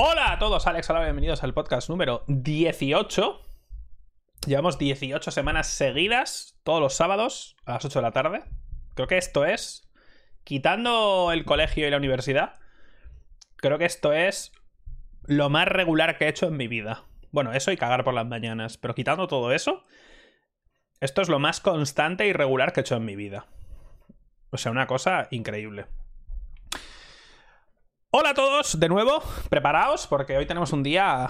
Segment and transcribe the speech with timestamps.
[0.00, 3.44] Hola a todos, Alex, hola, bienvenidos al podcast número 18.
[4.46, 8.44] Llevamos 18 semanas seguidas, todos los sábados, a las 8 de la tarde.
[8.94, 9.90] Creo que esto es,
[10.44, 12.54] quitando el colegio y la universidad,
[13.56, 14.52] creo que esto es
[15.24, 17.02] lo más regular que he hecho en mi vida.
[17.32, 19.82] Bueno, eso y cagar por las mañanas, pero quitando todo eso,
[21.00, 23.46] esto es lo más constante y regular que he hecho en mi vida.
[24.50, 25.86] O sea, una cosa increíble.
[28.10, 31.28] Hola a todos, de nuevo, preparaos porque hoy tenemos un día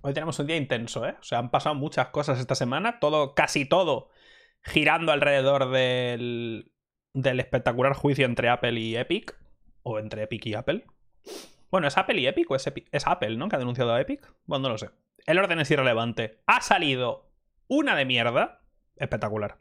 [0.00, 1.14] hoy tenemos un día intenso, ¿eh?
[1.20, 4.08] O sea, han pasado muchas cosas esta semana, todo casi todo
[4.64, 6.72] girando alrededor del
[7.12, 9.38] del espectacular juicio entre Apple y Epic
[9.84, 10.86] o entre Epic y Apple.
[11.70, 13.48] Bueno, ¿es Apple y Epic o es, es Apple, ¿no?
[13.48, 14.26] Que ha denunciado a Epic.
[14.44, 14.90] Bueno, no lo sé.
[15.24, 16.42] El orden es irrelevante.
[16.46, 17.30] Ha salido
[17.68, 18.64] una de mierda.
[18.96, 19.58] Espectacular.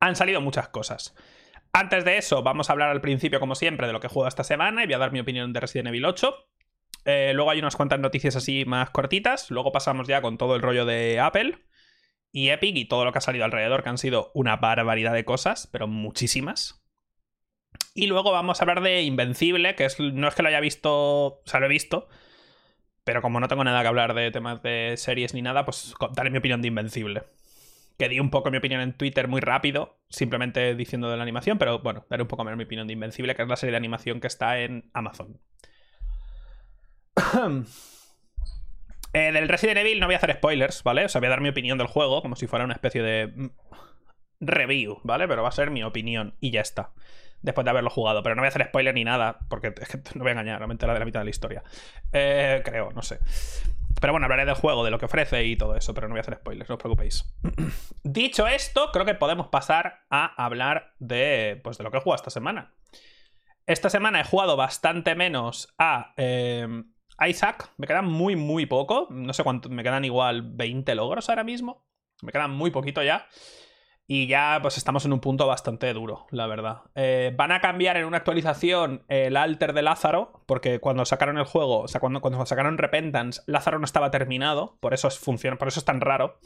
[0.00, 1.14] Han salido muchas cosas.
[1.74, 4.44] Antes de eso, vamos a hablar al principio, como siempre, de lo que jugado esta
[4.44, 6.34] semana y voy a dar mi opinión de Resident Evil 8.
[7.06, 9.50] Eh, luego hay unas cuantas noticias así más cortitas.
[9.50, 11.58] Luego pasamos ya con todo el rollo de Apple
[12.30, 15.24] y Epic y todo lo que ha salido alrededor, que han sido una barbaridad de
[15.24, 16.84] cosas, pero muchísimas.
[17.94, 20.92] Y luego vamos a hablar de Invencible, que es, no es que lo haya visto,
[20.92, 22.06] o sea, lo he visto,
[23.02, 26.28] pero como no tengo nada que hablar de temas de series ni nada, pues daré
[26.30, 27.22] mi opinión de Invencible
[27.98, 31.58] que di un poco mi opinión en Twitter muy rápido, simplemente diciendo de la animación,
[31.58, 33.76] pero bueno, daré un poco menos mi opinión de Invencible, que es la serie de
[33.76, 35.40] animación que está en Amazon.
[39.14, 41.04] Eh, del Resident Evil no voy a hacer spoilers, ¿vale?
[41.04, 43.26] O sea, voy a dar mi opinión del juego, como si fuera una especie de
[43.26, 43.50] mm,
[44.40, 45.28] review, ¿vale?
[45.28, 46.92] Pero va a ser mi opinión y ya está.
[47.42, 48.22] Después de haberlo jugado.
[48.22, 50.58] Pero no voy a hacer spoiler ni nada, porque es que no voy a engañar,
[50.58, 51.62] realmente la de la mitad de la historia.
[52.12, 53.18] Eh, creo, no sé.
[54.02, 56.18] Pero bueno, hablaré del juego, de lo que ofrece y todo eso, pero no voy
[56.18, 57.24] a hacer spoilers, no os preocupéis.
[58.02, 62.16] Dicho esto, creo que podemos pasar a hablar de, pues, de lo que he jugado
[62.16, 62.74] esta semana.
[63.64, 66.82] Esta semana he jugado bastante menos a eh,
[67.28, 67.70] Isaac.
[67.76, 69.06] Me quedan muy, muy poco.
[69.08, 71.86] No sé cuánto, me quedan igual 20 logros ahora mismo.
[72.22, 73.28] Me quedan muy poquito ya.
[74.14, 76.82] Y ya pues estamos en un punto bastante duro, la verdad.
[76.94, 81.46] Eh, van a cambiar en una actualización el alter de Lázaro, porque cuando sacaron el
[81.46, 85.56] juego, o sea, cuando, cuando sacaron Repentance, Lázaro no estaba terminado, por eso es, funciona,
[85.56, 86.38] por eso es tan raro.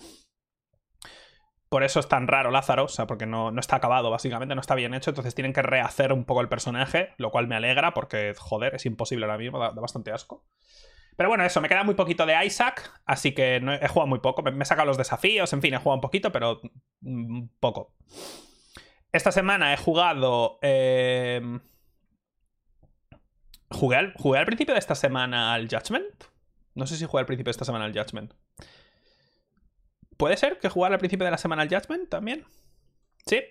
[1.69, 4.61] Por eso es tan raro Lázaro, o sea, porque no, no, está acabado, básicamente, no
[4.61, 7.95] está bien hecho, entonces tienen que rehacer un poco el personaje, lo cual me alegra,
[7.95, 10.45] porque, joder, es imposible ahora mismo, da bastante asco.
[11.17, 14.19] Pero bueno, eso, me queda muy poquito de Isaac, así que no he, jugado muy
[14.19, 14.43] poco.
[14.43, 16.61] Me, he sacado los desafíos, en fin, he jugado un poquito, pero
[17.01, 17.95] mm, poco.
[19.13, 20.59] Esta semana he jugado...
[20.63, 21.41] Eh...
[23.71, 26.25] ¿Jugué, al, ¿Jugué al principio de esta semana al Judgment?
[26.75, 28.33] No sé si jugué al principio de esta semana al Judgment.
[30.17, 32.45] ¿Puede ser que jugar al principio de la semana al Judgment también?
[33.27, 33.43] ¿Sí?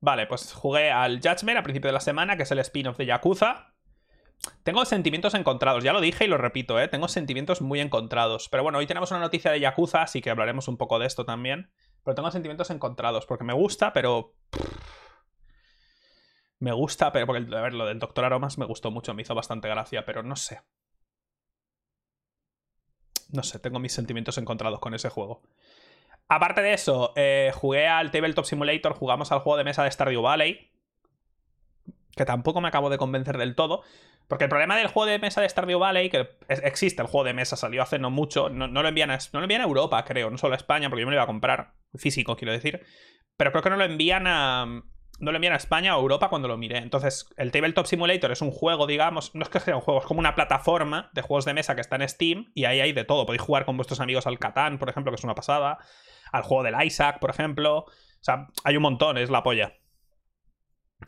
[0.00, 3.06] Vale, pues jugué al Judgment al principio de la semana, que es el spin-off de
[3.06, 3.75] Yakuza.
[4.62, 6.88] Tengo sentimientos encontrados, ya lo dije y lo repito, ¿eh?
[6.88, 8.48] tengo sentimientos muy encontrados.
[8.48, 11.24] Pero bueno, hoy tenemos una noticia de Yakuza, así que hablaremos un poco de esto
[11.24, 11.70] también.
[12.04, 14.34] Pero tengo sentimientos encontrados, porque me gusta, pero...
[16.58, 19.34] Me gusta, pero porque, a ver, lo del Doctor Aromas me gustó mucho, me hizo
[19.34, 20.62] bastante gracia, pero no sé.
[23.30, 25.42] No sé, tengo mis sentimientos encontrados con ese juego.
[26.28, 30.22] Aparte de eso, eh, jugué al Tabletop Simulator, jugamos al juego de mesa de Stardew
[30.22, 30.70] Valley,
[32.16, 33.82] que tampoco me acabo de convencer del todo.
[34.28, 37.34] Porque el problema del juego de mesa de Stardew Valley, que existe, el juego de
[37.34, 40.30] mesa salió hace no mucho, no, lo envían a, no lo envían a Europa, creo,
[40.30, 42.84] no solo a España, porque yo me lo iba a comprar, físico, quiero decir.
[43.36, 44.82] Pero creo que no lo envían a.
[45.18, 46.76] No lo envían a España o Europa cuando lo miré.
[46.76, 50.06] Entonces, el Tabletop Simulator es un juego, digamos, no es que sea un juego, es
[50.06, 53.04] como una plataforma de juegos de mesa que está en Steam y ahí hay de
[53.04, 53.24] todo.
[53.24, 55.78] Podéis jugar con vuestros amigos al Catán, por ejemplo, que es una pasada,
[56.32, 57.78] al juego del Isaac, por ejemplo.
[57.78, 57.86] O
[58.20, 59.72] sea, hay un montón, es la polla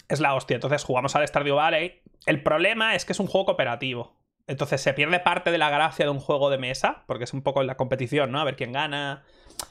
[0.09, 0.55] es la hostia.
[0.55, 2.03] Entonces jugamos al Stardew Valley.
[2.27, 4.19] El problema es que es un juego cooperativo.
[4.47, 7.43] Entonces se pierde parte de la gracia de un juego de mesa, porque es un
[7.43, 8.41] poco la competición, ¿no?
[8.41, 9.25] A ver quién gana,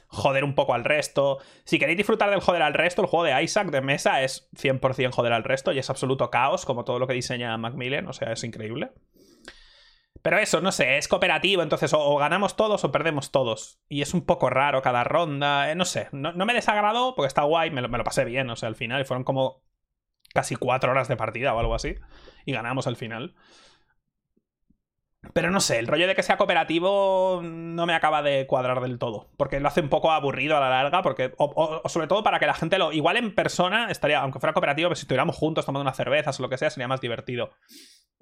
[0.08, 1.40] joder un poco al resto.
[1.64, 5.12] Si queréis disfrutar del joder al resto, el juego de Isaac de mesa es 100%
[5.12, 8.32] joder al resto y es absoluto caos, como todo lo que diseña Macmillan, o sea,
[8.32, 8.92] es increíble.
[10.22, 13.80] Pero eso, no sé, es cooperativo, entonces o, ganamos todos o perdemos todos.
[13.90, 17.44] Y es un poco raro cada ronda, eh, no sé, no, me desagradó porque está
[17.44, 19.64] guay, me lo, me lo pasé bien, o sea, al final fueron como
[20.38, 21.96] casi cuatro horas de partida o algo así.
[22.46, 23.34] Y ganamos al final.
[25.34, 29.00] Pero no sé, el rollo de que sea cooperativo no me acaba de cuadrar del
[29.00, 29.32] todo.
[29.36, 31.02] Porque lo hace un poco aburrido a la larga.
[31.02, 32.94] Porque, o, sobre todo para que la gente lo.
[32.94, 36.50] Igual en persona estaría, aunque fuera cooperativo, si estuviéramos juntos tomando unas cervezas o lo
[36.50, 37.50] que sea, sería más divertido.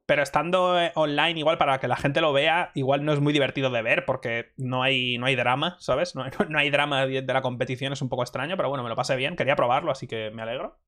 [0.05, 3.33] Pero estando eh, online, igual para que la gente lo vea, igual no es muy
[3.33, 6.15] divertido de ver porque no hay, no hay drama, ¿sabes?
[6.15, 8.89] No hay, no hay drama de la competición, es un poco extraño, pero bueno, me
[8.89, 10.79] lo pasé bien, quería probarlo, así que me alegro.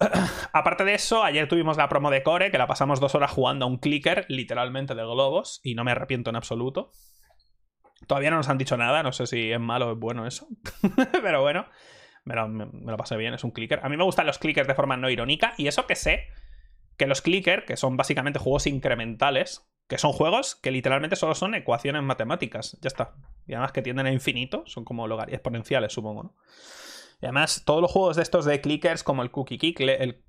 [0.52, 3.64] Aparte de eso, ayer tuvimos la promo de Core, que la pasamos dos horas jugando
[3.64, 6.92] a un clicker, literalmente de globos, y no me arrepiento en absoluto.
[8.06, 10.48] Todavía no nos han dicho nada, no sé si es malo o es bueno eso.
[11.22, 11.66] Pero bueno,
[12.24, 13.80] me lo, pasé bien, es un clicker.
[13.82, 16.26] A mí me gustan los clickers de forma no irónica, y eso que sé
[16.96, 21.54] que los clickers, que son básicamente juegos incrementales, que son juegos que literalmente solo son
[21.54, 23.14] ecuaciones matemáticas, ya está.
[23.46, 26.34] Y además que tienden a infinito, son como exponenciales, supongo, ¿no?
[27.24, 30.22] Y además, todos los juegos de estos de clickers, como el Cookie Clicker, el,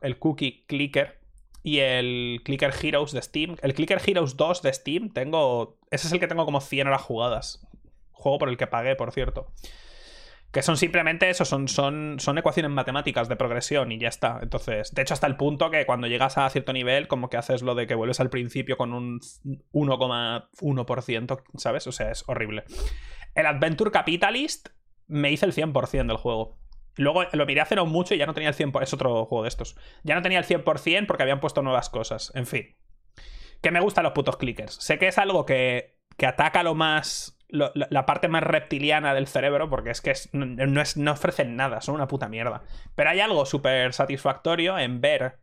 [0.00, 1.20] el Cookie Clicker
[1.62, 3.54] y el Clicker Heroes de Steam.
[3.62, 5.78] El Clicker Heroes 2 de Steam, tengo.
[5.92, 7.64] Ese es el que tengo como 100 horas jugadas.
[8.10, 9.52] Juego por el que pagué, por cierto.
[10.50, 14.40] Que son simplemente eso, son, son, son ecuaciones matemáticas de progresión y ya está.
[14.42, 17.62] Entonces, de hecho, hasta el punto que cuando llegas a cierto nivel, como que haces
[17.62, 21.86] lo de que vuelves al principio con un 1,1%, ¿sabes?
[21.86, 22.64] O sea, es horrible.
[23.36, 24.70] El Adventure Capitalist
[25.12, 26.58] me hice el 100% del juego.
[26.96, 28.82] Luego lo miré hace no mucho y ya no tenía el 100%.
[28.82, 29.76] Es otro juego de estos.
[30.02, 32.32] Ya no tenía el 100% porque habían puesto nuevas cosas.
[32.34, 32.76] En fin.
[33.60, 34.74] Que me gustan los putos clickers.
[34.74, 37.38] Sé que es algo que, que ataca lo más.
[37.48, 41.94] la, parte más reptiliana del cerebro, porque es que no, es, no ofrecen nada, son
[41.94, 42.62] una puta mierda.
[42.94, 45.38] Pero hay algo súper satisfactorio en ver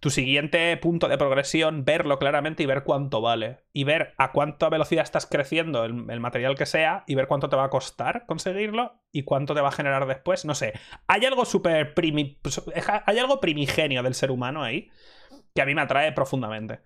[0.00, 3.64] tu siguiente punto de progresión, verlo claramente y ver cuánto vale.
[3.72, 7.56] Y ver a cuánta velocidad estás creciendo el, material que sea y ver cuánto te
[7.56, 10.44] va a costar conseguirlo y cuánto te va a generar después.
[10.44, 10.72] No sé.
[11.06, 11.94] Hay algo súper
[13.06, 14.90] Hay algo primigenio del ser humano ahí
[15.54, 16.80] que a mí me atrae profundamente.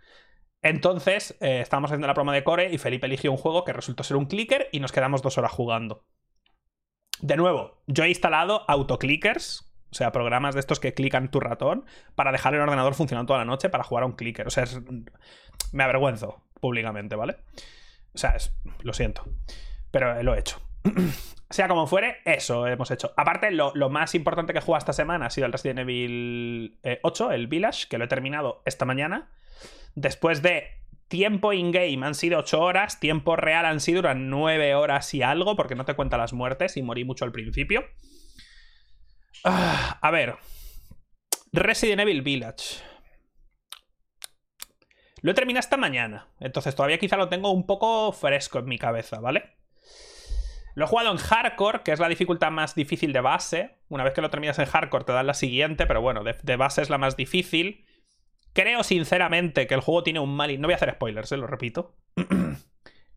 [0.62, 4.04] Entonces, eh, estábamos haciendo la promo de Core y Felipe eligió un juego que resultó
[4.04, 6.06] ser un clicker y nos quedamos dos horas jugando.
[7.20, 11.84] De nuevo, yo he instalado autoclickers, o sea, programas de estos que clican tu ratón
[12.14, 14.46] para dejar el ordenador funcionando toda la noche para jugar a un clicker.
[14.46, 14.64] O sea,
[15.72, 17.36] me avergüenzo públicamente, ¿vale?
[18.14, 18.34] O sea,
[18.80, 19.22] lo siento.
[19.90, 20.62] Pero lo he hecho.
[21.50, 23.12] sea como fuere, eso hemos hecho.
[23.18, 27.30] Aparte, lo, más importante que he jugado esta semana ha sido el Resident Evil 8,
[27.30, 29.28] eh, el Village, que lo he terminado esta mañana.
[29.94, 30.68] Después de
[31.08, 35.54] tiempo in-game han sido 8 horas, tiempo real han sido unas 9 horas y algo,
[35.54, 37.84] porque no te cuenta las muertes y morí mucho al principio.
[39.44, 40.36] Ah, a ver.
[41.52, 42.82] Resident Evil Village.
[45.20, 46.28] Lo he terminado esta mañana.
[46.40, 49.56] Entonces todavía quizá lo tengo un poco fresco en mi cabeza, ¿vale?
[50.74, 53.78] Lo he jugado en hardcore, que es la dificultad más difícil de base.
[53.88, 56.82] Una vez que lo terminas en hardcore te dan la siguiente, pero bueno, de, base
[56.82, 57.84] es la más difícil.
[58.52, 60.60] Creo sinceramente que el juego tiene un mal...
[60.60, 61.36] No voy a hacer spoilers, ¿eh?
[61.36, 61.96] lo repito.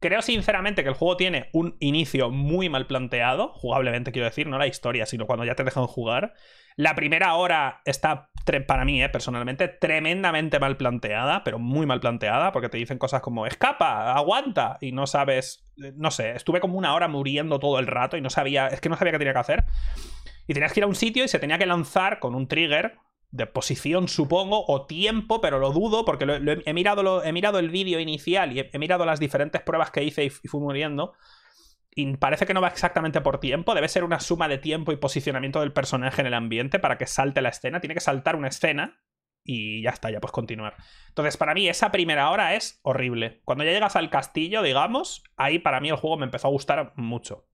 [0.06, 4.60] Creo sinceramente que el juego tiene un inicio muy mal planteado, jugablemente quiero decir, no
[4.60, 6.36] la historia, sino cuando ya te dejan jugar.
[6.76, 8.30] La primera hora está,
[8.68, 13.22] para mí, eh, personalmente, tremendamente mal planteada, pero muy mal planteada, porque te dicen cosas
[13.22, 17.88] como escapa, aguanta, y no sabes, no sé, estuve como una hora muriendo todo el
[17.88, 19.64] rato y no sabía, es que no sabía qué tenía que hacer.
[20.46, 23.00] Y tenías que ir a un sitio y se tenía que lanzar con un trigger,
[23.32, 26.26] de posición, supongo, o tiempo, pero lo dudo porque
[26.66, 30.24] he, mirado he mirado el vídeo inicial y he, mirado las diferentes pruebas que hice
[30.26, 31.14] y, fui muriendo.
[31.92, 34.98] Y parece que no va exactamente por tiempo, debe ser una suma de tiempo y
[34.98, 37.80] posicionamiento del personaje en el ambiente para que salte la escena.
[37.80, 39.00] Tiene que saltar una escena
[39.46, 40.76] y ya está, ya puedes continuar.
[41.10, 43.42] Entonces, para mí, esa primera hora es horrible.
[43.46, 46.94] Cuando ya llegas al castillo, digamos, ahí para mí el juego me empezó a gustar
[46.96, 47.48] mucho.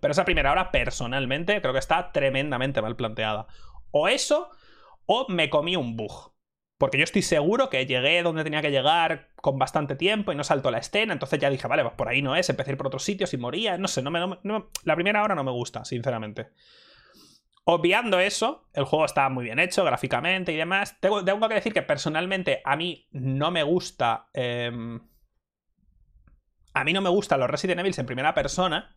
[0.00, 3.48] Pero esa primera hora, personalmente, creo que está tremendamente mal planteada.
[3.90, 4.50] O eso,
[5.08, 6.32] o me comí un bug.
[6.76, 10.44] Porque yo estoy seguro que llegué donde tenía que llegar con bastante tiempo y no
[10.44, 11.12] saltó la escena.
[11.12, 12.48] Entonces ya dije, vale, pues por ahí no es.
[12.48, 13.78] Empecé a ir por otros sitios y moría.
[13.78, 14.20] No sé, no me,
[14.84, 16.50] la primera hora no me gusta, sinceramente.
[17.64, 21.00] Obviando eso, el juego está muy bien hecho gráficamente y demás.
[21.00, 24.28] Tengo, que decir que personalmente a mí no me gusta.
[24.34, 25.00] Em,
[26.74, 28.96] a mí no me gustan los Resident Evil en primera persona.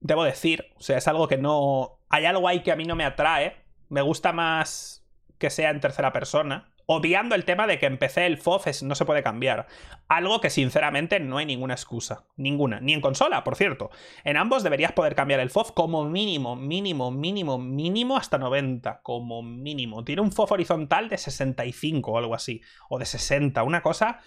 [0.00, 0.66] Debo decir.
[0.76, 2.00] O sea, es algo que no.
[2.10, 5.04] Hay algo ahí que a mí no me atrae me gusta más
[5.38, 6.72] que sea en tercera persona.
[6.88, 9.66] Obviando el tema de que empecé el FOF no se puede cambiar.
[10.06, 12.26] Algo que sinceramente no hay ninguna excusa.
[12.36, 12.78] Ninguna.
[12.78, 13.90] Ni en consola, por cierto.
[14.22, 19.00] En ambos deberías poder cambiar el FOF como mínimo, mínimo, mínimo, mínimo hasta 90.
[19.02, 20.04] Como mínimo.
[20.04, 22.62] Tiene un FOF horizontal de 65 o algo así.
[22.88, 23.64] O de 60.
[23.64, 24.20] Una cosa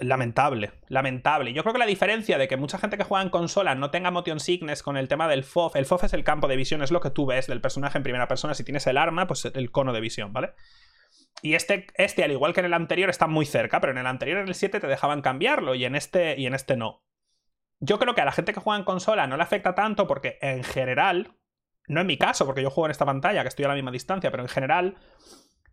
[0.00, 1.52] Lamentable, lamentable.
[1.52, 4.12] Yo creo que la diferencia de que mucha gente que juega en consola no tenga
[4.12, 6.92] motion sickness con el tema del FOF, el FOF es el campo de visión, es
[6.92, 8.54] lo que tú ves del personaje en primera persona.
[8.54, 10.52] Si tienes el arma, pues el cono de visión, ¿vale?
[11.42, 14.06] Y este, este, al igual que en el anterior, está muy cerca, pero en el
[14.06, 17.04] anterior, en el 7, te dejaban cambiarlo y en este, y en este no.
[17.80, 20.38] Yo creo que a la gente que juega en consola no le afecta tanto porque
[20.40, 21.36] en general,
[21.88, 23.92] no en mi caso, porque yo juego en esta pantalla, que estoy a la misma
[23.92, 24.96] distancia, pero en general,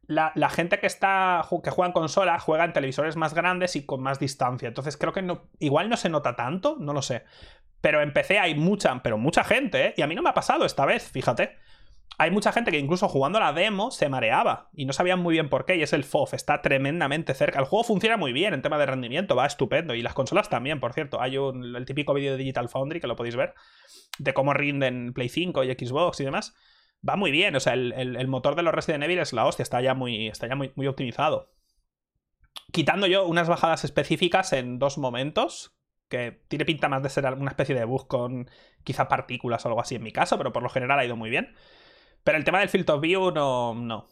[0.07, 4.01] la, gente que está que juega en consola juega en televisores más grandes y con
[4.01, 4.67] más distancia.
[4.67, 7.23] Entonces creo que no, igual no se nota tanto, no lo sé.
[7.81, 9.93] Pero en PC hay mucha, pero mucha gente, ¿eh?
[9.97, 11.57] Y a mí no me ha pasado esta vez, fíjate.
[12.17, 15.49] hay mucha gente que incluso jugando la demo se mareaba y no sabían muy bien
[15.49, 15.75] por qué.
[15.75, 17.59] Y es el FOF, está tremendamente cerca.
[17.59, 19.93] El juego funciona muy bien en tema de rendimiento, va estupendo.
[19.95, 21.21] Y las consolas también, por cierto.
[21.21, 23.53] Hay un, el típico vídeo de Digital Foundry que lo podéis ver
[24.17, 26.55] de cómo rinden Play 5 y Xbox y demás.
[27.07, 29.81] Va muy bien, o sea, el, motor de los Resident Evil es la hostia, está
[29.81, 31.51] ya muy, está ya muy, muy optimizado.
[32.71, 35.75] Quitando yo unas bajadas específicas en dos momentos,
[36.07, 38.49] que tiene pinta más de ser una especie de bug con
[38.83, 41.29] quizá partículas o algo así en mi caso, pero por lo general ha ido muy
[41.29, 41.55] bien.
[42.23, 44.07] Pero el tema del Field of View no, no.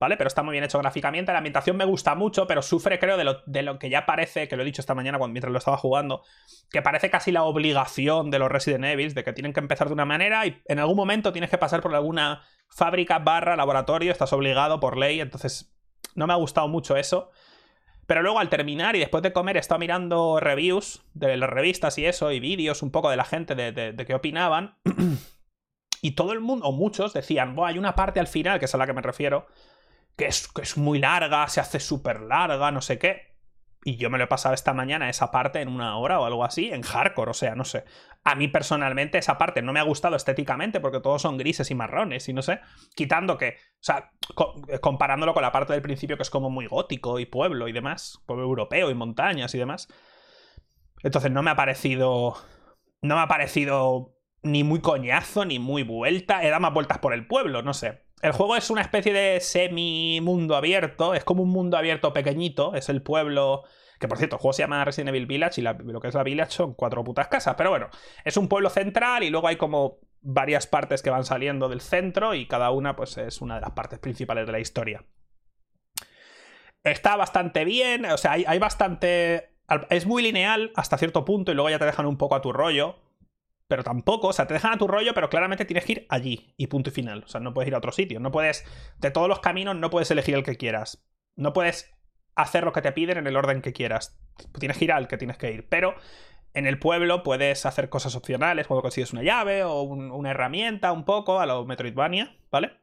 [0.00, 0.16] ¿Vale?
[0.16, 1.32] Pero está muy bien hecho gráficamente.
[1.32, 4.48] La ambientación me gusta mucho, pero sufre, creo, de lo, de lo que ya parece,
[4.48, 6.22] que lo he dicho esta mañana cuando, mientras lo estaba jugando,
[6.70, 9.94] que parece casi la obligación de los Resident Evil, de que tienen que empezar de
[9.94, 14.32] una manera y en algún momento tienes que pasar por alguna fábrica barra laboratorio, estás
[14.32, 15.76] obligado por ley, entonces
[16.16, 17.30] no me ha gustado mucho eso.
[18.06, 21.96] Pero luego al terminar y después de comer he estado mirando reviews de las revistas
[21.98, 24.76] y eso, y vídeos un poco de la gente de, de qué opinaban.
[26.04, 28.76] Y todo el mundo, o muchos, decían, hay una parte al final, que es a
[28.76, 29.46] la que me refiero,
[30.16, 33.34] que es, que es muy larga, se hace súper larga, no sé qué.
[33.86, 36.42] Y yo me lo he pasado esta mañana esa parte en una hora o algo
[36.42, 37.84] así, en hardcore, o sea, no sé.
[38.24, 41.74] A mí personalmente esa parte no me ha gustado estéticamente porque todos son grises y
[41.74, 42.60] marrones y no sé.
[42.94, 44.10] Quitando que, o sea,
[44.80, 48.22] comparándolo con la parte del principio que es como muy gótico y pueblo y demás,
[48.24, 49.88] pueblo europeo y montañas y demás.
[51.02, 52.36] Entonces no me ha parecido...
[53.02, 56.42] No me ha parecido ni muy coñazo, ni muy vuelta.
[56.42, 58.06] He dado más vueltas por el pueblo, no sé.
[58.24, 61.12] El juego es una especie de semi-mundo abierto.
[61.12, 62.74] Es como un mundo abierto pequeñito.
[62.74, 63.64] Es el pueblo.
[64.00, 66.22] Que por cierto, el juego se llama Resident Evil Village y lo que es la
[66.22, 67.54] Village son cuatro putas casas.
[67.54, 67.90] Pero bueno,
[68.24, 72.32] es un pueblo central y luego hay como varias partes que van saliendo del centro
[72.32, 75.04] y cada una pues es una de las partes principales de la historia.
[76.82, 79.50] Está bastante bien, o sea, hay, hay bastante...
[79.90, 82.54] Es muy lineal hasta cierto punto y luego ya te dejan un poco a tu
[82.54, 83.03] rollo
[83.74, 86.54] pero tampoco, o sea, te dejan a tu rollo, pero claramente tienes que ir allí
[86.56, 87.24] y punto y final.
[87.24, 88.20] O sea, no puedes ir a otro sitio.
[88.20, 88.64] No puedes,
[88.98, 91.04] de todos los caminos, no puedes elegir el que quieras.
[91.34, 91.92] No puedes
[92.36, 94.16] hacer lo que te piden en el orden que quieras.
[94.60, 95.68] Tienes que ir al que tienes que ir.
[95.68, 95.96] Pero
[96.52, 101.04] en el pueblo puedes hacer cosas opcionales, cuando consigues una llave o una herramienta, un
[101.04, 102.78] poco, a lo Metroidvania, ¿vale?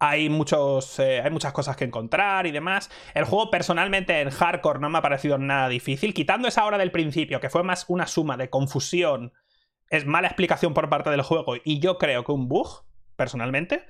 [0.00, 2.90] Hay, muchos, eh, hay muchas cosas que encontrar y demás.
[3.14, 6.90] El juego personalmente en hardcore no me ha parecido nada difícil, quitando esa hora del
[6.90, 9.32] principio, que fue más una suma de confusión
[9.92, 12.84] es mala explicación por parte del juego y yo creo que un bug,
[13.14, 13.84] personalmente.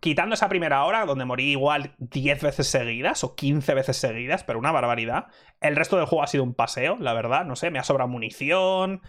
[0.00, 4.58] Quitando esa primera hora, donde morí igual 10 veces seguidas o 15 veces seguidas, pero
[4.58, 5.28] una barbaridad.
[5.60, 7.44] El resto del juego ha sido un paseo, la verdad.
[7.44, 9.00] No sé, me ha sobrado munición,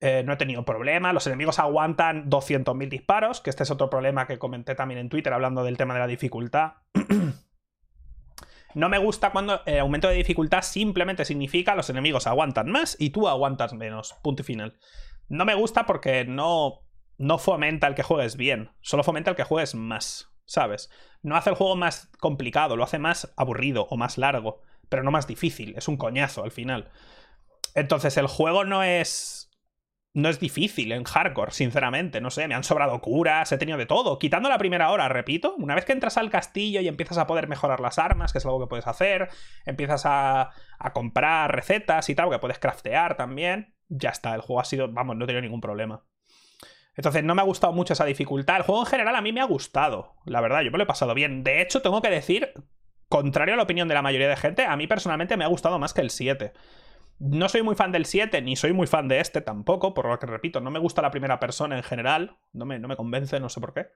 [0.00, 1.12] eh, no he tenido problema.
[1.12, 5.34] Los enemigos aguantan 200.000 disparos, que este es otro problema que comenté también en Twitter
[5.34, 6.72] hablando del tema de la dificultad.
[8.74, 13.10] no me gusta cuando el aumento de dificultad simplemente significa los enemigos aguantan más y
[13.10, 14.14] tú aguantas menos.
[14.22, 14.78] Punto y final.
[15.30, 16.80] No me gusta porque no,
[17.16, 20.90] no fomenta el que juegues bien, solo fomenta el que juegues más, ¿sabes?
[21.22, 25.12] No hace el juego más complicado, lo hace más aburrido o más largo, pero no
[25.12, 26.90] más difícil, es un coñazo al final.
[27.76, 29.46] Entonces el juego no es...
[30.12, 33.86] No es difícil en hardcore, sinceramente, no sé, me han sobrado curas, he tenido de
[33.86, 37.28] todo, quitando la primera hora, repito, una vez que entras al castillo y empiezas a
[37.28, 39.28] poder mejorar las armas, que es algo que puedes hacer,
[39.64, 44.60] empiezas a, a comprar recetas y tal, que puedes craftear también, ya está, el juego
[44.60, 46.02] ha sido, vamos, no he tenido ningún problema.
[46.96, 48.56] Entonces no me ha gustado mucho esa dificultad.
[48.56, 50.86] El juego en general a mí me ha gustado, la verdad, yo me lo he
[50.86, 51.44] pasado bien.
[51.44, 52.52] De hecho, tengo que decir,
[53.08, 55.78] contrario a la opinión de la mayoría de gente, a mí personalmente me ha gustado
[55.78, 56.52] más que el 7.
[57.18, 60.18] No soy muy fan del 7, ni soy muy fan de este tampoco, por lo
[60.18, 63.38] que repito, no me gusta la primera persona en general, no me, no me convence,
[63.40, 63.88] no sé por qué.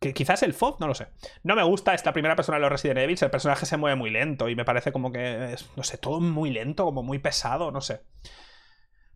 [0.00, 1.08] Que quizás el FOB, no lo sé.
[1.42, 4.10] No me gusta esta primera persona de los Resident Evil, el personaje se mueve muy
[4.10, 7.80] lento y me parece como que no sé, todo muy lento, como muy pesado, no
[7.80, 8.00] sé.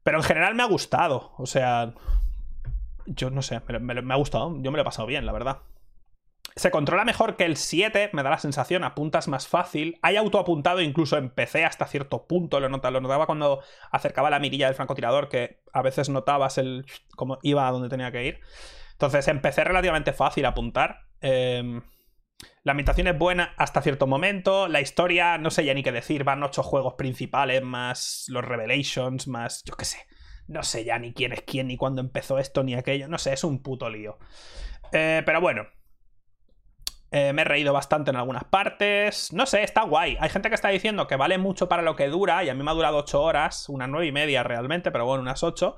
[0.08, 1.32] Pero en general me ha gustado.
[1.36, 1.92] O sea,
[3.04, 4.56] yo no sé, me, ha gustado.
[4.62, 5.58] Yo me lo he pasado bien, la verdad.
[6.56, 9.98] Se controla mejor que el 7, me da la sensación, apuntas más fácil.
[10.00, 13.60] Hay autoapuntado incluso en PC hasta cierto punto, lo notaba, lo notaba cuando
[13.90, 18.10] acercaba la mirilla del francotirador, que a veces notabas el cómo iba a donde tenía
[18.10, 18.40] que ir.
[18.92, 21.02] Entonces, empecé relativamente fácil apuntar.
[21.20, 21.82] Eh,
[22.62, 24.68] la ambientación es buena hasta cierto momento.
[24.68, 26.24] La historia, no sé ya ni qué decir.
[26.24, 29.64] Van ocho juegos principales, más los Revelations, más.
[29.64, 30.06] Yo qué sé.
[30.46, 33.08] No sé ya ni quién es quién, ni cuándo empezó esto, ni aquello.
[33.08, 34.18] No sé, es un puto lío.
[34.92, 35.66] Eh, pero bueno.
[37.10, 39.32] Eh, me he reído bastante en algunas partes.
[39.32, 40.16] No sé, está guay.
[40.20, 42.44] Hay gente que está diciendo que vale mucho para lo que dura.
[42.44, 43.68] Y a mí me ha durado ocho horas.
[43.68, 45.76] Unas nueve y media realmente, pero bueno, unas ocho.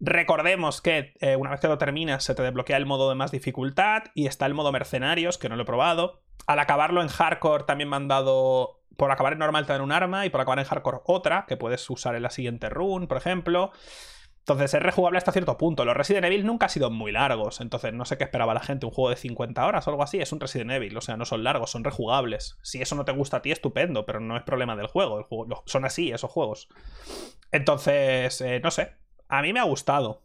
[0.00, 3.30] Recordemos que eh, una vez que lo terminas se te desbloquea el modo de más
[3.30, 6.22] dificultad y está el modo mercenarios, que no lo he probado.
[6.46, 8.76] Al acabarlo en hardcore también me han dado...
[8.96, 11.88] Por acabar en normal te un arma y por acabar en hardcore otra, que puedes
[11.88, 13.70] usar en la siguiente run, por ejemplo.
[14.48, 15.84] Entonces es rejugable hasta cierto punto.
[15.84, 18.86] Los Resident Evil nunca han sido muy largos, entonces no sé qué esperaba la gente.
[18.86, 21.26] Un juego de 50 horas o algo así es un Resident Evil, o sea, no
[21.26, 22.56] son largos, son rejugables.
[22.62, 25.18] Si eso no te gusta a ti, estupendo, pero no es problema del juego.
[25.18, 26.68] El juego son así esos juegos.
[27.52, 28.94] Entonces, eh, no sé.
[29.28, 30.22] A mí me ha gustado.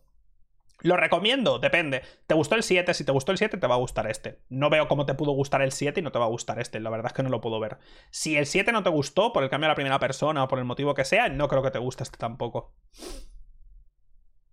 [0.84, 1.60] ¿Lo recomiendo?
[1.60, 2.02] Depende.
[2.28, 2.94] ¿Te gustó el 7?
[2.94, 4.42] Si te gustó el 7, te va a gustar este.
[4.50, 6.82] No veo cómo te pudo gustar el 7 y no te va a gustar este.
[6.82, 7.78] La verdad es que no lo puedo ver.
[8.12, 10.60] Si el 7 no te gustó por el cambio a la primera persona o por
[10.60, 12.74] el motivo que sea, no creo que te guste este tampoco.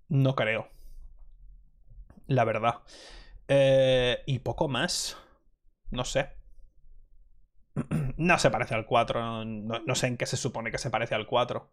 [0.09, 0.69] No creo.
[2.29, 2.83] La verdad.
[3.49, 5.17] Eh, y poco más.
[5.91, 6.31] No sé.
[8.17, 9.45] No se parece al 4.
[9.47, 11.73] No, no sé en qué se supone que se parece al 4.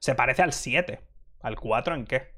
[0.00, 1.06] Se parece al 7.
[1.44, 2.34] ¿Al 4 en qué?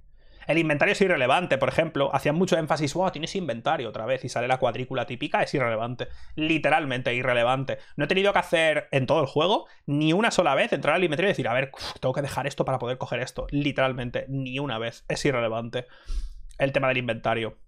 [0.49, 2.13] El inventario es irrelevante, por ejemplo.
[2.13, 6.09] Hacían mucho énfasis, wow, tienes inventario otra vez y sale la cuadrícula típica, es irrelevante.
[6.35, 7.79] Literalmente irrelevante.
[7.97, 11.05] No he tenido que hacer en todo el juego ni una sola vez entrar al
[11.05, 11.71] inventario y decir, a ver,
[12.01, 13.47] tengo que dejar esto para poder coger esto.
[13.51, 15.05] Literalmente, ni una vez.
[15.09, 15.87] Es irrelevante
[16.59, 17.59] el tema del inventario.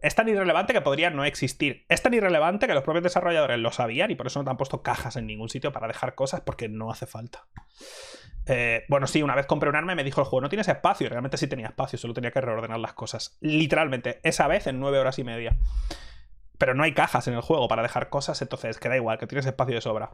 [0.00, 1.84] Es tan irrelevante que podría no existir.
[1.88, 4.56] Es tan irrelevante que los propios desarrolladores lo sabían y por eso no te han
[4.56, 7.46] puesto cajas en ningún sitio para dejar cosas porque no hace falta.
[8.46, 10.68] Eh, bueno, sí, una vez compré un arma y me dijo el juego, no tienes
[10.68, 11.08] espacio.
[11.08, 13.36] Realmente sí tenía espacio, solo tenía que reordenar las cosas.
[13.40, 15.56] Literalmente, esa vez en nueve horas y media.
[16.58, 19.44] Pero no hay cajas en el juego para dejar cosas, entonces queda igual, que tienes
[19.44, 20.12] espacio de sobra.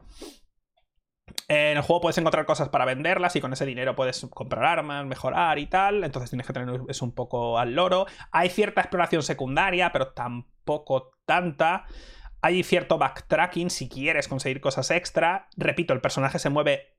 [1.49, 5.07] En el juego puedes encontrar cosas para venderlas y con ese dinero puedes comprar armas,
[5.07, 6.03] mejorar y tal.
[6.03, 8.07] Entonces tienes que tener eso un poco al loro.
[8.31, 11.87] Hay cierta exploración secundaria, pero tampoco tanta.
[12.41, 15.49] Hay cierto backtracking si quieres conseguir cosas extra.
[15.57, 16.97] Repito, el personaje se mueve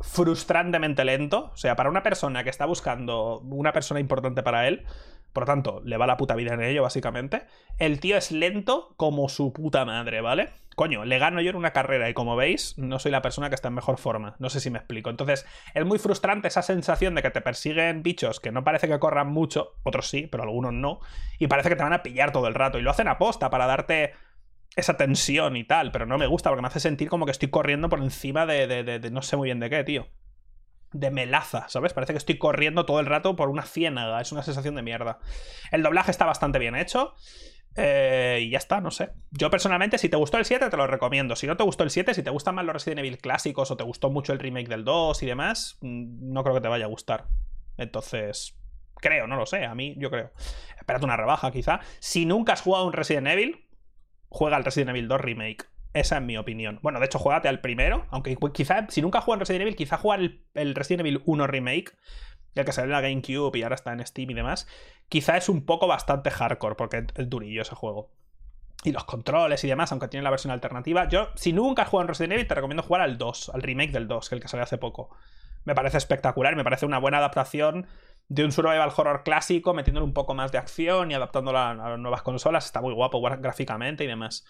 [0.00, 1.50] frustrantemente lento.
[1.52, 4.84] O sea, para una persona que está buscando una persona importante para él,
[5.32, 7.42] por lo tanto, le va la puta vida en ello, básicamente.
[7.78, 10.50] El tío es lento como su puta madre, ¿vale?
[10.74, 13.54] Coño, le gano yo en una carrera y como veis, no soy la persona que
[13.54, 14.34] está en mejor forma.
[14.38, 15.10] No sé si me explico.
[15.10, 18.98] Entonces, es muy frustrante esa sensación de que te persiguen bichos que no parece que
[18.98, 21.00] corran mucho, otros sí, pero algunos no,
[21.38, 22.78] y parece que te van a pillar todo el rato.
[22.78, 24.14] Y lo hacen aposta para darte
[24.76, 27.48] esa tensión y tal, pero no me gusta porque me hace sentir como que estoy
[27.48, 30.08] corriendo por encima de, de, no sé muy bien de qué, tío.
[30.92, 31.92] De melaza, ¿sabes?
[31.92, 35.18] Parece que estoy corriendo todo el rato por una ciénaga, es una sensación de mierda.
[35.70, 37.14] El doblaje está bastante bien hecho.
[37.76, 39.10] Eh, y ya está, no sé.
[39.30, 41.36] Yo personalmente, si te gustó el 7, te lo recomiendo.
[41.36, 43.76] Si no te gustó el 7, si te gustan más los Resident Evil clásicos o
[43.76, 46.86] te gustó mucho el remake del 2 y demás, mm, no creo que te vaya
[46.86, 47.26] a gustar.
[47.76, 48.58] Entonces,
[48.96, 49.64] creo, no lo sé.
[49.64, 50.32] A mí, yo creo.
[50.78, 51.80] Espérate una rebaja, quizá.
[52.00, 53.69] Si nunca has jugado un Resident Evil,
[54.30, 55.66] juega al Resident Evil 2 Remake.
[55.92, 56.78] Esa es mi opinión.
[56.82, 58.06] Bueno, de hecho, juégate al primero.
[58.10, 60.20] Aunque quizá, si nunca juegas Resident Evil, quizá jugar
[60.54, 61.92] el, Resident Evil 1 Remake,
[62.54, 64.68] el que salió en la GameCube y ahora está en Steam y demás,
[65.08, 68.10] quizá es un poco bastante hardcore, porque es durillo ese juego.
[68.84, 71.08] Y los controles y demás, aunque tiene la versión alternativa.
[71.08, 73.90] Yo, si nunca has jugado en Resident Evil, te recomiendo jugar al 2, al remake
[73.90, 75.10] del 2, que el que salió hace poco.
[75.64, 77.86] Me parece espectacular, me parece una buena adaptación
[78.30, 81.98] de un survival horror clásico, metiéndole un poco más de acción y adaptándolo a, las
[81.98, 82.64] nuevas consolas.
[82.64, 84.46] Está muy guapo gráficamente y demás.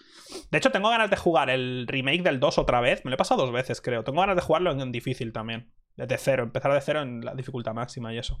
[0.51, 3.03] De hecho, tengo ganas de jugar el remake del 2 otra vez.
[3.03, 4.03] Me lo he pasado dos veces, creo.
[4.03, 5.71] Tengo ganas de jugarlo en, difícil también.
[5.95, 8.39] Desde cero, empezar de cero en la dificultad máxima y eso.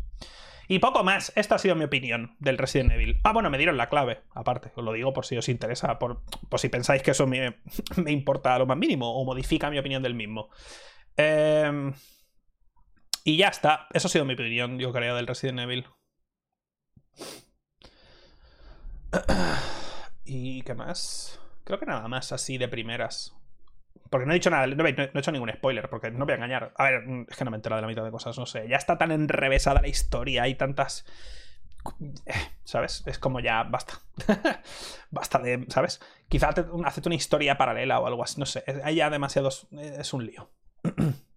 [0.67, 1.33] Y poco más.
[1.35, 3.19] Esta ha sido mi opinión del Resident Evil.
[3.23, 4.71] Ah, bueno, me dieron la clave, aparte.
[4.75, 6.21] Os lo digo por si os interesa, por,
[6.57, 7.57] si pensáis que eso me,
[7.95, 10.49] me importa lo más mínimo o modifica mi opinión del mismo.
[11.17, 11.91] Eh.
[13.23, 13.87] Y ya está.
[13.93, 15.85] Eso ha sido mi opinión, yo creo, del Resident Evil.
[20.25, 21.39] ¿Y qué más?
[21.63, 23.35] Creo que nada más así de primeras.
[24.09, 26.73] Porque no he dicho nada, no he, hecho ningún spoiler, porque no voy a engañar.
[26.75, 28.67] A ver, es que no me he de la mitad de cosas, no sé.
[28.67, 31.05] Ya está tan enrevesada la historia, hay tantas.
[32.63, 33.03] ¿Sabes?
[33.05, 34.01] Es como ya, basta.
[35.11, 36.01] basta de, ¿sabes?
[36.27, 36.49] Quizá
[36.85, 38.63] hacete una historia paralela o algo así, no sé.
[38.83, 39.67] Hay ya demasiados.
[39.71, 40.51] Es un lío.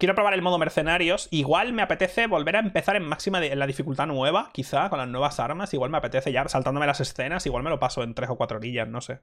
[0.00, 1.28] Quiero probar el modo mercenarios.
[1.30, 5.08] Igual me apetece volver a empezar en máxima en la dificultad nueva, quizá, con las
[5.08, 5.74] nuevas armas.
[5.74, 7.44] Igual me apetece ya saltándome las escenas.
[7.44, 9.20] Igual me lo paso en tres o cuatro orillas, no sé.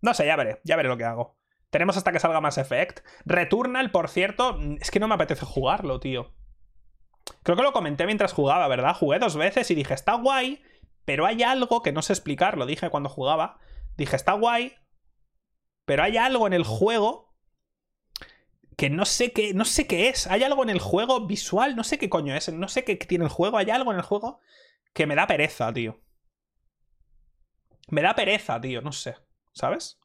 [0.00, 1.36] No sé, ya veré, ya veré lo que hago.
[1.68, 3.00] Tenemos hasta que salga Mass Effect.
[3.26, 6.34] Returnal, por cierto, es que no me apetece jugarlo, tío.
[7.42, 8.96] Creo que lo comenté mientras jugaba, ¿verdad?
[8.96, 10.62] Jugué dos veces y dije, está guay,
[11.04, 13.58] pero hay algo que no sé explicar, lo dije cuando jugaba.
[13.98, 14.72] Dije, está guay,
[15.84, 17.27] pero hay algo en el juego
[18.78, 20.28] que no sé qué, no sé qué es.
[20.28, 23.24] Hay algo en el juego visual, no sé qué coño es, no sé qué tiene
[23.24, 24.38] el juego, hay algo en el juego
[24.92, 26.00] que me da pereza, tío.
[27.88, 29.16] Me da pereza, tío, no sé,
[29.52, 29.98] ¿sabes?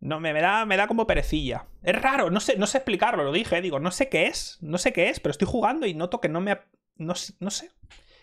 [0.00, 1.68] No, me, da, me da como perecilla.
[1.84, 4.76] Es raro, no sé, no sé explicarlo, lo dije, digo, no sé qué es, no
[4.76, 6.58] sé qué es, pero estoy jugando y noto que no me...
[6.96, 7.70] No, no sé.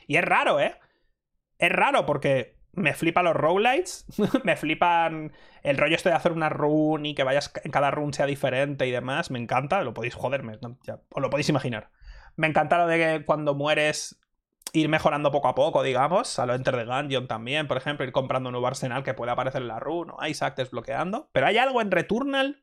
[0.05, 0.77] Y es raro, ¿eh?
[1.59, 4.05] Es raro porque me flipan los roguelites,
[4.43, 8.13] me flipan el rollo este de hacer una run y que vayas en cada run
[8.13, 11.91] sea diferente y demás, me encanta, lo podéis joderme, os lo podéis imaginar.
[12.35, 14.19] Me encanta lo de que cuando mueres
[14.73, 16.39] ir mejorando poco a poco, digamos.
[16.39, 19.31] A lo Enter the Gungeon también, por ejemplo, ir comprando un nuevo arsenal que puede
[19.31, 21.29] aparecer en la run o Isaac desbloqueando.
[21.31, 22.61] Pero hay algo en Returnal.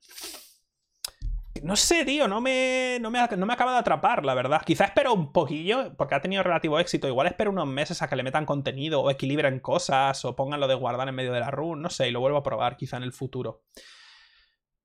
[1.62, 4.62] No sé, tío, no me, no, me, no me acaba de atrapar, la verdad.
[4.64, 7.08] Quizá espero un poquillo, porque ha tenido relativo éxito.
[7.08, 10.68] Igual espero unos meses a que le metan contenido o equilibren cosas o pongan lo
[10.68, 11.82] de guardar en medio de la run.
[11.82, 13.62] No sé, y lo vuelvo a probar quizá en el futuro.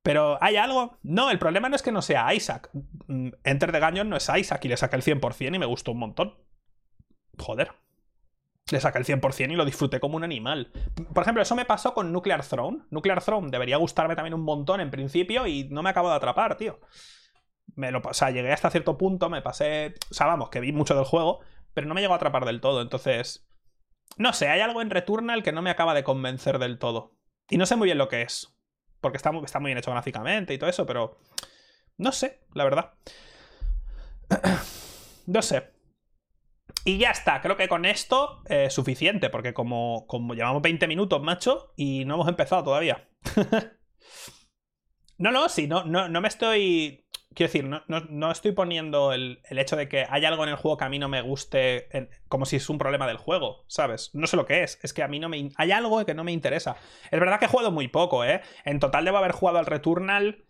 [0.04, 0.98] Pero ¿hay algo?
[1.04, 2.70] No, el problema no es que no sea Isaac.
[3.08, 5.92] Mm, Enter the Gungeon no es Isaac y le saqué el 100% y me gustó
[5.92, 6.38] un montón.
[7.38, 7.72] Joder.
[8.72, 10.72] Le saqué el 100% y lo disfruté como un animal.
[11.14, 12.84] Por ejemplo, eso me pasó con Nuclear Throne.
[12.90, 16.56] Nuclear Throne debería gustarme también un montón en principio y no me acabo de atrapar,
[16.56, 16.80] tío.
[17.76, 19.96] Me lo, o sea, llegué hasta cierto punto, me pasé...
[20.10, 21.42] O sea, vamos, que vi mucho del juego,
[21.74, 22.82] pero no me llegó a atrapar del todo.
[22.82, 23.46] Entonces...
[24.18, 27.14] No sé, hay algo en Returnal que no me acaba de convencer del todo.
[27.50, 28.58] Y no sé muy bien lo que es.
[29.02, 31.18] Porque está muy, está muy bien hecho gráficamente y todo eso, pero...
[31.98, 32.94] No sé, la verdad.
[35.28, 35.72] no sé.
[36.84, 40.88] Y ya está, creo que con esto es eh, suficiente, porque como, como llevamos 20
[40.88, 43.08] minutos, macho, y no hemos empezado todavía.
[45.18, 47.06] no, no, sí, no, no, no me estoy...
[47.34, 50.76] Quiero decir, no, no, estoy poniendo el, hecho de que hay algo en el juego
[50.76, 51.88] que a mí no me guste
[52.28, 54.10] como si es un problema del juego, ¿sabes?
[54.14, 55.50] No sé lo que es, es que a mí no me...
[55.56, 56.76] Hay algo que no me interesa.
[57.10, 58.42] Es verdad que he jugado muy poco, ¿eh?
[58.66, 60.44] En total debo haber jugado al Returnal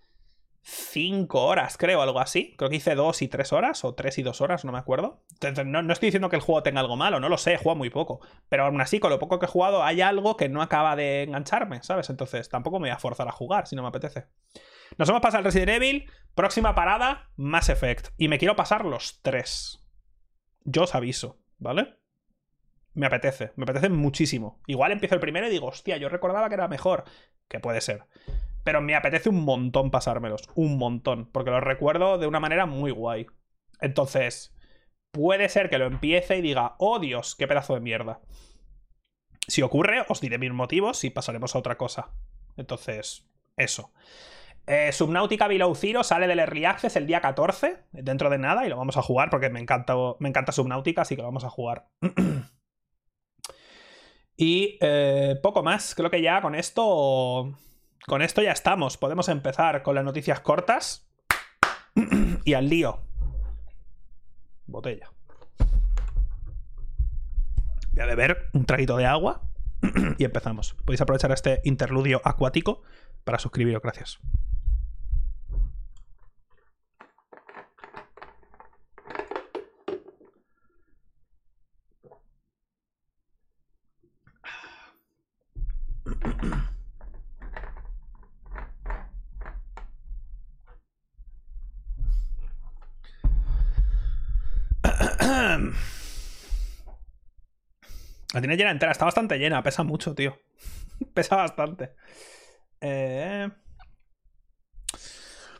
[0.63, 2.53] 5 horas, creo, algo así.
[2.57, 5.23] Creo que hice 2 y 3 horas, o 3 y 2 horas, no me acuerdo.
[5.65, 7.89] no, no, estoy diciendo que el juego tenga algo malo, no lo sé, he muy
[7.89, 8.19] poco.
[8.47, 11.23] Pero aún así, con lo poco que he jugado, hay algo que no acaba de
[11.23, 12.09] engancharme, ¿sabes?
[12.09, 14.27] Entonces tampoco me voy a forzar a jugar si no me apetece.
[14.97, 18.09] Nos hemos pasado el Resident Evil, próxima parada, Mass Effect.
[18.17, 19.79] Y me quiero pasar los 3.
[20.63, 21.97] Yo os aviso, ¿vale?
[22.93, 24.61] Me apetece, me apetece muchísimo.
[24.67, 27.05] Igual empiezo el primero y digo, hostia, yo recordaba que era mejor.
[27.47, 28.05] Que puede ser.
[28.63, 30.43] Pero me apetece un montón pasármelos.
[30.55, 31.29] Un montón.
[31.31, 33.27] Porque los recuerdo de una manera muy guay.
[33.79, 34.55] Entonces,
[35.11, 38.21] puede ser que lo empiece y diga, oh Dios, qué pedazo de mierda.
[39.47, 42.11] Si ocurre, os diré mis motivos y pasaremos a otra cosa.
[42.57, 43.91] Entonces, eso.
[44.67, 48.77] Eh, Subnautica Below sale del Early Access el día 14, dentro de nada, y lo
[48.77, 51.89] vamos a jugar porque me encanta, me encanta Subnautica, así que lo vamos a jugar.
[54.37, 57.57] y eh, poco más, creo que ya con esto
[58.07, 58.97] con esto ya estamos.
[58.97, 61.07] Podemos empezar con las noticias cortas.
[62.45, 63.01] y al lío.
[64.65, 65.11] Botella.
[67.91, 69.41] Voy a beber un traguito de agua.
[70.17, 70.75] y empezamos.
[70.85, 72.81] Podéis aprovechar este interludio acuático
[73.23, 73.81] para suscribiros.
[73.81, 74.19] Gracias.
[98.33, 100.39] La tiene llena entera, está bastante llena, pesa mucho, tío.
[101.13, 101.91] pesa bastante.
[102.79, 103.49] Eh,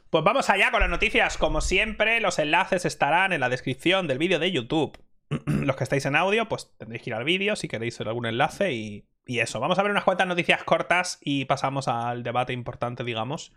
[0.09, 1.37] pues vamos allá con las noticias.
[1.37, 4.97] Como siempre, los enlaces estarán en la descripción del vídeo de YouTube.
[5.45, 8.73] los que estáis en audio, pues tendréis que ir al vídeo si queréis algún enlace
[8.73, 9.59] y, y eso.
[9.59, 13.53] Vamos a ver unas cuantas noticias cortas y pasamos al debate importante, digamos,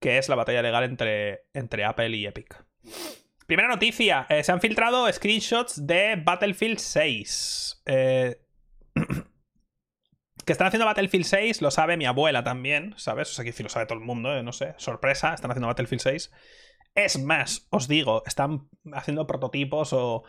[0.00, 2.64] que es la batalla legal entre, entre Apple y Epic.
[3.46, 7.82] Primera noticia, eh, se han filtrado screenshots de Battlefield 6.
[7.86, 8.40] Eh,
[10.44, 13.30] que están haciendo Battlefield 6, lo sabe mi abuela también, ¿sabes?
[13.30, 14.74] O sea, que lo sabe todo el mundo, eh, no sé.
[14.78, 16.32] Sorpresa, están haciendo Battlefield 6.
[16.96, 20.24] Es más, os digo, están haciendo prototipos o,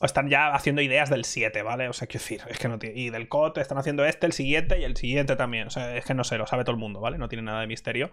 [0.00, 1.88] están ya haciendo ideas del 7, ¿vale?
[1.88, 2.98] O sea, quiero decir, es que no tiene.
[2.98, 5.68] Y del COD están haciendo este, el siguiente y el siguiente también.
[5.68, 7.18] O sea, es que no sé, lo sabe todo el mundo, ¿vale?
[7.18, 8.12] No tiene nada de misterio.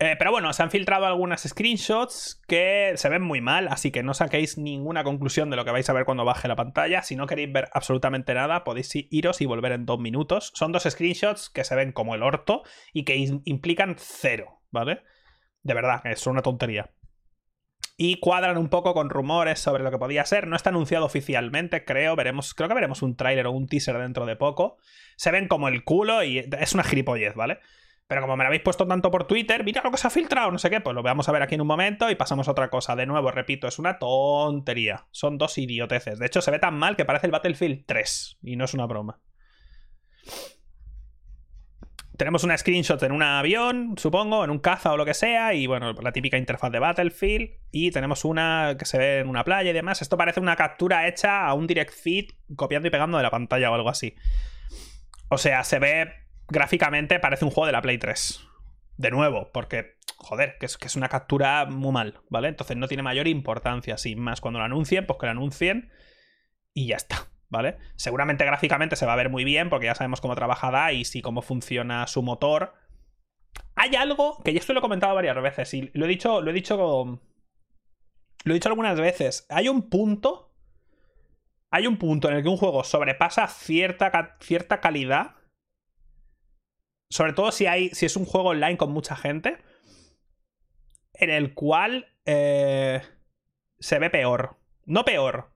[0.00, 4.04] Eh, pero bueno, se han filtrado algunas screenshots que se ven muy mal, así que
[4.04, 7.02] no saquéis ninguna conclusión de lo que vais a ver cuando baje la pantalla.
[7.02, 10.52] Si no queréis ver absolutamente nada, podéis iros y volver en dos minutos.
[10.54, 15.02] Son dos screenshots que se ven como el orto y que implican cero, ¿vale?
[15.62, 16.92] De verdad, es una tontería.
[17.96, 20.46] Y cuadran un poco con rumores sobre lo que podía ser.
[20.46, 22.14] No está anunciado oficialmente, creo.
[22.14, 24.76] Veremos, creo que veremos un tráiler o un teaser dentro de poco.
[25.16, 27.58] Se ven como el culo y es una gilipollez, ¿vale?
[28.08, 30.50] Pero como me lo habéis puesto tanto por Twitter, mira lo que se ha filtrado,
[30.50, 32.52] no sé qué, pues lo vamos a ver aquí en un momento y pasamos a
[32.52, 32.96] otra cosa.
[32.96, 35.06] De nuevo, repito, es una tontería.
[35.10, 36.18] Son dos idioteces.
[36.18, 38.38] De hecho, se ve tan mal que parece el Battlefield 3.
[38.42, 39.20] Y no es una broma.
[42.16, 45.66] Tenemos una screenshot en un avión, supongo, en un caza o lo que sea, y
[45.66, 47.50] bueno, la típica interfaz de Battlefield.
[47.70, 50.00] Y tenemos una que se ve en una playa y demás.
[50.00, 53.70] Esto parece una captura hecha a un direct feed copiando y pegando de la pantalla
[53.70, 54.16] o algo así.
[55.28, 58.44] O sea, se ve gráficamente parece un juego de la Play 3.
[58.96, 62.48] De nuevo, porque, joder, que es, que es una captura muy mal, ¿vale?
[62.48, 64.40] Entonces no tiene mayor importancia, sin más.
[64.40, 65.90] Cuando lo anuncien, pues que lo anuncien
[66.74, 67.78] y ya está, ¿vale?
[67.96, 71.22] Seguramente gráficamente se va a ver muy bien, porque ya sabemos cómo trabaja DICE y
[71.22, 72.74] cómo funciona su motor.
[73.76, 76.50] Hay algo que ya esto lo he comentado varias veces y lo he dicho, lo
[76.50, 79.46] he dicho, lo he dicho algunas veces.
[79.48, 80.52] Hay un punto,
[81.70, 85.37] hay un punto en el que un juego sobrepasa cierta, cierta calidad
[87.10, 89.58] sobre todo si, hay, si es un juego online con mucha gente.
[91.14, 93.02] En el cual eh,
[93.78, 94.56] se ve peor.
[94.84, 95.52] No peor.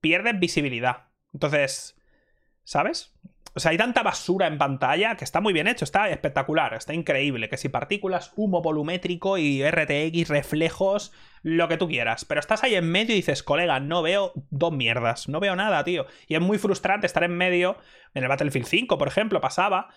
[0.00, 1.08] Pierdes visibilidad.
[1.32, 1.96] Entonces,
[2.64, 3.14] ¿sabes?
[3.54, 6.94] O sea, hay tanta basura en pantalla que está muy bien hecho, está espectacular, está
[6.94, 7.48] increíble.
[7.48, 12.24] Que si partículas, humo volumétrico y RTX, reflejos, lo que tú quieras.
[12.24, 15.82] Pero estás ahí en medio y dices, colega, no veo dos mierdas, no veo nada,
[15.82, 16.06] tío.
[16.28, 17.78] Y es muy frustrante estar en medio.
[18.14, 19.88] En el Battlefield 5, por ejemplo, pasaba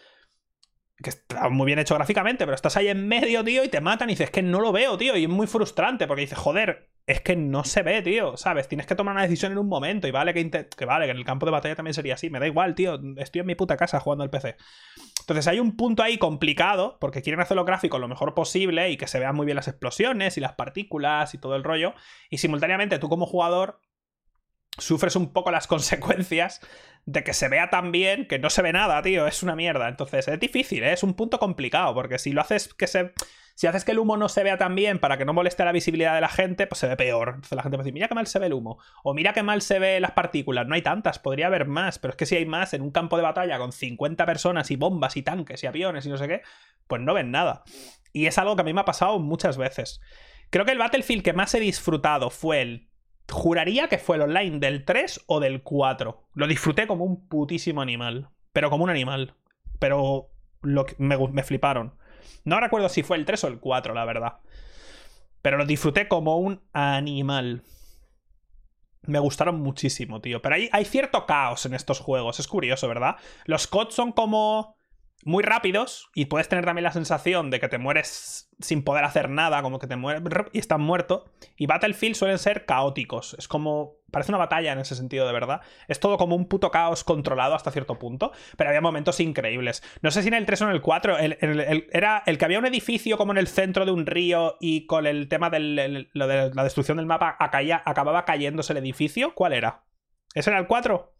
[1.01, 4.09] que está muy bien hecho gráficamente, pero estás ahí en medio, tío, y te matan
[4.09, 6.89] y dices, es que no lo veo, tío, y es muy frustrante porque dices, joder,
[7.07, 8.67] es que no se ve, tío, ¿sabes?
[8.67, 11.17] Tienes que tomar una decisión en un momento y vale que, que vale, que en
[11.17, 13.77] el campo de batalla también sería así, me da igual, tío, estoy en mi puta
[13.77, 14.55] casa jugando al PC.
[15.21, 19.07] Entonces hay un punto ahí complicado porque quieren hacerlo gráfico lo mejor posible y que
[19.07, 21.93] se vean muy bien las explosiones y las partículas y todo el rollo,
[22.29, 23.79] y simultáneamente tú como jugador
[24.77, 26.61] sufres un poco las consecuencias
[27.05, 29.27] de que se vea tan bien que no se ve nada, tío.
[29.27, 29.87] Es una mierda.
[29.87, 30.93] Entonces es difícil, ¿eh?
[30.93, 31.93] es un punto complicado.
[31.93, 33.13] Porque si lo haces que se.
[33.53, 35.73] Si haces que el humo no se vea tan bien para que no moleste la
[35.73, 37.33] visibilidad de la gente, pues se ve peor.
[37.35, 38.79] Entonces la gente va a mira qué mal se ve el humo.
[39.03, 40.65] O mira qué mal se ve las partículas.
[40.67, 41.99] No hay tantas, podría haber más.
[41.99, 44.77] Pero es que si hay más en un campo de batalla con 50 personas y
[44.77, 46.41] bombas y tanques y aviones y no sé qué,
[46.87, 47.63] pues no ven nada.
[48.13, 50.01] Y es algo que a mí me ha pasado muchas veces.
[50.49, 52.90] Creo que el Battlefield que más he disfrutado fue el
[53.31, 56.27] Juraría que fue el online del 3 o del 4.
[56.33, 58.29] Lo disfruté como un putísimo animal.
[58.53, 59.35] Pero como un animal.
[59.79, 60.29] Pero
[60.61, 61.95] me fliparon.
[62.43, 64.39] No recuerdo si fue el 3 o el 4, la verdad.
[65.41, 67.63] Pero lo disfruté como un animal.
[69.03, 70.41] Me gustaron muchísimo, tío.
[70.41, 72.39] Pero hay, hay cierto caos en estos juegos.
[72.39, 73.15] Es curioso, ¿verdad?
[73.45, 74.75] Los COD son como
[75.23, 79.29] muy rápidos y puedes tener también la sensación de que te mueres sin poder hacer
[79.29, 81.25] nada, como que te mueres y estás muerto.
[81.57, 83.35] Y Battlefield suelen ser caóticos.
[83.37, 83.99] Es como.
[84.11, 85.61] Parece una batalla en ese sentido, de verdad.
[85.87, 88.33] Es todo como un puto caos controlado hasta cierto punto.
[88.57, 89.81] Pero había momentos increíbles.
[90.01, 91.17] No sé si en el 3 o en el 4.
[91.17, 95.05] era el que había un edificio como en el centro de un río y con
[95.05, 99.33] el tema de la destrucción del mapa acababa cayéndose el edificio.
[99.33, 99.85] ¿Cuál era?
[100.33, 101.13] ¿Ese era el 4?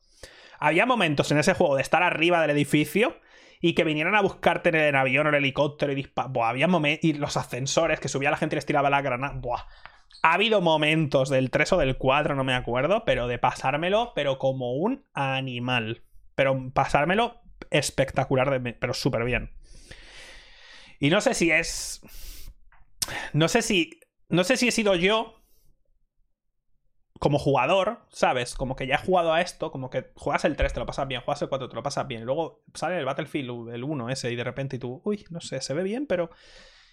[0.60, 3.16] Había momentos en ese juego de estar arriba del edificio
[3.62, 6.32] y que vinieran a buscarte en el avión o el helicóptero y disparar.
[6.32, 7.06] Buah, había momentos.
[7.06, 9.36] Y los ascensores, que subía la gente y les tiraba la granada.
[9.36, 9.68] Buah.
[10.24, 14.38] Ha habido momentos del 3 o del 4, no me acuerdo, pero de pasármelo, pero
[14.40, 16.04] como un animal.
[16.36, 19.52] Pero pasármelo espectacular, pero súper bien.
[21.00, 22.02] Y no sé si es.
[23.34, 24.00] No sé si.
[24.30, 25.41] No sé si he sido yo
[27.22, 28.56] como jugador, ¿sabes?
[28.56, 31.08] Como que ya he jugado a esto, como que juegas el 3, te lo pasas
[31.08, 34.10] bien, juegas el 4, te lo pasas bien, y luego sale el Battlefield, el 1
[34.10, 36.32] ese, y de repente tú, uy, no sé, se ve bien, pero...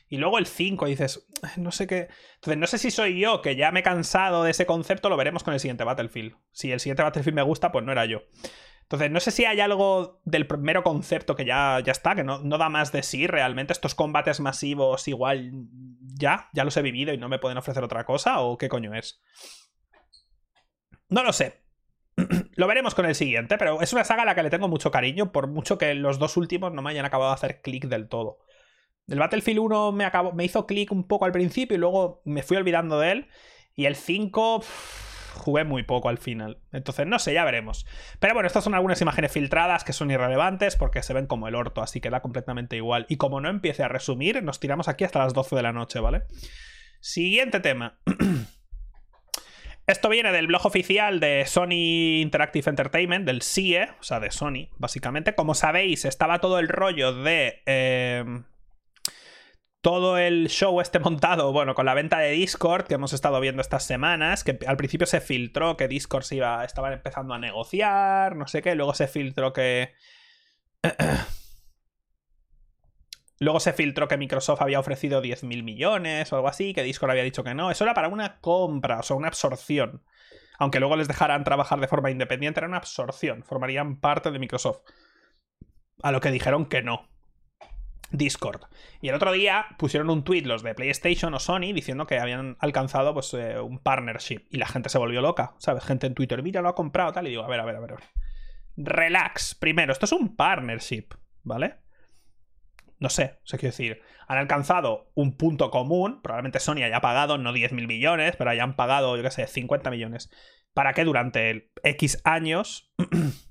[0.07, 2.09] Y luego el 5 y dices, no sé qué...
[2.35, 5.17] Entonces, no sé si soy yo, que ya me he cansado de ese concepto, lo
[5.17, 6.37] veremos con el siguiente Battlefield.
[6.53, 8.21] Si el siguiente Battlefield me gusta, pues no era yo.
[8.83, 12.39] Entonces, no sé si hay algo del primero concepto que ya, ya está, que no,
[12.41, 13.73] no da más de sí realmente.
[13.73, 15.53] Estos combates masivos igual
[16.03, 18.95] ya, ya los he vivido y no me pueden ofrecer otra cosa, o qué coño
[18.95, 19.23] es.
[21.09, 21.63] No lo sé.
[22.55, 24.91] lo veremos con el siguiente, pero es una saga a la que le tengo mucho
[24.91, 28.09] cariño, por mucho que los dos últimos no me hayan acabado de hacer clic del
[28.09, 28.39] todo.
[29.07, 32.57] El Battlefield 1 me, me hizo clic un poco al principio y luego me fui
[32.57, 33.29] olvidando de él.
[33.75, 34.63] Y el 5
[35.39, 36.61] jugué muy poco al final.
[36.73, 37.87] Entonces, no sé, ya veremos.
[38.19, 41.55] Pero bueno, estas son algunas imágenes filtradas que son irrelevantes porque se ven como el
[41.55, 43.07] orto, así que da completamente igual.
[43.09, 46.01] Y como no empiece a resumir, nos tiramos aquí hasta las 12 de la noche,
[46.01, 46.25] ¿vale?
[47.01, 48.01] Siguiente tema.
[49.89, 54.69] Esto viene del blog oficial de Sony Interactive Entertainment, del CIE, o sea, de Sony,
[54.77, 55.35] básicamente.
[55.35, 57.63] Como sabéis, estaba todo el rollo de.
[57.65, 58.45] Em,
[59.81, 63.63] todo el show este montado, bueno, con la venta de Discord que hemos estado viendo
[63.63, 68.37] estas semanas, que al principio se filtró que Discord se iba, estaban empezando a negociar,
[68.37, 69.95] no sé qué, luego se filtró que...
[73.41, 77.23] Luego se filtró que Microsoft había ofrecido 10.000 millones o algo así, que Discord había
[77.23, 77.71] dicho que no.
[77.71, 80.03] Eso era para una compra, o sea, una absorción.
[80.59, 83.45] Aunque luego les dejaran trabajar de forma independiente, era una absorción.
[83.45, 84.81] Formarían parte de Microsoft.
[86.03, 87.09] A lo que dijeron que no.
[88.11, 88.63] Discord.
[89.01, 92.57] Y el otro día pusieron un tweet los de PlayStation o Sony diciendo que habían
[92.59, 94.47] alcanzado pues eh, un partnership.
[94.51, 95.85] Y la gente se volvió loca, ¿sabes?
[95.85, 97.27] Gente en Twitter, mira, lo ha comprado, tal.
[97.27, 97.95] Y digo, a ver, a ver, a ver.
[98.77, 99.55] Relax.
[99.55, 101.77] Primero, esto es un partnership, ¿vale?
[102.99, 107.39] No sé, o sea, quiero decir, han alcanzado un punto común, probablemente Sony haya pagado
[107.39, 110.31] no 10.000 millones, pero hayan pagado, yo qué sé, 50 millones,
[110.75, 112.93] para que durante X años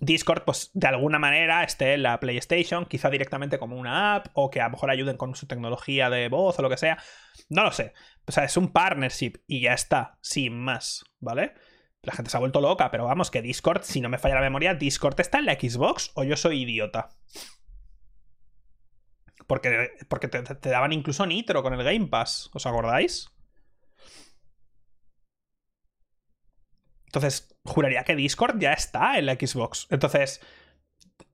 [0.00, 4.50] Discord, pues de alguna manera esté en la PlayStation, quizá directamente como una app, o
[4.50, 6.98] que a lo mejor ayuden con su tecnología de voz o lo que sea.
[7.48, 7.94] No lo sé.
[8.26, 11.54] O sea, es un partnership y ya está, sin más, ¿vale?
[12.02, 14.40] La gente se ha vuelto loca, pero vamos, que Discord, si no me falla la
[14.40, 17.08] memoria, Discord está en la Xbox o yo soy idiota.
[19.48, 23.30] Porque, porque te, daban incluso Nitro con el Game Pass, ¿os acordáis?
[27.06, 29.86] Entonces, juraría que Discord ya está en la Xbox.
[29.88, 30.42] Entonces,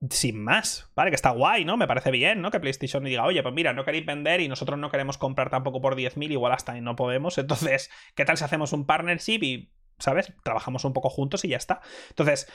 [0.09, 1.11] sin más, ¿vale?
[1.11, 1.75] Que está guay, ¿no?
[1.75, 2.51] Me parece bien, ¿no?
[2.51, 5.81] Que PlayStation diga, oye, pues mira, no queréis vender y nosotros no queremos comprar tampoco
[5.81, 7.37] por 10.000, igual hasta ahí no podemos.
[7.37, 10.31] Entonces, ¿qué tal si hacemos un partnership y, ¿sabes?
[10.45, 11.81] Trabajamos un poco juntos y ya está.
[12.11, 12.47] Entonces,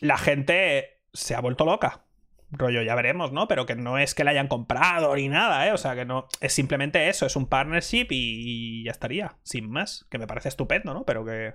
[0.00, 2.06] la gente se ha vuelto loca.
[2.52, 3.48] Rollo, ya veremos, ¿no?
[3.48, 5.72] Pero que no es que la hayan comprado ni nada, ¿eh?
[5.72, 6.28] O sea, que no.
[6.40, 10.06] Es simplemente eso, es un partnership y ya estaría, sin más.
[10.10, 11.04] Que me parece estupendo, ¿no?
[11.04, 11.54] Pero que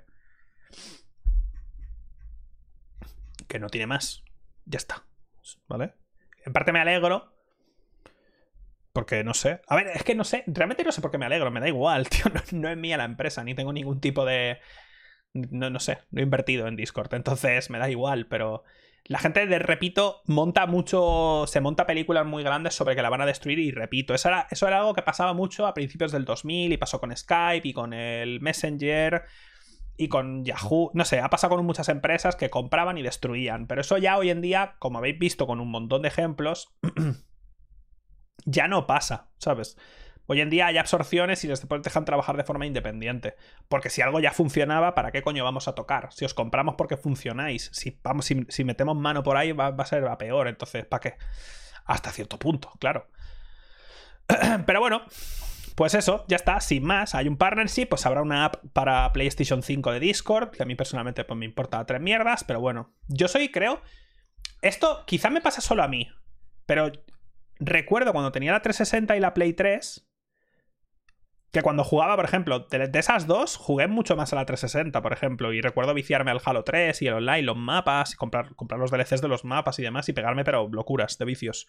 [3.48, 4.24] que no tiene más.
[4.66, 5.06] Ya está.
[5.68, 5.94] ¿Vale?
[6.46, 7.34] En parte me alegro.
[8.94, 9.62] Porque no sé.
[9.68, 10.44] A ver, es que no sé.
[10.48, 11.52] Realmente no sé por qué me alegro.
[11.52, 12.26] Me da igual, tío.
[12.52, 13.44] No, es mía la empresa.
[13.44, 14.60] Ni tengo ningún tipo de.
[15.34, 16.00] No, no sé.
[16.12, 17.14] No he invertido en Discord.
[17.14, 18.28] Entonces me da igual.
[18.28, 18.64] Pero.
[19.08, 21.46] La gente, de, repito, monta mucho.
[21.48, 23.60] Se monta películas muy grandes sobre que la van a destruir.
[23.60, 26.74] Y repito, eso era, eso era algo que pasaba mucho a principios del 2000.
[26.74, 29.24] Y pasó con Skype y con el Messenger
[29.98, 33.82] y con Yahoo, no sé, ha pasado con muchas empresas que compraban y destruían, pero
[33.82, 36.78] eso ya hoy en día, como habéis visto con un montón de ejemplos,
[38.46, 39.76] ya no pasa, ¿sabes?
[40.28, 43.36] Hoy en día hay absorciones y después dejan trabajar de forma independiente.
[43.70, 46.10] Porque si algo ya funcionaba, ¿para qué coño vamos a tocar?
[46.12, 50.06] Si os compramos porque funcionáis, si, vamos, si, metemos mano por ahí va, a ser
[50.06, 51.16] a peor, entonces, ¿para qué?
[51.86, 53.08] Hasta cierto punto, claro.
[54.66, 55.04] Pero bueno,
[55.76, 57.16] pues eso, ya está, sin más.
[57.16, 60.76] Hay un partnership, pues habrá una app para PlayStation 5 de Discord, que a mí
[60.76, 62.96] personalmente pues, me importa tres mierdas, pero bueno.
[63.08, 63.82] Yo soy, creo.
[64.62, 66.10] Esto quizá me pasa solo a mí,
[66.66, 66.92] pero
[67.60, 70.08] recuerdo cuando tenía la 360 y la Play 3,
[71.52, 75.14] que cuando jugaba, por ejemplo, de, esas dos, jugué mucho más a la 360, por
[75.14, 78.80] ejemplo, y recuerdo viciarme al Halo 3 y el online, los mapas, y comprar, comprar
[78.80, 81.68] los DLCs de los mapas y demás, y pegarme, pero locuras de vicios.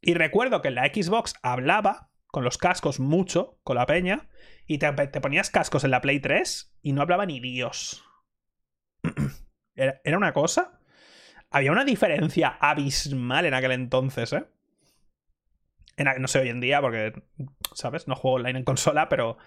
[0.00, 4.28] Y recuerdo que en la Xbox hablaba con los cascos mucho, con la peña,
[4.66, 8.04] y te, ponías cascos en la Play 3 y no hablaba ni Dios.
[9.74, 10.80] era, una cosa.
[11.50, 14.44] Había una diferencia abismal en aquel entonces, ¿eh?
[16.18, 17.12] No sé hoy en día, porque,
[17.74, 18.08] ¿sabes?
[18.08, 19.38] No juego online en consola, pero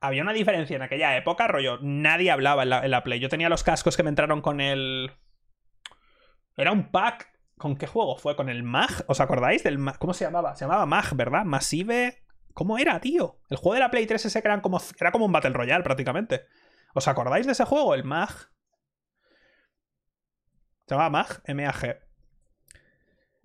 [0.00, 1.78] había una diferencia en aquella época, rollo.
[1.82, 3.20] Nadie hablaba en la, Play.
[3.20, 5.12] Yo tenía los cascos que me entraron con el.
[6.56, 8.36] Era un pack ¿Con qué juego fue?
[8.36, 9.04] ¿Con el MAG?
[9.06, 9.98] ¿Os acordáis del MAG?
[9.98, 10.54] ¿Cómo se llamaba?
[10.56, 11.44] Se llamaba MAG, ¿verdad?
[11.44, 12.22] Massive.
[12.52, 13.40] ¿Cómo era, tío?
[13.48, 16.44] El juego de la Play 3 ese que como, era como un Battle Royale prácticamente.
[16.94, 17.94] ¿Os acordáis de ese juego?
[17.94, 18.30] El MAG.
[20.86, 22.05] Se llamaba MAG, M-A-G.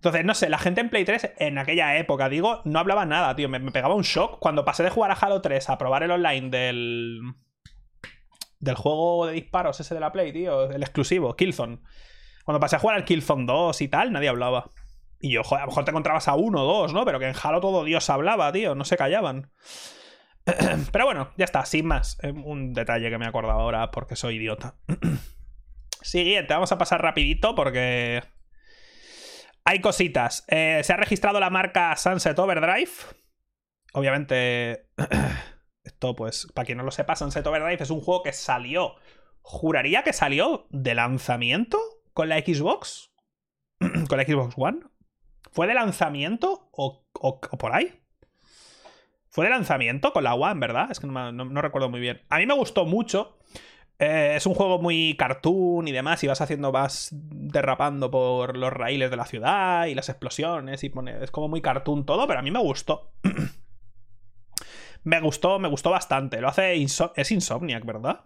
[0.02, 3.36] Entonces, no sé, la gente en Play 3 en aquella época, digo, no hablaba nada,
[3.36, 3.48] tío.
[3.50, 6.50] Me, pegaba un shock cuando pasé de jugar a Halo 3 a probar el online
[6.50, 7.22] del.
[8.60, 10.72] del juego de disparos ese de la Play, tío.
[10.72, 11.82] El exclusivo, Killzone.
[12.46, 14.72] Cuando pasé a jugar al Killzone 2 y tal, nadie hablaba.
[15.20, 17.06] Y yo, a lo mejor te encontrabas a uno o dos, ¿no?
[17.06, 19.52] Pero que en Halo todo Dios hablaba, tío, no se callaban.
[20.92, 22.18] Pero bueno, ya está, sin más.
[22.24, 24.78] Un detalle que me he acordado ahora porque soy idiota.
[26.02, 28.24] Siguiente, vamos a pasar rapidito porque...
[29.64, 30.44] Hay cositas.
[30.48, 32.92] Eh, se ha registrado la marca Sunset Overdrive.
[33.94, 34.90] Obviamente...
[35.84, 38.96] Esto, pues, para quien no lo sepa, Sunset Overdrive es un juego que salió...
[39.42, 41.80] Juraría que salió de lanzamiento
[42.14, 43.12] con la Xbox,
[44.08, 44.82] con la Xbox One,
[45.52, 47.08] ¿fue de lanzamiento o,
[47.58, 48.00] por ahí?
[49.30, 50.92] Fue de lanzamiento con la One, ¿verdad?
[50.92, 52.22] Es que no, recuerdo muy bien.
[52.30, 53.38] A mí me gustó mucho.
[54.02, 58.74] Eh, es un juego muy cartoon y demás, y vas haciendo, vas derrapando por los
[58.74, 62.40] raíles de la ciudad y las explosiones, y pone, es como muy cartoon todo, pero
[62.40, 63.14] a mí me gustó.
[65.04, 66.42] me gustó, me gustó bastante.
[66.42, 68.26] Lo hace, es Insomniac, ¿verdad?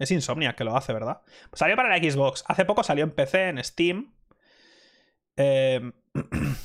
[0.00, 1.22] Es Insomnia que lo hace, ¿verdad?
[1.52, 2.42] Salió para la Xbox.
[2.48, 4.14] Hace poco salió en PC, en Steam.
[5.36, 5.92] Em,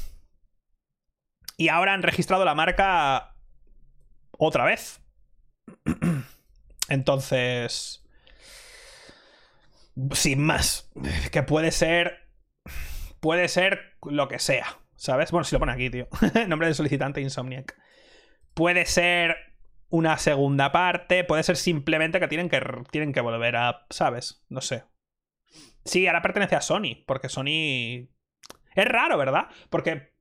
[1.57, 3.35] y ahora han registrado la marca
[4.31, 5.01] otra vez.
[6.89, 8.02] Entonces...
[10.11, 10.91] Sin más.
[11.31, 12.29] Que puede ser...
[13.19, 14.79] Puede ser lo que sea.
[14.95, 15.31] ¿Sabes?
[15.31, 16.07] Bueno, si lo pone aquí, tío.
[16.47, 17.75] Nombre de solicitante Insomniac.
[18.53, 19.35] Puede ser
[19.89, 21.23] una segunda parte.
[21.23, 23.85] Puede ser simplemente que tienen que, tienen que volver a.
[23.89, 24.43] ¿Sabes?
[24.49, 24.83] No sé.
[25.85, 28.09] Sí, ahora pertenece a Sony, porque Sony.
[28.75, 29.47] Es raro, ¿verdad?
[29.69, 30.12] Porque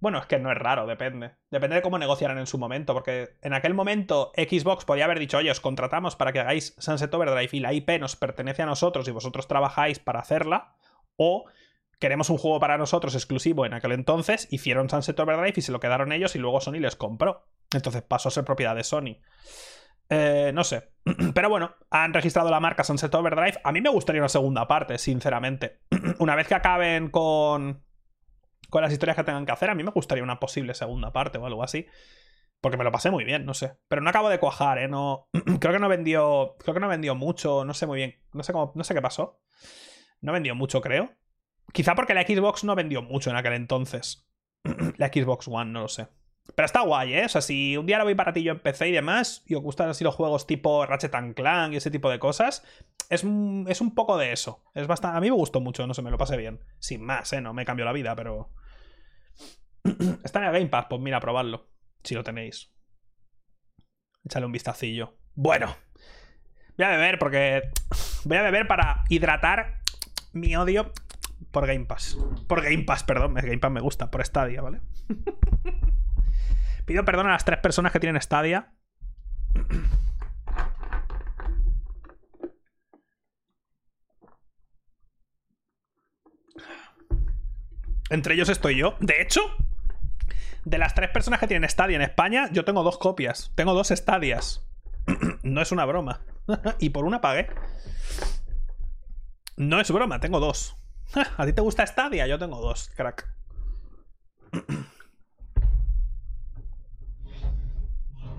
[0.00, 1.32] Bueno, es que no es raro, depende.
[1.50, 5.36] Depende de cómo negociaran en su momento, porque en aquel momento Xbox podía haber dicho,
[5.36, 9.06] oye, os contratamos para que hagáis Sunset Overdrive y la IP nos pertenece a nosotros
[9.08, 10.74] y vosotros trabajáis para hacerla,
[11.16, 11.44] o
[11.98, 15.80] queremos un juego para nosotros exclusivo en aquel entonces, hicieron Sunset Overdrive y se lo
[15.80, 17.46] quedaron ellos y luego Sony les compró.
[17.72, 19.18] Entonces pasó a ser propiedad de Sony.
[20.08, 20.92] Eh, no sé.
[21.34, 23.60] Pero bueno, han registrado la marca Sunset Overdrive.
[23.62, 25.82] A mí me gustaría una segunda parte, sinceramente.
[26.18, 27.84] una vez que acaben con
[28.70, 29.70] con las historias que tengan que hacer.
[29.70, 31.86] A mí me gustaría una posible segunda parte o algo así.
[32.60, 33.78] Porque me lo pasé muy bien, no sé.
[33.88, 34.88] Pero no acabo de cuajar, ¿eh?
[34.88, 35.28] No.
[35.60, 36.56] creo que no vendió.
[36.58, 37.64] Creo que no vendió mucho.
[37.64, 38.20] No sé muy bien.
[38.32, 38.72] No sé cómo.
[38.74, 39.40] No sé qué pasó.
[40.20, 41.10] No vendió mucho, creo.
[41.72, 44.28] Quizá porque la Xbox no vendió mucho en aquel entonces.
[44.98, 46.08] la Xbox One, no lo sé.
[46.54, 47.24] Pero está guay, ¿eh?
[47.26, 49.54] O sea, si un día lo voy para ti yo en PC y demás, y
[49.54, 52.64] os gustan así los juegos tipo Ratchet Clank y ese tipo de cosas,
[53.08, 53.24] es,
[53.68, 54.62] es un poco de eso.
[54.74, 55.18] Es bastante...
[55.18, 56.60] A mí me gustó mucho, no sé, me lo pasé bien.
[56.78, 57.40] Sin más, ¿eh?
[57.40, 58.50] No me cambió la vida, pero...
[60.24, 61.68] Está en el Game Pass, pues mira, probarlo.
[62.02, 62.72] Si lo tenéis.
[64.24, 65.18] Échale un vistacillo.
[65.34, 65.76] Bueno.
[66.76, 67.62] Voy a beber porque.
[68.24, 69.80] Voy a beber para hidratar
[70.32, 70.92] mi odio
[71.50, 72.16] por Game Pass.
[72.46, 73.34] Por Game Pass, perdón.
[73.34, 74.80] Game Pass me gusta, por Stadia, ¿vale?
[76.84, 78.72] Pido perdón a las tres personas que tienen Stadia.
[88.10, 88.96] Entre ellos estoy yo.
[89.00, 89.40] De hecho,
[90.64, 93.52] de las tres personas que tienen Stadia en España, yo tengo dos copias.
[93.54, 94.66] Tengo dos Stadias.
[95.42, 96.20] no es una broma.
[96.78, 97.48] y por una pagué.
[99.56, 100.76] No es broma, tengo dos.
[101.36, 102.26] ¿A ti te gusta Stadia?
[102.26, 103.28] Yo tengo dos, crack.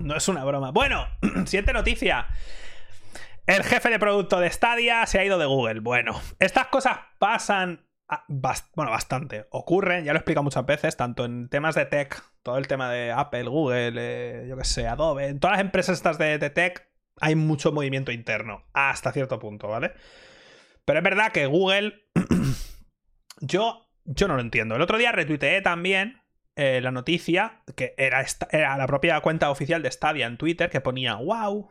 [0.00, 0.70] no es una broma.
[0.70, 1.06] Bueno,
[1.46, 2.28] siguiente noticia.
[3.46, 5.80] El jefe de producto de Stadia se ha ido de Google.
[5.80, 7.84] Bueno, estas cosas pasan
[8.28, 9.46] Bueno, bastante.
[9.50, 12.90] Ocurre, ya lo he explicado muchas veces, tanto en temas de tech, todo el tema
[12.90, 16.88] de Apple, Google, eh, yo qué sé, Adobe, en todas las empresas estas de, tech
[17.20, 19.92] hay mucho movimiento interno, hasta cierto punto, ¿vale?
[20.84, 22.06] Pero es verdad que Google,
[23.40, 24.76] yo, yo no lo entiendo.
[24.76, 26.20] El otro día retuiteé también
[26.56, 30.80] eh, la noticia, que era, era la propia cuenta oficial de Stadia en Twitter, que
[30.80, 31.68] ponía, wow,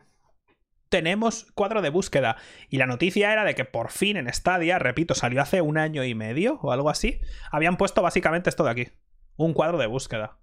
[0.92, 2.36] tenemos cuadro de búsqueda.
[2.68, 6.04] Y la noticia era de que por fin en Stadia, repito, salió hace un año
[6.04, 8.88] y medio o algo así, habían puesto básicamente esto de aquí.
[9.36, 10.38] Un cuadro de búsqueda.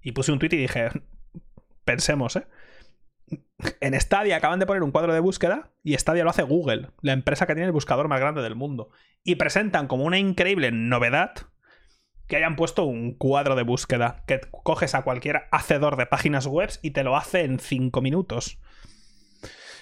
[0.00, 0.88] Y puse un tweet y dije,
[1.84, 2.46] pensemos, ¿eh?
[3.80, 7.12] En Stadia acaban de poner un cuadro de búsqueda y Stadia lo hace Google, la
[7.12, 8.90] empresa que tiene el buscador más grande del mundo.
[9.24, 11.34] Y presentan como una increíble novedad
[12.26, 16.70] que hayan puesto un cuadro de búsqueda que coges a cualquier hacedor de páginas web
[16.80, 18.58] y te lo hace en 5 minutos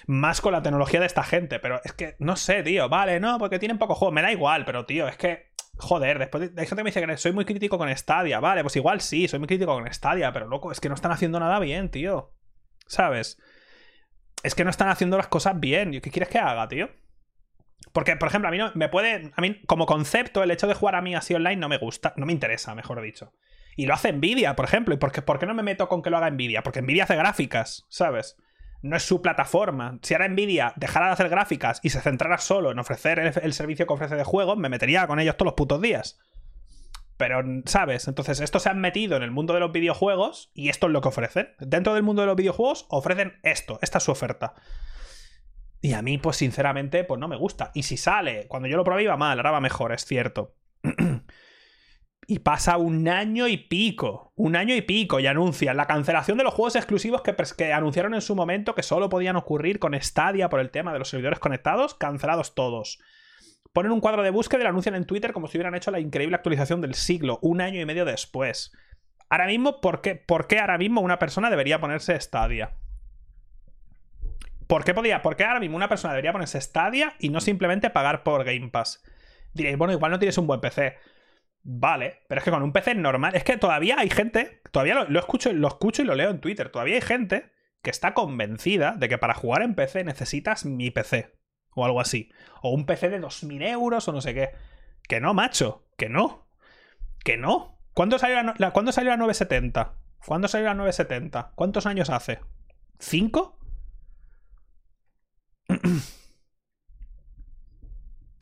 [0.07, 1.59] más con la tecnología de esta gente.
[1.59, 4.11] Pero es que, no sé, tío, vale, no, porque tienen poco juego.
[4.11, 5.51] Me da igual, pero tío, es que.
[5.75, 8.39] Joder, después hay gente que me dice que soy muy crítico con Stadia.
[8.39, 11.11] Vale, pues igual sí, soy muy crítico con Stadia, pero loco, es que no están
[11.11, 12.31] haciendo nada bien, tío.
[12.85, 13.39] ¿Sabes?
[14.43, 15.99] Es que no están haciendo las cosas bien.
[15.99, 16.89] ¿Qué quieres que haga, tío?
[17.91, 19.31] Porque, por ejemplo, a mí no me puede.
[19.35, 22.13] A mí, como concepto, el hecho de jugar a mí así online no me gusta.
[22.17, 23.33] No me interesa, mejor dicho.
[23.75, 24.93] Y lo hace Nvidia, por ejemplo.
[24.93, 26.61] ¿Y por qué, por qué no me meto con que lo haga Nvidia?
[26.61, 28.37] Porque Nvidia hace gráficas, ¿sabes?
[28.83, 29.97] No es su plataforma.
[30.03, 33.87] Si ahora Nvidia dejara de hacer gráficas y se centrara solo en ofrecer el, servicio
[33.87, 36.19] que ofrece de juego, me metería con ellos todos los putos días.
[37.15, 38.07] Pero, ¿sabes?
[38.07, 41.01] Entonces, estos se han metido en el mundo de los videojuegos y esto es lo
[41.01, 41.49] que ofrecen.
[41.59, 44.53] Dentro del mundo de los videojuegos ofrecen esto, esta es su oferta.
[45.79, 47.71] Y a mí, pues sinceramente, pues no me gusta.
[47.73, 50.55] Y si sale, cuando yo lo probé iba mal, ahora va mejor, es cierto.
[52.27, 56.43] Y pasa un año y pico, un año y pico, y anuncian la cancelación de
[56.43, 60.59] los juegos exclusivos que, anunciaron en su momento que solo podían ocurrir con Stadia por
[60.59, 62.99] el tema de los servidores conectados, cancelados todos.
[63.73, 65.99] Ponen un cuadro de búsqueda y lo anuncian en Twitter como si hubieran hecho la
[65.99, 68.71] increíble actualización del siglo, un año y medio después.
[69.29, 72.77] Ahora mismo, ¿por qué, ¿por qué ahora mismo una persona debería ponerse Stadia?
[74.67, 77.89] ¿Por qué, podía, ¿Por qué ahora mismo una persona debería ponerse Stadia y no simplemente
[77.89, 79.03] pagar por Game Pass?
[79.53, 80.97] Diréis, bueno, igual no tienes un buen PC.
[81.63, 83.35] Vale, pero es que con un PC normal.
[83.35, 84.61] Es que todavía hay gente.
[84.71, 86.69] Todavía lo, escucho, lo escucho y lo leo en Twitter.
[86.69, 87.51] Todavía hay gente
[87.81, 91.33] que está convencida de que para jugar en PC necesitas mi PC.
[91.75, 92.31] O algo así.
[92.61, 94.49] O un PC de 2.000 euros o no sé qué.
[95.07, 95.87] Que no, macho.
[95.97, 96.49] Que no.
[97.23, 97.79] Que no.
[97.93, 99.93] ¿Cuándo salió la, ¿cuándo salió la 970?
[100.25, 101.53] ¿Cuándo salió la 970?
[101.55, 102.39] ¿Cuántos años hace?
[102.99, 103.57] ¿Cinco?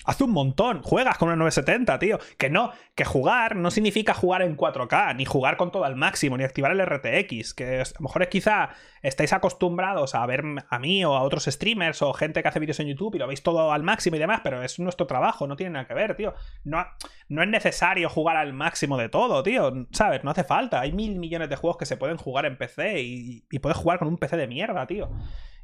[0.06, 2.20] Haz un montón, juegas con una 970, tío.
[2.38, 6.38] Que no, que jugar no significa jugar en 4K, ni jugar con todo al máximo,
[6.38, 7.54] ni activar el RTX.
[7.54, 8.70] Que a lo mejor es quizá
[9.02, 12.80] estáis acostumbrados a ver a mí o a otros streamers o gente que hace vídeos
[12.80, 15.56] en YouTube y lo veis todo al máximo y demás, pero es nuestro trabajo, no
[15.56, 16.34] tiene nada que ver, tío.
[16.64, 16.86] No,
[17.30, 19.72] no es necesario jugar al máximo de todo, tío.
[19.92, 20.24] ¿Sabes?
[20.24, 20.82] No hace falta.
[20.82, 24.00] Hay mil millones de juegos que se pueden jugar en PC y, y puedes jugar
[24.00, 25.10] con un PC de mierda, tío.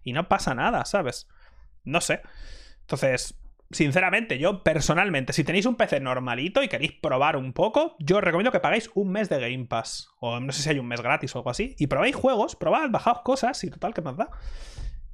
[0.04, 1.28] Y no pasa nada, ¿sabes?
[1.84, 2.22] No sé.
[2.82, 3.38] Entonces,
[3.72, 8.24] sinceramente, yo personalmente, si tenéis un PC normalito y queréis probar un poco, yo os
[8.24, 10.10] recomiendo que paguéis un mes de Game Pass.
[10.20, 11.76] O no sé si hay un mes gratis o algo así.
[11.78, 14.30] Y probéis juegos, probad, bajaos cosas y total, ¿qué más da?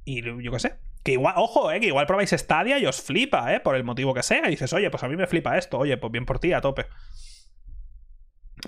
[0.04, 0.74] Y yo qué sé.
[1.02, 4.14] Que igual, ojo, eh, que igual probáis Stadia y os flipa, eh, por el motivo
[4.14, 4.46] que sea.
[4.46, 5.78] Y dices, oye, pues a mí me flipa esto.
[5.78, 6.86] Oye, pues bien por ti, a tope.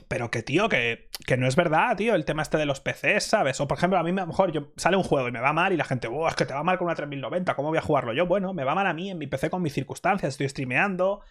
[0.09, 3.25] Pero que, tío, que, que, no es verdad, tío, el tema este de los PCs,
[3.25, 3.61] ¿sabes?
[3.61, 5.53] O por ejemplo, a mí a lo mejor yo, sale un juego y me va
[5.53, 7.79] mal y la gente, oh, es que te va mal con una 3090, ¿cómo voy
[7.79, 8.27] a jugarlo yo?
[8.27, 11.23] Bueno, me va mal a mí en mi PC con mis circunstancias, estoy streameando,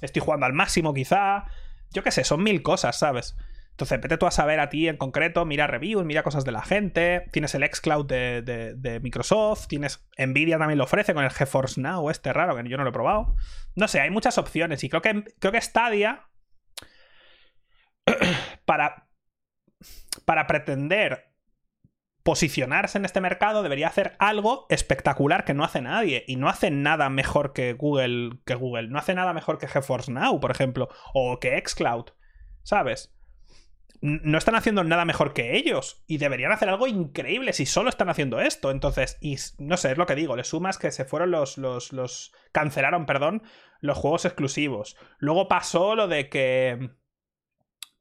[0.00, 1.44] estoy jugando al máximo quizá,
[1.90, 3.36] yo qué sé, son mil cosas, ¿sabes?
[3.72, 6.62] Entonces, vete tú a saber a ti en concreto, mira reviews, mira cosas de la
[6.62, 11.30] gente, tienes el xCloud de, de, de Microsoft, tienes Nvidia también lo ofrece con el
[11.30, 13.34] GeForce Now, este raro que yo no lo he probado.
[13.74, 16.26] No sé, hay muchas opciones y creo que, creo que Stadia
[18.64, 19.08] para,
[20.24, 21.32] para pretender
[22.22, 26.24] posicionarse en este mercado debería hacer algo espectacular que no hace nadie.
[26.26, 28.88] Y no hace nada mejor que Google, que Google.
[28.88, 30.88] No hace nada mejor que GeForce Now, por ejemplo.
[31.14, 32.10] O que Xcloud.
[32.62, 33.14] ¿Sabes?
[34.00, 36.04] No están haciendo nada mejor que ellos.
[36.06, 38.70] Y deberían hacer algo increíble si solo están haciendo esto.
[38.70, 40.36] Entonces, y no sé, es lo que digo.
[40.36, 41.58] Le sumas que se fueron los.
[41.58, 43.42] los, los cancelaron, perdón,
[43.80, 44.96] los juegos exclusivos.
[45.18, 46.90] Luego pasó lo de que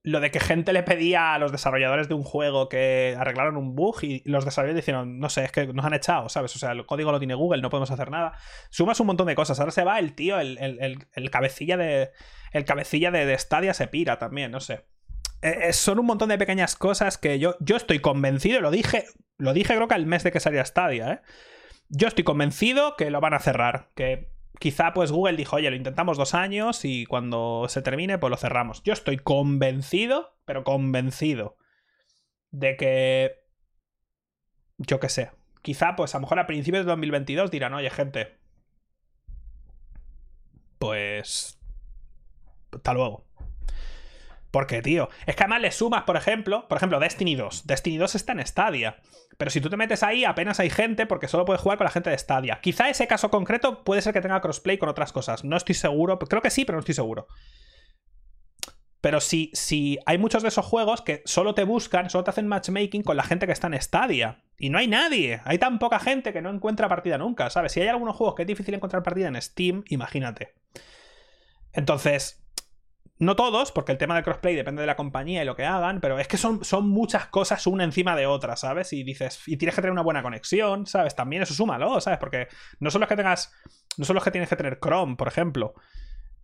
[0.04, 3.76] lo de que gente le pedía a los desarrolladores de un juego que arreglaron un
[3.76, 6.56] bug y los desarrolladores dijeron, no sé, es que nos han echado, ¿sabes?
[6.56, 8.34] O sea, el código lo tiene Google, no podemos hacer nada.
[8.72, 9.60] Sumas un montón de cosas.
[9.60, 12.12] Ahora se va el tío, el, cabecilla de.
[12.52, 14.86] El cabecilla de, Stadia se pira también, no sé.
[15.43, 19.06] Eh, eh, son un montón de pequeñas cosas que yo, yo estoy convencido, lo dije,
[19.38, 21.22] lo dije creo que al mes de que salía Stadia, ¿eh?
[21.89, 25.76] Yo estoy convencido que lo van a cerrar, que quizá pues Google dijo, oye, lo
[25.76, 28.84] intentamos dos años y cuando se termine pues lo cerramos.
[28.84, 31.58] Yo estoy convencido, pero convencido,
[32.52, 33.36] de que,
[34.78, 35.32] yo qué sé,
[35.62, 38.38] quizá pues a lo mejor a principios de 2022 dirán, oye gente,
[40.78, 41.58] pues...
[42.74, 43.26] Hasta luego.
[44.52, 47.66] Porque, tío, es que además le sumas, por ejemplo, por ejemplo, Destiny 2.
[47.68, 48.97] Destiny 2 está en Stadia.
[49.38, 51.91] Pero si tú te metes ahí, apenas hay gente porque solo puedes jugar con la
[51.91, 52.60] gente de Stadia.
[52.62, 55.45] Quizá ese caso concreto puede ser que tenga crossplay con otras cosas.
[55.45, 56.20] No estoy seguro.
[56.20, 57.28] Creo que sí, pero no estoy seguro.
[58.99, 62.47] Pero si, si hay muchos de esos juegos que solo te buscan, solo te hacen
[62.47, 64.43] matchmaking con la gente que está en Stadia.
[64.58, 65.41] Y no hay nadie.
[65.45, 67.72] Hay tan poca gente que no encuentra partida nunca, ¿sabes?
[67.72, 70.54] Si hay algunos juegos que es difícil encontrar partida en Steam, imagínate.
[71.74, 72.41] Entonces,
[73.22, 76.01] no todos, porque el tema de crossplay depende de la compañía y lo que hagan,
[76.01, 78.93] pero es que son, son muchas cosas una encima de otra, ¿sabes?
[78.93, 81.13] Y dices, y tienes que tener una buena conexión, ¿sabes?
[81.15, 82.17] También eso súmalo, ¿sabes?
[82.17, 82.47] Porque
[82.80, 83.53] no solo es que tengas,
[83.97, 85.76] no solo es que tienes que tener Chrome, por ejemplo,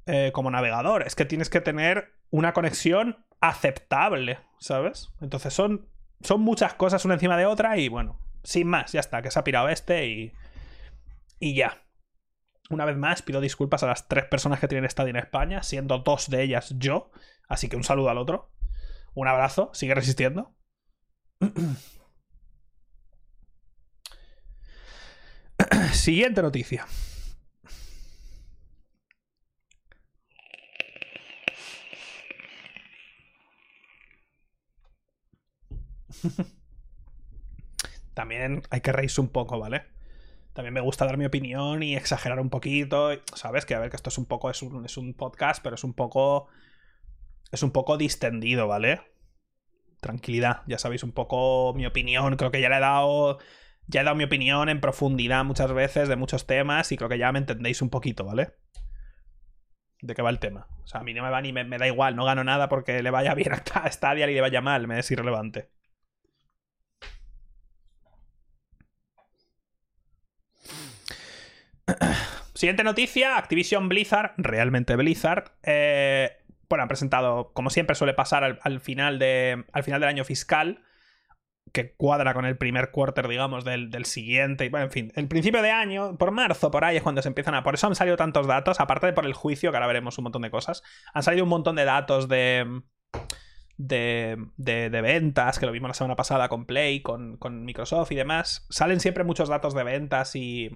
[0.06, 5.10] eh, como navegador, es que tienes que tener una conexión aceptable, ¿sabes?
[5.20, 5.90] Entonces son,
[6.22, 9.40] son muchas cosas una encima de otra y bueno, sin más, ya está, que se
[9.40, 10.32] ha pirado este y,
[11.40, 11.82] y ya.
[12.70, 16.00] Una vez más, pido disculpas a las tres personas que tienen estadio en España, siendo
[16.00, 17.12] dos de ellas yo.
[17.48, 18.52] Así que un saludo al otro.
[19.14, 20.54] Un abrazo, sigue resistiendo.
[25.94, 26.86] Siguiente noticia.
[38.14, 39.86] También hay que reírse un poco, ¿vale?
[40.58, 43.64] También me gusta dar mi opinión y exagerar un poquito, ¿sabes?
[43.68, 45.84] Que a ver, que esto es un poco, es un, es un podcast, pero es
[45.84, 46.48] un poco,
[47.52, 49.02] es un poco distendido, ¿vale?
[50.02, 53.38] Tranquilidad, ya sabéis un poco mi opinión, creo que ya le he dado,
[53.86, 57.20] ya he dado mi opinión en profundidad muchas veces de muchos temas y creo que
[57.20, 58.56] ya me entendéis un poquito, ¿vale?
[60.02, 60.68] de qué va el tema.
[60.84, 62.68] O sea, a mí no me va ni me, me, da igual, no gano nada
[62.68, 65.70] porque le vaya bien a Stadia y le vaya mal, me es irrelevante.
[72.58, 76.38] Siguiente noticia, Activision Blizzard, realmente Blizzard, eh,
[76.68, 80.84] bueno, ha presentado, como siempre suele pasar al, final, de, al final del año fiscal,
[81.72, 84.66] que cuadra con el primer quarter, digamos, del, siguiente.
[84.66, 87.28] Y bueno, en fin, el principio de año, por marzo, por ahí es cuando se
[87.28, 87.62] empiezan a.
[87.62, 90.24] Por eso han salido tantos datos, aparte de por el juicio, que ahora veremos un
[90.24, 90.82] montón de cosas.
[91.14, 92.82] Han salido un montón de datos de.
[93.78, 98.16] De, de, ventas, que lo vimos la semana pasada con Play, con, con Microsoft y
[98.16, 98.66] demás.
[98.72, 100.72] Salen siempre muchos datos de ventas y,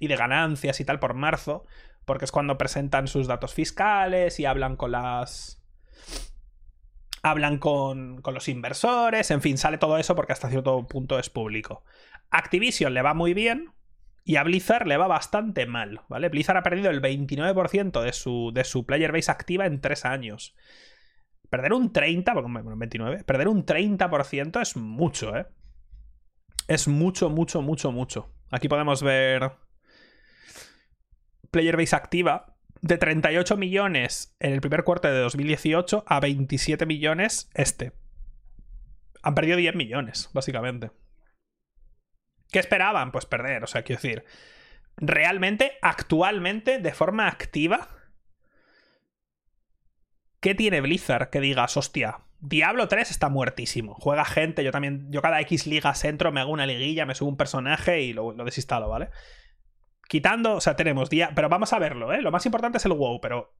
[0.00, 1.64] y de ganancias y tal por marzo,
[2.04, 5.62] porque es cuando presentan sus datos fiscales y hablan con las...
[7.22, 11.28] Hablan con, con los inversores, en fin, sale todo eso porque hasta cierto punto es
[11.30, 11.84] público.
[12.30, 13.74] Activision le va muy bien,
[14.24, 16.28] y a Blizzard le va bastante mal, ¿vale?
[16.28, 20.54] Blizzard ha perdido el 29% de su, de su player base activa en 3 años.
[21.48, 25.46] Perder un 30, bueno, 29, perder un 30% es mucho, ¿eh?
[26.68, 28.32] Es mucho, mucho, mucho, mucho.
[28.50, 29.50] Aquí podemos ver
[31.50, 37.50] player base activa de 38 millones en el primer cuarto de 2018 a 27 millones
[37.54, 37.92] este.
[39.22, 40.90] Han perdido 10 millones, básicamente.
[42.50, 43.12] ¿Qué esperaban?
[43.12, 44.24] Pues perder, o sea, quiero decir,
[44.96, 47.88] realmente, actualmente, de forma activa,
[50.40, 53.94] ¿qué tiene Blizzard que digas, hostia, Diablo 3 está muertísimo.
[53.94, 57.28] Juega gente, yo también, yo cada X ligas entro, me hago una liguilla, me subo
[57.28, 59.10] un personaje y lo, desinstalo, ¿vale?
[60.10, 62.20] Quitando, o sea, tenemos Diablo, pero vamos a verlo, ¿eh?
[62.20, 63.54] Lo más importante es el WoW, pero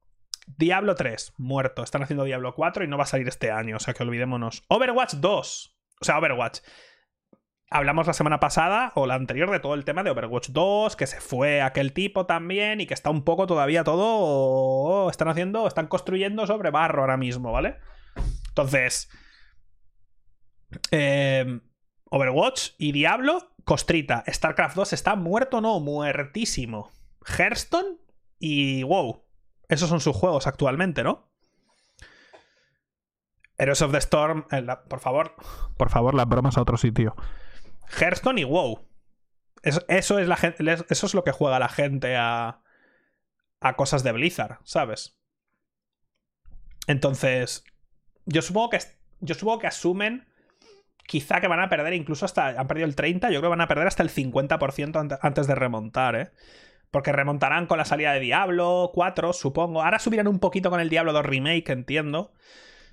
[0.57, 1.81] Diablo 3, muerto.
[1.81, 4.65] Están haciendo Diablo 4 y no va a salir este año, o sea que olvidémonos.
[4.67, 6.59] Overwatch 2, o sea, Overwatch
[7.69, 11.07] hablamos la semana pasada o la anterior de todo el tema de Overwatch 2, que
[11.07, 15.09] se fue aquel tipo también y que está un poco todavía todo.
[15.09, 17.77] Están haciendo, están construyendo sobre barro ahora mismo, ¿vale?
[18.49, 19.09] Entonces.
[20.91, 21.61] Eh,
[22.13, 24.23] Overwatch y Diablo, Costrita.
[24.27, 26.91] StarCraft 2 está muerto, no, muertísimo.
[27.25, 27.97] Hearthstone
[28.39, 29.23] y WoW.
[29.69, 31.31] Esos son sus juegos actualmente, ¿no?
[33.57, 34.45] Heroes of the Storm.
[34.51, 35.35] Eh, por favor,
[35.77, 37.15] por favor, las bromas a otro sitio.
[37.99, 38.87] Hearthstone y WoW.
[39.63, 40.35] Eso, es la
[40.89, 42.61] eso es lo que juega la gente a,
[43.59, 45.19] a cosas de Blizzard, ¿sabes?
[46.87, 47.63] Entonces,
[48.25, 48.79] yo supongo que
[49.19, 50.27] yo supongo que asumen
[51.05, 53.61] quizá que van a perder incluso hasta han perdido el 30, yo creo que van
[53.61, 56.31] a perder hasta el 50% antes de remontar, ¿eh?
[56.91, 59.81] Porque remontarán con la salida de Diablo 4, supongo.
[59.81, 62.33] Ahora subirán un poquito con el Diablo 2 Remake, entiendo.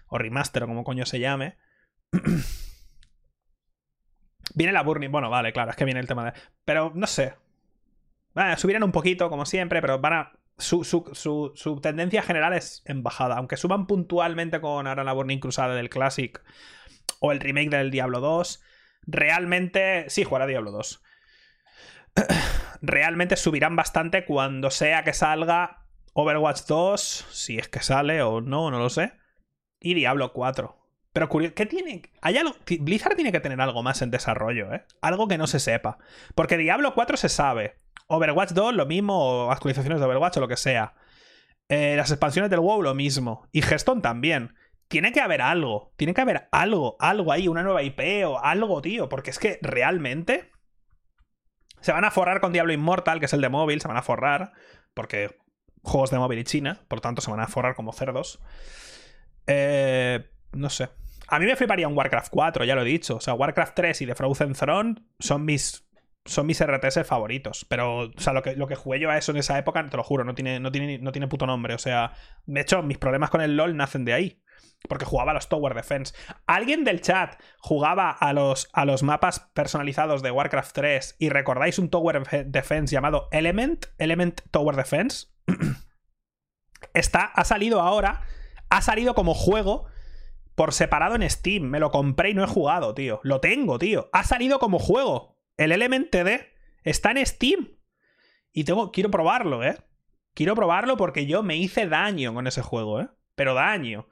[0.07, 1.57] O Remaster, o como coño se llame.
[4.55, 5.11] Viene la Burning.
[5.11, 6.33] Bueno, vale, claro, es que viene el tema de.
[6.65, 7.35] Pero no sé.
[8.57, 10.33] subirán un poquito, como siempre, pero van a.
[10.57, 13.37] Su, su, tendencia general es en bajada.
[13.37, 16.43] Aunque suban puntualmente con ahora la Burning Crusade del Classic
[17.21, 18.63] o el remake del Diablo 2,
[19.07, 20.05] realmente.
[20.09, 21.03] Sí, jugará Diablo 2.
[22.83, 28.71] realmente subirán bastante cuando sea que salga Overwatch 2, si es que sale o no,
[28.71, 29.13] no lo sé.
[29.81, 30.77] Y Diablo 4.
[31.13, 32.03] Pero curioso, ¿qué tiene?
[32.23, 34.85] Hay algo, Blizzard tiene que tener algo más en desarrollo, ¿eh?
[35.01, 35.99] Algo que no se sepa.
[36.35, 37.77] Porque Diablo 4 se sabe.
[38.09, 40.95] Overwatch 2 lo mismo, o actualizaciones de Overwatch o lo que sea.
[41.69, 43.49] Eh, las expansiones del WoW lo mismo.
[43.53, 44.55] Y Hearthstone también.
[44.89, 45.93] Tiene que haber algo.
[45.97, 49.09] Tiene que haber algo, algo ahí, una nueva IP o algo, tío.
[49.09, 50.51] Porque es que realmente
[51.81, 54.03] se van a forrar con Diablo Immortal, que es el de móvil, se van a
[54.03, 54.53] forrar.
[54.95, 55.37] Porque
[55.83, 58.41] juegos de móvil y China, por tanto se van a forrar como cerdos.
[59.47, 60.89] Eh, no sé.
[61.29, 63.17] A mí me fliparía un Warcraft 4, ya lo he dicho.
[63.17, 65.89] O sea, Warcraft 3 y The Frozen Throne son mis
[66.25, 67.65] son mis RTS favoritos.
[67.69, 69.97] Pero, o sea, lo que, lo que jugué yo a eso en esa época, te
[69.97, 71.75] lo juro, no tiene, no, tiene, no tiene puto nombre.
[71.75, 72.13] O sea,
[72.47, 74.43] de hecho, mis problemas con el LOL nacen de ahí.
[74.89, 76.15] Porque jugaba a los Tower Defense.
[76.47, 81.79] ¿Alguien del chat jugaba a los, a los mapas personalizados de Warcraft 3 y recordáis
[81.79, 83.87] un Tower Defense llamado Element?
[83.99, 85.29] Element Tower Defense.
[86.95, 88.23] Está, ha salido ahora,
[88.71, 89.87] ha salido como juego
[90.55, 91.65] por separado en Steam.
[91.65, 93.21] Me lo compré y no he jugado, tío.
[93.23, 94.11] Lo tengo, tío.
[94.13, 95.37] Ha salido como juego.
[95.57, 96.53] El Element TD
[96.83, 97.79] está en Steam.
[98.53, 99.77] Y tengo, quiero probarlo, ¿eh?
[100.35, 103.09] Quiero probarlo porque yo me hice daño con ese juego, ¿eh?
[103.35, 104.09] Pero daño.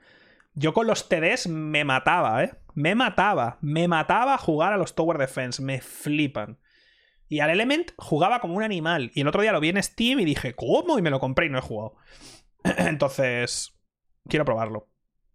[0.58, 2.54] Yo con los TDs me mataba, ¿eh?
[2.74, 3.58] Me mataba.
[3.60, 5.62] Me mataba jugar a los Tower Defense.
[5.62, 6.58] Me flipan.
[7.28, 9.10] Y al Element jugaba como un animal.
[9.14, 10.98] Y el otro día lo vi en Steam y dije, ¿cómo?
[10.98, 11.96] Y me lo compré y no he jugado.
[12.64, 13.78] Entonces,
[14.28, 14.88] quiero probarlo.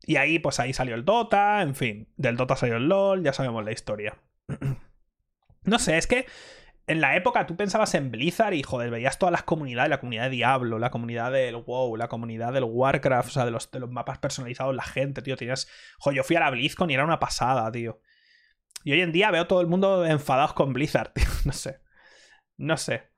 [0.03, 3.33] Y ahí, pues ahí salió el Dota, en fin, del Dota salió el LOL, ya
[3.33, 4.17] sabemos la historia.
[5.63, 6.25] no sé, es que
[6.87, 10.23] en la época tú pensabas en Blizzard y joder, veías todas las comunidades, la comunidad
[10.23, 13.79] de Diablo, la comunidad del WoW, la comunidad del Warcraft, o sea, de los, de
[13.79, 15.67] los mapas personalizados, la gente, tío, tenías...
[15.99, 18.01] Joder, yo fui a la BlizzCon y era una pasada, tío.
[18.83, 21.81] Y hoy en día veo todo el mundo enfadados con Blizzard, tío, no sé.
[22.57, 23.11] No sé.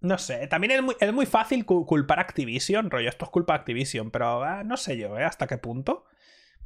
[0.00, 4.12] No sé, también es muy, fácil culpar a Activision, rollo, esto es culpa de Activision,
[4.12, 5.24] pero ah, no sé yo, ¿eh?
[5.24, 6.04] ¿Hasta qué punto?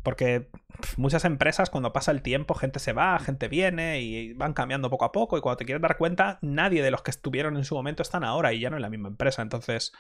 [0.03, 0.49] Porque
[0.97, 5.05] muchas empresas, cuando pasa el tiempo, gente se va, gente viene y van cambiando poco
[5.05, 5.39] a poco.
[5.39, 8.25] Y cuando te quieres dar cuenta, nadie de los que estuvieron en su momento están
[8.25, 9.43] ahora y ya no en la misma empresa.
[9.43, 9.93] Entonces,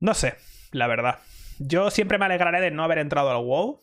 [0.00, 0.34] no sé,
[0.70, 1.18] la verdad.
[1.58, 3.80] Yo siempre me alegraré de no haber entrado al WoW.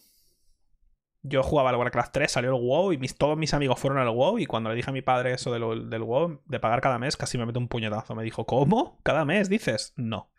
[1.22, 4.10] Yo jugaba al Warcraft 3, salió el WoW y mis, todos mis amigos fueron al
[4.10, 6.98] WoW y cuando le dije a mi padre eso del, del WoW, de pagar cada
[6.98, 8.16] mes, casi me mete un puñetazo.
[8.16, 9.00] Me dijo, ¿cómo?
[9.04, 9.94] ¿Cada mes dices?
[9.98, 10.32] No.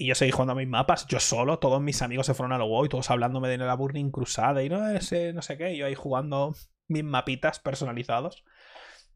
[0.00, 2.62] Y yo seguí jugando a mis mapas, yo solo, todos mis amigos se fueron al
[2.62, 5.78] WoW y todos hablándome de la Burning Crusade y no, ese, no sé qué, y
[5.78, 6.54] yo ahí jugando
[6.86, 8.44] mis mapitas personalizados.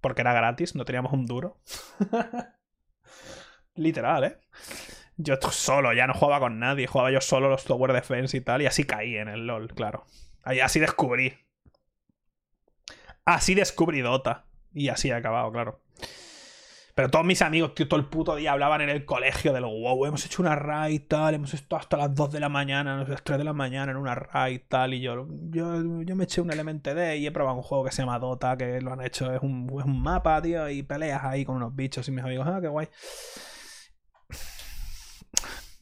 [0.01, 1.61] Porque era gratis, no teníamos un duro.
[3.77, 4.41] Literal, ¿eh?
[5.17, 8.63] Yo solo, ya no jugaba con nadie, jugaba yo solo los Tower Defense y tal,
[8.63, 10.05] y así caí en el LOL, claro.
[10.43, 11.33] Así descubrí.
[13.25, 14.47] Así descubrí Dota.
[14.75, 15.81] Y así he acabado, claro.
[16.95, 19.71] Pero todos mis amigos, tío, todo el puto día hablaban en el colegio de lo
[19.71, 23.03] wow, hemos hecho una raid y tal, hemos estado hasta las 2 de la mañana,
[23.03, 26.25] las 3 de la mañana en una raid y tal, y yo, yo, yo me
[26.25, 28.93] eché un Element D y he probado un juego que se llama Dota, que lo
[28.93, 32.13] han hecho, es un, es un mapa, tío, y peleas ahí con unos bichos y
[32.13, 32.89] mis amigos, ah, qué guay.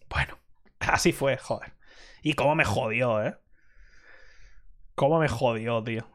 [0.08, 0.38] Bueno,
[0.78, 1.74] así fue, joder.
[2.22, 3.36] Y cómo me jodió, ¿eh?
[4.94, 6.06] Cómo me jodió, tío.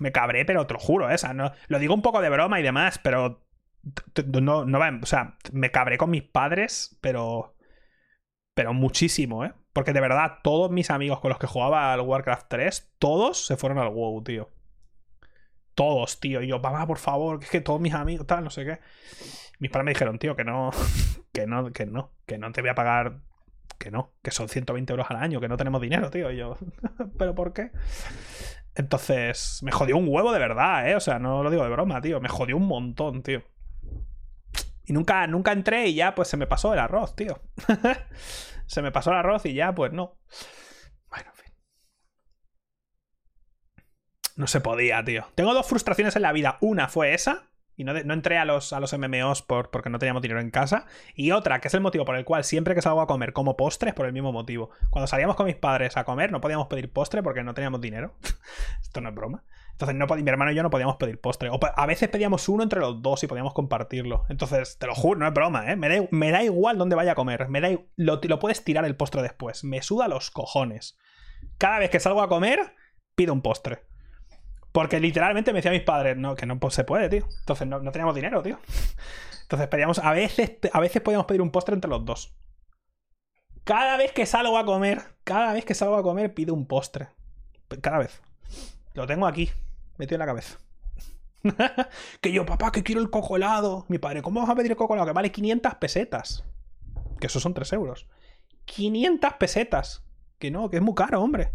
[0.00, 1.16] me cabré, pero te lo juro, ¿eh?
[1.34, 3.47] no, lo digo un poco de broma y demás, pero
[4.26, 7.54] no, no va, o sea, me cabré con mis padres, pero.
[8.54, 9.54] Pero muchísimo, ¿eh?
[9.72, 13.56] Porque de verdad, todos mis amigos con los que jugaba al Warcraft 3, todos se
[13.56, 14.50] fueron al WoW, tío.
[15.74, 16.42] Todos, tío.
[16.42, 18.80] Y yo, papá, por favor, que es que todos mis amigos, tal, no sé qué.
[19.60, 20.70] Mis padres me dijeron, tío, que no,
[21.32, 23.20] que no, que no, que no te voy a pagar,
[23.78, 26.32] que no, que son 120 euros al año, que no tenemos dinero, tío.
[26.32, 26.56] Y yo,
[27.18, 27.70] ¿pero por qué?
[28.74, 30.96] Entonces, me jodió un huevo de verdad, ¿eh?
[30.96, 32.20] O sea, no lo digo de broma, tío.
[32.20, 33.42] Me jodió un montón, tío.
[34.88, 37.42] Y nunca, nunca entré y ya pues se me pasó el arroz, tío.
[38.66, 40.16] se me pasó el arroz y ya pues no.
[41.10, 41.52] Bueno, en fin.
[44.36, 45.26] No se podía, tío.
[45.34, 46.56] Tengo dos frustraciones en la vida.
[46.62, 47.50] Una fue esa.
[47.76, 50.50] Y no, no entré a los, a los MMOs por, porque no teníamos dinero en
[50.50, 50.86] casa.
[51.14, 53.58] Y otra, que es el motivo por el cual siempre que salgo a comer como
[53.58, 54.70] postres, por el mismo motivo.
[54.88, 58.14] Cuando salíamos con mis padres a comer, no podíamos pedir postre porque no teníamos dinero.
[58.82, 59.44] Esto no es broma.
[59.78, 61.50] Entonces no mi hermano y yo no podíamos pedir postre.
[61.50, 64.24] O a veces pedíamos uno entre los dos y podíamos compartirlo.
[64.28, 65.76] Entonces, te lo juro, no es broma, ¿eh?
[65.76, 67.48] Me da, me da igual dónde vaya a comer.
[67.48, 69.62] Me da, lo, lo puedes tirar el postre después.
[69.62, 70.98] Me suda los cojones.
[71.58, 72.74] Cada vez que salgo a comer,
[73.14, 73.84] pido un postre.
[74.72, 77.28] Porque literalmente me decían mis padres, no, que no se puede, tío.
[77.38, 78.58] Entonces no, no teníamos dinero, tío.
[79.42, 82.36] Entonces pedíamos, a veces, a veces podíamos pedir un postre entre los dos.
[83.62, 87.10] Cada vez que salgo a comer, cada vez que salgo a comer, pido un postre.
[87.80, 88.20] Cada vez.
[88.94, 89.52] Lo tengo aquí
[89.98, 90.58] metido en la cabeza.
[92.20, 93.84] que yo, papá, que quiero el coco helado.
[93.88, 95.08] Mi padre, ¿cómo vas a pedir el coco helado?
[95.08, 96.44] Que vale 500 pesetas.
[97.20, 98.06] Que eso son 3 euros.
[98.64, 100.04] 500 pesetas.
[100.38, 101.52] Que no, que es muy caro, hombre.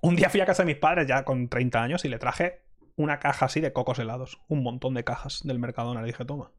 [0.00, 2.62] Un día fui a casa de mis padres ya con 30 años y le traje
[2.96, 4.40] una caja así de cocos helados.
[4.48, 6.00] Un montón de cajas del Mercadona.
[6.00, 6.52] Le dije, toma.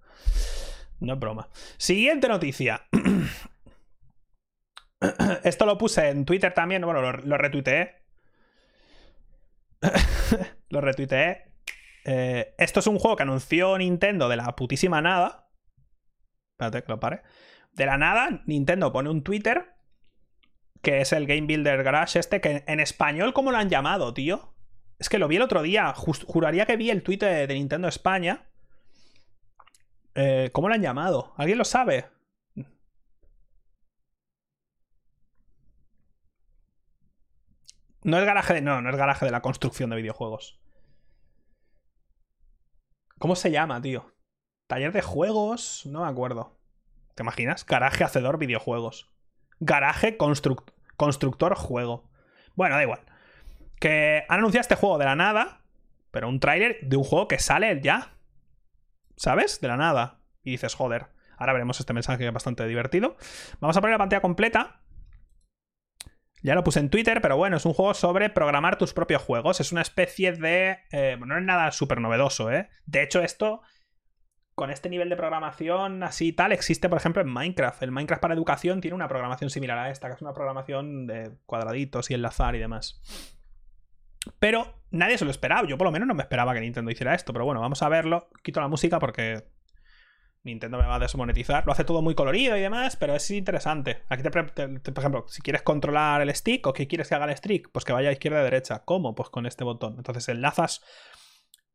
[1.00, 1.50] No es broma.
[1.78, 2.86] Siguiente noticia.
[5.44, 8.04] Esto lo puse en Twitter también, bueno, lo, retuiteé.
[10.70, 11.46] lo retuiteé.
[12.06, 15.50] Eh, esto es un juego que anunció Nintendo de la putísima nada.
[16.54, 17.22] Espérate que lo pare.
[17.74, 19.76] De la nada, Nintendo pone un Twitter.
[20.82, 22.42] Que es el Game Builder Garage este.
[22.42, 24.54] Que en español, ¿cómo lo han llamado, tío?
[24.98, 25.94] Es que lo vi el otro día.
[25.94, 28.48] juraría que vi el tweet de, Nintendo España.
[30.16, 31.34] Eh, ¿Cómo lo han llamado?
[31.38, 32.08] ¿Alguien lo sabe?
[38.04, 38.62] No es garaje de.
[38.62, 40.60] No, no es garaje de la construcción de videojuegos.
[43.18, 44.14] ¿Cómo se llama, tío?
[44.68, 45.86] Taller de juegos.
[45.86, 46.58] No me acuerdo.
[47.16, 47.66] ¿Te imaginas?
[47.66, 49.14] Garaje hacedor videojuegos.
[49.60, 52.10] Garaje constructor juego.
[52.56, 53.02] Bueno, da igual.
[53.80, 55.66] Que han anunciado este juego de la nada.
[56.12, 58.14] Pero un tráiler de un juego que sale ya.
[59.18, 59.60] ¿Sabes?
[59.60, 60.22] De la nada.
[60.44, 61.08] Y dices, joder.
[61.38, 63.18] Ahora veremos este mensaje que es bastante divertido.
[63.60, 64.82] Vamos a poner la pantalla completa.
[66.42, 69.60] Ya lo puse en Twitter, pero bueno, es un juego sobre programar tus propios juegos.
[69.60, 70.80] Es una especie de...
[70.92, 72.70] Eh, no es nada súper novedoso, ¿eh?
[72.86, 73.62] De hecho, esto,
[74.56, 77.84] con este nivel de programación así y tal, existe, por ejemplo, en Minecraft.
[77.84, 81.32] El Minecraft para educación tiene una programación similar a esta, que es una programación de
[81.46, 83.02] cuadraditos y enlazar y demás.
[84.40, 85.68] Pero nadie se lo esperaba.
[85.68, 87.34] Yo por lo menos no me esperaba que Nintendo hiciera esto.
[87.34, 88.30] Pero bueno, vamos a verlo.
[88.44, 89.44] Quito la música porque
[90.44, 91.66] Nintendo me va a desmonetizar.
[91.66, 94.04] Lo hace todo muy colorido y demás, pero es interesante.
[94.10, 97.36] Aquí, te, por ejemplo, si quieres controlar el stick o qué quieres que haga el
[97.36, 98.84] stick, pues que vaya a izquierda y derecha.
[98.86, 99.16] ¿Cómo?
[99.16, 99.96] Pues con este botón.
[99.98, 100.82] Entonces enlazas,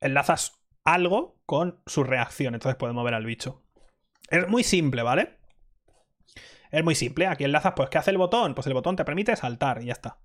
[0.01, 2.55] enlazas algo con su reacción.
[2.55, 3.63] Entonces puedes mover al bicho.
[4.31, 5.39] Es muy simple, ¿vale?
[6.71, 7.27] Es muy simple.
[7.27, 8.55] Aquí enlazas, pues, ¿qué hace el botón?
[8.55, 10.19] Pues el botón te permite saltar y ya está.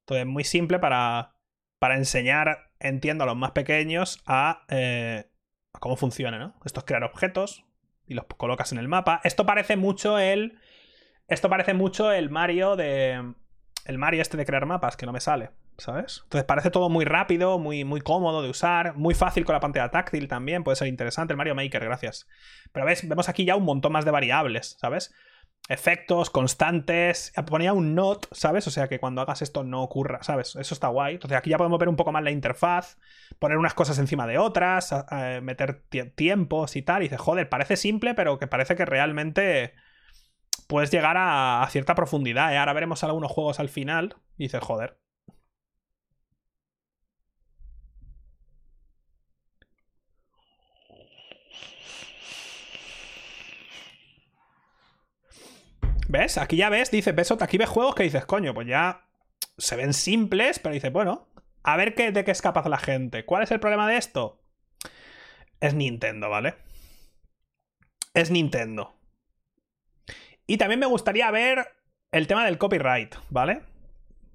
[0.00, 1.36] Entonces es muy simple para,
[1.78, 5.30] para enseñar, entiendo, a los más pequeños a, eh,
[5.72, 6.54] a cómo funciona, ¿no?
[6.64, 7.63] Esto es crear objetos,
[8.06, 9.20] y los colocas en el mapa.
[9.24, 10.58] Esto parece mucho el.
[11.28, 13.34] Esto parece mucho el Mario de.
[13.84, 16.20] el Mario este de crear mapas, que no me sale, ¿sabes?
[16.24, 19.90] Entonces parece todo muy rápido, muy, muy cómodo de usar, muy fácil con la pantalla
[19.90, 21.32] táctil también, puede ser interesante.
[21.32, 22.26] El Mario Maker, gracias.
[22.72, 25.14] Pero ves, vemos aquí ya un montón más de variables, ¿sabes?
[25.68, 27.32] Efectos constantes.
[27.46, 28.66] Ponía un not, ¿sabes?
[28.66, 30.56] O sea que cuando hagas esto no ocurra, ¿sabes?
[30.56, 31.14] Eso está guay.
[31.14, 32.98] Entonces aquí ya podemos ver un poco más la interfaz,
[33.38, 34.94] poner unas cosas encima de otras,
[35.42, 35.82] meter
[36.14, 37.02] tiempos y tal.
[37.02, 39.74] Y dices, joder, parece simple, pero que parece que realmente
[40.66, 42.52] puedes llegar a, cierta profundidad.
[42.52, 42.58] ¿eh?
[42.58, 45.03] Ahora veremos algunos juegos al final y dices, joder.
[56.14, 56.38] ¿Ves?
[56.38, 59.08] Aquí ya ves, dice, ves, aquí ves juegos que dices, coño, pues ya
[59.58, 61.26] se ven simples, pero dices, bueno,
[61.64, 63.24] a ver qué, de qué es capaz la gente.
[63.24, 64.40] ¿Cuál es el problema de esto?
[65.58, 66.54] Es Nintendo, ¿vale?
[68.14, 68.94] Es Nintendo.
[70.46, 71.66] Y también me gustaría ver
[72.12, 73.62] el tema del copyright, ¿vale?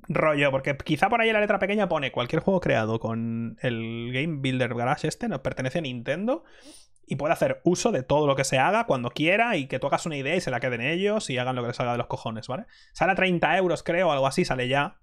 [0.10, 4.42] Rollo, porque quizá por ahí la letra pequeña pone cualquier juego creado con el Game
[4.42, 6.44] Builder Garage este, nos pertenece a Nintendo
[7.10, 9.88] y puede hacer uso de todo lo que se haga cuando quiera y que tú
[9.88, 11.98] hagas una idea y se la queden ellos y hagan lo que les salga de
[11.98, 12.66] los cojones, ¿vale?
[12.94, 15.00] Sale a 30 euros, creo, o algo así, sale ya.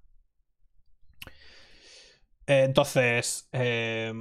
[2.46, 4.12] Eh, entonces, eh,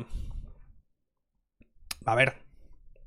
[2.06, 2.34] a ver,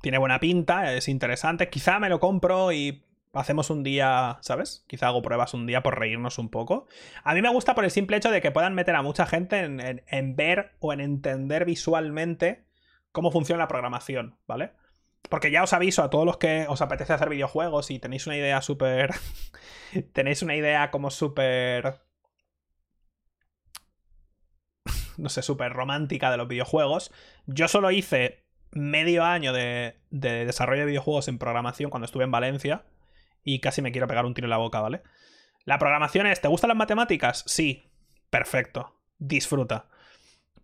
[0.00, 1.68] tiene buena pinta, es interesante.
[1.70, 4.84] Quizá me lo compro y hacemos un día, ¿sabes?
[4.86, 6.86] Quizá hago pruebas un día por reírnos un poco.
[7.24, 9.58] A mí me gusta por el simple hecho de que puedan meter a mucha gente
[9.58, 12.67] en ver o en entender visualmente
[13.18, 14.70] cómo funciona la programación, ¿vale?
[15.28, 18.36] Porque ya os aviso a todos los que os apetece hacer videojuegos y tenéis una
[18.36, 19.10] idea súper...
[20.12, 22.00] tenéis una idea como súper...
[25.16, 27.10] no sé, súper romántica de los videojuegos.
[27.46, 32.30] Yo solo hice medio año de, de, desarrollo de videojuegos en programación cuando estuve en
[32.30, 32.84] Valencia
[33.42, 35.02] y casi me quiero pegar un tiro en la boca, ¿vale?
[35.64, 37.42] La programación es, ¿te gustan las matemáticas?
[37.48, 37.90] Sí,
[38.30, 39.88] perfecto, disfruta.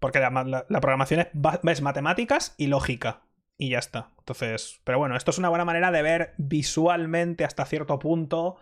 [0.04, 3.22] Porque la, programación es, matemáticas y lógica.
[3.56, 4.10] Y ya está.
[4.18, 8.58] Entonces, pero bueno, esto es una buena manera de ver visualmente hasta cierto punto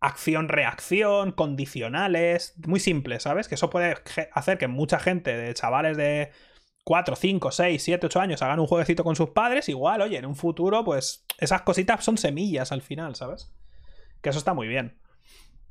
[0.00, 3.48] acción-reacción, condicionales, muy simple, ¿sabes?
[3.48, 3.96] Que eso puede
[4.32, 6.30] hacer que mucha gente de chavales de
[6.84, 10.24] 4, 5, 6, 7, 8 años hagan un jueguecito con sus padres, igual, oye, en
[10.24, 13.52] un futuro, pues esas cositas son semillas al final, ¿sabes?
[14.22, 14.98] Que eso está muy bien.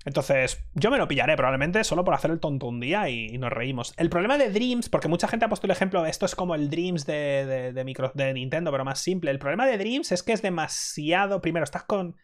[0.05, 3.51] Entonces, yo me lo pillaré probablemente solo por hacer el tonto un día y, nos
[3.51, 3.93] reímos.
[3.97, 6.69] El problema de Dreams, porque mucha gente ha puesto el ejemplo, esto es como el
[6.69, 9.31] Dreams de, de, micro, de Nintendo, pero más simple.
[9.31, 11.41] El problema de Dreams es que es demasiado.
[11.41, 12.15] Primero, estás con.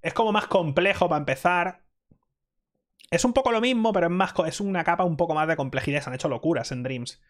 [0.00, 1.84] Es como más complejo para empezar.
[3.10, 5.54] Es un poco lo mismo, pero es, más, es una capa un poco más de
[5.54, 6.02] complejidad.
[6.02, 7.20] Se han hecho locuras en Dreams.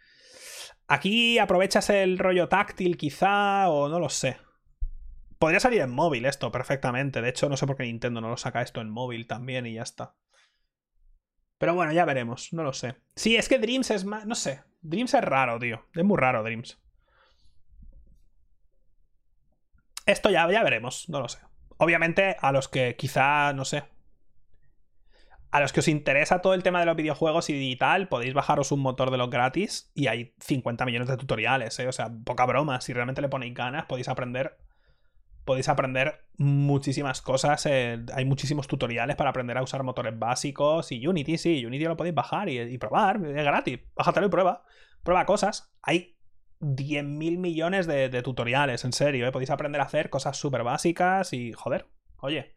[0.86, 4.38] Aquí aprovechas el rollo táctil, quizá, o no lo sé.
[5.42, 7.20] Podría salir en móvil esto perfectamente.
[7.20, 9.74] De hecho, no sé por qué Nintendo no lo saca esto en móvil también y
[9.74, 10.14] ya está.
[11.58, 12.52] Pero bueno, ya veremos.
[12.52, 12.94] No lo sé.
[13.16, 14.24] Sí, es que Dreams es más.
[14.24, 14.62] No sé.
[14.82, 15.84] Dreams es raro, tío.
[15.96, 16.80] Es muy raro, Dreams.
[20.06, 21.08] Esto ya, ya veremos.
[21.08, 21.40] No lo sé.
[21.76, 23.82] Obviamente, a los que quizá, no sé.
[25.50, 28.70] A los que os interesa todo el tema de los videojuegos y tal, podéis bajaros
[28.70, 31.88] un motor de los gratis y hay 50 millones de tutoriales, ¿eh?
[31.88, 32.80] O sea, poca broma.
[32.80, 34.56] Si realmente le ponéis ganas, podéis aprender
[35.44, 37.66] podéis aprender muchísimas cosas.
[37.66, 40.92] Eh, hay muchísimos tutoriales para aprender a usar motores básicos.
[40.92, 43.16] Y Unity, sí, Unity lo podéis bajar y, probar.
[43.24, 43.80] Es gratis.
[43.94, 44.64] Bájatelo y prueba.
[45.02, 45.72] Prueba cosas.
[45.82, 46.16] Hay
[46.60, 49.26] 10.000 millones de, tutoriales, en serio.
[49.26, 49.32] ¿eh?
[49.32, 51.86] Podéis aprender a hacer cosas súper básicas y, joder,
[52.18, 52.54] oye.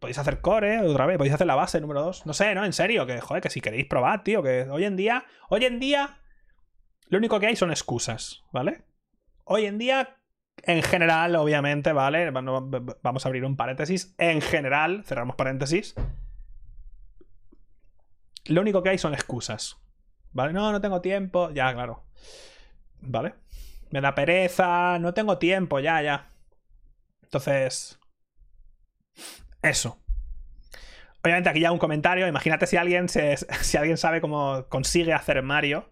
[0.00, 2.26] Podéis hacer core, otra vez, podéis hacer la base número 2.
[2.26, 2.64] No sé, ¿no?
[2.64, 5.80] En serio, que, joder, que si queréis probar, tío, que hoy en día, hoy en
[5.80, 6.18] día,
[7.08, 8.84] lo único que hay son excusas, ¿vale?
[9.44, 10.18] Hoy en día,
[10.62, 12.30] en general, obviamente, ¿vale?
[12.30, 14.14] Vamos a abrir un paréntesis.
[14.18, 15.94] En general, cerramos paréntesis.
[18.46, 19.78] Lo único que hay son excusas.
[20.32, 20.52] ¿Vale?
[20.52, 21.50] No, no tengo tiempo.
[21.50, 22.04] Ya, claro.
[23.00, 23.34] ¿Vale?
[23.90, 24.98] Me da pereza.
[24.98, 25.80] No tengo tiempo.
[25.80, 26.30] Ya, ya.
[27.22, 27.98] Entonces.
[29.62, 29.98] Eso.
[31.22, 32.26] Obviamente aquí ya un comentario.
[32.26, 35.90] Imagínate si alguien, si alguien sabe cómo consigue hacer Mario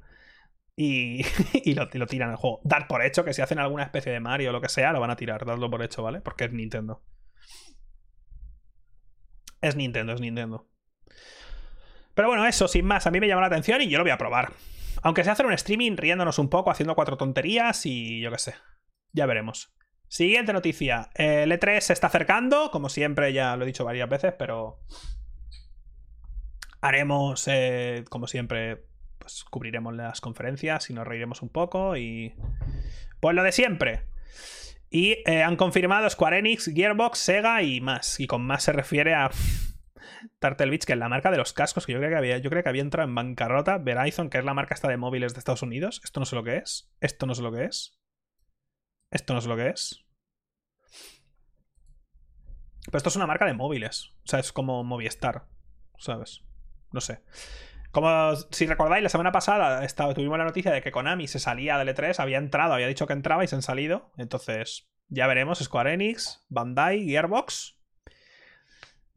[0.76, 2.60] y, lo, tiran al juego.
[2.64, 5.00] Dar por hecho que si hacen alguna especie de Mario o lo que sea, lo
[5.00, 5.44] van a tirar.
[5.44, 6.20] Dadlo por hecho, ¿vale?
[6.20, 7.02] Porque es Nintendo.
[9.60, 10.68] Es Nintendo, es Nintendo.
[12.14, 14.10] Pero bueno, eso, sin más, a mí me llama la atención y yo lo voy
[14.10, 14.52] a probar.
[15.02, 18.54] Aunque sea hacer un streaming riéndonos un poco, haciendo cuatro tonterías y yo qué sé.
[19.12, 19.74] Ya veremos.
[20.08, 21.10] Siguiente noticia.
[21.14, 24.80] El E3 se está acercando, como siempre, ya lo he dicho varias veces, pero
[26.80, 28.84] haremos, eh, como siempre,
[29.22, 32.34] pues cubriremos las conferencias y nos reiremos un poco y...
[33.20, 34.02] Pues lo de siempre.
[34.90, 38.18] Y eh, han confirmado Square Enix, Gearbox, Sega y más.
[38.18, 39.30] Y con más se refiere a...
[40.40, 42.50] Turtle Beach, que es la marca de los cascos, que yo creo que había, yo
[42.50, 43.78] creo que había entrado en bancarrota.
[43.78, 46.00] Verizon, que es la marca esta de móviles de Estados Unidos.
[46.04, 46.92] Esto no sé lo que es.
[47.00, 47.98] Esto no sé lo que es.
[49.10, 50.04] Esto no sé lo que es.
[52.86, 54.10] Pero esto es una marca de móviles.
[54.24, 55.46] O sea, es como Movistar.
[55.96, 56.42] ¿Sabes?
[56.90, 57.22] No sé.
[57.92, 61.94] Como si recordáis, la semana pasada tuvimos la noticia de que Konami se salía del
[61.94, 64.10] E3, había entrado, había dicho que entraba y se han salido.
[64.16, 65.58] Entonces, ya veremos.
[65.58, 67.78] Square Enix, Bandai, Gearbox.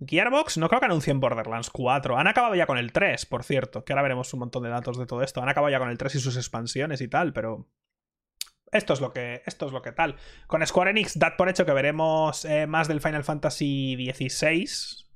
[0.06, 2.18] Gearbox no creo que anuncien Borderlands 4.
[2.18, 3.86] Han acabado ya con el 3, por cierto.
[3.86, 5.42] Que ahora veremos un montón de datos de todo esto.
[5.42, 7.70] Han acabado ya con el 3 y sus expansiones y tal, pero.
[8.74, 9.42] Esto es lo que.
[9.46, 10.18] Esto es lo que tal.
[10.48, 14.68] Con Square Enix, dad por hecho que veremos eh, más del Final Fantasy XVI.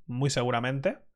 [0.05, 1.08] Muy seguramente.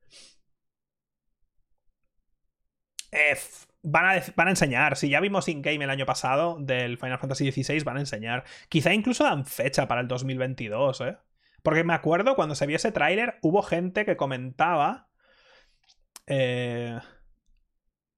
[3.14, 3.38] Eh,
[3.82, 4.96] van, a, van a enseñar.
[4.96, 8.44] Si ya vimos in-game el año pasado del Final Fantasy XVI, van a enseñar.
[8.68, 11.16] Quizá incluso dan fecha para el 2022, ¿eh?
[11.62, 15.08] Porque me acuerdo cuando se vio ese tráiler, hubo gente que comentaba
[16.26, 16.98] eh,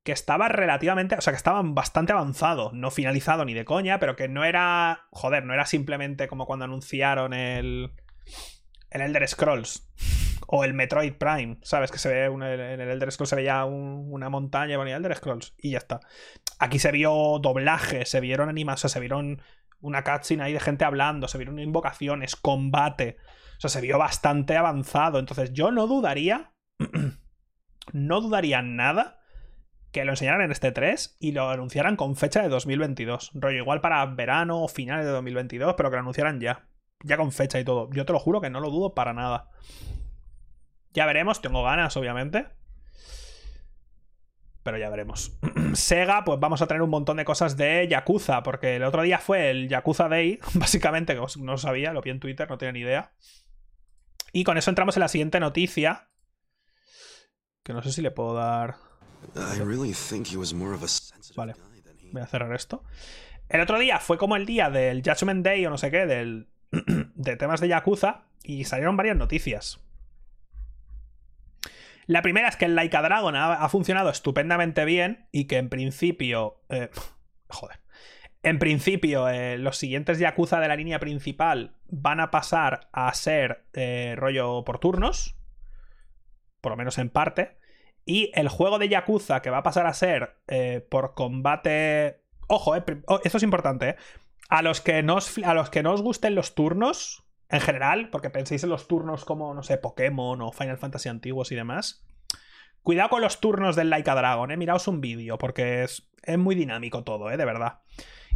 [0.02, 4.16] que estaba relativamente, o sea, que estaba bastante avanzado, no finalizado ni de coña, pero
[4.16, 7.92] que no era, joder, no era simplemente como cuando anunciaron el,
[8.90, 9.88] el Elder Scrolls
[10.46, 11.90] o el Metroid Prime, ¿sabes?
[11.90, 15.54] Que se ve en el Elder Scrolls se veía una montaña, y el Elder Scrolls
[15.58, 16.00] y ya está.
[16.58, 19.42] Aquí se vio doblaje, se vieron animaciones, se vieron
[19.80, 23.16] una cutscene ahí de gente hablando, se vieron invocaciones, combate.
[23.58, 25.18] O sea, se vio bastante avanzado.
[25.18, 26.52] Entonces, yo no dudaría.
[27.92, 29.20] no dudaría nada
[29.92, 33.30] que lo enseñaran en este 3 y lo anunciaran con fecha de 2022.
[33.34, 36.68] Rollo, igual para verano o finales de 2022, pero que lo anunciaran ya.
[37.02, 37.88] Ya con fecha y todo.
[37.92, 39.50] Yo te lo juro que no lo dudo para nada.
[40.96, 42.46] Ya veremos, tengo ganas, obviamente.
[44.62, 45.38] Pero ya veremos.
[45.74, 49.18] Sega, pues vamos a tener un montón de cosas de Yakuza, porque el otro día
[49.18, 52.72] fue el Yakuza Day, básicamente, que no lo sabía, lo vi en Twitter, no tenía
[52.72, 53.12] ni idea.
[54.32, 56.08] Y con eso entramos en la siguiente noticia.
[57.62, 58.76] Que no sé si le puedo dar.
[61.36, 61.56] Vale,
[62.10, 62.84] voy a cerrar esto.
[63.50, 66.48] El otro día fue como el día del Judgment Day o no sé qué, del,
[67.14, 69.85] de temas de Yakuza, y salieron varias noticias.
[72.06, 76.60] La primera es que el Laika Dragon ha, funcionado estupendamente bien y que en principio.
[76.68, 76.90] Eh,
[77.48, 77.80] joder.
[78.42, 83.64] En principio, eh, los siguientes Yakuza de la línea principal van a pasar a ser
[83.72, 85.36] eh, rollo por turnos.
[86.60, 87.56] Por lo menos en parte.
[88.04, 90.36] Y el juego de Yakuza que va a pasar a ser
[90.88, 92.20] por combate.
[92.46, 92.76] Ojo,
[93.06, 93.96] oh, esto es importante.
[94.48, 98.10] A los, que no os, a los que no os gusten los turnos, en general,
[98.10, 102.04] porque penséis en los turnos como, no sé, Pokémon o Final Fantasy antiguos y demás.
[102.82, 104.56] Cuidado con los turnos del Laika Dragon, eh.
[104.56, 107.80] Miraos un vídeo, porque es, es muy dinámico todo, eh, de verdad.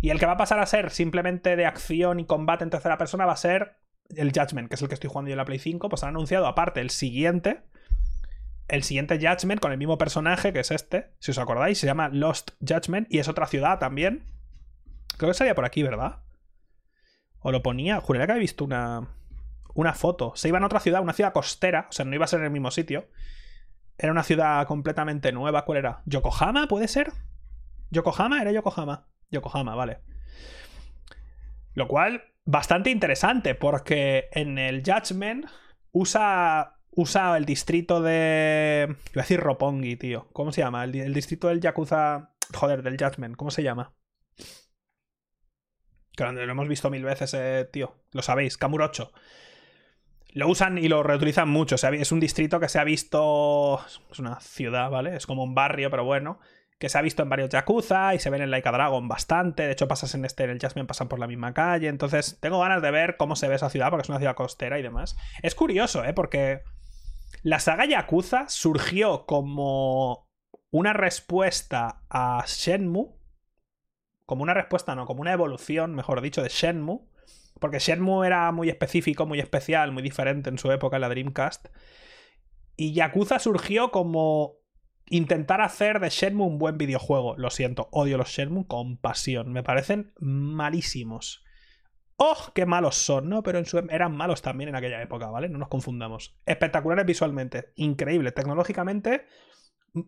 [0.00, 2.98] Y el que va a pasar a ser simplemente de acción y combate en tercera
[2.98, 3.76] persona va a ser
[4.16, 5.88] el Judgment, que es el que estoy jugando yo en la Play 5.
[5.88, 7.62] Pues han anunciado aparte el siguiente.
[8.68, 11.10] El siguiente Judgment con el mismo personaje que es este.
[11.18, 14.24] Si os acordáis, se llama Lost Judgment y es otra ciudad también.
[15.16, 16.20] Creo que salía por aquí, ¿verdad?
[17.40, 18.00] O lo ponía.
[18.00, 19.08] Juraría que había visto una,
[19.74, 20.32] una foto.
[20.36, 21.86] Se iba a otra ciudad, una ciudad costera.
[21.90, 23.08] O sea, no iba a ser en el mismo sitio.
[23.98, 25.64] Era una ciudad completamente nueva.
[25.64, 26.02] ¿Cuál era?
[26.06, 26.68] ¿Yokohama?
[26.68, 27.12] ¿Puede ser?
[27.90, 28.40] ¿Yokohama?
[28.40, 29.06] Era Yokohama.
[29.30, 29.98] Yokohama, vale.
[31.74, 35.46] Lo cual, bastante interesante, porque en el Judgment
[35.92, 38.86] usa, usa el distrito de...
[39.12, 40.28] Iba a decir Ropongi, tío.
[40.32, 40.84] ¿Cómo se llama?
[40.84, 42.30] El, distrito del Yakuza...
[42.52, 43.36] Joder, del Judgment.
[43.36, 43.92] ¿Cómo se llama?
[46.16, 47.96] Que lo hemos visto mil veces, eh, tío.
[48.12, 49.12] Lo sabéis, Kamurocho.
[50.32, 51.76] Lo usan y lo reutilizan mucho.
[51.76, 53.80] es un distrito que se ha visto.
[54.10, 55.16] Es una ciudad, ¿vale?
[55.16, 56.40] Es como un barrio, pero bueno
[56.80, 59.64] que se ha visto en varios Yakuza y se ven en Laika Dragon bastante.
[59.64, 61.88] De hecho, pasas en este, en el Jasmine, pasan por la misma calle.
[61.88, 64.78] Entonces, tengo ganas de ver cómo se ve esa ciudad, porque es una ciudad costera
[64.78, 65.14] y demás.
[65.42, 66.14] Es curioso, ¿eh?
[66.14, 66.62] Porque
[67.42, 70.26] la saga Yakuza surgió como
[70.70, 73.10] una respuesta a Shenmue.
[74.30, 77.00] Como una respuesta, no, como una evolución, mejor dicho, de Shenmue.
[77.58, 81.66] Porque Shenmue era muy específico, muy especial, muy diferente en su época la Dreamcast.
[82.76, 84.58] Y Yakuza surgió como
[85.06, 87.36] intentar hacer de Shenmue un buen videojuego.
[87.38, 89.52] Lo siento, odio los Shenmue con pasión.
[89.52, 91.42] Me parecen malísimos.
[92.14, 93.28] ¡Oh, qué malos son!
[93.30, 93.42] ¿no?
[93.42, 93.78] Pero en su...
[93.78, 95.48] eran malos también en aquella época, ¿vale?
[95.48, 96.38] No nos confundamos.
[96.46, 99.26] Espectaculares visualmente, increíble, tecnológicamente,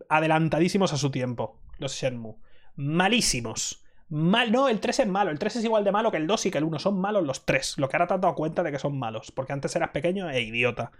[0.07, 2.37] adelantadísimos a su tiempo, los Shenmue.
[2.77, 3.82] Malísimos.
[4.15, 5.31] Mal, no, el 3 es malo.
[5.31, 6.77] El 3 es igual de malo que el 2 y que el 1.
[6.77, 7.79] Son malos los 3.
[7.79, 9.31] Lo que ahora te has dado cuenta de que son malos.
[9.31, 10.91] Porque antes eras pequeño e idiota.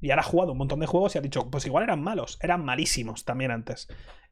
[0.00, 2.38] Y ahora ha jugado un montón de juegos y ha dicho, pues igual eran malos,
[2.40, 3.88] eran malísimos también antes.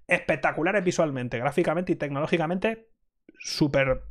[0.07, 2.89] Espectaculares visualmente, gráficamente y tecnológicamente,
[3.41, 4.05] súper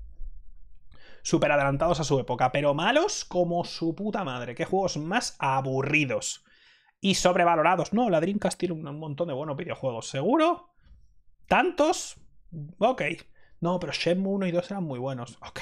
[1.22, 4.54] súper adelantados a su época, pero malos como su puta madre.
[4.54, 6.44] Qué juegos más aburridos.
[7.02, 7.94] y sobrevalorados.
[7.94, 10.10] No, la Dreamcast tiene un montón de buenos videojuegos.
[10.10, 10.74] ¿Seguro?
[11.48, 12.18] ¿Tantos?
[12.80, 13.04] Ok.
[13.62, 15.38] No, pero Shenmue 1 y 2 eran muy buenos.
[15.42, 15.62] Ok.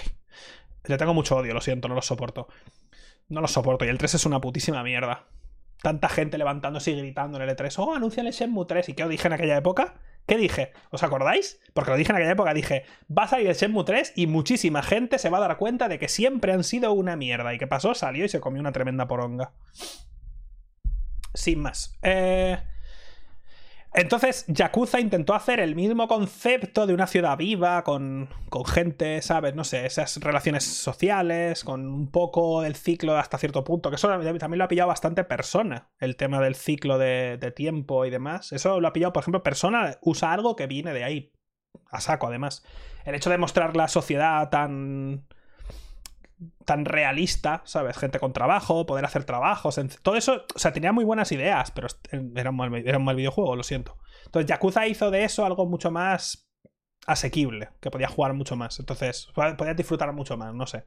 [0.85, 2.47] Le tengo mucho odio, lo siento, no los soporto.
[3.29, 3.85] No los soporto.
[3.85, 5.27] Y el 3 es una putísima mierda.
[5.81, 7.73] Tanta gente levantándose y gritando en el E3.
[7.77, 8.89] Oh, anuncian el Shenmue 3.
[8.89, 9.95] ¿Y qué os dije en aquella época?
[10.25, 10.73] ¿Qué dije?
[10.91, 11.59] ¿Os acordáis?
[11.73, 12.53] Porque lo dije en aquella época.
[12.53, 12.85] Dije,
[13.15, 15.99] va a salir el Shenmue 3 y muchísima gente se va a dar cuenta de
[15.99, 17.53] que siempre han sido una mierda.
[17.53, 17.93] ¿Y qué pasó?
[17.93, 19.51] Salió y se comió una tremenda poronga.
[21.33, 21.97] Sin más.
[22.01, 22.57] Eh...
[23.93, 29.55] Entonces, Yakuza intentó hacer el mismo concepto de una ciudad viva, con, con, gente, ¿sabes?
[29.55, 34.09] No sé, esas relaciones sociales, con un poco el ciclo hasta cierto punto, que eso
[34.09, 38.51] también lo ha pillado bastante persona, el tema del ciclo de, de tiempo y demás.
[38.51, 41.33] Eso lo ha pillado, por ejemplo, persona usa algo que viene de ahí,
[41.89, 42.63] a saco además.
[43.05, 45.25] El hecho de mostrar la sociedad tan
[46.65, 47.97] tan realista, ¿sabes?
[47.97, 51.87] Gente con trabajo, poder hacer trabajos, todo eso, o sea, tenía muy buenas ideas, pero
[52.35, 53.97] era un mal, mal videojuego, lo siento.
[54.25, 56.49] Entonces, Yakuza hizo de eso algo mucho más
[57.07, 58.79] asequible, que podía jugar mucho más.
[58.79, 60.85] Entonces, podía disfrutar mucho más, no sé.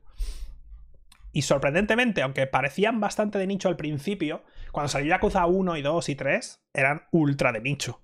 [1.33, 6.09] Y sorprendentemente, aunque parecían bastante de nicho al principio, cuando salió Yakuza 1 y 2
[6.09, 8.01] y 3, eran ultra de nicho.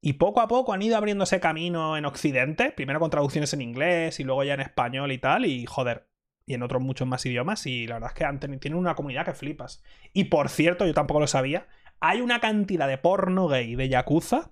[0.00, 4.20] Y poco a poco han ido abriéndose camino en Occidente, primero con traducciones en inglés
[4.20, 6.06] y luego ya en español y tal, y joder,
[6.46, 7.66] y en otros muchos más idiomas.
[7.66, 9.82] Y la verdad es que tienen una comunidad que flipas.
[10.12, 11.66] Y por cierto, yo tampoco lo sabía.
[12.00, 14.50] Hay una cantidad de porno gay de Yakuza.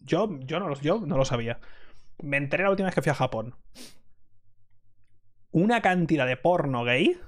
[0.00, 1.58] Yo, yo, no, yo no lo sabía.
[2.22, 3.56] Me enteré la última vez que fui a Japón.
[5.50, 7.18] Una cantidad de porno gay.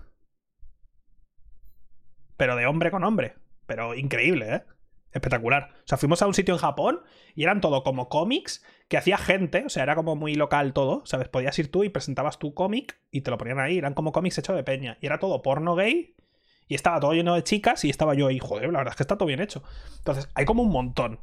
[2.37, 3.35] Pero de hombre con hombre.
[3.67, 4.63] Pero increíble, ¿eh?
[5.17, 5.71] Espectacular.
[5.75, 7.01] O sea, fuimos a un sitio en Japón
[7.35, 11.03] y eran todo como cómics que hacía gente, o sea, era como muy local todo,
[11.05, 11.29] ¿sabes?
[11.29, 14.39] Podías ir tú y presentabas tu cómic y te lo ponían ahí, eran como cómics
[14.39, 14.99] hechos de peña.
[15.01, 16.15] Y era todo porno gay
[16.69, 19.03] y estaba todo lleno de chicas y estaba yo ahí, joder, la verdad es que
[19.03, 19.63] está todo bien hecho.
[19.99, 21.21] Entonces, hay como un montón.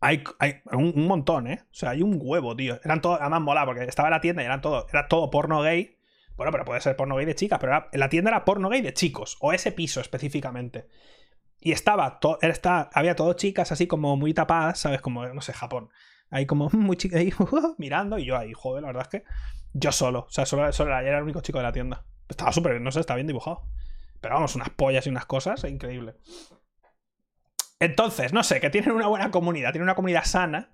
[0.00, 1.60] Hay, hay un, montón, ¿eh?
[1.62, 2.78] O sea, hay un huevo, tío.
[2.84, 5.62] Eran todos, además mola, porque estaba en la tienda y eran todo, era todo porno
[5.62, 5.96] gay
[6.36, 8.92] bueno, pero puede ser porno gay de chicas, pero la tienda era porno gay de
[8.92, 10.88] chicos, o ese piso específicamente.
[11.60, 15.00] Y estaba, está, había todo chicas así como muy tapadas, ¿sabes?
[15.00, 15.90] Como, no sé, Japón.
[16.30, 17.32] Ahí como muy chicas ahí
[17.78, 19.26] mirando y yo ahí, joder, la verdad es que
[19.72, 22.04] yo solo, o sea, solo, era, era el único chico de la tienda.
[22.28, 23.68] Estaba súper bien, no sé, estaba bien dibujado.
[24.20, 26.14] Pero vamos, unas pollas y unas cosas, increíble.
[27.80, 30.72] Entonces, no sé, que tienen una buena comunidad, tienen una comunidad sana.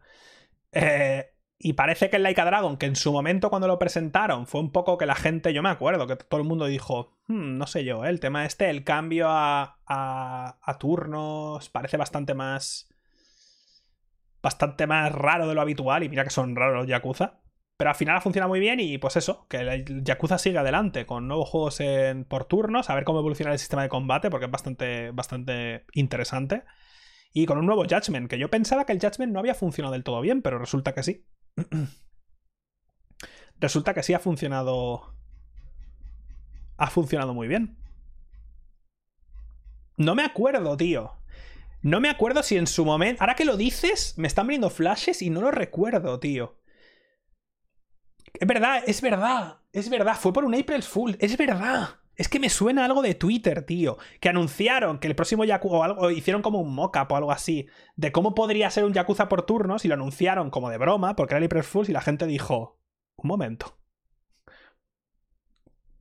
[0.73, 4.63] Eh, y parece que el Laika Dragon, que en su momento cuando lo presentaron fue
[4.63, 7.67] un poco que la gente, yo me acuerdo, que todo el mundo dijo, hmm, no
[7.67, 8.09] sé yo, ¿eh?
[8.09, 12.89] el tema este, el cambio a, a, turnos parece bastante más...
[14.43, 17.43] Bastante más raro de lo habitual, y mira que son raros los Yakuza.
[17.77, 21.05] Pero al final ha funcionado muy bien y pues eso, que el Yakuza sigue adelante
[21.05, 24.47] con nuevos juegos en, por turnos, a ver cómo evoluciona el sistema de combate, porque
[24.47, 26.65] es bastante, bastante interesante.
[27.35, 30.05] Y con un nuevo Judgment, que yo pensaba que el Judgment no había funcionado del
[30.05, 31.27] todo bien, pero resulta que sí.
[33.61, 35.15] Resulta que sí ha funcionado.
[36.77, 37.77] Ha funcionado muy bien.
[39.97, 41.13] No me acuerdo, tío.
[41.83, 43.23] No me acuerdo si en su momento.
[43.23, 46.59] Ahora que lo dices, me están viendo flashes y no lo recuerdo, tío.
[48.33, 49.59] Es verdad, es verdad.
[49.73, 50.17] Es verdad.
[50.19, 51.17] Fue por un April Fool.
[51.21, 52.01] Es verdad.
[52.21, 53.97] Es que me suena algo de Twitter, tío.
[54.21, 57.67] Que anunciaron que el próximo Yakuza o algo, hicieron como un mock-up o algo así
[57.97, 61.33] de cómo podría ser un Yakuza por turnos y lo anunciaron como de broma porque
[61.33, 62.79] era el April Fools y la gente dijo,
[63.17, 63.79] un momento.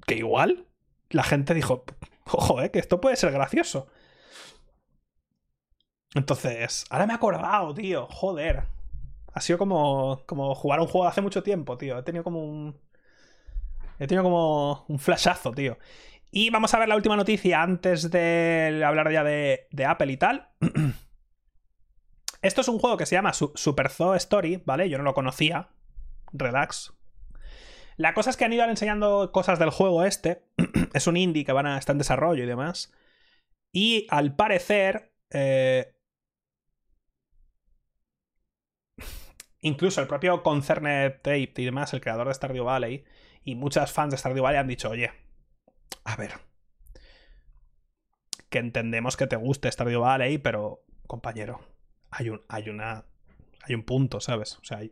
[0.06, 0.68] Que igual
[1.10, 1.86] la gente dijo,
[2.26, 3.88] ojo, eh, que esto puede ser gracioso.
[6.16, 8.08] Entonces, ahora me he acordado, tío.
[8.08, 8.64] Joder.
[9.34, 11.98] Ha sido como, como jugar un juego de hace mucho tiempo, tío.
[11.98, 12.76] He tenido como un,
[14.00, 15.78] He tenido como un flashazo, tío.
[16.32, 20.50] Y vamos a ver la última noticia antes de hablar ya de, Apple y tal.
[22.42, 24.90] Esto es un juego que se llama Super Zoo Story, ¿vale?
[24.90, 25.70] Yo no lo conocía.
[26.32, 26.94] Relax.
[27.98, 30.46] La cosa es que han ido enseñando cosas del juego este.
[30.94, 32.94] es un indie que van a estar en desarrollo y demás.
[33.74, 35.12] Y al parecer.
[35.32, 35.94] Eh,
[39.60, 43.04] incluso el propio Concerned Tape y demás, el creador de Stardew Valley,
[43.44, 45.12] y muchas fans de Stardew Valley han dicho, oye,
[46.04, 46.34] a ver,
[48.50, 51.62] que entendemos que te guste Stardew Valley, pero, compañero,
[52.12, 53.06] hay un, hay una,
[53.64, 54.58] hay un punto, ¿sabes?
[54.58, 54.92] O sea, hay,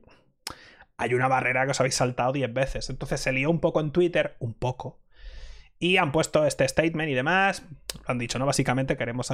[0.98, 2.90] hay una barrera que os habéis saltado 10 veces.
[2.90, 5.00] Entonces se lió un poco en Twitter, un poco,
[5.80, 7.64] y han puesto este statement y demás.
[7.94, 8.46] Lo han dicho, ¿no?
[8.46, 9.32] Básicamente queremos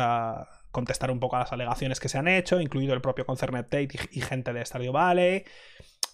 [0.71, 3.89] contestar un poco a las alegaciones que se han hecho, incluido el propio Concerned Tate
[4.11, 5.43] y, y gente de Stardew Valley.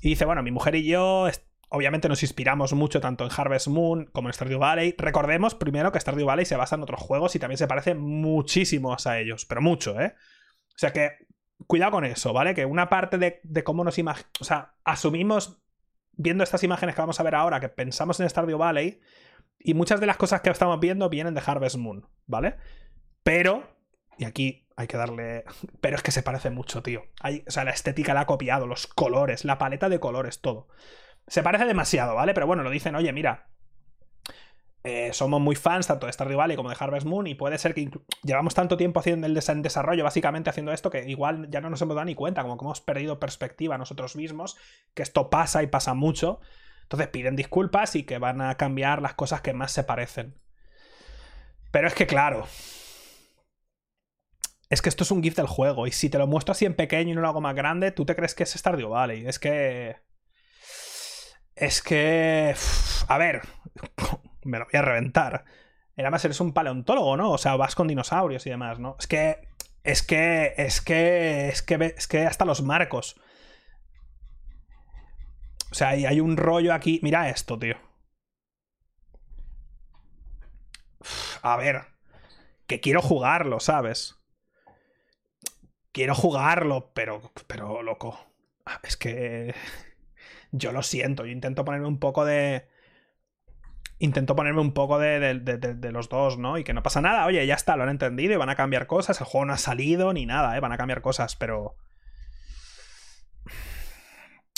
[0.01, 1.27] Y dice, bueno, mi mujer y yo
[1.69, 4.95] obviamente nos inspiramos mucho tanto en Harvest Moon como en Stardew Valley.
[4.97, 8.95] Recordemos primero que Stardew Valley se basa en otros juegos y también se parece muchísimo
[9.03, 10.15] a ellos, pero mucho, ¿eh?
[10.75, 11.27] O sea que,
[11.67, 12.53] cuidado con eso, ¿vale?
[12.53, 15.61] Que una parte de, cómo nos imaginamos, o sea, asumimos,
[16.13, 18.99] viendo estas imágenes que vamos a ver ahora, que pensamos en Stardew Valley,
[19.59, 22.55] y muchas de las cosas que estamos viendo vienen de Harvest Moon, ¿vale?
[23.23, 23.77] Pero,
[24.17, 25.43] y aquí hay que darle.
[25.81, 27.03] Pero es que se parece mucho, tío.
[27.19, 30.69] Hay, o sea, la estética la ha copiado, los colores, la paleta de colores, todo.
[31.29, 32.33] Se parece demasiado, ¿vale?
[32.33, 33.47] Pero bueno, lo dicen, oye, mira.
[34.83, 37.73] Eh, somos muy fans tanto de Stardew Valley como de Harvest Moon y puede ser
[37.73, 37.89] que
[38.23, 41.95] llevamos tanto tiempo haciendo el desarrollo, básicamente haciendo esto, que igual ya no nos hemos
[41.95, 44.57] dado ni cuenta, como que hemos perdido perspectiva nosotros mismos,
[44.93, 46.39] que esto pasa y pasa mucho.
[46.83, 50.39] Entonces piden disculpas y que van a cambiar las cosas que más se parecen.
[51.71, 52.47] Pero es que claro,
[54.69, 55.87] es que esto es un GIF del juego.
[55.87, 58.05] Y si te lo muestro así en pequeño y no lo hago más grande, tú
[58.05, 59.25] te crees que es Stardew Valley.
[59.27, 59.97] Es que.
[61.59, 62.55] Es que.
[63.07, 63.41] A ver.
[64.43, 65.45] Me lo voy a reventar.
[65.95, 67.31] Era más, eres un paleontólogo, ¿no?
[67.31, 68.95] O sea, vas con dinosaurios y demás, ¿no?
[68.99, 69.47] Es que.
[69.83, 70.53] Es que.
[70.57, 71.49] Es que.
[71.49, 73.19] Es que, es que hasta los marcos.
[75.71, 76.99] O sea, hay un rollo aquí.
[77.03, 77.75] Mira esto, tío.
[81.41, 81.87] A ver.
[82.67, 84.19] Que quiero jugarlo, ¿sabes?
[85.91, 88.17] quiero jugarlo, pero, pero loco.
[88.65, 89.53] Ah, es que
[90.51, 92.67] yo lo siento, yo intento ponerme un poco de...
[94.01, 96.57] Intento ponerme un poco de, de, los dos, ¿no?
[96.57, 98.87] Y que no pasa nada, oye, ya está, lo han entendido y van a cambiar
[98.87, 100.61] cosas, el juego no ha salido ni nada, ¿eh?
[100.61, 101.75] Van a cambiar cosas, pero...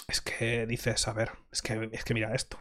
[0.08, 2.60] Es que dices, a ver, es que, es que mira esto.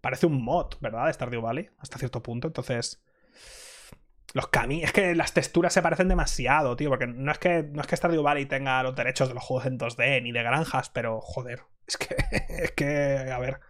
[0.00, 1.06] Parece un mod, ¿verdad?
[1.06, 3.02] De Stardew Valley, hasta cierto punto, entonces...
[4.34, 4.86] Los caminos.
[4.86, 6.90] Es que las texturas se parecen demasiado, tío.
[6.90, 9.66] Porque no es que, no es que Stardew Valley tenga los derechos de los juegos
[9.66, 11.62] en 2D ni de granjas, pero joder.
[11.86, 12.16] Es que.
[12.48, 13.30] Es que.
[13.32, 13.60] A ver.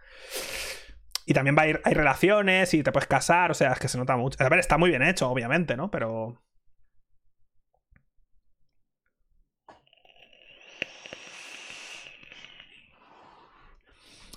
[1.27, 3.87] Y también va a ir, hay relaciones y te puedes casar, o sea, es que
[3.87, 4.43] se nota mucho.
[4.43, 5.91] A ver, está muy bien hecho, obviamente, ¿no?
[5.91, 6.41] Pero.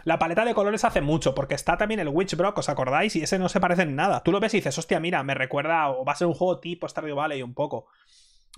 [0.08, 3.14] La paleta de colores hace mucho, porque está también el Witchbrock, ¿os acordáis?
[3.14, 4.22] Y ese no se parece en nada.
[4.22, 6.60] Tú lo ves y dices, hostia, mira, me recuerda, o va a ser un juego
[6.60, 7.88] tipo Stardew Valley un poco.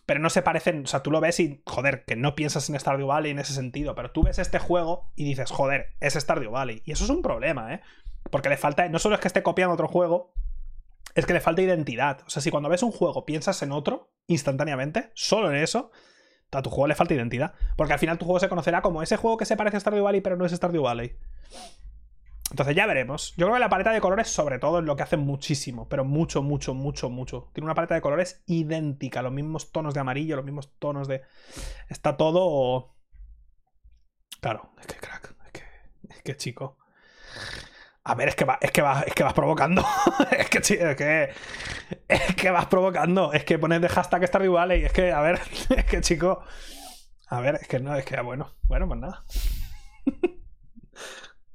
[0.07, 2.79] Pero no se parecen, o sea, tú lo ves y, joder, que no piensas en
[2.79, 6.53] Stardew Valley en ese sentido, pero tú ves este juego y dices, joder, es Stardew
[6.53, 6.83] Valley.
[6.85, 7.81] Y eso es un problema, ¿eh?
[8.31, 10.33] Porque le falta, no solo es que esté copiando otro juego,
[11.17, 12.21] es que le falta identidad.
[12.29, 15.91] O sea, si cuando ves un juego piensas en otro instantáneamente, solo en eso,
[16.53, 17.55] a tu juego le falta identidad.
[17.77, 20.05] Porque al final tu juego se conocerá como ese juego que se parece a Stardew
[20.05, 21.17] Valley, pero no es Stardew Valley.
[22.51, 23.33] Entonces ya veremos.
[23.37, 25.89] Yo creo que la paleta de colores, sobre todo, es lo que hace muchísimo.
[25.89, 27.49] Pero mucho, mucho, mucho, mucho.
[27.53, 29.23] Tiene una paleta de colores idéntica.
[29.23, 31.23] Los mismos tonos de amarillo, los mismos tonos de.
[31.89, 32.95] Está todo.
[34.41, 35.35] Claro, es que crack.
[35.47, 35.63] Es que.
[36.09, 36.77] Es que chico.
[38.03, 39.85] A ver, es que, es que, va, es que vas provocando.
[40.31, 41.31] es que, es que.
[42.09, 43.33] Es que vas provocando.
[43.33, 44.85] Es que pones de hashtag Stardew Valley.
[44.85, 45.41] Es que, a ver,
[45.77, 46.43] es que, chico.
[47.29, 48.55] A ver, es que no, es que, bueno.
[48.63, 49.25] Bueno, pues nada.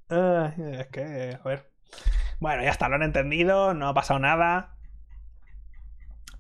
[0.80, 1.72] es que, a ver.
[2.40, 4.76] Bueno, ya está, lo han entendido, no ha pasado nada.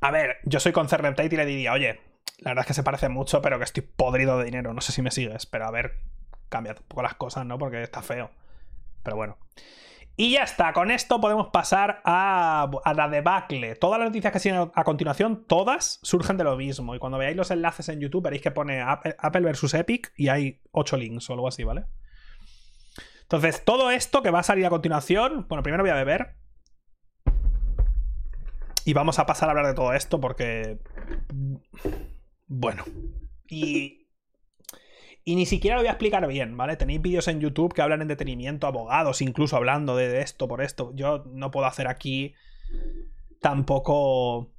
[0.01, 1.99] A ver, yo soy con Cerreptate y le diría, oye,
[2.39, 4.73] la verdad es que se parece mucho, pero que estoy podrido de dinero.
[4.73, 5.99] No sé si me sigues, pero a ver,
[6.49, 7.57] cambia un poco las cosas, ¿no?
[7.57, 8.29] Porque está feo.
[9.03, 9.37] Pero bueno.
[10.17, 13.75] Y ya está, con esto podemos pasar a, la debacle.
[13.75, 16.95] Todas las noticias que siguen a continuación, todas surgen de lo mismo.
[16.95, 20.61] Y cuando veáis los enlaces en YouTube, veréis que pone Apple, versus Epic y hay
[20.71, 21.85] 8 links o algo así, ¿vale?
[23.23, 26.35] Entonces, todo esto que va a salir a continuación, bueno, primero voy a beber.
[28.85, 30.79] Y vamos a pasar a hablar de todo esto porque...
[32.47, 32.85] Bueno.
[33.47, 34.04] Y
[35.27, 36.77] y ni siquiera lo voy a explicar bien, ¿vale?
[36.77, 40.91] Tenéis vídeos en YouTube que hablan en detenimiento, abogados incluso hablando de esto por esto.
[40.93, 42.35] Yo no puedo hacer aquí
[43.41, 44.51] tampoco...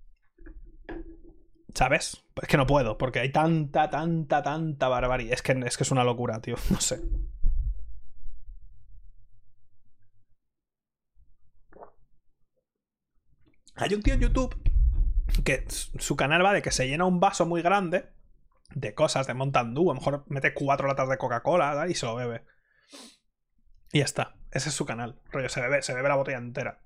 [1.72, 2.24] ¿Sabes?
[2.42, 5.32] Es que no puedo, porque hay tanta, tanta, tanta barbarie.
[5.32, 6.56] Es que, es que es una locura, tío.
[6.70, 7.00] No sé.
[13.76, 14.56] Hay un tío en YouTube
[15.44, 18.16] que su canal va de que se llena un vaso muy grande
[18.74, 19.70] de cosas, de Mountain.
[19.70, 22.44] A lo mejor mete cuatro latas de Coca-Cola y se lo bebe.
[23.92, 24.36] Y ya está.
[24.50, 25.20] Ese es su canal.
[25.30, 26.80] Rollo, se bebe, se bebe la botella entera.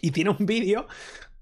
[0.00, 0.88] Y tiene un vídeo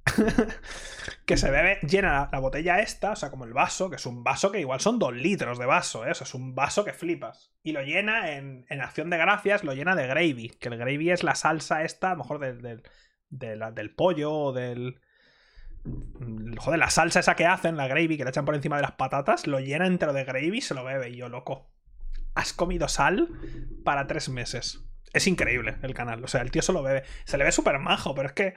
[1.24, 4.22] que se bebe, llena la, botella esta, o sea, como el vaso, que es un
[4.22, 6.12] vaso que igual son dos litros de vaso, ¿eh?
[6.12, 7.52] Es un vaso que flipas.
[7.62, 11.10] Y lo llena en, en, acción de gracias, lo llena de gravy, que el gravy
[11.10, 12.82] es la salsa esta, a lo mejor del,
[13.30, 15.00] del, del pollo o del,
[16.58, 18.92] Joder, la salsa esa que hacen, la gravy, que le echan por encima de las
[18.92, 21.10] patatas, lo llena entero de gravy y se lo bebe.
[21.10, 21.70] Y yo, loco.
[22.34, 23.28] has comido sal
[23.84, 24.84] para tres meses.
[25.12, 26.22] Es increíble el canal.
[26.22, 27.04] O sea, el tío solo bebe.
[27.24, 28.54] Se le ve súper majo, pero es que.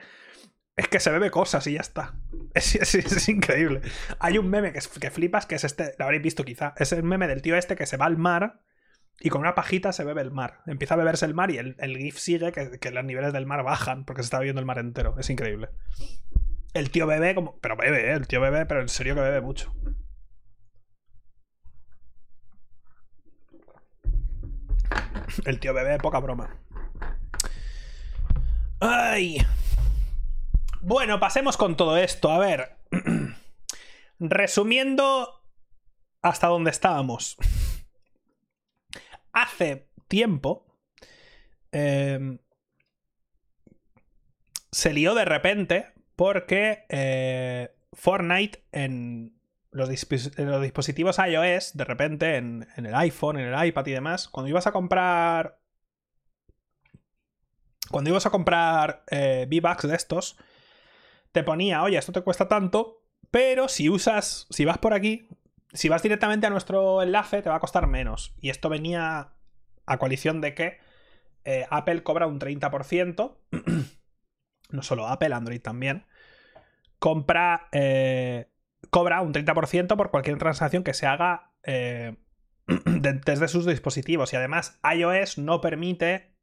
[0.76, 2.14] Es que se bebe cosas y ya está.
[2.54, 3.80] Es, increíble.
[4.18, 5.94] Hay un meme que, que, flipas, que es este.
[5.98, 6.74] Lo habréis visto quizá.
[6.76, 8.60] Es el meme del tío este que se va al mar
[9.20, 10.60] y con una pajita se bebe el mar.
[10.66, 13.62] Empieza a beberse el mar y el, GIF sigue que, que, los niveles del mar
[13.62, 15.14] bajan porque se está bebiendo el mar entero.
[15.18, 15.68] Es increíble.
[16.74, 17.58] El tío bebe como.
[17.60, 18.14] Pero bebe, ¿eh?
[18.14, 19.72] El tío bebe, pero en serio que bebe mucho.
[25.46, 26.56] El tío bebe, poca broma.
[28.80, 29.38] Ay.
[30.80, 32.30] Bueno, pasemos con todo esto.
[32.30, 32.76] A ver.
[34.18, 35.44] Resumiendo
[36.22, 37.36] hasta donde estábamos.
[39.32, 40.66] Hace tiempo.
[41.70, 42.38] Em,
[44.72, 49.34] se lió de repente porque eh, Fortnite en
[49.70, 54.66] los, dispositivos iOS, de repente, en, el iPhone, en el iPad y demás, cuando ibas
[54.66, 55.58] a comprar.
[57.90, 60.38] Cuando ibas a comprar eh, V-Bucks de estos,
[61.32, 65.28] te ponía, oye, esto te cuesta tanto, pero si usas, si vas por aquí,
[65.74, 68.34] si vas directamente a nuestro enlace, te va a costar menos.
[68.40, 69.32] Y esto venía
[69.86, 70.78] a coalición de que
[71.44, 73.36] eh, Apple cobra un 30%,
[74.70, 76.06] no solo Apple, Android también,
[76.98, 78.48] compra eh,
[78.90, 82.16] cobra un 30% por cualquier transacción que se haga eh,
[82.66, 84.32] desde sus dispositivos.
[84.32, 86.34] Y además, iOS no permite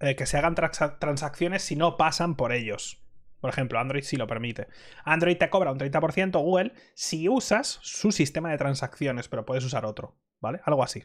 [0.00, 3.02] eh, que se hagan transacciones si no pasan por ellos.
[3.40, 4.68] Por ejemplo, Android sí lo permite.
[5.04, 9.86] Android te cobra un 30% Google si usas su sistema de transacciones, pero puedes usar
[9.86, 10.60] otro, ¿vale?
[10.64, 11.04] Algo así.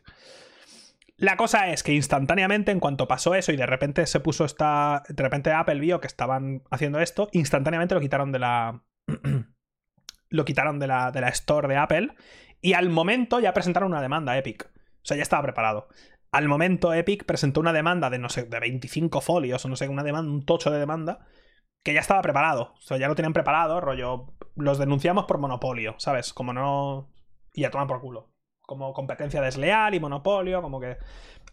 [1.18, 5.04] La cosa es que instantáneamente, en cuanto pasó eso y de repente se puso esta.
[5.08, 8.84] De repente Apple vio que estaban haciendo esto, instantáneamente lo quitaron de la.
[10.30, 12.16] lo quitaron de la, de la Store de Apple
[12.62, 14.66] y al momento ya presentaron una demanda a Epic.
[14.66, 15.88] O sea, ya estaba preparado.
[16.32, 19.88] Al momento Epic presentó una demanda de, no sé, de 25 folios o no sé,
[19.88, 21.26] una demanda, un tocho de demanda
[21.84, 22.74] que ya estaba preparado.
[22.76, 24.34] O sea, ya lo tenían preparado, rollo.
[24.56, 26.34] Los denunciamos por monopolio, ¿sabes?
[26.34, 27.14] Como no.
[27.54, 28.35] Y ya toman por culo.
[28.66, 30.98] Como competencia desleal y monopolio, como que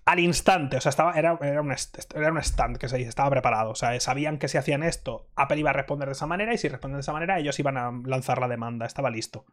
[0.04, 0.76] al instante.
[0.76, 1.72] O sea, estaba, era, era, un,
[2.14, 3.70] era un stand que se estaba preparado.
[3.70, 6.58] O sea, sabían que si hacían esto, Apple iba a responder de esa manera y
[6.58, 8.86] si responden de esa manera, ellos iban a lanzar la demanda.
[8.86, 9.44] Estaba listo.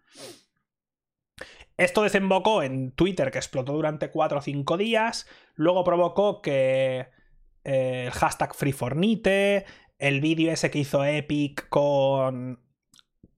[1.78, 5.28] Esto desembocó en Twitter, que explotó durante 4 o 5 días.
[5.56, 7.08] Luego provocó que
[7.64, 9.66] eh, el hashtag FreeFornite,
[9.98, 12.60] el vídeo ese que hizo Epic con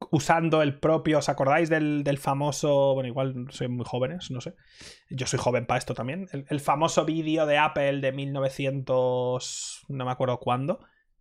[0.09, 4.55] usando el propio, ¿os acordáis del, famoso, bueno, igual soy muy jóvenes, no sé,
[5.09, 10.11] yo soy joven para esto también, el, famoso vídeo de Apple de 1900, no me
[10.11, 10.79] acuerdo cuándo,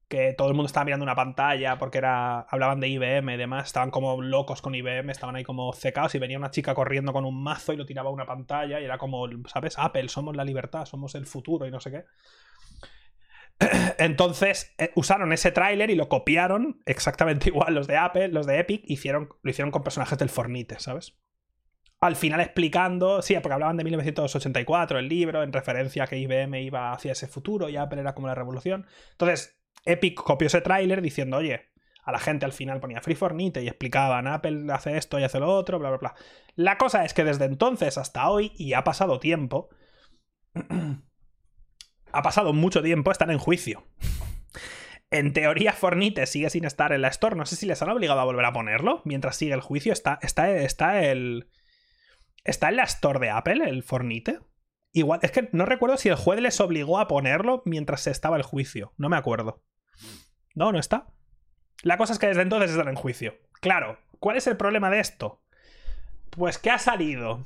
[0.08, 3.66] que todo el mundo estaba mirando una pantalla porque era hablaban de IBM y demás,
[3.66, 7.24] estaban como locos con IBM, estaban ahí como cecados y venía una chica corriendo con
[7.24, 9.78] un mazo y lo tiraba a una pantalla y era como, ¿sabes?
[9.78, 12.04] Apple, somos la libertad, somos el futuro y no sé qué.
[13.98, 18.58] Entonces eh, usaron ese tráiler y lo copiaron exactamente igual los de Apple, los de
[18.58, 21.16] Epic, hicieron, lo hicieron con personajes del Fornite, ¿sabes?
[22.00, 26.62] Al final explicando, sí, porque hablaban de 1984, el libro, en referencia a que IBM
[26.62, 28.86] iba hacia ese futuro y Apple era como la revolución.
[29.10, 31.68] Entonces, Epic copió ese tráiler diciendo, oye,
[32.02, 35.40] a la gente al final ponía Free Fornite y explicaban, Apple hace esto y hace
[35.40, 36.14] lo otro, bla, bla, bla.
[36.54, 39.68] La cosa es que desde entonces hasta hoy, y ha pasado tiempo,
[42.12, 43.86] ha pasado mucho tiempo, están en juicio.
[45.10, 47.34] En teoría, Fornite sigue sin estar en la Store.
[47.34, 49.92] No sé si les han obligado a volver a ponerlo mientras sigue el juicio.
[49.92, 51.50] Está, está, está el.
[52.44, 54.38] ¿Está en la Store de Apple el Fornite?
[54.92, 58.42] Igual, es que no recuerdo si el juez les obligó a ponerlo mientras estaba el
[58.42, 58.92] juicio.
[58.96, 59.62] No me acuerdo.
[60.54, 61.08] No, no está.
[61.82, 63.34] La cosa es que desde entonces están en juicio.
[63.60, 65.42] Claro, ¿cuál es el problema de esto?
[66.30, 67.44] Pues que ha salido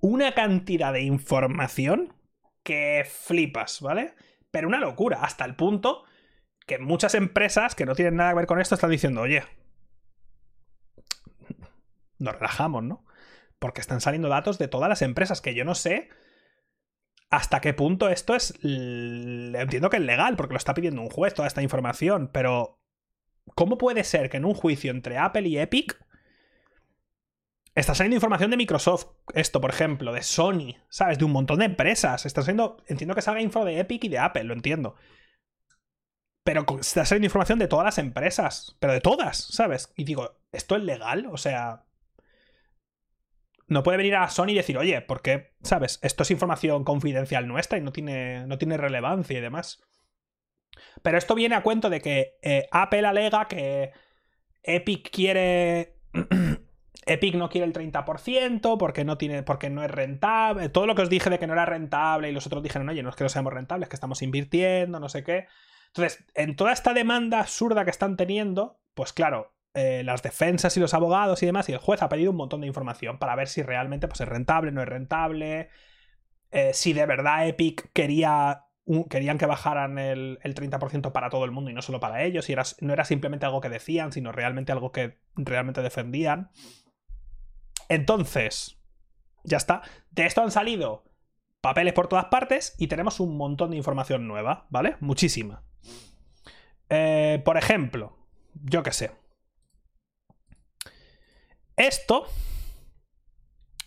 [0.00, 2.14] una cantidad de información
[2.66, 4.14] que flipas, ¿vale?
[4.50, 6.04] Pero una locura, hasta el punto
[6.66, 9.44] que muchas empresas que no tienen nada que ver con esto están diciendo, oye,
[12.18, 13.06] nos relajamos, ¿no?
[13.60, 16.10] Porque están saliendo datos de todas las empresas que yo no sé
[17.30, 18.58] hasta qué punto esto es...
[18.62, 22.80] Entiendo que es legal, porque lo está pidiendo un juez toda esta información, pero
[23.54, 26.04] ¿cómo puede ser que en un juicio entre Apple y Epic
[27.76, 31.18] Está saliendo información de Microsoft, esto, por ejemplo, de Sony, ¿sabes?
[31.18, 32.24] De un montón de empresas.
[32.24, 32.82] Está saliendo.
[32.86, 34.96] Entiendo que salga info de Epic y de Apple, lo entiendo.
[36.42, 38.78] Pero está saliendo información de todas las empresas.
[38.80, 39.92] Pero de todas, ¿sabes?
[39.94, 41.26] Y digo, ¿esto es legal?
[41.30, 41.84] O sea.
[43.68, 45.54] No puede venir a Sony y decir, oye, ¿por qué?
[45.62, 45.98] ¿Sabes?
[46.00, 49.82] Esto es información confidencial nuestra y no tiene, no tiene relevancia y demás.
[51.02, 53.92] Pero esto viene a cuento de que eh, Apple alega que
[54.62, 55.98] Epic quiere
[57.06, 60.68] Epic no quiere el 30% porque no, tiene, porque no es rentable.
[60.68, 63.02] Todo lo que os dije de que no era rentable y los otros dijeron, oye,
[63.02, 65.46] no es que no seamos rentables, que estamos invirtiendo, no sé qué.
[65.88, 70.80] Entonces, en toda esta demanda absurda que están teniendo, pues claro, eh, las defensas y
[70.80, 73.46] los abogados y demás, y el juez ha pedido un montón de información para ver
[73.46, 75.70] si realmente pues, es rentable, no es rentable,
[76.50, 78.62] eh, si de verdad Epic quería
[79.10, 82.52] querían que bajaran el, 30% para todo el mundo y no solo para ellos, y
[82.52, 86.50] era, no era simplemente algo que decían, sino realmente algo que realmente defendían.
[87.88, 88.78] Entonces,
[89.44, 89.82] ya está.
[90.10, 91.04] De esto han salido
[91.60, 94.96] papeles por todas partes y tenemos un montón de información nueva, ¿vale?
[95.00, 95.62] Muchísima.
[96.88, 98.16] Eh, por ejemplo,
[98.54, 99.10] yo qué sé.
[101.76, 102.26] Esto.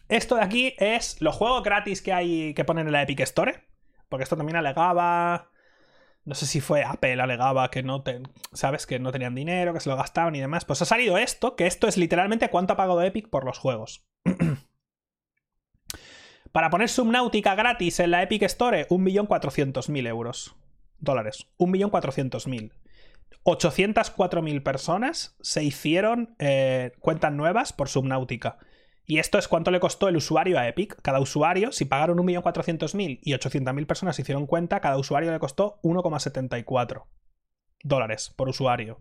[0.07, 3.67] Esto de aquí es los juegos gratis que hay que ponen en la Epic Store.
[4.09, 5.51] Porque esto también alegaba.
[6.25, 8.03] No sé si fue Apple, alegaba que no,
[8.53, 8.85] ¿sabes?
[8.85, 10.65] Que no tenían dinero, que se lo gastaban y demás.
[10.65, 14.05] Pues ha salido esto, que esto es literalmente cuánto ha pagado Epic por los juegos.
[16.51, 20.55] Para poner Subnautica gratis en la Epic Store, 1.400.000 euros.
[20.99, 21.47] Dólares.
[21.57, 22.71] 1.400.000.
[23.43, 28.57] 804.000 personas se hicieron eh, cuentas nuevas por Subnautica.
[29.09, 31.01] Y esto es cuánto le costó el usuario a Epic.
[31.01, 35.79] Cada usuario, si pagaron 1.400.000 y 800.000 personas se hicieron cuenta, cada usuario le costó
[35.81, 37.05] 1,74
[37.83, 38.99] dólares por usuario.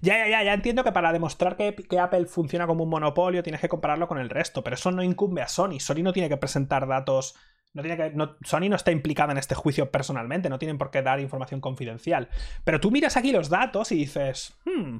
[0.00, 3.42] Ya, ya, ya, ya entiendo que para demostrar que, que, Apple funciona como un monopolio
[3.42, 5.80] tienes que compararlo con el resto, pero eso no incumbe a Sony.
[5.80, 7.34] Sony no tiene que presentar datos
[7.74, 8.12] no tiene que,
[8.44, 12.28] Sony no está implicada en este juicio personalmente, no tienen por qué dar información confidencial.
[12.64, 14.54] Pero tú miras aquí los datos y dices.
[14.64, 14.98] Hmm,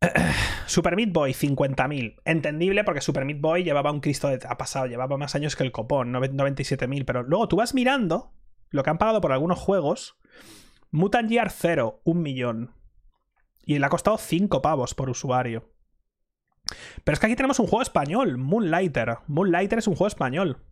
[0.66, 2.20] Super Meat Boy, 50.000.
[2.24, 4.38] Entendible porque Super Meat Boy llevaba un Cristo de.
[4.48, 7.04] Ha pasado, llevaba más años que el copón, 97.000.
[7.04, 8.32] Pero luego tú vas mirando
[8.70, 10.16] lo que han pagado por algunos juegos.
[10.92, 12.74] Mutant Gear 0, un millón.
[13.64, 15.72] Y le ha costado 5 pavos por usuario.
[17.04, 19.18] Pero es que aquí tenemos un juego español, Moonlighter.
[19.26, 20.69] Moonlighter es un juego español.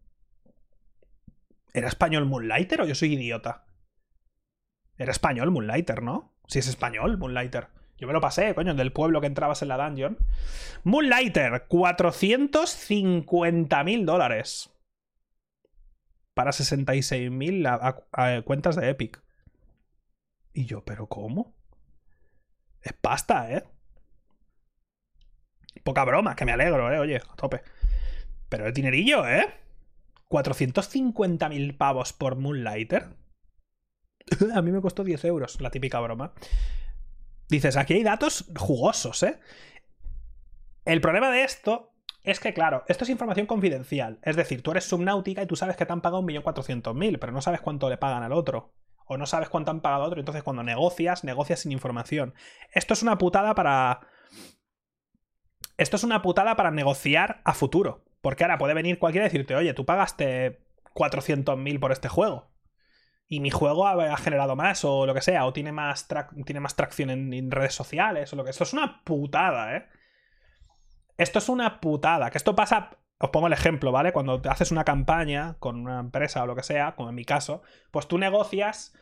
[1.72, 3.64] ¿Era español Moonlighter o yo soy idiota?
[4.96, 6.34] Era español Moonlighter, ¿no?
[6.46, 7.68] Si es español, Moonlighter.
[7.98, 10.18] Yo me lo pasé, coño, del pueblo que entrabas en la dungeon.
[10.84, 14.70] Moonlighter, 450 mil dólares.
[16.34, 17.66] Para 66 mil
[18.44, 19.22] cuentas de Epic.
[20.52, 21.56] Y yo, ¿pero cómo?
[22.80, 23.64] Es pasta, ¿eh?
[25.82, 26.98] Poca broma, que me alegro, ¿eh?
[26.98, 27.62] Oye, a tope.
[28.48, 29.46] Pero es dinerillo, ¿eh?
[30.28, 33.16] 450.000 pavos por Moonlighter.
[34.54, 36.32] A mí me costó 10 euros, la típica broma.
[37.48, 39.40] Dices, aquí hay datos jugosos, ¿eh?
[40.84, 41.92] El problema de esto
[42.22, 44.18] es que, claro, esto es información confidencial.
[44.22, 47.40] Es decir, tú eres subnáutica y tú sabes que te han pagado 1.400.000, pero no
[47.40, 48.74] sabes cuánto le pagan al otro.
[49.06, 50.20] O no sabes cuánto han pagado al otro.
[50.20, 52.34] Entonces, cuando negocias, negocias sin información.
[52.72, 54.00] Esto es una putada para.
[55.78, 58.04] Esto es una putada para negociar a futuro.
[58.20, 60.60] Porque ahora puede venir cualquiera y decirte, oye, tú pagaste
[60.94, 62.50] 400.000 por este juego.
[63.26, 66.08] Y mi juego ha, generado más, o lo que sea, o tiene más,
[66.46, 69.86] tiene más tracción en, redes sociales, o lo que Esto es una putada, ¿eh?
[71.18, 72.30] Esto es una putada.
[72.30, 72.90] Que esto pasa.
[73.20, 74.12] Os pongo el ejemplo, ¿vale?
[74.12, 77.62] Cuando haces una campaña con una empresa o lo que sea, como en mi caso,
[77.90, 78.94] pues tú negocias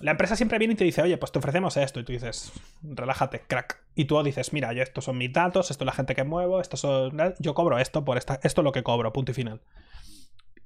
[0.00, 2.00] la empresa siempre viene y te dice, oye, pues te ofrecemos esto.
[2.00, 2.52] Y tú dices,
[2.82, 3.82] relájate, crack.
[3.94, 6.76] Y tú dices, mira, estos son mis datos, esto es la gente que muevo, esto
[6.76, 7.16] son.
[7.38, 9.60] Yo cobro esto por esta, esto es lo que cobro, punto y final.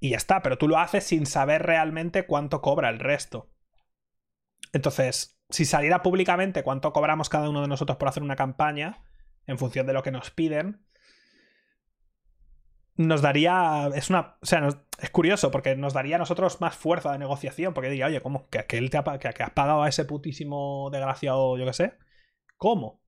[0.01, 3.51] Y ya está, pero tú lo haces sin saber realmente cuánto cobra el resto.
[4.73, 9.03] Entonces, si saliera públicamente cuánto cobramos cada uno de nosotros por hacer una campaña,
[9.47, 10.85] en función de lo que nos piden,
[12.99, 13.89] nos daría.
[13.95, 14.37] Es una.
[14.43, 14.69] O sea,
[15.01, 17.73] es curioso porque nos daría a nosotros más fuerza de negociación.
[17.73, 18.49] Porque diría, oye, ¿cómo?
[18.51, 21.95] ¿Que, que él te ha, que, has pagado a ese putísimo desgraciado, yo qué sé?
[22.57, 23.01] ¿Cómo?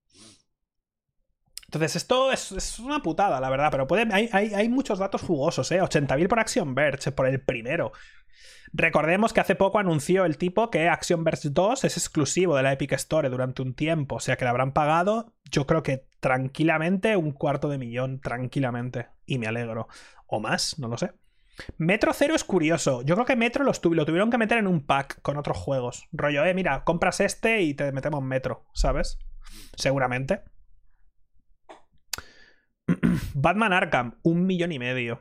[1.67, 3.71] Entonces, esto es, una putada, la verdad.
[3.71, 5.83] Pero hay, hay, hay muchos datos jugosos, ¿eh?
[5.83, 7.93] 80.000 por Action Verge, por el primero.
[8.73, 12.73] Recordemos que hace poco anunció el tipo que Action Verge 2 es exclusivo de la
[12.73, 17.17] Epic Store durante un tiempo, o sea que le habrán pagado, yo creo que tranquilamente
[17.17, 19.89] un cuarto de millón, tranquilamente, y me alegro.
[20.27, 21.13] O más, no lo sé.
[21.79, 23.03] Metro Zero es curioso.
[23.03, 26.09] Yo creo que Metro lo tuvieron que meter en un pack con otros juegos.
[26.13, 29.19] Rollo, eh, mira, compras este y te metemos Metro, ¿sabes?
[29.77, 30.43] Seguramente.
[33.35, 35.21] Batman Arkham, un millón y medio.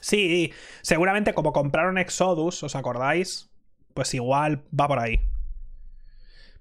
[0.00, 0.52] Sí,
[0.82, 3.50] seguramente como compraron Exodus, ¿os acordáis?
[3.94, 5.20] Pues igual va por ahí.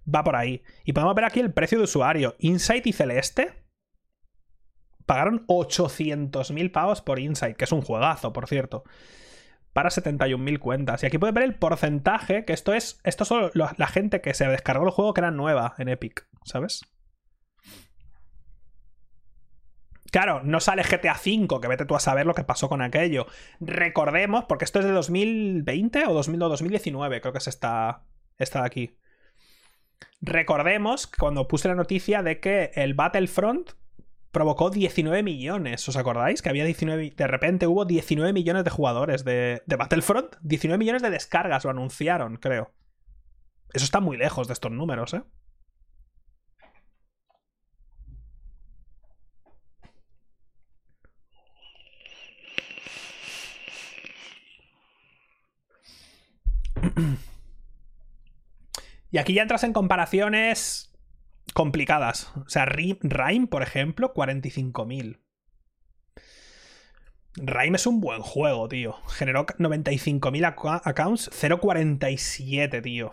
[0.08, 0.64] Va por ahí.
[0.84, 2.36] Y podemos ver aquí el precio de usuario.
[2.40, 3.64] Insight y Celeste
[5.06, 8.84] pagaron 800.000 pavos por Insight, que es un juegazo, por cierto.
[9.74, 11.04] para 71.000 cuentas.
[11.04, 13.00] Y aquí puedes ver el porcentaje, que esto es.
[13.04, 16.82] Esto son la gente que se descargó el juego que era nueva en Epic, ¿sabes?
[20.12, 23.26] Claro, no sale GTA V, que vete tú a saber lo que pasó con aquello.
[23.60, 28.04] Recordemos, porque esto es de 2020 o 2019, creo que es esta,
[28.38, 28.98] esta de aquí.
[30.22, 33.72] Recordemos cuando puse la noticia de que el Battlefront
[34.32, 35.88] provocó 19 millones.
[35.88, 36.42] ¿Os acordáis?
[36.42, 37.14] Que había 19.
[37.16, 40.36] De repente hubo 19 millones de jugadores de, de Battlefront.
[40.42, 42.72] 19 millones de descargas, lo anunciaron, creo.
[43.74, 45.24] Eso está muy lejos de estos números, ¿eh?
[59.14, 60.92] y aquí ya entras en comparaciones
[61.54, 62.32] complicadas.
[62.36, 65.20] O sea, Rime, por ejemplo, 45.000.
[67.36, 68.96] Rime es un buen juego, tío.
[69.10, 73.12] Generó 95.000 accounts, 0.47, tío.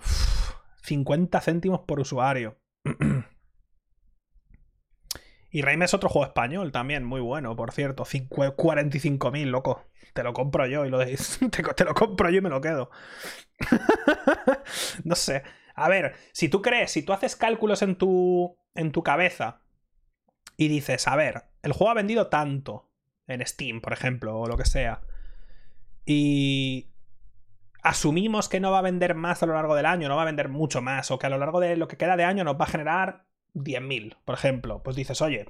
[0.85, 2.57] 50 céntimos por usuario.
[5.51, 8.05] y Rime es otro juego español también, muy bueno, por cierto.
[8.05, 9.85] 45.000, loco.
[10.15, 11.17] Te lo compro yo y lo te,
[11.51, 12.91] te lo compro yo y me lo quedo.
[15.05, 15.43] no sé.
[15.75, 19.61] A ver, si tú crees, si tú haces cálculos en tu, en tu cabeza
[20.57, 22.91] y dices, a ver, el juego ha vendido tanto
[23.27, 25.03] en Steam, por ejemplo, o lo que sea,
[26.05, 26.91] y
[27.83, 30.27] asumimos que no va a vender más a lo largo del año, no va a
[30.27, 32.57] vender mucho más, o que a lo largo de lo que queda de año nos
[32.57, 33.25] va a generar
[33.55, 35.49] 10.000, por ejemplo, pues dices, oye,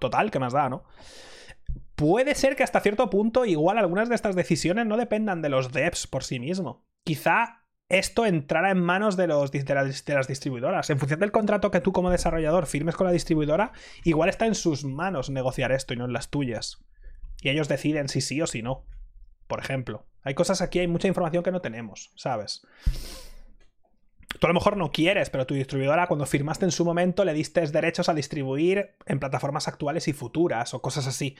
[0.00, 0.84] total, ¿qué más da, no?
[1.94, 5.72] Puede ser que hasta cierto punto igual algunas de estas decisiones no dependan de los
[5.72, 6.86] devs por sí mismo.
[7.02, 7.57] Quizá
[7.88, 10.90] esto entrara en manos de, los, de, las, distribuidoras.
[10.90, 13.72] En función del contrato que tú como desarrollador firmes con la distribuidora,
[14.04, 16.84] igual está en sus manos negociar esto y no en las tuyas.
[17.40, 18.84] Y ellos deciden si sí o si no.
[19.46, 20.06] Por ejemplo.
[20.22, 22.66] Hay cosas aquí, hay mucha información que no tenemos, ¿sabes?
[24.38, 27.32] Tú a lo mejor no quieres, pero tu distribuidora cuando firmaste en su momento le
[27.32, 31.36] diste derechos a distribuir en plataformas actuales y futuras o cosas así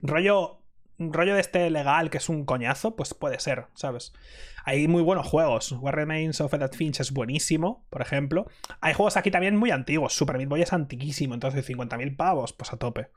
[0.00, 0.61] rollo,
[1.10, 4.12] rollo de este legal que es un coñazo, pues puede ser, ¿sabes?
[4.64, 5.72] Hay muy buenos juegos.
[5.72, 8.46] What Remains of Edith Finch es buenísimo, por ejemplo.
[8.80, 10.12] Hay juegos aquí también muy antiguos.
[10.12, 13.08] Super Meat Boy es antiquísimo, entonces 50.000 pavos, pues a tope.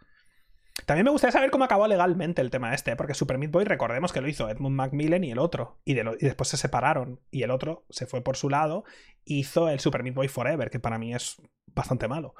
[0.86, 4.12] También me gustaría saber cómo acabó legalmente el tema este, porque Super Meat Boy, recordemos
[4.12, 7.52] que lo hizo Edmund Macmillan y el otro, y, y, después se separaron, y el
[7.52, 8.84] otro se fue por su lado,
[9.24, 11.42] hizo el Super Meat Boy Forever, que para mí es
[11.74, 12.36] bastante malo.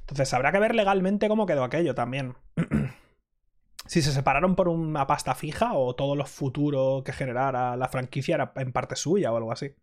[0.00, 2.36] Entonces habrá que ver legalmente cómo quedó aquello también.
[3.88, 8.34] si se separaron por una pasta fija o todo lo futuro que generara la franquicia
[8.34, 9.74] era en parte suya o algo así.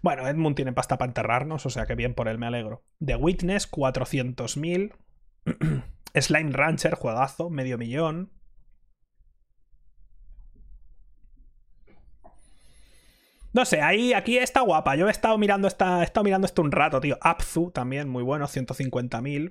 [0.00, 2.84] Bueno, Edmund tiene pasta para enterrarnos, o sea que bien por él, me alegro.
[3.04, 4.94] The Witness, 400.000.
[6.14, 8.30] Slime Rancher, juegazo, medio millón.
[13.52, 14.94] No sé, ahí, aquí está guapa.
[14.94, 17.18] Yo he estado mirando esta, he estado mirando esto un rato, tío.
[17.20, 19.50] Apzu también, muy bueno, 150.000.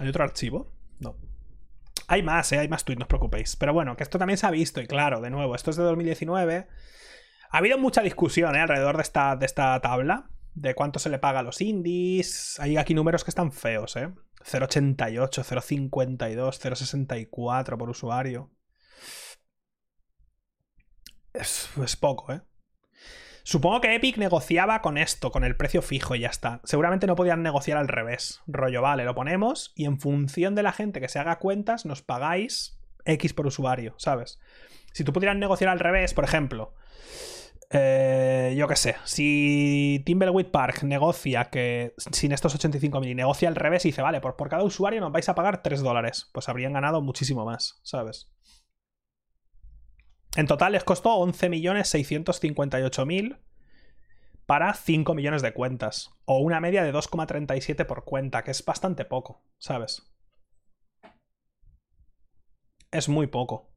[0.00, 0.72] ¿Hay otro archivo?
[0.98, 1.14] No.
[2.08, 2.58] Hay más, ¿eh?
[2.58, 3.54] Hay más tweets, no os preocupéis.
[3.56, 5.82] Pero bueno, que esto también se ha visto, y claro, de nuevo, esto es de
[5.82, 6.66] 2019.
[7.50, 8.60] Ha habido mucha discusión ¿eh?
[8.60, 12.58] alrededor de esta, de esta tabla, de cuánto se le paga a los indies.
[12.60, 14.08] Hay aquí números que están feos, ¿eh?
[14.42, 18.50] 0.88, 0.52, 0.64 por usuario.
[21.34, 22.40] Es, es poco, ¿eh?
[23.42, 26.60] Supongo que Epic negociaba con esto, con el precio fijo y ya está.
[26.64, 28.40] Seguramente no podían negociar al revés.
[28.46, 32.02] Rollo, vale, lo ponemos y en función de la gente que se haga cuentas, nos
[32.02, 34.38] pagáis X por usuario, ¿sabes?
[34.92, 36.74] Si tú pudieras negociar al revés, por ejemplo,
[37.72, 43.54] eh, yo qué sé, si Timberwheat Park negocia que sin estos 85.000 y negocia al
[43.54, 46.48] revés y dice, vale, por, por cada usuario nos vais a pagar 3 dólares, pues
[46.48, 48.28] habrían ganado muchísimo más, ¿sabes?
[50.36, 53.40] En total les costó 11.658.000
[54.46, 56.12] para 5 millones de cuentas.
[56.24, 60.08] O una media de 2,37 por cuenta, que es bastante poco, ¿sabes?
[62.90, 63.70] Es muy poco.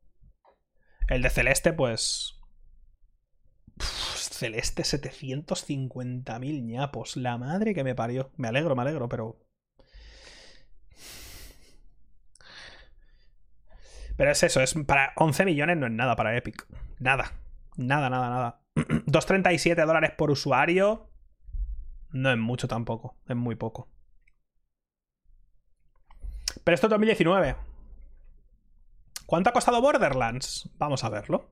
[1.08, 2.40] El de Celeste, pues...
[3.80, 7.18] Celeste 750.000 ñapos.
[7.18, 8.32] La madre que me parió.
[8.36, 9.40] Me alegro, me alegro, pero
[14.16, 16.68] Pero es eso, es para 11 millones no es nada para Epic.
[17.00, 17.34] Nada.
[17.76, 18.62] Nada, nada, nada.
[18.76, 21.10] 2.37 dólares por usuario.
[22.12, 23.18] No es mucho tampoco.
[23.28, 23.90] Es muy poco.
[26.64, 27.56] Pero esto es 2019.
[29.26, 30.70] ¿Cuánto ha costado Borderlands?
[30.78, 31.52] Vamos a verlo.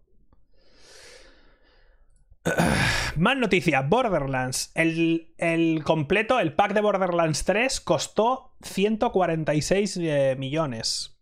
[3.15, 4.71] Más noticias, Borderlands.
[4.75, 11.20] El, el, completo, el pack de Borderlands 3 costó 146 eh, millones.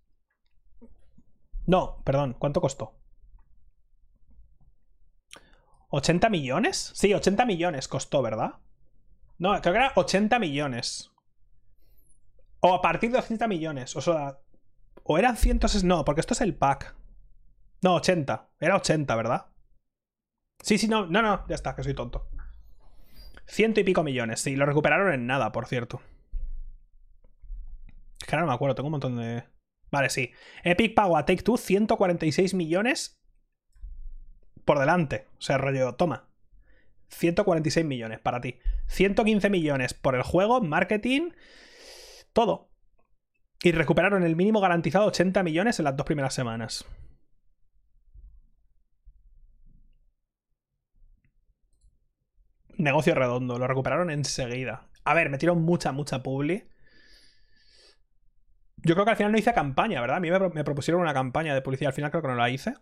[1.70, 2.96] No, perdón, ¿cuánto costó?
[5.92, 6.92] ¿80 millones?
[6.96, 8.56] Sí, 80 millones costó, ¿verdad?
[9.38, 11.12] No, creo que era 80 millones.
[12.60, 13.96] O a partir de 80 millones.
[13.96, 14.40] O sea,
[15.04, 15.88] o eran 160.
[15.88, 16.96] No, porque esto es el pack.
[17.84, 18.50] No, 80.
[18.60, 19.46] Era 80, ¿verdad?
[20.64, 22.32] Sí, sí, no, no, no, ya está, que soy tonto.
[23.46, 26.02] Ciento y pico millones, sí, lo recuperaron en nada, por cierto.
[28.20, 29.44] Es que ahora no me acuerdo, tengo un montón de.
[29.92, 30.32] Vale, sí.
[30.64, 33.20] Epic pago a Take Two 146 millones
[34.66, 35.26] por delante.
[35.38, 36.30] O sea, rollo, toma.
[37.10, 38.60] 146 millones para ti.
[38.88, 41.32] 115 millones por el juego, marketing,
[42.34, 42.70] todo.
[43.62, 46.86] Y recuperaron el mínimo garantizado 80 millones en las dos primeras semanas.
[52.78, 54.88] Negocio redondo, lo recuperaron enseguida.
[55.04, 56.70] A ver, metieron mucha, mucha publi.
[58.84, 60.18] Yo creo que al final no hice campaña, ¿verdad?
[60.18, 61.90] A mí me, propusieron una campaña de publicidad.
[61.90, 62.74] Al final creo que no la hice.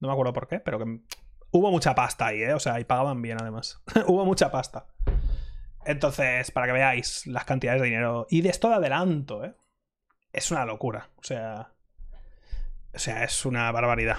[0.00, 1.00] No me acuerdo por qué, pero que
[1.50, 2.54] hubo mucha pasta ahí, ¿eh?
[2.54, 3.82] O sea, y pagaban bien además.
[4.06, 4.86] hubo mucha pasta.
[5.84, 8.26] Entonces, para que veáis las cantidades de dinero.
[8.28, 9.54] Y de esto de adelanto, ¿eh?
[10.32, 11.10] Es una locura.
[11.16, 11.72] O sea.
[12.92, 14.18] O sea, es una barbaridad.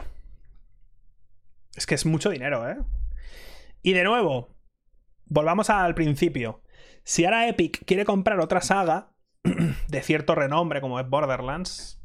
[1.75, 2.77] Es que es mucho dinero, ¿eh?
[3.81, 4.55] Y de nuevo,
[5.25, 6.61] volvamos al principio.
[7.03, 9.11] Si ahora Epic quiere comprar otra saga
[9.87, 11.99] de cierto renombre como es Borderlands,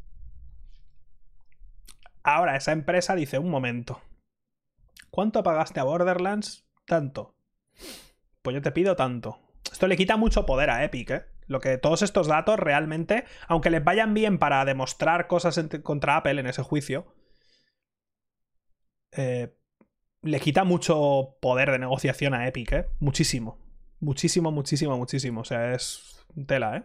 [2.22, 4.00] ahora esa empresa dice, un momento,
[5.10, 6.66] ¿cuánto pagaste a Borderlands?
[6.84, 7.34] Tanto.
[8.42, 9.38] Pues yo te pido tanto.
[9.70, 11.24] Esto le quita mucho poder a Epic, ¿eh?
[11.46, 16.40] Lo que todos estos datos realmente, aunque les vayan bien para demostrar cosas contra Apple
[16.40, 17.06] en ese juicio,
[19.12, 19.54] eh,
[20.22, 22.86] le quita mucho poder de negociación a Epic, ¿eh?
[23.00, 23.58] Muchísimo.
[24.00, 25.40] Muchísimo, muchísimo, muchísimo.
[25.42, 26.82] O sea, es tela, ¿eh?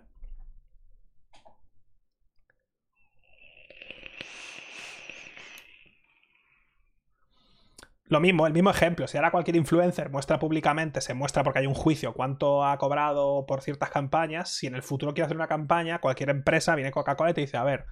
[8.09, 9.07] Lo mismo, el mismo ejemplo.
[9.07, 13.45] Si ahora cualquier influencer muestra públicamente, se muestra porque hay un juicio cuánto ha cobrado
[13.45, 17.31] por ciertas campañas, si en el futuro quiere hacer una campaña, cualquier empresa viene Coca-Cola
[17.31, 17.85] y te dice, a ver,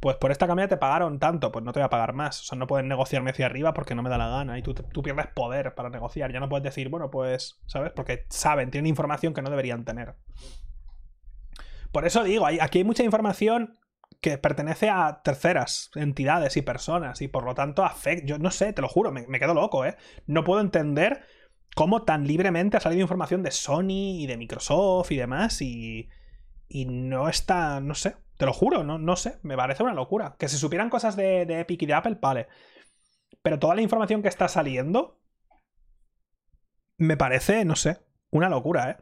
[0.00, 2.40] pues por esta campaña te pagaron tanto, pues no te voy a pagar más.
[2.40, 4.58] O sea, no pueden negociarme hacia arriba porque no me da la gana.
[4.58, 6.32] Y tú, tú pierdes poder para negociar.
[6.32, 7.92] Ya no puedes decir, bueno, pues, ¿sabes?
[7.92, 10.16] Porque saben, tienen información que no deberían tener.
[11.92, 13.78] Por eso digo, aquí hay mucha información
[14.24, 17.20] que pertenece a terceras entidades y personas.
[17.20, 18.24] Y por lo tanto afecta.
[18.24, 19.96] Yo no sé, te lo juro, me, quedo loco, ¿eh?
[20.26, 21.26] No puedo entender
[21.76, 25.60] cómo tan libremente ha salido información de Sony y de Microsoft y demás.
[25.60, 26.08] Y.
[26.68, 27.80] Y no está.
[27.82, 28.16] No sé.
[28.38, 30.36] Te lo juro, no, no sé, me parece una locura.
[30.38, 32.48] Que se supieran cosas de, Epic y de Apple, vale.
[33.42, 35.20] Pero toda la información que está saliendo
[36.96, 37.98] me parece, no sé,
[38.30, 38.96] una locura, ¿eh?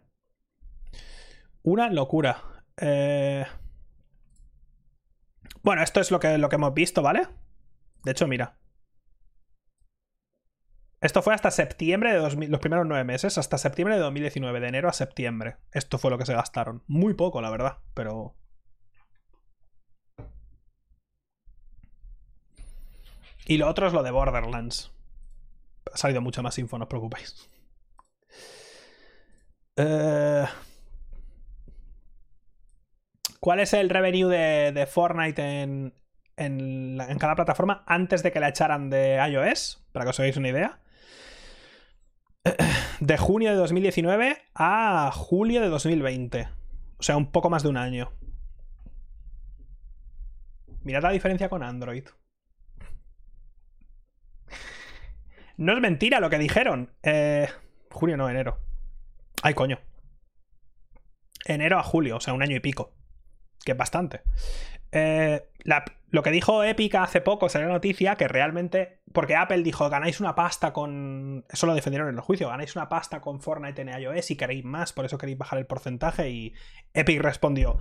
[1.62, 2.42] Una locura.
[2.76, 3.46] Eh...
[5.62, 7.28] Bueno, esto es lo que, lo que hemos visto, ¿vale?
[8.04, 8.58] De hecho, mira.
[11.00, 14.68] Esto fue hasta septiembre de 2000, los primeros nueve meses, hasta septiembre de 2019, de
[14.68, 15.56] enero a septiembre.
[15.72, 16.82] Esto fue lo que se gastaron.
[16.86, 18.36] Muy poco, la verdad, pero
[23.46, 24.92] Y lo otro es lo de Borderlands.
[25.92, 27.48] Ha salido mucha más info, no os preocupéis.
[29.76, 30.44] Eh,
[33.42, 35.92] ¿Cuál es el revenue de, Fortnite en,
[36.36, 39.84] en, cada plataforma antes de que la echaran de iOS?
[39.90, 40.78] Para que os hagáis una idea.
[43.00, 46.48] De junio de 2019 a julio de 2020.
[46.98, 48.12] O sea, un poco más de un año.
[50.84, 52.04] Mirad la diferencia con Android.
[55.56, 56.94] No es mentira lo que dijeron.
[57.02, 57.48] Eh,
[57.90, 58.60] julio, no, enero.
[59.42, 59.80] Ay, coño.
[61.44, 63.01] Enero a julio, o sea, un año y pico.
[63.64, 64.22] Que es bastante.
[64.92, 65.48] Eh,
[66.10, 69.00] lo que dijo Epic hace poco, salió la noticia que realmente.
[69.12, 71.44] Porque Apple dijo: ganáis una pasta con.
[71.50, 72.48] Eso lo defendieron en el juicio.
[72.48, 75.66] Ganáis una pasta con Fortnite en iOS y queréis más, por eso queréis bajar el
[75.66, 76.28] porcentaje.
[76.30, 76.54] Y
[76.92, 77.78] Epic respondió: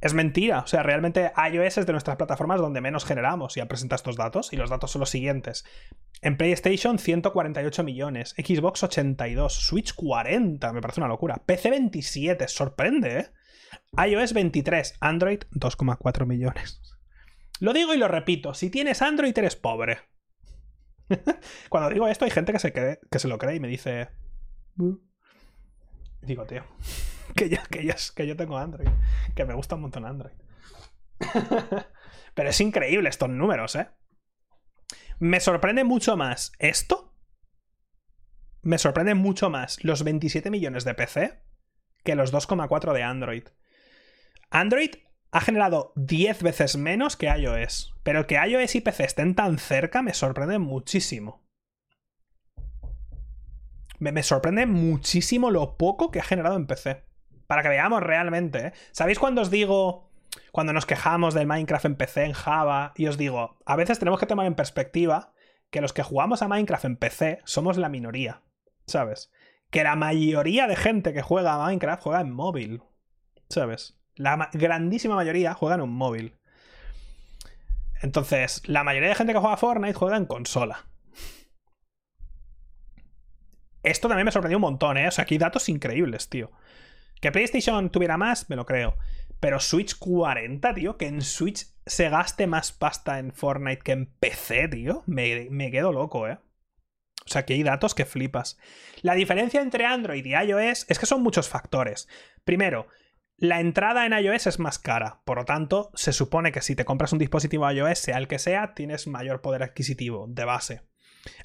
[0.00, 0.60] es mentira.
[0.60, 3.54] O sea, realmente iOS es de nuestras plataformas donde menos generamos.
[3.54, 4.52] Ya presenta estos datos.
[4.52, 5.64] Y los datos son los siguientes.
[6.20, 8.34] En PlayStation, 148 millones.
[8.36, 9.52] Xbox, 82.
[9.52, 10.72] Switch, 40.
[10.72, 11.42] Me parece una locura.
[11.44, 12.48] PC, 27.
[12.48, 13.26] Sorprende, ¿eh?
[14.06, 14.96] iOS, 23.
[15.00, 16.80] Android, 2,4 millones.
[17.60, 18.54] Lo digo y lo repito.
[18.54, 19.98] Si tienes Android, eres pobre.
[21.68, 24.08] Cuando digo esto, hay gente que se, que se lo cree y me dice...
[26.22, 26.64] Digo, tío,
[27.36, 28.88] que yo, que, que yo tengo Android,
[29.34, 30.34] que me gusta un montón Android.
[32.34, 33.88] Pero es increíble estos números, ¿eh?
[35.18, 37.12] Me sorprende mucho más esto.
[38.62, 41.42] me sorprende mucho más los 27 millones de PC
[42.08, 43.42] que los 2,4 de Android.
[44.48, 44.92] Android
[45.30, 50.00] ha generado 10 veces menos que iOS, pero que iOS y PC estén tan cerca
[50.00, 51.46] me sorprende muchísimo.
[53.98, 57.04] Me, sorprende muchísimo lo poco que ha generado en PC.
[57.46, 58.72] Para que veamos realmente, ¿eh?
[58.92, 60.10] ¿Sabéis cuando os digo,
[60.50, 64.18] cuando nos quejamos del Minecraft en PC, en Java, y os digo, a veces tenemos
[64.18, 65.34] que tomar en perspectiva
[65.68, 68.40] que los que jugamos a Minecraft en PC somos la minoría,
[68.86, 69.30] ¿sabes?
[69.70, 72.82] Que la mayoría de gente que juega a Minecraft juega en móvil,
[73.48, 73.98] ¿sabes?
[74.14, 76.38] La grandísima mayoría juega en un móvil.
[78.00, 80.86] Entonces, la mayoría de gente que juega a Fortnite juega en consola.
[83.82, 85.08] Esto también me sorprendió un montón, ¿eh?
[85.08, 86.50] O sea, aquí hay datos increíbles, tío.
[87.20, 88.96] Que PlayStation tuviera más, me lo creo.
[89.40, 94.06] Pero Switch 40, tío, que en Switch se gaste más pasta en Fortnite que en
[94.06, 95.02] PC, tío.
[95.06, 96.38] Me, me quedo loco, ¿eh?
[97.28, 98.58] O sea, que hay datos que flipas.
[99.02, 102.08] La diferencia entre Android y iOS es que son muchos factores.
[102.44, 102.88] Primero,
[103.36, 106.84] la entrada en iOS es más cara, por lo tanto, se supone que si te
[106.84, 110.82] compras un dispositivo iOS, sea el que sea, tienes mayor poder adquisitivo de base.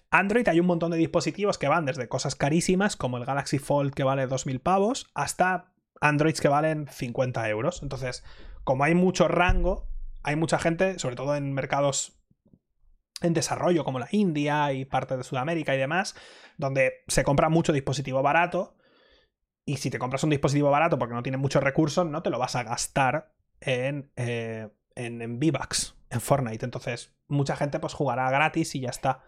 [0.09, 3.93] Android hay un montón de dispositivos que van desde cosas carísimas, como el Galaxy Fold
[3.93, 7.83] que vale 2.000 pavos, hasta Androids que valen 50 euros.
[7.83, 8.23] Entonces,
[8.63, 9.87] como hay mucho rango,
[10.23, 12.22] hay mucha gente, sobre todo en mercados
[13.21, 16.15] en desarrollo como la India y parte de Sudamérica y demás,
[16.57, 18.75] donde se compra mucho dispositivo barato.
[19.65, 22.39] Y si te compras un dispositivo barato porque no tiene muchos recursos, no te lo
[22.39, 26.65] vas a gastar en, eh, en, en V-Bucks, en Fortnite.
[26.65, 29.23] Entonces, mucha gente pues jugará gratis y ya está.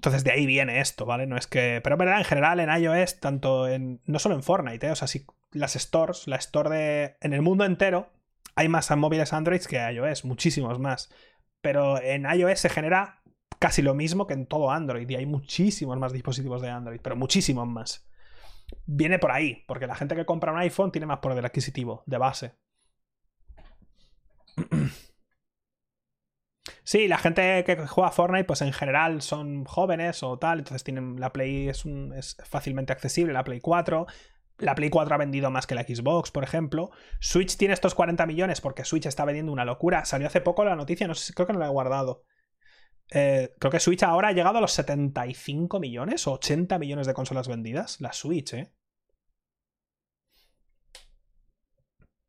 [0.00, 1.26] Entonces de ahí viene esto, ¿vale?
[1.26, 1.82] No es que.
[1.84, 4.00] Pero verdad, en general en iOS, tanto en.
[4.06, 4.92] No solo en Fortnite, ¿eh?
[4.92, 7.16] O sea, si las stores, la store de.
[7.20, 8.10] En el mundo entero,
[8.54, 11.10] hay más móviles Android que iOS, muchísimos más.
[11.60, 13.22] Pero en iOS se genera
[13.58, 15.08] casi lo mismo que en todo Android.
[15.08, 18.08] Y hay muchísimos más dispositivos de Android, pero muchísimos más.
[18.86, 22.18] Viene por ahí, porque la gente que compra un iPhone tiene más poder adquisitivo, de
[22.18, 22.52] base.
[26.82, 31.20] Sí, la gente que juega Fortnite, pues en general son jóvenes o tal, entonces tienen
[31.20, 31.84] la Play es,
[32.16, 34.06] es fácilmente accesible, la Play 4.
[34.60, 36.90] La Play 4 ha vendido más que la Xbox, por ejemplo.
[37.18, 40.04] Switch tiene estos 40 millones porque Switch está vendiendo una locura.
[40.04, 42.24] Salió hace poco la noticia, no sé, creo que no la he guardado.
[43.10, 47.14] Eh, creo que Switch ahora ha llegado a los 75 millones o 80 millones de
[47.14, 48.00] consolas vendidas.
[48.00, 48.72] La Switch, ¿eh?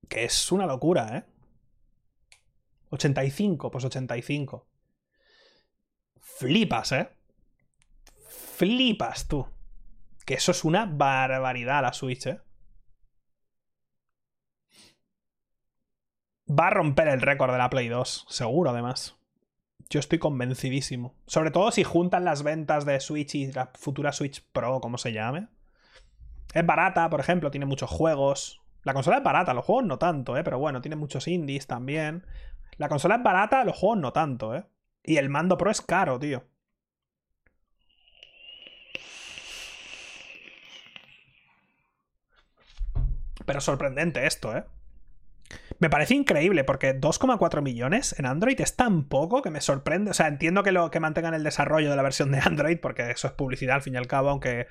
[0.08, 1.24] Que es una locura, ¿eh?
[2.90, 4.68] 85, pues 85.
[6.20, 7.10] Flipas, ¿eh?
[8.58, 9.46] Flipas tú.
[10.26, 12.40] Que eso es una barbaridad la Switch, ¿eh?
[16.48, 19.18] Va a romper el récord de la Play 2, seguro además.
[19.90, 21.16] Yo estoy convencidísimo.
[21.26, 25.14] Sobre todo si juntan las ventas de Switch y la futura Switch Pro, como se
[25.14, 25.48] llame.
[26.54, 28.62] Es barata, por ejemplo, tiene muchos juegos.
[28.84, 30.44] La consola es barata, los juegos no tanto, ¿eh?
[30.44, 32.26] Pero bueno, tiene muchos indies también.
[32.78, 34.66] La consola es barata, los juegos no tanto, ¿eh?
[35.04, 36.44] Y el mando Pro es caro, tío.
[43.52, 44.64] Pero sorprendente esto, ¿eh?
[45.80, 50.12] Me parece increíble porque 2,4 millones en Android es tan poco que me sorprende.
[50.12, 53.12] O sea, entiendo que, lo, que mantengan el desarrollo de la versión de Android porque
[53.12, 54.68] eso es publicidad al fin y al cabo, aunque,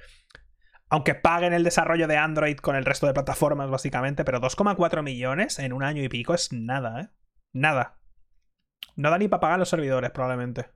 [0.89, 5.59] aunque paguen el desarrollo de Android con el resto de plataformas básicamente, pero 2,4 millones
[5.59, 7.09] en un año y pico es nada, ¿eh?
[7.53, 7.99] Nada.
[8.97, 10.71] No da ni para pagar los servidores, probablemente.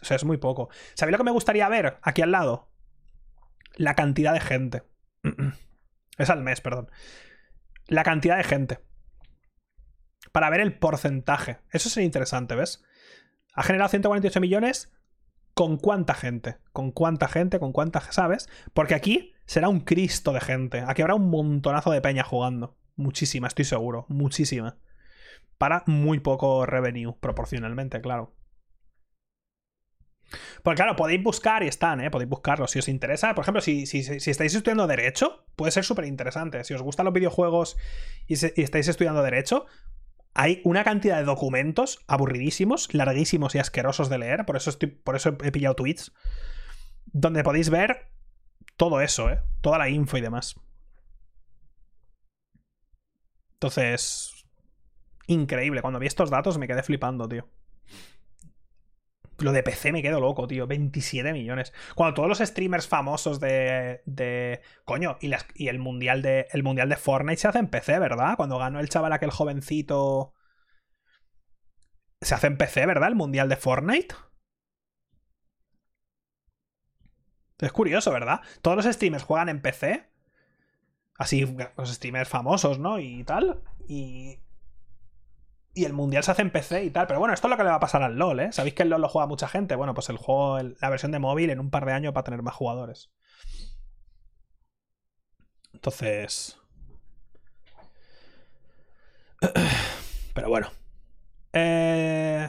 [0.00, 0.70] O sea, es muy poco.
[0.94, 2.70] ¿Sabéis lo que me gustaría ver aquí al lado?
[3.76, 4.84] La cantidad de gente.
[6.18, 6.90] es al mes, perdón.
[7.86, 8.80] La cantidad de gente.
[10.32, 11.58] Para ver el porcentaje.
[11.70, 12.82] Eso sería interesante, ¿ves?
[13.54, 14.92] Ha generado 148 millones.
[15.54, 16.56] ¿Con cuánta gente?
[16.72, 17.60] ¿Con cuánta gente?
[17.60, 18.48] ¿Con cuánta, sabes?
[18.72, 20.82] Porque aquí será un Cristo de gente.
[20.86, 22.76] Aquí habrá un montonazo de peña jugando.
[22.96, 24.06] Muchísima, estoy seguro.
[24.08, 24.78] Muchísima
[25.58, 28.33] para muy poco revenue, proporcionalmente, claro.
[30.62, 32.10] Porque claro, podéis buscar y están, ¿eh?
[32.10, 33.34] Podéis buscarlos si os interesa.
[33.34, 36.62] Por ejemplo, si, si, estáis estudiando Derecho, puede ser súper interesante.
[36.64, 37.76] Si os gustan los videojuegos
[38.26, 39.66] y, estáis estudiando Derecho,
[40.34, 44.46] hay una cantidad de documentos aburridísimos, larguísimos y asquerosos de leer.
[44.46, 44.70] Por eso,
[45.04, 46.12] por eso he pillado tweets.
[47.06, 48.08] Donde podéis ver
[48.76, 49.40] todo eso, ¿eh?
[49.60, 50.56] Toda la info y demás.
[53.54, 54.44] Entonces,
[55.26, 55.80] increíble.
[55.80, 57.48] Cuando vi estos datos me quedé flipando, tío.
[59.44, 60.66] Lo de PC me quedo loco, tío.
[60.66, 61.74] 27 millones.
[61.94, 64.00] Cuando todos los streamers famosos de.
[64.06, 67.98] de coño, y, y, el, mundial de, el mundial de Fortnite se hace en PC,
[67.98, 68.36] ¿verdad?
[68.38, 70.32] Cuando ganó el chaval aquel jovencito.
[72.22, 73.10] Se hace en PC, ¿verdad?
[73.10, 74.14] El mundial de Fortnite.
[77.58, 78.40] Es curioso, ¿verdad?
[78.62, 80.08] Todos los streamers juegan en PC.
[81.18, 82.98] Así, los streamers famosos, ¿no?
[82.98, 83.62] Y tal.
[83.86, 84.38] Y.
[85.74, 87.06] Y el mundial se hace en PC y tal.
[87.06, 88.52] Pero bueno, esto es lo que le va a pasar al LOL, ¿eh?
[88.52, 89.74] ¿Sabéis que el LOL lo juega mucha gente?
[89.74, 92.24] Bueno, pues el juego, la versión de móvil en un par de años va a
[92.24, 93.12] tener más jugadores.
[95.72, 96.58] Entonces.
[100.34, 100.70] Pero bueno.
[101.52, 102.48] Eh...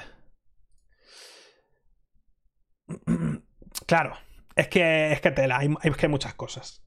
[3.85, 4.17] Claro,
[4.55, 6.83] es que, es que tela, hay, que hay muchas cosas.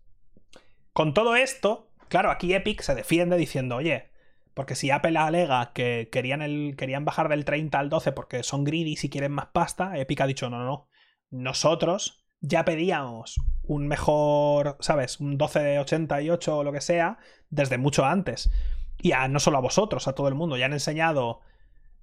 [0.93, 4.11] Con todo esto, claro, aquí Epic se defiende diciendo, oye,
[4.59, 8.65] porque si Apple alega que querían, el, querían bajar del 30 al 12 porque son
[8.65, 10.89] greedy y quieren más pasta, Epic ha dicho, no, no, no.
[11.31, 15.21] Nosotros ya pedíamos un mejor, ¿sabes?
[15.21, 17.19] Un 12 de 88 o lo que sea,
[17.51, 18.51] desde mucho antes.
[19.01, 20.57] Y a, no solo a vosotros, a todo el mundo.
[20.57, 21.39] Ya han enseñado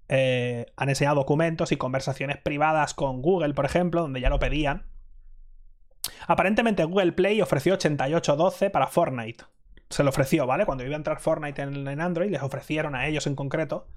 [0.08, 4.86] eh, han enseñado documentos y conversaciones privadas con Google, por ejemplo, donde ya lo pedían.
[6.26, 9.44] Aparentemente Google Play ofreció 88.12 para Fortnite.
[9.90, 10.66] Se lo ofreció, ¿vale?
[10.66, 13.88] Cuando iba a entrar Fortnite en, Android, les ofrecieron a ellos en concreto.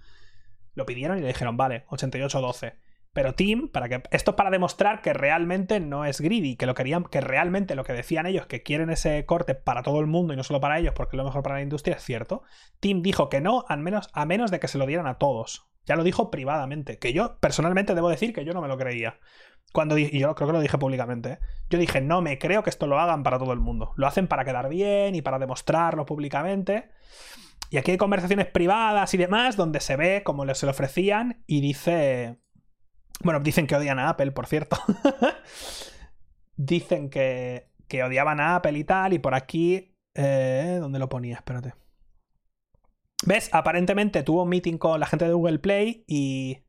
[0.74, 2.74] Lo pidieron y le dijeron, vale, 88.12.
[3.12, 4.02] Pero Team, para que.
[4.10, 7.82] Esto es para demostrar que realmente no es greedy, que lo querían, que realmente lo
[7.82, 10.78] que decían ellos, que quieren ese corte para todo el mundo y no solo para
[10.78, 12.42] ellos, porque es lo mejor para la industria, es cierto.
[12.80, 15.68] Team dijo que no, al menos, a menos de que se lo dieran a todos.
[15.86, 16.98] Ya lo dijo privadamente.
[16.98, 19.18] Que yo, personalmente, debo decir que yo no me lo creía.
[19.72, 21.32] Cuando y yo creo que lo dije públicamente.
[21.32, 21.38] ¿eh?
[21.70, 23.92] Yo dije, no me creo que esto lo hagan para todo el mundo.
[23.96, 26.90] Lo hacen para quedar bien y para demostrarlo públicamente.
[27.70, 31.60] Y aquí hay conversaciones privadas y demás donde se ve como se lo ofrecían y
[31.60, 32.38] dice.
[33.22, 34.78] Bueno, dicen que odian a Apple, por cierto.
[36.56, 39.12] dicen que, que odiaban a Apple y tal.
[39.12, 39.94] Y por aquí.
[40.14, 41.36] Eh, ¿Dónde lo ponía?
[41.36, 41.74] Espérate.
[43.26, 43.50] ¿Ves?
[43.52, 46.64] Aparentemente tuvo un meeting con la gente de Google Play y.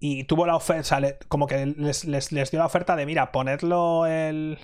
[0.00, 4.58] Y tuvo la oferta, como que les, dio la oferta de, mira, ponedlo el.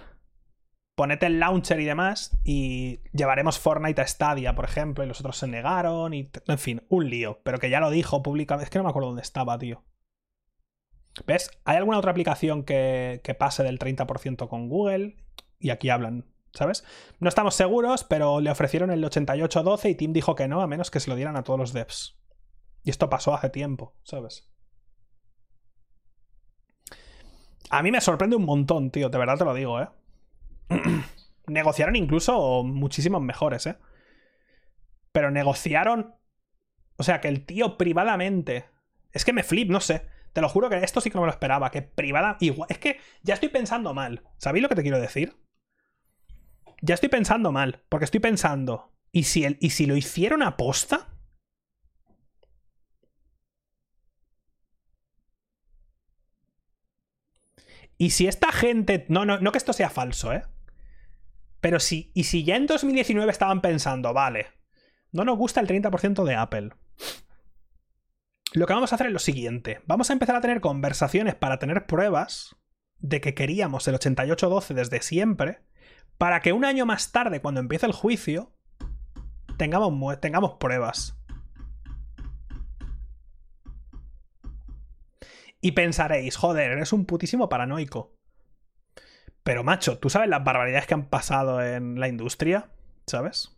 [0.96, 5.36] Ponete el launcher y demás y llevaremos Fortnite a Stadia, por ejemplo, y los otros
[5.36, 6.30] se negaron y...
[6.46, 8.66] En fin, un lío, pero que ya lo dijo públicamente.
[8.66, 9.82] Es que no me acuerdo dónde estaba, tío.
[11.26, 11.50] ¿Ves?
[11.64, 15.16] ¿Hay alguna otra aplicación que, que pase del 30% con Google?
[15.58, 16.84] Y aquí hablan ¿sabes?
[17.18, 20.90] No estamos seguros, pero le ofrecieron el 8812 y Tim dijo que no, a menos
[20.90, 22.16] que se lo dieran a todos los devs.
[22.82, 24.53] Y esto pasó hace tiempo, ¿sabes?
[27.70, 29.88] A mí me sorprende un montón, tío, de verdad te lo digo, ¿eh?
[31.46, 33.76] negociaron incluso muchísimos mejores, ¿eh?
[35.12, 36.14] Pero negociaron...
[36.96, 38.66] O sea, que el tío privadamente...
[39.12, 40.06] Es que me flip, no sé.
[40.32, 41.70] Te lo juro que esto sí que no me lo esperaba.
[41.70, 42.36] Que privada...
[42.40, 42.68] Igual...
[42.70, 44.22] Es que ya estoy pensando mal.
[44.38, 45.36] ¿Sabéis lo que te quiero decir?
[46.84, 50.58] ya estoy pensando mal, porque estoy pensando, ¿y si, el, ¿y si lo hicieron a
[57.98, 59.06] Y si esta gente.
[59.08, 60.44] No, no, no que esto sea falso, ¿eh?
[61.60, 62.10] Pero si.
[62.14, 64.48] Y si ya en 2019 estaban pensando, vale.
[65.12, 66.70] No nos gusta el 30% de Apple.
[68.52, 69.80] Lo que vamos a hacer es lo siguiente.
[69.86, 72.56] Vamos a empezar a tener conversaciones para tener pruebas
[72.98, 75.62] de que queríamos el 8812 desde siempre
[76.18, 78.52] para que un año más tarde, cuando empiece el juicio,
[79.56, 81.16] tengamos, tengamos pruebas.
[85.64, 88.18] Y pensaréis, joder, eres un putísimo paranoico.
[89.42, 92.68] Pero macho, ¿tú sabes las barbaridades que han pasado en la industria?
[93.06, 93.56] ¿Sabes?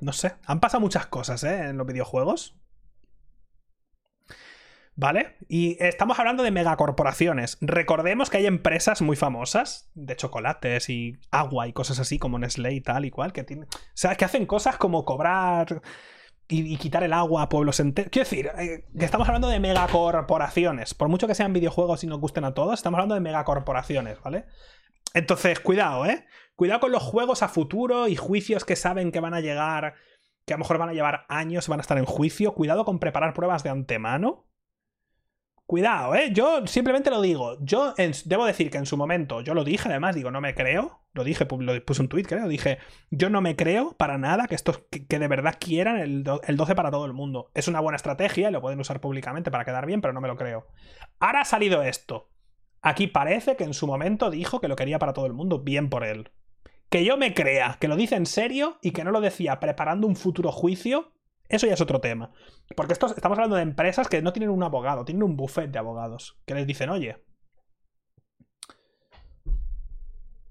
[0.00, 1.66] No sé, han pasado muchas cosas, ¿eh?
[1.66, 2.56] En los videojuegos.
[4.96, 5.36] ¿Vale?
[5.48, 7.58] Y estamos hablando de megacorporaciones.
[7.60, 12.72] Recordemos que hay empresas muy famosas de chocolates y agua y cosas así como Nestlé
[12.72, 15.82] y tal y cual que tienen, o sea, que hacen cosas como cobrar
[16.48, 18.10] y, quitar el agua a pueblos enteros.
[18.10, 20.94] Quiero decir, eh, que estamos hablando de megacorporaciones.
[20.94, 24.44] Por mucho que sean videojuegos y nos gusten a todos, estamos hablando de megacorporaciones, ¿vale?
[25.14, 26.26] Entonces, cuidado, ¿eh?
[26.56, 29.94] Cuidado con los juegos a futuro y juicios que saben que van a llegar,
[30.44, 32.54] que a lo mejor van a llevar años, van a estar en juicio.
[32.54, 34.46] Cuidado con preparar pruebas de antemano
[35.66, 36.30] Cuidado, ¿eh?
[36.30, 37.56] Yo simplemente lo digo.
[37.60, 37.94] Yo
[38.26, 41.00] debo decir que en su momento, yo lo dije, además, digo, no me creo.
[41.14, 42.48] Lo dije, puse un tweet, creo.
[42.48, 42.78] Dije,
[43.10, 46.90] yo no me creo para nada que estos que, de verdad quieran el, 12 para
[46.90, 47.50] todo el mundo.
[47.54, 50.28] Es una buena estrategia y lo pueden usar públicamente para quedar bien, pero no me
[50.28, 50.66] lo creo.
[51.18, 52.30] Ahora ha salido esto.
[52.82, 55.60] Aquí parece que en su momento dijo que lo quería para todo el mundo.
[55.60, 56.30] Bien por él.
[56.90, 60.06] Que yo me crea que lo dice en serio y que no lo decía preparando
[60.06, 61.13] un futuro juicio
[61.48, 62.32] eso ya es otro tema.
[62.76, 66.38] Porque estamos hablando de empresas que no tienen un abogado, tienen un buffet de abogados.
[66.46, 67.24] Que les dicen, oye,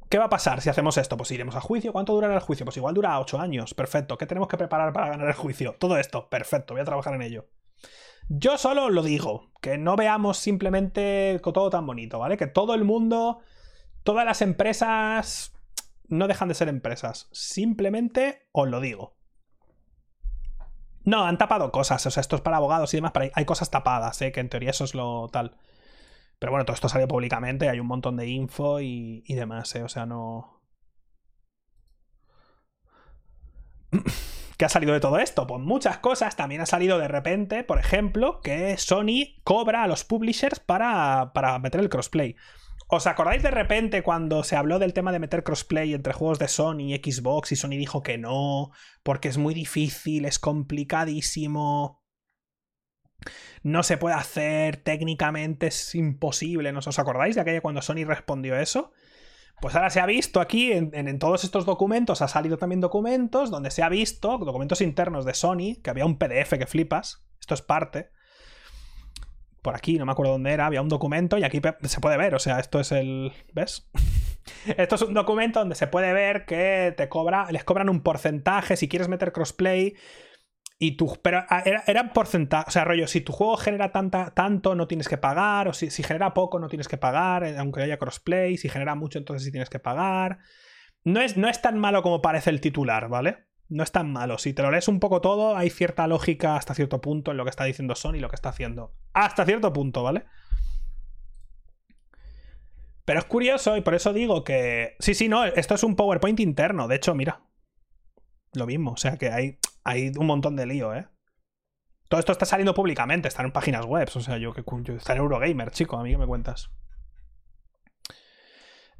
[0.09, 1.17] ¿qué va a pasar si hacemos esto?
[1.17, 1.91] Pues iremos a juicio.
[1.91, 2.65] ¿Cuánto durará el juicio?
[2.65, 3.73] Pues igual dura 8 años.
[3.73, 4.17] Perfecto.
[4.17, 5.75] ¿Qué tenemos que preparar para ganar el juicio?
[5.79, 6.29] Todo esto.
[6.29, 6.73] Perfecto.
[6.73, 7.49] Voy a trabajar en ello.
[8.29, 12.37] Yo solo lo digo, que no veamos simplemente todo tan bonito, ¿vale?
[12.37, 13.39] Que todo el mundo,
[14.03, 15.53] todas las empresas
[16.07, 17.27] no dejan de ser empresas.
[17.33, 19.17] Simplemente os lo digo.
[21.05, 22.05] No, han tapado cosas.
[22.05, 24.31] O sea, esto es para abogados y demás, pero hay, cosas tapadas, ¿eh?
[24.31, 25.57] que en teoría eso es lo tal.
[26.39, 29.83] Pero bueno, todo esto salió públicamente, hay un montón de info y, y demás, ¿eh?
[29.83, 30.61] O sea, no.
[34.57, 35.47] ¿Qué ha salido de todo esto?
[35.47, 36.35] Pues muchas cosas.
[36.35, 41.57] También ha salido de repente, por ejemplo, que Sony cobra a los publishers para, para
[41.59, 42.35] meter el crossplay.
[42.87, 46.47] ¿Os acordáis de repente cuando se habló del tema de meter crossplay entre juegos de
[46.47, 48.71] Sony y Xbox y Sony dijo que no,
[49.03, 52.03] porque es muy difícil, es complicadísimo,
[53.63, 58.57] no se puede hacer, técnicamente es imposible, ¿no os acordáis de aquella cuando Sony respondió
[58.57, 58.91] eso?
[59.61, 63.71] Pues ahora se ha visto aquí, en, todos estos documentos, ha salido también documentos donde
[63.71, 67.61] se ha visto, documentos internos de Sony, que había un PDF que flipas, esto es
[67.61, 68.09] parte,
[69.63, 72.35] por aquí, no me acuerdo dónde era, había un documento y aquí se puede ver,
[72.35, 73.31] o sea, esto es el...
[73.53, 73.89] ¿Ves?
[74.77, 78.75] esto es un documento donde se puede ver que te cobra, les cobran un porcentaje
[78.75, 79.95] si quieres meter crossplay
[80.77, 84.33] y tú, pero ah, era, era porcentaje, o sea, rollo, si tu juego genera tanta,
[84.33, 87.57] tanto no tienes que pagar, o si, si genera poco no tienes que pagar, eh,
[87.57, 90.39] aunque haya crossplay, si genera mucho entonces sí tienes que pagar.
[91.05, 93.45] No es, no es tan malo como parece el titular, ¿vale?
[93.73, 94.37] No es tan malo.
[94.37, 97.43] Si te lo lees un poco todo, hay cierta lógica hasta cierto punto en lo
[97.43, 98.93] que está diciendo Sony y lo que está haciendo.
[99.13, 100.25] Hasta cierto punto, ¿vale?
[103.05, 104.95] Pero es curioso y por eso digo que...
[104.99, 106.87] Sí, sí, no, esto es un PowerPoint interno.
[106.87, 107.41] De hecho, mira.
[108.53, 111.07] Lo mismo, o sea que hay, hay un montón de lío, ¿eh?
[112.07, 114.07] Todo esto está saliendo públicamente, está en páginas web.
[114.13, 114.63] O sea, yo que
[114.93, 116.69] está en Eurogamer, chico, a mí que me cuentas.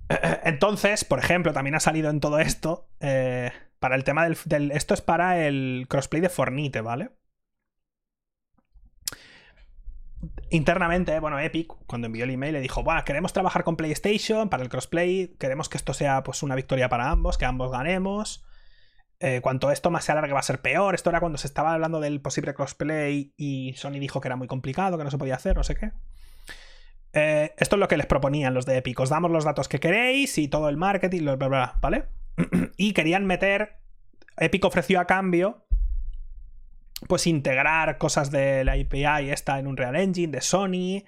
[0.43, 2.89] Entonces, por ejemplo, también ha salido en todo esto...
[2.99, 3.51] Eh,
[3.83, 7.09] para el tema del, Esto es para el crossplay de Fornite, ¿vale?
[10.51, 14.63] Internamente, bueno, Epic, cuando envió el email, le dijo, bueno, queremos trabajar con PlayStation para
[14.63, 18.45] el crossplay, queremos que esto sea pues una victoria para ambos, que ambos ganemos.
[19.19, 20.95] Eh, cuanto esto más se alargue va a ser peor.
[20.95, 24.47] Esto era cuando se estaba hablando del posible crossplay y Sony dijo que era muy
[24.47, 25.91] complicado, que no se podía hacer, no sé qué.
[27.13, 28.99] Eh, esto es lo que les proponían los de Epic.
[28.99, 32.05] Os damos los datos que queréis y todo el marketing, bla, bla, bla, ¿vale?
[32.77, 33.77] y querían meter.
[34.37, 35.65] Epic ofreció a cambio.
[37.07, 41.03] Pues integrar cosas de la API esta en un Real Engine de Sony.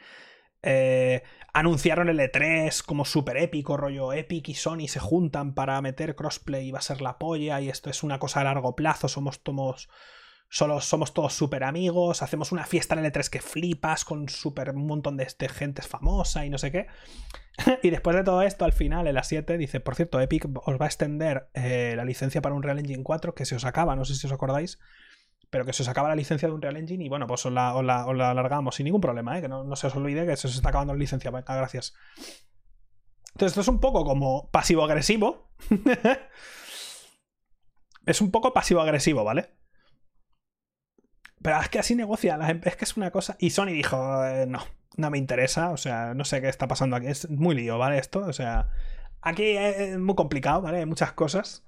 [0.61, 1.23] Eh,
[1.53, 6.67] anunciaron el E3 como súper épico, rollo Epic y Sony se juntan para meter crossplay
[6.67, 7.61] y va a ser la polla.
[7.61, 9.07] Y esto es una cosa a largo plazo.
[9.07, 9.89] Somos tomos
[10.55, 14.69] Solo somos todos súper amigos, hacemos una fiesta en el E3 que flipas con súper
[14.69, 16.87] un montón de, gente famosa y no sé qué.
[17.83, 20.79] y después de todo esto, al final, en las 7, dice, por cierto, Epic os
[20.79, 23.97] va a extender eh, la licencia para un Real Engine 4 que se os acaba,
[23.97, 24.79] no sé si os acordáis,
[25.49, 27.51] pero que se os acaba la licencia de un Real Engine y bueno, pues os
[27.51, 29.41] la, alargamos sin ningún problema, ¿eh?
[29.41, 31.31] que no, se os olvide que se os está acabando la licencia.
[31.31, 31.95] Venga, gracias.
[33.33, 35.49] Entonces, esto es un poco como pasivo-agresivo.
[38.05, 39.64] es un poco pasivo-agresivo, ¿vale?
[41.45, 43.35] Pero es que así negocia, es que es una cosa.
[43.37, 44.65] Y Sony dijo, eh, no,
[44.97, 47.05] no me interesa, o sea, no sé qué está pasando aquí.
[47.05, 47.99] Es muy lío, ¿vale?
[47.99, 48.71] Esto, o sea,
[49.21, 50.79] aquí es muy complicado, ¿vale?
[50.79, 51.63] Hay muchas cosas.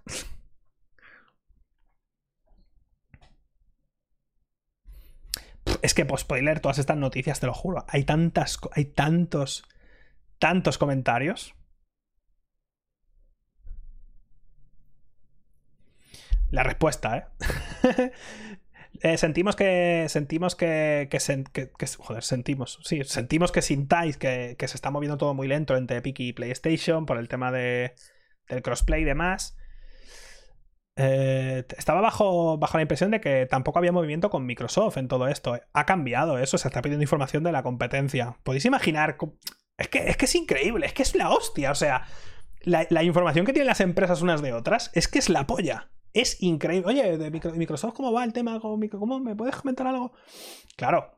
[5.83, 7.85] Es que, pues, spoiler, todas estas noticias, te lo juro.
[7.87, 9.63] Hay tantas, hay tantos,
[10.39, 11.53] tantos comentarios.
[16.49, 18.11] La respuesta, ¿eh?
[19.01, 20.05] Eh, sentimos que.
[20.09, 21.09] Sentimos que,
[21.97, 22.79] Joder, sentimos.
[22.83, 27.05] Sí, sentimos que sintáis que, se está moviendo todo muy lento entre Epic y PlayStation
[27.05, 27.95] por el tema de,
[28.47, 29.57] del crossplay y demás.
[30.95, 35.27] Eh, estaba bajo, bajo la impresión de que tampoco había movimiento con Microsoft en todo
[35.27, 35.59] esto.
[35.73, 38.37] Ha cambiado eso, se está pidiendo información de la competencia.
[38.43, 39.17] ¿Podéis imaginar?
[39.77, 41.71] Es que es, que es increíble, es que es la hostia.
[41.71, 42.07] O sea,
[42.61, 45.91] la, la información que tienen las empresas unas de otras es que es la polla.
[46.13, 46.87] Es increíble.
[46.87, 48.59] Oye, de Microsoft, ¿cómo va el tema?
[48.59, 50.11] ¿Cómo me puedes comentar algo?
[50.75, 51.13] Claro.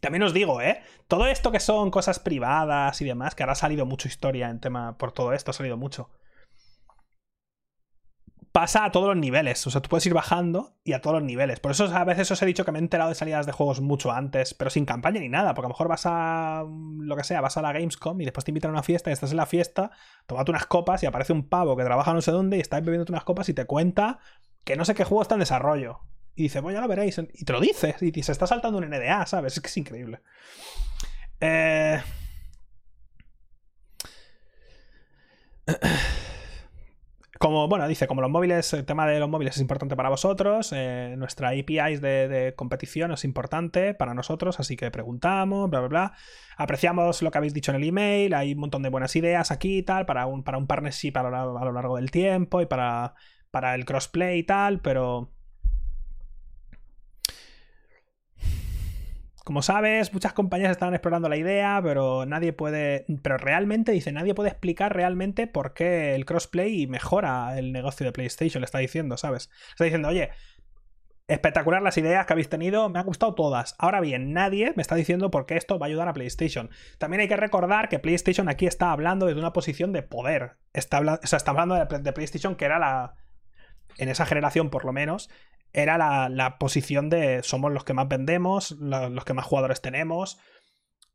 [0.00, 0.82] También os digo, ¿eh?
[1.06, 4.60] Todo esto que son cosas privadas y demás, que ahora ha salido mucha historia en
[4.60, 6.10] tema por todo esto, ha salido mucho
[8.52, 9.66] pasa a todos los niveles.
[9.66, 11.58] O sea, tú puedes ir bajando y a todos los niveles.
[11.58, 13.80] Por eso a veces os he dicho que me he enterado de salidas de juegos
[13.80, 15.54] mucho antes, pero sin campaña ni nada.
[15.54, 18.44] Porque a lo mejor vas a lo que sea, vas a la Gamescom y después
[18.44, 19.90] te invitan a una fiesta y estás en la fiesta,
[20.26, 23.06] tomate unas copas y aparece un pavo que trabaja no sé dónde y está bebiendo
[23.08, 24.18] unas copas y te cuenta
[24.64, 26.00] que no sé qué juego está en desarrollo.
[26.34, 27.18] Y dice, bueno, ya lo veréis.
[27.18, 27.96] Y te lo dices.
[28.00, 29.54] Y se está saltando un NDA, ¿sabes?
[29.54, 30.20] Es que es increíble.
[31.40, 32.00] Eh...
[37.42, 40.72] como, bueno, dice, como los móviles, el tema de los móviles es importante para vosotros,
[40.72, 46.12] eh, nuestra API de, competición es importante para nosotros, así que preguntamos, bla, bla, bla.
[46.56, 49.78] Apreciamos lo que habéis dicho en el email, hay un montón de buenas ideas aquí
[49.78, 52.66] y tal, para un, para un partnership a lo, a lo largo del tiempo y
[52.66, 53.14] para,
[53.50, 55.32] para el crossplay y tal, pero
[59.44, 63.06] Como sabes, muchas compañías están explorando la idea, pero nadie puede.
[63.22, 68.12] Pero realmente, dice, nadie puede explicar realmente por qué el crossplay mejora el negocio de
[68.12, 69.50] PlayStation, le está diciendo, ¿sabes?
[69.70, 70.30] Está diciendo, oye,
[71.26, 73.74] espectacular las ideas que habéis tenido, me han gustado todas.
[73.78, 76.70] Ahora bien, nadie me está diciendo por qué esto va a ayudar a PlayStation.
[76.98, 80.58] También hay que recordar que PlayStation aquí está hablando desde una posición de poder.
[80.72, 83.14] Está, o sea, está hablando de PlayStation, que era la.
[83.98, 85.30] En esa generación, por lo menos,
[85.72, 90.38] era la, posición de somos los que más vendemos, los que más jugadores tenemos.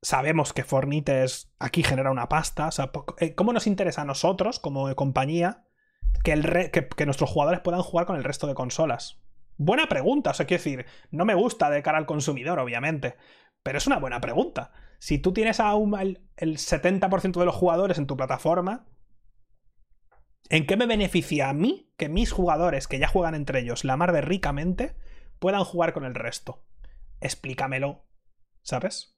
[0.01, 1.25] Sabemos que Fortnite
[1.59, 2.69] aquí genera una pasta.
[3.19, 5.65] Eh, ¿cómo nos interesa a nosotros, como compañía,
[6.23, 9.19] que, el que, nuestros jugadores puedan jugar con el resto de consolas?
[9.57, 13.15] Buena pregunta, o sea, quiero decir, no me gusta de cara al consumidor, obviamente,
[13.63, 14.71] pero es una buena pregunta.
[14.99, 18.85] Si tú tienes a el 70% de los jugadores en tu plataforma,
[20.49, 23.98] ¿En qué me beneficia a mí que mis jugadores, que ya juegan entre ellos la
[23.98, 24.95] mar de ricamente,
[25.40, 26.64] puedan jugar con el resto?
[27.19, 28.06] Explícamelo,
[28.61, 29.18] ¿sabes?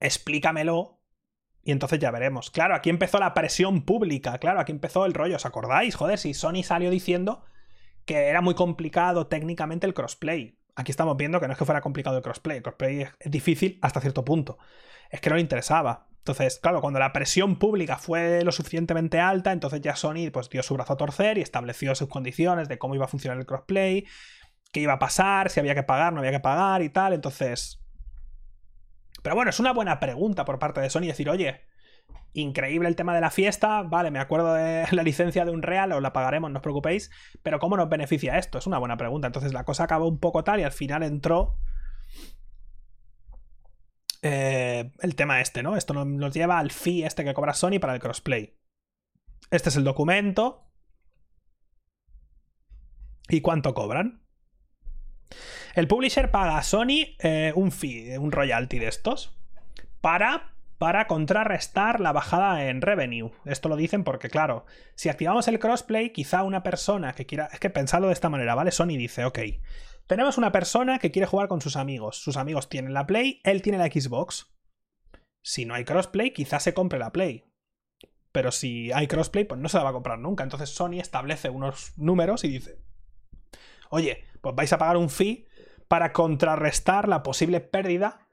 [0.00, 1.00] Explícamelo
[1.62, 2.50] y entonces ya veremos.
[2.50, 5.94] Claro, aquí empezó la presión pública, claro, aquí empezó el rollo, ¿os acordáis?
[5.94, 7.44] Joder, si Sony salió diciendo
[8.06, 10.58] que era muy complicado técnicamente el crossplay.
[10.74, 13.78] Aquí estamos viendo que no es que fuera complicado el crossplay, el crossplay es difícil
[13.82, 14.58] hasta cierto punto.
[15.10, 16.09] Es que no le interesaba.
[16.20, 20.62] Entonces, claro, cuando la presión pública fue lo suficientemente alta, entonces ya Sony pues, dio
[20.62, 24.06] su brazo a torcer y estableció sus condiciones de cómo iba a funcionar el crossplay,
[24.70, 27.14] qué iba a pasar, si había que pagar, no había que pagar y tal.
[27.14, 27.80] Entonces.
[29.22, 31.62] Pero bueno, es una buena pregunta por parte de Sony decir, oye,
[32.34, 35.92] increíble el tema de la fiesta, vale, me acuerdo de la licencia de un real,
[35.92, 37.10] os la pagaremos, no os preocupéis,
[37.42, 38.58] pero ¿cómo nos beneficia esto?
[38.58, 39.26] Es una buena pregunta.
[39.26, 41.56] Entonces la cosa acabó un poco tal y al final entró
[44.22, 45.76] eh, el tema este, ¿no?
[45.76, 48.56] Esto nos lleva al fee este que cobra Sony para el crossplay.
[49.50, 50.66] Este es el documento.
[53.28, 54.22] ¿Y cuánto cobran?
[55.74, 59.38] El publisher paga a Sony eh, un fee, un royalty de estos,
[60.00, 63.30] para, para contrarrestar la bajada en revenue.
[63.44, 64.66] Esto lo dicen porque, claro,
[64.96, 67.48] si activamos el crossplay, quizá una persona que quiera...
[67.52, 68.72] Es que pensarlo de esta manera, ¿vale?
[68.72, 69.38] Sony dice, ok,
[70.10, 72.16] tenemos una persona que quiere jugar con sus amigos.
[72.16, 74.48] Sus amigos tienen la Play, él tiene la Xbox.
[75.40, 77.44] Si no hay crossplay, quizás se compre la Play.
[78.32, 80.42] Pero si hay crossplay, pues no se la va a comprar nunca.
[80.42, 82.80] Entonces Sony establece unos números y dice,
[83.88, 85.46] oye, pues vais a pagar un fee
[85.86, 88.26] para contrarrestar la posible pérdida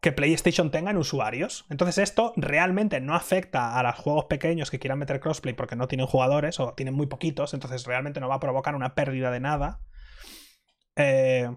[0.00, 1.66] que PlayStation tenga en usuarios.
[1.68, 5.86] Entonces esto realmente no afecta a los juegos pequeños que quieran meter crossplay porque no
[5.86, 9.40] tienen jugadores o tienen muy poquitos, entonces realmente no va a provocar una pérdida de
[9.40, 9.82] nada.
[10.96, 11.50] Eh,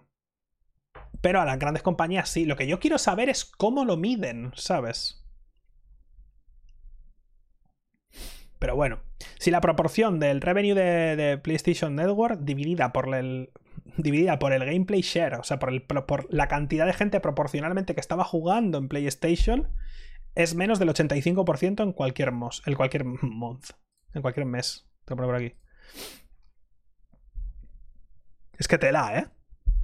[1.22, 2.46] pero a las grandes compañías sí.
[2.46, 5.24] Lo que yo quiero saber es cómo lo miden, ¿sabes?
[8.60, 9.02] Pero bueno,
[9.40, 13.52] si la proporción del revenue de, PlayStation Network dividida por el,
[13.98, 17.94] dividida por el gameplay share, o sea, por, el, por la cantidad de gente proporcionalmente
[17.94, 19.68] que estaba jugando en PlayStation,
[20.34, 23.72] es menos del 85% en cualquier, mos, en cualquier month,
[24.14, 24.88] en cualquier mes.
[25.06, 25.56] Te lo pongo por aquí.
[28.58, 29.28] Es que tela, ¿eh?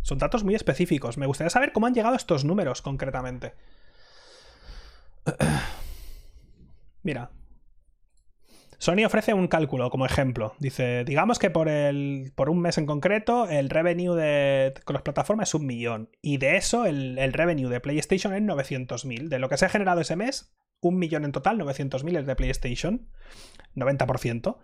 [0.02, 1.18] Son datos muy específicos.
[1.18, 3.54] Me gustaría saber cómo han llegado estos números concretamente.
[7.04, 7.32] Mira.
[8.80, 10.56] Sony ofrece un cálculo como ejemplo.
[10.60, 15.04] Dice, digamos que por, el, por un mes en concreto el revenue de, con las
[15.04, 16.10] plataformas es un millón.
[16.22, 19.30] Y de eso el, el revenue de PlayStation es 900.000.
[19.30, 22.36] De lo que se ha generado ese mes, un millón en total, 900.000 es de
[22.36, 23.08] PlayStation.
[23.78, 24.58] 90%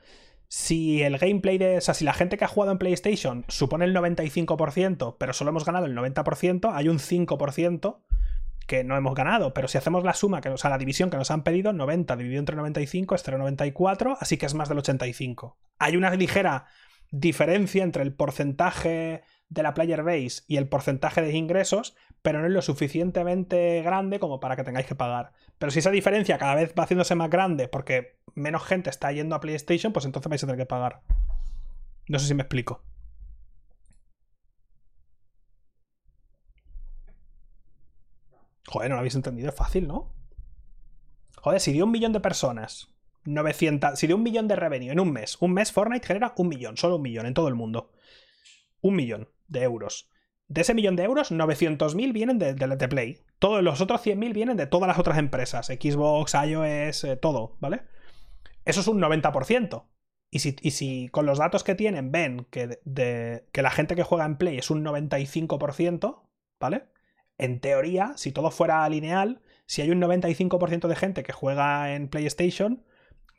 [0.49, 1.77] si el gameplay de.
[1.77, 5.51] O sea, si la gente que ha jugado en PlayStation supone el 95%, pero solo
[5.51, 7.99] hemos ganado el 90%, hay un 5%
[8.67, 9.53] que no hemos ganado.
[9.53, 12.15] Pero si hacemos la suma, que, o sea, la división que nos han pedido, 90
[12.15, 15.57] dividido entre 95 es 0,94, así que es más del 85.
[15.77, 16.65] Hay una ligera
[17.11, 22.47] diferencia entre el porcentaje de la player base y el porcentaje de ingresos, pero no
[22.47, 25.31] es lo suficientemente grande como para que tengáis que pagar.
[25.57, 29.35] Pero si esa diferencia cada vez va haciéndose más grande porque menos gente está yendo
[29.35, 31.01] a PlayStation, pues entonces vais a tener que pagar.
[32.07, 32.83] No sé si me explico.
[38.67, 40.13] Joder, no lo habéis entendido, es fácil, ¿no?
[41.37, 42.93] Joder, si dio un millón de personas,
[43.25, 46.49] 900, si dio un millón de revenue en un mes, un mes Fortnite genera un
[46.49, 47.91] millón, solo un millón en todo el mundo.
[48.81, 50.09] Un millón de euros.
[50.49, 53.21] De ese millón de euros, 900.000 vienen de, de, Play.
[53.37, 55.67] Todos los otros 100.000 vienen de todas las otras empresas.
[55.67, 57.83] Xbox, iOS, eh, todo, ¿vale?
[58.65, 59.85] Eso es un 90%.
[60.31, 63.95] Y si, y si con los datos que tienen ven que, de, que la gente
[63.95, 66.23] que juega en Play es un 95%,
[66.59, 66.85] ¿vale?
[67.37, 72.09] En teoría, si todo fuera lineal, si hay un 95% de gente que juega en
[72.09, 72.83] PlayStation,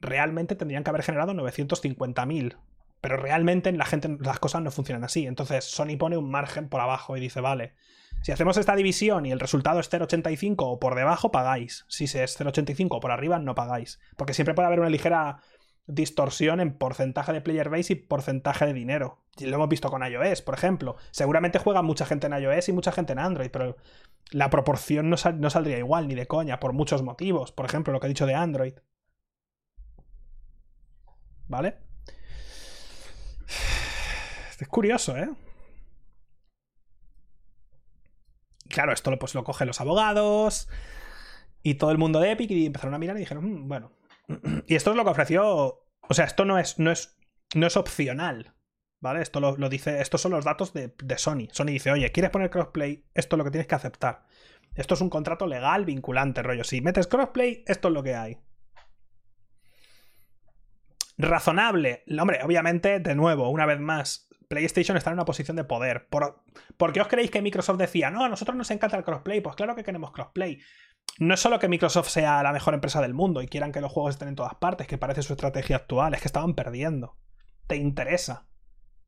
[0.01, 2.57] realmente tendrían que haber generado 950.000.
[3.01, 5.27] Pero realmente la gente, las cosas no funcionan así.
[5.27, 7.75] Entonces Sony pone un margen por abajo y dice, vale,
[8.23, 11.87] si hacemos esta división y el resultado es 0,85 o por debajo, pagáis.
[11.89, 13.99] Si es 0,85 o por arriba, no pagáis.
[14.17, 15.41] Porque siempre puede haber una ligera
[15.87, 19.23] distorsión en porcentaje de player base y porcentaje de dinero.
[19.39, 20.97] Y lo hemos visto con iOS, por ejemplo.
[21.11, 23.77] Seguramente juega mucha gente en iOS y mucha gente en Android, pero
[24.31, 27.53] la proporción no, no saldría igual, ni de coña, por muchos motivos.
[27.53, 28.75] Por ejemplo, lo que he dicho de Android.
[31.49, 31.79] ¿Vale?
[34.59, 35.31] Es curioso, ¿eh?
[38.69, 40.69] Claro, esto lo, pues, lo cogen los abogados
[41.63, 43.93] y todo el mundo de Epic y empezaron a mirar y dijeron, mm, bueno.
[44.67, 45.83] Y esto es lo que ofreció.
[46.09, 47.19] O sea, esto no es, no es,
[47.55, 48.55] no es opcional.
[49.01, 49.23] ¿Vale?
[49.23, 50.01] Esto lo, dice.
[50.01, 51.49] Estos son los datos de, de, Sony.
[51.53, 53.07] Sony dice, oye, ¿quieres poner crossplay?
[53.15, 54.27] Esto es lo que tienes que aceptar.
[54.75, 56.65] Esto es un contrato legal vinculante, rollo.
[56.65, 58.39] Si metes crossplay, esto es lo que hay.
[61.21, 62.05] Razonable.
[62.19, 66.09] Hombre, obviamente, de nuevo, una vez más, PlayStation está en una posición de poder.
[66.09, 69.41] ¿Por, qué os creéis que Microsoft decía, no, a nosotros nos encanta el crossplay?
[69.41, 70.59] Pues claro que queremos crossplay.
[71.19, 73.93] No es solo que Microsoft sea la mejor empresa del mundo y quieran que los
[73.93, 77.17] juegos estén en todas partes, que parece su estrategia actual, es que estaban perdiendo.
[77.67, 78.47] Te interesa.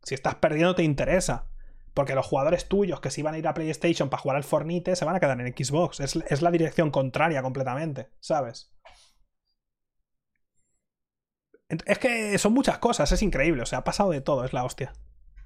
[0.03, 1.49] Si estás perdiendo, te interesa.
[1.95, 4.97] Porque los jugadores tuyos que se iban a ir a PlayStation para jugar al Fornite
[4.97, 6.01] se van a quedar en Xbox.
[6.01, 8.73] Es, es la dirección contraria completamente, ¿sabes?
[11.87, 14.65] Es que son muchas cosas, es increíble, o sea, ha pasado de todo, es la
[14.65, 14.93] hostia.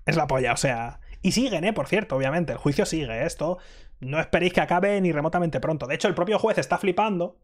[0.07, 1.01] Es la polla, o sea.
[1.23, 1.73] Y siguen, ¿eh?
[1.73, 2.53] Por cierto, obviamente.
[2.53, 3.23] El juicio sigue.
[3.23, 3.27] ¿eh?
[3.27, 3.59] Esto
[3.99, 5.87] no esperéis que acabe ni remotamente pronto.
[5.87, 7.39] De hecho, el propio juez está flipando.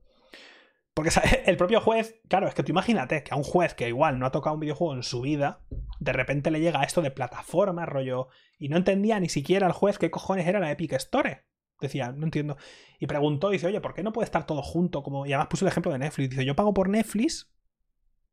[0.94, 1.10] Porque
[1.46, 4.26] el propio juez, claro, es que tú imagínate que a un juez que igual no
[4.26, 5.60] ha tocado un videojuego en su vida,
[5.98, 8.28] de repente le llega esto de plataforma, rollo,
[8.59, 11.44] y no entendía ni siquiera el juez qué cojones era la Epic Store.
[11.80, 12.56] Decía, no entiendo.
[13.00, 15.02] Y preguntó, dice, oye, ¿por qué no puede estar todo junto?
[15.02, 15.26] Como...
[15.26, 16.30] Y además puso el ejemplo de Netflix.
[16.30, 17.52] Dice, yo pago por Netflix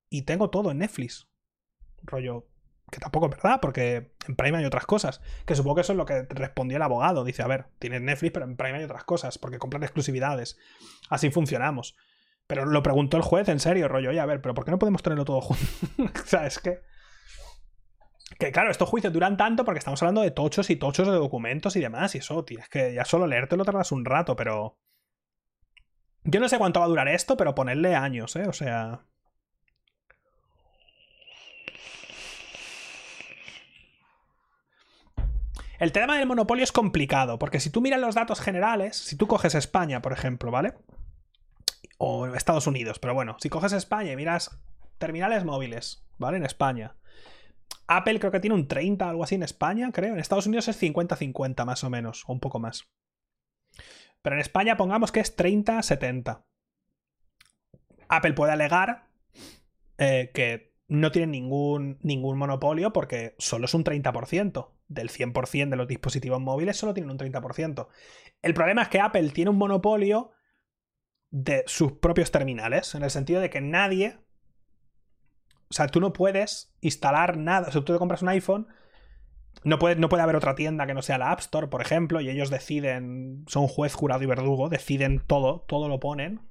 [0.10, 1.28] y tengo todo en Netflix.
[2.04, 2.48] Rollo,
[2.92, 5.22] que tampoco es verdad, porque en Prime hay otras cosas.
[5.46, 7.24] Que supongo que eso es lo que respondió el abogado.
[7.24, 10.58] Dice, a ver, tienes Netflix, pero en Prime hay otras cosas, porque compran exclusividades.
[11.10, 11.96] Así funcionamos.
[12.48, 14.80] Pero lo preguntó el juez en serio, rollo, oye, a ver, pero ¿por qué no
[14.80, 15.64] podemos tenerlo todo junto?
[16.24, 16.80] o sea, es que...
[18.40, 21.76] Que claro, estos juicios duran tanto porque estamos hablando de tochos y tochos de documentos
[21.76, 24.80] y demás, y eso, tienes que ya solo leértelo tardas un rato, pero...
[26.24, 28.48] Yo no sé cuánto va a durar esto, pero ponerle años, ¿eh?
[28.48, 29.06] O sea...
[35.80, 39.28] El tema del monopolio es complicado, porque si tú miras los datos generales, si tú
[39.28, 40.74] coges España, por ejemplo, ¿vale?
[41.98, 44.60] O Estados Unidos, pero bueno, si coges España y miras
[44.98, 46.36] terminales móviles, ¿vale?
[46.36, 46.98] En España.
[47.88, 50.14] Apple creo que tiene un 30, algo así en España, creo.
[50.14, 52.90] En Estados Unidos es 50-50 más o menos, o un poco más.
[54.22, 56.44] Pero en España pongamos que es 30-70.
[58.10, 59.08] Apple puede alegar
[59.98, 65.76] eh, que no tiene ningún, ningún monopolio porque solo es un 30% del 100% de
[65.76, 67.88] los dispositivos móviles solo tienen un 30%.
[68.42, 70.32] El problema es que Apple tiene un monopolio
[71.30, 74.18] de sus propios terminales, en el sentido de que nadie...
[75.70, 77.68] O sea, tú no puedes instalar nada.
[77.68, 78.68] O sea, tú te compras un iPhone,
[79.64, 82.20] no puede, no puede haber otra tienda que no sea la App Store, por ejemplo,
[82.22, 86.49] y ellos deciden, son juez, jurado y verdugo, deciden todo, todo lo ponen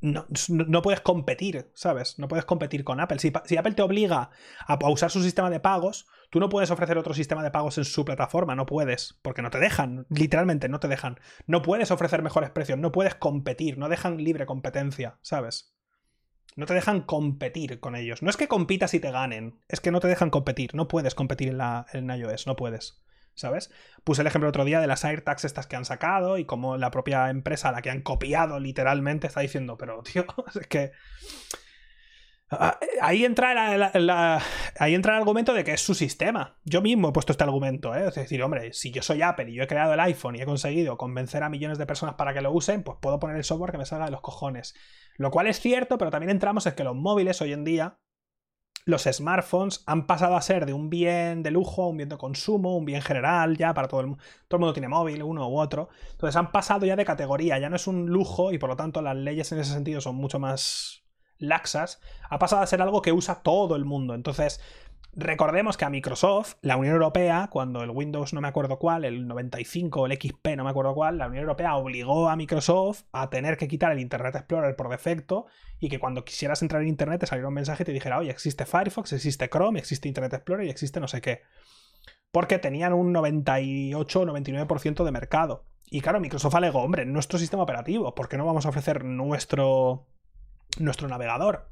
[0.00, 2.18] no, puedes competir, ¿sabes?
[2.18, 3.18] No puedes competir con Apple.
[3.18, 4.30] Si, Apple te obliga
[4.66, 7.84] a, usar su sistema de pagos, tú no puedes ofrecer otro sistema de pagos en
[7.84, 11.20] su plataforma, no puedes, porque no te dejan, literalmente no te dejan.
[11.46, 15.74] No puedes ofrecer mejores precios, no puedes competir, no dejan libre competencia, ¿sabes?
[16.56, 18.22] No te dejan competir con ellos.
[18.22, 21.14] No es que compitas y te ganen, es que no te dejan competir, no puedes
[21.14, 23.02] competir en, la, en iOS, no puedes.
[23.34, 23.70] ¿Sabes?
[24.04, 26.90] Puse el ejemplo otro día de las AirTags estas que han sacado y como la
[26.90, 30.26] propia empresa a la que han copiado literalmente está diciendo, pero tío,
[30.58, 30.92] es que...
[32.52, 33.92] Ah, ahí entra,
[34.80, 36.58] ahí entra el argumento de que es su sistema.
[36.64, 38.08] Yo mismo he puesto este argumento, ¿eh?
[38.08, 40.46] Es decir, hombre, si yo soy Apple y yo he creado el iPhone y he
[40.46, 43.70] conseguido convencer a millones de personas para que lo usen, pues puedo poner el software
[43.70, 44.74] que me salga de los cojones.
[45.16, 48.00] Lo cual es cierto, pero también entramos en que los móviles hoy en día
[48.84, 52.76] los smartphones han pasado a ser de un bien de lujo, un bien de consumo,
[52.76, 54.22] un bien general ya para todo el mundo.
[54.48, 55.88] Todo el mundo tiene móvil, uno u otro.
[56.12, 59.02] Entonces han pasado ya de categoría, ya no es un lujo y por lo tanto
[59.02, 61.02] las leyes en ese sentido son mucho más
[61.38, 62.00] laxas.
[62.28, 64.14] Ha pasado a ser algo que usa todo el mundo.
[64.14, 64.60] Entonces,
[65.12, 69.26] Recordemos que a Microsoft, la Unión Europea, cuando el Windows no me acuerdo cuál, el
[69.26, 73.28] 95 o el XP no me acuerdo cuál, la Unión Europea obligó a Microsoft a
[73.28, 75.46] tener que quitar el Internet Explorer por defecto
[75.80, 78.30] y que cuando quisieras entrar en Internet te saliera un mensaje y te dijera, oye,
[78.30, 81.42] existe Firefox, existe Chrome, existe Internet Explorer y existe no sé qué.
[82.30, 85.64] Porque tenían un 98 o 99% de mercado.
[85.90, 90.06] Y claro, Microsoft alegó, hombre, nuestro sistema operativo, ¿por qué no vamos a ofrecer nuestro,
[90.78, 91.68] nuestro navegador?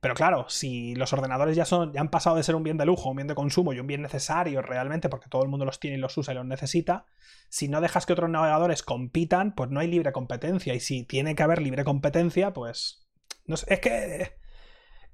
[0.00, 2.86] Pero claro, si los ordenadores ya, son, ya han pasado de ser un bien de
[2.86, 5.78] lujo, un bien de consumo y un bien necesario realmente, porque todo el mundo los
[5.78, 7.04] tiene y los usa y los necesita,
[7.50, 10.72] si no dejas que otros navegadores compitan, pues no hay libre competencia.
[10.74, 13.06] Y si tiene que haber libre competencia, pues.
[13.44, 14.38] No sé, es que.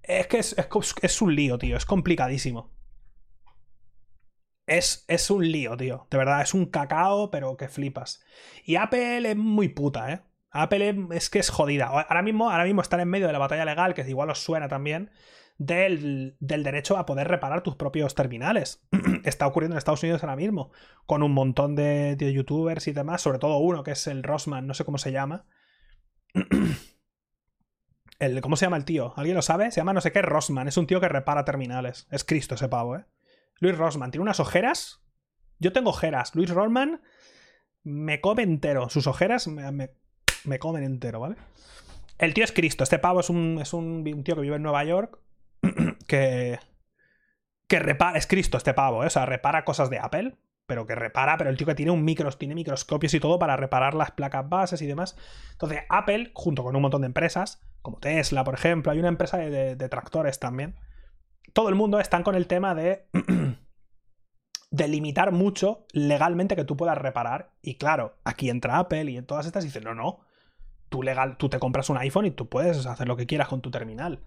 [0.03, 0.55] Es que es,
[1.03, 1.77] es, un lío, tío.
[1.77, 2.71] Es complicadísimo.
[4.67, 6.07] Es, es un lío, tío.
[6.11, 8.23] De verdad, es un cacao, pero que flipas.
[8.65, 10.21] Y Apple es muy puta, ¿eh?
[10.63, 11.87] Apple es que es jodida.
[11.87, 14.69] Ahora mismo, ahora mismo están en medio de la batalla legal, que igual os suena
[14.69, 15.11] también,
[15.59, 18.87] del, derecho a poder reparar tus propios terminales.
[19.25, 20.73] Está ocurriendo en Estados Unidos ahora mismo,
[21.07, 24.75] con un montón de, youtubers y demás, sobre todo uno que es el Rossman, no
[24.75, 25.47] sé cómo se llama.
[28.19, 29.13] El, ¿Cómo se llama el tío?
[29.19, 29.71] ¿Alguien lo sabe?
[29.71, 30.69] Se llama no sé qué Rossman.
[30.69, 32.09] Es un tío que repara terminales.
[32.11, 33.05] Es Cristo ese pavo, ¿eh?
[33.61, 34.11] Luis Rossman.
[34.11, 35.03] Tiene unas ojeras.
[35.59, 36.35] Yo tengo ojeras.
[36.35, 37.03] Luis Rossman
[37.83, 38.89] me come entero.
[38.89, 39.91] Sus ojeras me
[40.59, 41.37] comen entero, ¿vale?
[42.19, 42.85] El tío es Cristo.
[42.85, 45.19] Este pavo es un, es un, tío que vive en Nueva York
[46.09, 46.59] que.
[47.69, 48.17] que repara.
[48.17, 49.09] Es Cristo este pavo, ¿eh?
[49.09, 50.37] O sea, repara cosas de Apple.
[50.67, 53.57] Pero que repara, pero el tío que tiene un micros, tiene microscopios y todo para
[53.57, 55.17] reparar las placas bases y demás.
[55.53, 59.37] Entonces, Apple, junto con un montón de empresas, como Tesla, por ejemplo, hay una empresa
[59.37, 60.75] de, de tractores también.
[61.53, 63.07] Todo el mundo están con el tema de.
[64.71, 67.53] de limitar mucho legalmente que tú puedas reparar.
[67.63, 70.26] Y claro, aquí entra Apple y en todas estas dicen, no, no,
[70.89, 73.61] tú, legal, tú te compras un iPhone y tú puedes hacer lo que quieras con
[73.61, 74.21] tu terminal.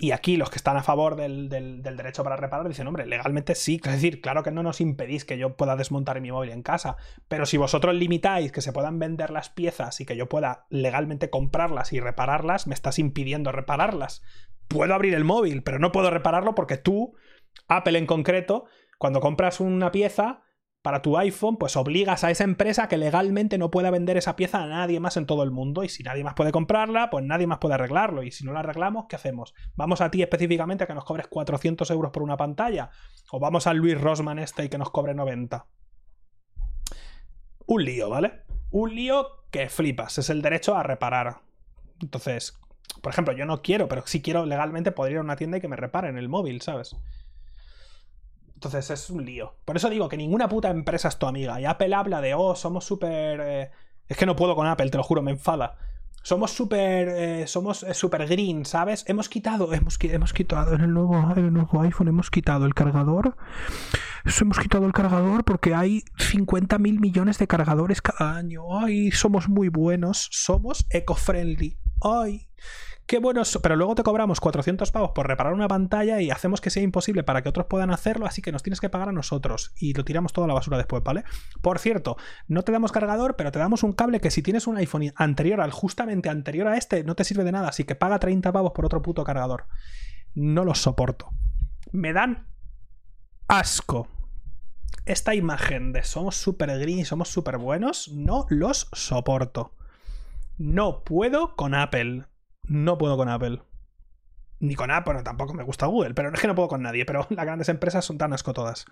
[0.00, 3.78] Y aquí los que están a favor del, derecho para reparar dicen, hombre, legalmente sí,
[3.84, 6.96] es decir, claro que no nos impedís que yo pueda desmontar mi móvil en casa,
[7.28, 11.28] pero si vosotros limitáis que se puedan vender las piezas y que yo pueda legalmente
[11.28, 14.22] comprarlas y repararlas, me estás impidiendo repararlas.
[14.68, 17.14] Puedo abrir el móvil, pero no puedo repararlo porque tú,
[17.68, 18.64] Apple en concreto,
[18.96, 20.40] cuando compras una pieza,
[20.82, 24.62] para tu iPhone, pues obligas a esa empresa que legalmente no pueda vender esa pieza
[24.62, 25.84] a nadie más en todo el mundo.
[25.84, 28.22] Y si nadie más puede comprarla, pues nadie más puede arreglarlo.
[28.22, 29.54] Y si no la arreglamos, ¿qué hacemos?
[29.74, 32.90] ¿Vamos a ti específicamente a que nos cobres 400 euros por una pantalla?
[33.30, 35.66] ¿O vamos a Luis Rosman este y que nos cobre 90?
[37.66, 38.44] Un lío, ¿vale?
[38.70, 40.16] Un lío que flipas.
[40.18, 41.42] Es el derecho a reparar.
[42.00, 42.58] Entonces,
[43.02, 45.60] por ejemplo, yo no quiero, pero si quiero legalmente podría ir a una tienda y
[45.60, 46.96] que me reparen el móvil, ¿sabes?
[48.60, 49.54] Entonces es un lío.
[49.64, 51.58] Por eso digo que ninguna puta empresa es tu amiga.
[51.62, 53.40] Y Apple habla de, oh, somos súper...
[53.42, 53.70] Eh,
[54.06, 55.78] es que no puedo con Apple, te lo juro, me enfada.
[56.22, 57.08] Somos súper...
[57.08, 59.04] Eh, somos eh, súper green, ¿sabes?
[59.08, 59.72] Hemos quitado...
[59.72, 63.34] Hemos, hemos quitado en el, nuevo, en el nuevo iPhone, hemos quitado el cargador.
[64.42, 68.78] hemos quitado el cargador porque hay 50 mil millones de cargadores cada año.
[68.78, 70.28] Ay, somos muy buenos.
[70.32, 71.78] Somos eco-friendly.
[72.02, 72.48] Ay
[73.10, 76.70] qué bueno, pero luego te cobramos 400 pavos por reparar una pantalla y hacemos que
[76.70, 79.74] sea imposible para que otros puedan hacerlo, así que nos tienes que pagar a nosotros
[79.80, 81.24] y lo tiramos todo a la basura después, ¿vale?
[81.60, 82.16] Por cierto,
[82.46, 85.60] no te damos cargador, pero te damos un cable que si tienes un iPhone anterior
[85.60, 88.70] al justamente anterior a este, no te sirve de nada, así que paga 30 pavos
[88.70, 89.66] por otro puto cargador.
[90.36, 91.30] No los soporto.
[91.90, 92.46] Me dan
[93.48, 94.06] asco.
[95.04, 99.74] Esta imagen de somos super green y somos súper buenos, no los soporto.
[100.60, 102.26] No puedo con Apple
[102.70, 103.62] no puedo con Apple.
[104.60, 107.04] Ni con Apple, tampoco me gusta Google, pero no es que no puedo con nadie,
[107.04, 108.84] pero las grandes empresas son tan asco todas.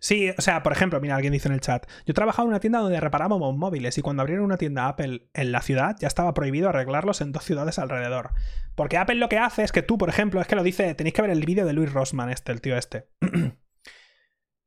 [0.00, 2.60] Sí, o sea, por ejemplo, mira, alguien dice en el chat, yo trabajaba en una
[2.60, 6.34] tienda donde reparábamos móviles y cuando abrieron una tienda Apple en la ciudad ya estaba
[6.34, 8.30] prohibido arreglarlos en dos ciudades alrededor.
[8.74, 11.14] Porque Apple lo que hace es que tú, por ejemplo, es que lo dice, tenéis
[11.14, 13.08] que ver el vídeo de Luis Rossman, este, el tío este.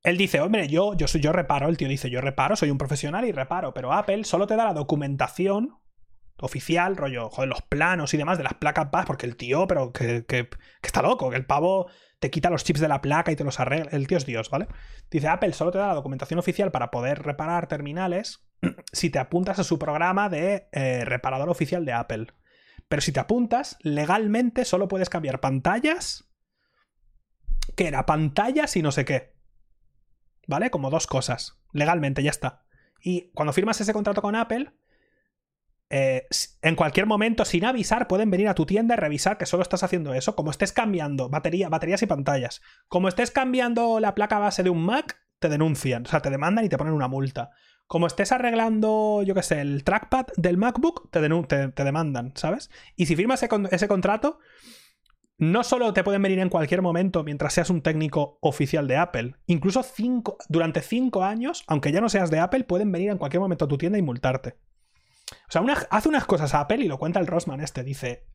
[0.03, 1.67] Él dice, hombre, yo, yo, soy, yo reparo.
[1.67, 3.73] El tío dice, yo reparo, soy un profesional y reparo.
[3.73, 5.77] Pero Apple solo te da la documentación
[6.41, 9.91] oficial, rollo, joder, los planos y demás de las placas base, porque el tío, pero
[9.91, 10.49] que, que,
[10.81, 11.89] está loco, que el pavo
[12.19, 13.91] te quita los chips de la placa y te los arregla.
[13.91, 14.67] El tío es Dios, ¿vale?
[15.11, 18.47] Dice, Apple solo te da la documentación oficial para poder reparar terminales
[18.91, 22.27] si te apuntas a su programa de eh, reparador oficial de Apple.
[22.88, 26.31] Pero si te apuntas, legalmente solo puedes cambiar pantallas.
[27.76, 28.05] que era?
[28.05, 29.39] Pantallas y no sé qué.
[30.49, 30.71] ¿Vale?
[30.71, 31.57] Como dos cosas.
[31.71, 32.63] Legalmente, ya está.
[33.01, 34.73] Y cuando firmas ese contrato con Apple,
[35.91, 36.27] eh,
[36.61, 39.84] en cualquier momento, sin avisar, pueden venir a tu tienda y revisar que solo estás
[39.84, 40.35] haciendo eso.
[40.35, 42.61] Como estés cambiando batería, baterías y pantallas.
[42.88, 46.05] Como estés cambiando la placa base de un Mac, te denuncian.
[46.05, 47.51] O sea, te demandan y te ponen una multa.
[47.85, 51.27] como estés arreglando, yo qué sé, el trackpad del MacBook, te,
[51.71, 52.69] te, demandan, ¿sabes?
[52.95, 54.38] Y si firmas ese, ese, contrato,
[55.40, 59.36] no solo te pueden venir en cualquier momento mientras seas un técnico oficial de Apple,
[59.48, 63.40] incluso cinco, durante cinco años, aunque ya no seas de Apple, pueden venir en cualquier
[63.40, 64.57] momento a tu tienda y multarte.
[65.32, 68.26] O sea, hace unas cosas a Apple y lo cuenta el Rosman este, dice...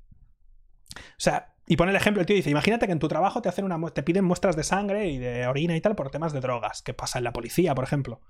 [0.96, 3.50] O sea, y pone el ejemplo, el tío dice, imagínate que en tu trabajo te,
[3.50, 6.40] hacen una, te piden muestras de sangre y de orina y tal por temas de
[6.40, 8.22] drogas, que pasa en la policía, por ejemplo.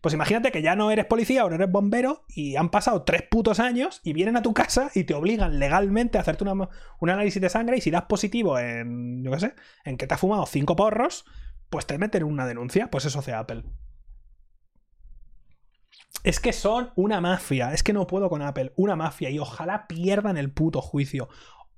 [0.00, 3.22] Pues imagínate que ya no eres policía o no eres bombero y han pasado tres
[3.30, 7.42] putos años y vienen a tu casa y te obligan legalmente a hacerte un análisis
[7.42, 9.54] de sangre y si das positivo en, yo qué sé,
[9.84, 11.26] en que te has fumado cinco porros,
[11.68, 12.90] pues te meten una denuncia.
[12.90, 13.64] Pues eso hace Apple.
[16.24, 17.72] Es que son una mafia.
[17.72, 18.72] Es que no puedo con Apple.
[18.76, 19.30] Una mafia.
[19.30, 21.28] Y ojalá pierdan el puto juicio.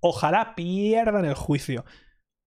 [0.01, 1.85] Ojalá pierdan el juicio.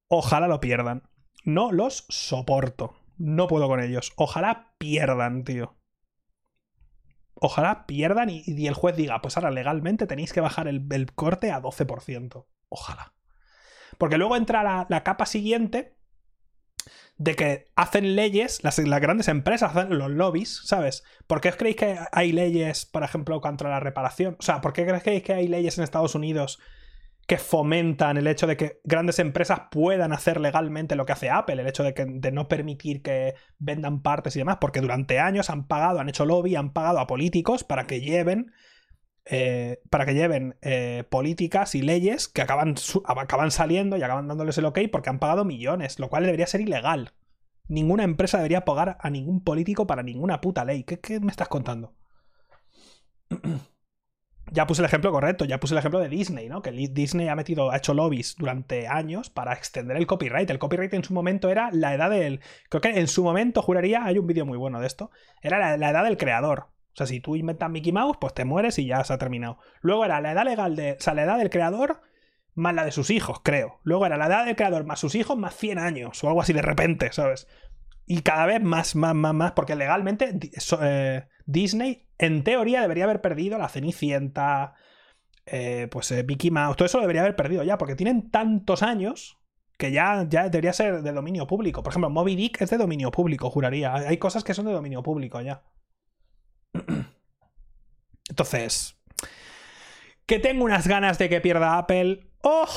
[0.07, 1.03] Ojalá lo pierdan.
[1.45, 2.95] No los soporto.
[3.17, 4.13] No puedo con ellos.
[4.15, 5.77] Ojalá pierdan, tío.
[7.35, 11.61] Ojalá pierdan y, el juez diga, pues ahora legalmente tenéis que bajar el, corte a
[11.61, 12.45] 12%.
[12.69, 13.13] Ojalá.
[13.97, 15.97] Porque luego entra la, capa siguiente
[17.17, 21.03] de que hacen leyes, las, las, grandes empresas hacen los lobbies, ¿sabes?
[21.27, 24.35] ¿Por qué creéis que hay leyes, por ejemplo, contra la reparación?
[24.39, 26.59] O sea, ¿por qué creéis que hay leyes en Estados Unidos
[27.27, 31.59] que fomentan el hecho de que grandes empresas puedan hacer legalmente lo que hace Apple,
[31.59, 35.49] el hecho de, que, de no permitir que vendan partes y demás, porque durante años
[35.49, 38.51] han pagado, han hecho lobby, han pagado a políticos para que lleven
[39.27, 42.75] eh, para que lleven eh, políticas y leyes que acaban,
[43.49, 47.13] saliendo y acaban dándoles el ok porque han pagado millones, lo cual debería ser ilegal.
[47.67, 50.83] Ninguna empresa debería pagar a ningún político para ninguna puta ley.
[50.83, 51.95] ¿Qué, qué me estás contando?
[54.51, 56.61] ya puse el ejemplo correcto, ya puse el ejemplo de Disney, ¿no?
[56.61, 60.49] Que Disney ha metido, ha hecho lobbies durante años para extender el copyright.
[60.49, 62.41] El copyright en su momento era la edad del.
[62.69, 65.11] Creo que en su momento, juraría, hay un vídeo muy bueno de esto.
[65.41, 66.67] Era la, edad del creador.
[66.93, 69.57] O sea, si tú inventas Mickey Mouse, pues te mueres y ya se ha terminado.
[69.81, 70.93] Luego era la edad legal de.
[70.93, 72.01] O sea, la edad del creador
[72.53, 73.79] más la de sus hijos, creo.
[73.83, 76.53] Luego era la edad del creador más sus hijos más 100 años o algo así
[76.53, 77.47] de repente, ¿sabes?
[78.05, 80.39] Y cada vez más, más, más, más, porque legalmente
[80.81, 84.75] eh, Disney, en teoría, debería haber perdido la Cenicienta,
[85.45, 88.83] eh, pues eh, Mickey Mouse, todo eso lo debería haber perdido ya, porque tienen tantos
[88.83, 89.37] años
[89.77, 91.83] que ya, ya debería ser de dominio público.
[91.83, 93.93] Por ejemplo, Moby Dick es de dominio público, juraría.
[93.93, 95.63] Hay cosas que son de dominio público ya.
[98.29, 98.97] Entonces,
[100.25, 102.31] que tengo unas ganas de que pierda Apple.
[102.41, 102.69] ¡Oh!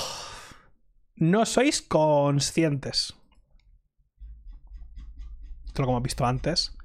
[1.15, 3.19] No sois conscientes
[5.85, 6.77] como hemos visto antes.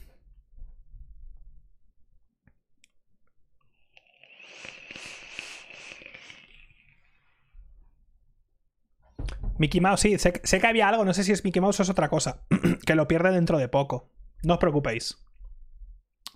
[9.57, 11.89] Mickey Mouse, sí, sé, que había algo, no sé si es Mickey Mouse o es
[11.89, 12.41] otra cosa,
[12.85, 14.09] que lo pierde dentro de poco.
[14.43, 15.23] No os preocupéis.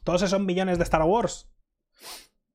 [0.04, 1.50] Todos esos millones de Star Wars,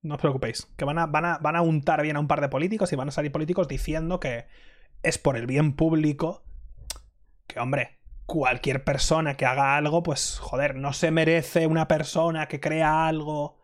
[0.03, 2.41] no os preocupéis, que van a, van a, van a untar bien a un par
[2.41, 4.47] de políticos y van a salir políticos diciendo que
[5.03, 6.45] es por el bien público
[7.49, 8.00] que, hombre,
[8.31, 13.59] cualquier persona que haga algo, pues, joder, no se merece una persona que crea algo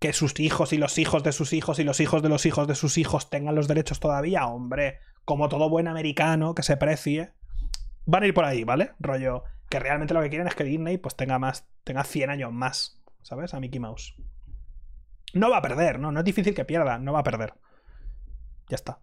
[0.00, 2.66] que sus hijos y los hijos de sus hijos y los hijos de los hijos
[2.66, 7.34] de sus hijos tengan los derechos todavía, hombre, como todo buen americano que se precie.
[8.04, 8.94] Van a ir por ahí, ¿vale?
[8.98, 12.52] Rollo, que realmente lo que quieren es que Disney pues tenga más, tenga 100 años
[12.52, 13.54] más, ¿sabes?
[13.54, 14.16] A Mickey Mouse.
[15.34, 16.10] No va a perder, ¿no?
[16.10, 17.54] No es difícil que pierda, no va a perder.
[18.68, 18.98] Ya está.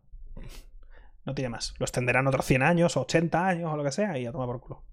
[1.24, 1.76] No tiene más.
[1.78, 4.60] Lo extenderán otros 100 años, 80 años o lo que sea y a tomar por
[4.60, 4.84] culo.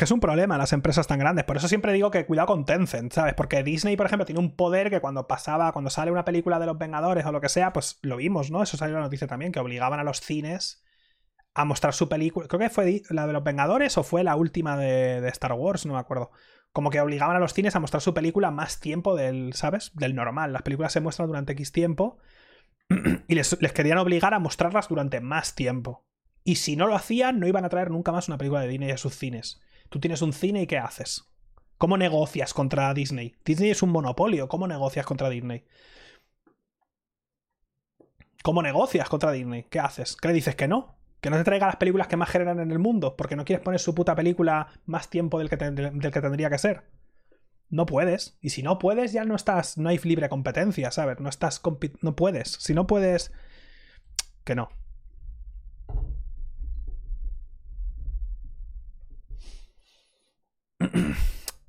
[0.00, 1.44] Que es un problema las empresas tan grandes.
[1.44, 3.34] Por eso siempre digo que cuidado con Tencent, ¿sabes?
[3.34, 6.64] Porque Disney, por ejemplo, tiene un poder que cuando pasaba, cuando sale una película de
[6.64, 8.62] los Vengadores o lo que sea, pues lo vimos, ¿no?
[8.62, 10.82] Eso salió en la noticia también, que obligaban a los cines
[11.52, 12.48] a mostrar su película.
[12.48, 15.92] Creo que fue la de los Vengadores o fue la última de, Star Wars, no
[15.92, 16.30] me acuerdo.
[16.72, 19.90] Como que obligaban a los cines a mostrar su película más tiempo del, ¿sabes?
[19.92, 20.54] Del normal.
[20.54, 22.16] Las películas se muestran durante X tiempo
[23.28, 26.06] y les, querían obligar a mostrarlas durante más tiempo.
[26.42, 28.92] Y si no lo hacían, no iban a traer nunca más una película de Disney
[28.92, 29.60] a sus cines.
[29.90, 31.24] Tú tienes un cine y ¿qué haces?
[31.76, 33.34] ¿Cómo negocias contra Disney?
[33.44, 34.48] Disney es un monopolio.
[34.48, 35.64] ¿Cómo negocias contra Disney?
[38.42, 39.64] ¿Cómo negocias contra Disney?
[39.68, 40.16] ¿Qué haces?
[40.16, 40.98] ¿Qué le dices que no?
[41.20, 43.62] que no te traiga las películas que más generan en el mundo, porque no quieres
[43.62, 46.82] poner su puta película más tiempo del que, del que tendría que ser.
[47.68, 48.38] No puedes.
[48.40, 49.78] Y si no puedes, ya no estás.
[49.78, 51.20] No hay libre competencia, ¿sabes?
[51.20, 51.62] No estás.
[52.00, 52.48] No puedes.
[52.52, 53.32] Si no puedes.
[54.44, 54.70] Que no.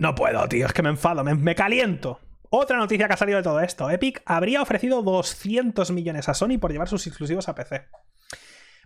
[0.02, 0.66] No puedo, tío.
[0.66, 1.24] Es que me enfado.
[1.24, 2.20] Me, me caliento.
[2.50, 3.88] otra noticia que ha salido de todo esto.
[3.88, 7.88] Epic habría ofrecido 200 millones a Sony por llevar sus exclusivos a PC.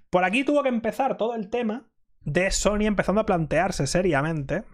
[0.10, 1.88] Por aquí tuvo que empezar todo el tema
[2.20, 4.66] de Sony empezando a plantearse seriamente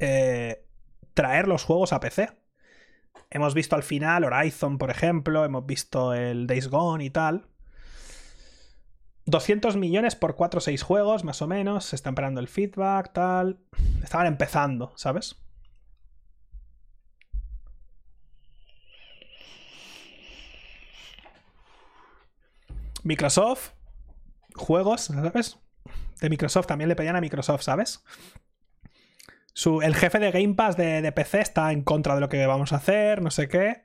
[0.00, 0.66] eh,
[1.14, 2.30] traer los juegos a PC.
[3.30, 7.49] Hemos visto al final Horizon, por ejemplo, hemos visto el Days Gone y tal.
[9.30, 11.86] 200 millones por 4 o 6 juegos, más o menos.
[11.86, 13.60] Se está esperando el feedback, tal.
[14.02, 15.36] Estaban empezando, ¿sabes?
[23.02, 23.70] Microsoft,
[24.54, 25.58] juegos, ¿sabes?
[26.20, 28.04] De Microsoft también le pedían a Microsoft, ¿sabes?
[29.82, 32.76] el jefe de Game Pass de, PC está en contra de lo que vamos a
[32.76, 33.84] hacer, no sé qué.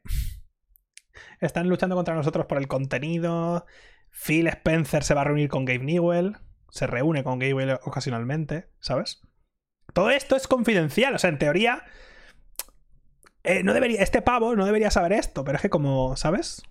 [1.42, 3.66] Están luchando contra nosotros por el contenido.
[4.16, 6.38] Phil Spencer se va a reunir con Gabe Newell.
[6.70, 9.22] Se reúne con Gabe Newell ocasionalmente, ¿sabes?
[9.94, 11.84] Todo esto es confidencial, o sea, en teoría.
[13.44, 16.64] Eh, no debería, este pavo no debería saber esto, pero es que como, ¿sabes?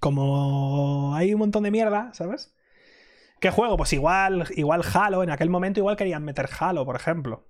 [0.00, 2.54] Como hay un montón de mierda, ¿sabes?
[3.40, 3.76] ¿Qué juego?
[3.76, 7.46] Pues igual, igual Halo, en aquel momento igual querían meter Halo, por ejemplo.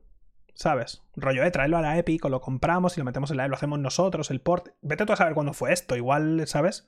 [0.55, 1.03] ¿Sabes?
[1.17, 3.51] Rollo, eh, traerlo a la Epic, o lo compramos y lo metemos en la Epic,
[3.51, 4.69] lo hacemos nosotros, el port.
[4.83, 6.87] Vete tú a saber cuándo fue esto, igual, ¿sabes?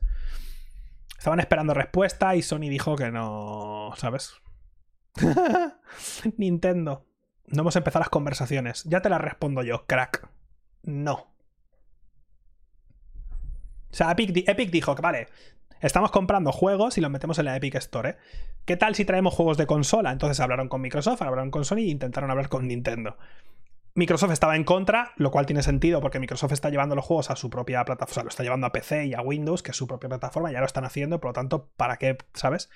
[1.18, 4.34] Estaban esperando respuesta y Sony dijo que no, ¿sabes?
[6.36, 7.06] Nintendo.
[7.46, 8.84] No hemos empezado las conversaciones.
[8.84, 10.28] Ya te las respondo yo, crack.
[10.82, 11.34] No.
[13.90, 15.28] O sea, Epic, Epic dijo que, vale,
[15.80, 18.10] estamos comprando juegos y los metemos en la Epic Store.
[18.10, 18.16] ¿eh?
[18.64, 20.10] ¿Qué tal si traemos juegos de consola?
[20.10, 23.16] Entonces hablaron con Microsoft, hablaron con Sony e intentaron hablar con Nintendo.
[23.94, 27.36] Microsoft estaba en contra, lo cual tiene sentido porque Microsoft está llevando los juegos a
[27.36, 29.76] su propia plataforma, o sea, lo está llevando a PC y a Windows, que es
[29.76, 32.18] su propia plataforma, ya lo están haciendo, por lo tanto, ¿para qué?
[32.34, 32.70] ¿Sabes?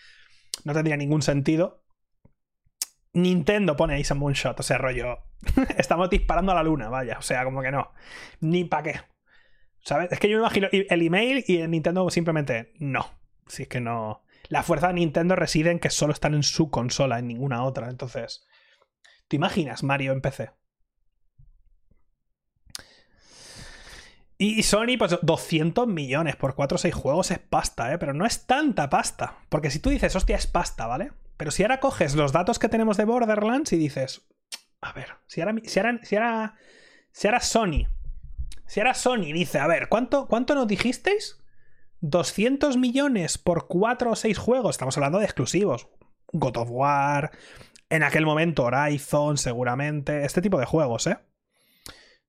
[0.65, 1.83] No tendría ningún sentido.
[3.13, 5.19] Nintendo pone ahí some Moonshot, o sea, rollo.
[5.77, 7.93] Estamos disparando a la luna, vaya, o sea, como que no.
[8.41, 9.01] Ni para qué.
[9.81, 10.13] ¿Sabes?
[10.13, 13.11] Es que yo me imagino el email y en Nintendo simplemente no.
[13.47, 14.23] Si es que no.
[14.49, 17.89] La fuerza de Nintendo reside en que solo están en su consola, en ninguna otra.
[17.89, 18.47] Entonces,
[19.27, 20.51] ¿te imaginas Mario en PC?
[24.39, 27.99] Y Sony, pues 200 millones por 4 o 6 juegos es pasta, ¿eh?
[27.99, 29.39] Pero no es tanta pasta.
[29.49, 31.13] Porque si tú dices, hostia, es pasta, ¿vale?
[31.37, 34.29] Pero si ahora coges los datos que tenemos de Borderlands y dices,
[34.81, 36.55] a ver, si ahora, si ahora, si ahora,
[37.11, 37.89] si ahora Sony
[38.69, 41.43] si ahora Sony dice, a ver, ¿cuánto, cuánto nos dijisteis?
[42.01, 44.73] 200 millones por 4 o 6 juegos.
[44.75, 45.89] Estamos hablando de exclusivos.
[46.33, 47.31] God of War.
[47.89, 50.25] En aquel momento Horizon, seguramente.
[50.27, 51.17] Este tipo de juegos, ¿eh?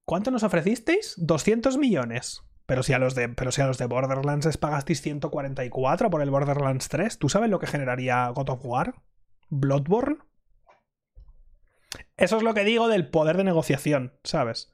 [0.10, 1.14] ¿Cuánto nos ofrecisteis?
[1.18, 2.42] 200 millones.
[2.66, 6.24] Pero si, a los de, pero si a los de Borderlands les pagasteis 144 por
[6.24, 8.96] el Borderlands 3, ¿tú sabes lo que generaría God of War?
[9.50, 10.18] ¿Bloodborne?
[12.18, 14.74] Eso es lo que digo del poder de negociación, ¿sabes?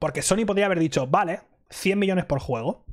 [0.00, 2.84] Porque Sony podría haber dicho, vale, 100 millones por juego.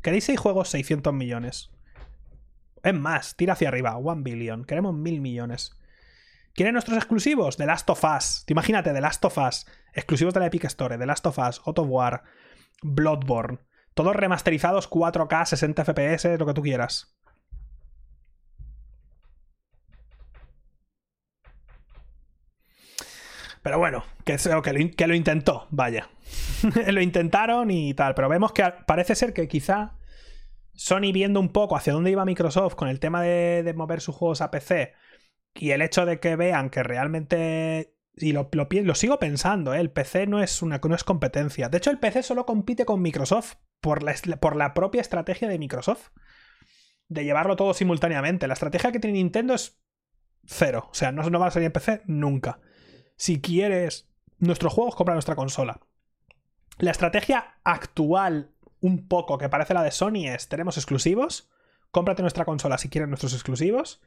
[0.00, 0.70] ¿Queréis 6 juegos?
[0.70, 1.70] 600 millones.
[2.82, 4.64] Es más, tira hacia arriba, 1 billion.
[4.64, 5.76] Queremos 1000 millones.
[6.54, 7.56] ¿Quieren nuestros exclusivos?
[7.56, 8.44] The Last of Us.
[8.46, 9.66] Imagínate, The Last of Us.
[9.92, 10.96] Exclusivos de la Epic Store.
[10.96, 12.22] The Last of Us, God of War,
[12.82, 13.58] Bloodborne.
[13.94, 17.16] Todos remasterizados 4K, 60 FPS, lo que tú quieras.
[23.62, 26.10] Pero bueno, que, que, lo, intentó, vaya.
[26.86, 28.14] lo intentaron y tal.
[28.14, 29.96] Pero vemos que parece ser que quizá
[30.74, 34.40] Sony viendo un poco hacia dónde iba Microsoft con el tema de, mover sus juegos
[34.40, 34.92] a PC
[35.54, 39.80] y el hecho de que vean que realmente y lo, lo, sigo pensando, ¿eh?
[39.80, 41.68] el PC no es, una, no es competencia.
[41.68, 45.58] De hecho, el PC solo compite con Microsoft por la, por la, propia estrategia de
[45.58, 46.10] Microsoft.
[47.08, 48.46] De llevarlo todo simultáneamente.
[48.46, 49.80] La estrategia que tiene Nintendo es
[50.46, 50.88] cero.
[50.90, 52.60] O sea, no, no va a salir en PC nunca
[53.16, 54.08] si quieres
[54.38, 55.80] nuestros juegos, compra nuestra consola.
[56.78, 58.50] La estrategia actual,
[58.80, 61.50] un poco que parece la de Sony, es: tenemos exclusivos,
[61.90, 64.02] cómprate nuestra consola si quieres nuestros exclusivos.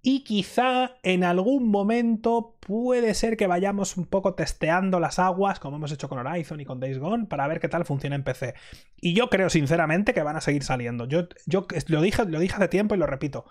[0.00, 5.76] Y quizá en algún momento puede ser que vayamos un poco testeando las aguas, como
[5.76, 8.54] hemos hecho con Horizon y con Days Gone, para ver qué tal funciona en PC.
[9.00, 11.06] Y yo creo sinceramente que van a seguir saliendo.
[11.06, 13.44] Yo, yo lo, dije, lo dije hace tiempo y lo repito.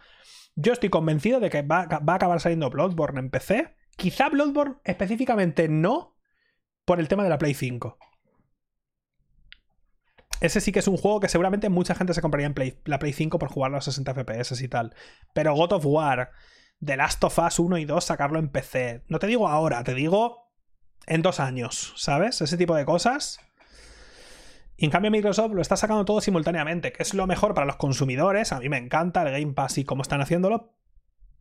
[0.56, 4.76] Yo estoy convencido de que va, va a acabar saliendo Bloodborne en PC Quizá Bloodborne
[4.84, 6.15] específicamente no
[6.86, 7.98] por el tema de la Play 5.
[10.40, 12.56] Ese sí que es un juego que seguramente mucha gente se compraría en
[12.86, 14.94] la Play 5 por jugarlo a 60 FPS y tal.
[15.34, 16.32] Pero God of War,
[16.84, 19.04] The Last of Us 1 y 2, sacarlo en PC.
[19.08, 20.52] No te digo ahora, te digo
[21.08, 22.42] en dos años, ¿sabes?
[22.42, 23.40] Ese tipo de cosas.
[24.76, 27.78] Y en cambio Microsoft lo está sacando todo simultáneamente, que es lo mejor para los
[27.78, 28.52] consumidores.
[28.52, 30.76] A mí me encanta el Game Pass y cómo están haciéndolo,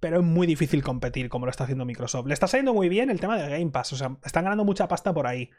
[0.00, 2.26] pero es muy difícil competir como lo está haciendo Microsoft.
[2.26, 4.88] Le está saliendo muy bien el tema del Game Pass, o sea, están ganando mucha
[4.88, 5.50] pasta por ahí.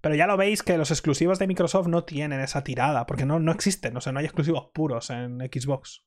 [0.00, 3.40] Pero ya lo veis que los exclusivos de Microsoft no tienen esa tirada, porque no,
[3.40, 6.04] no existen, o sea, no hay exclusivos puros en Xbox.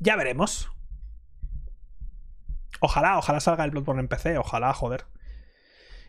[0.00, 0.70] Ya veremos.
[2.80, 5.06] Ojalá, ojalá salga el Bloodborne en PC, ojalá, joder.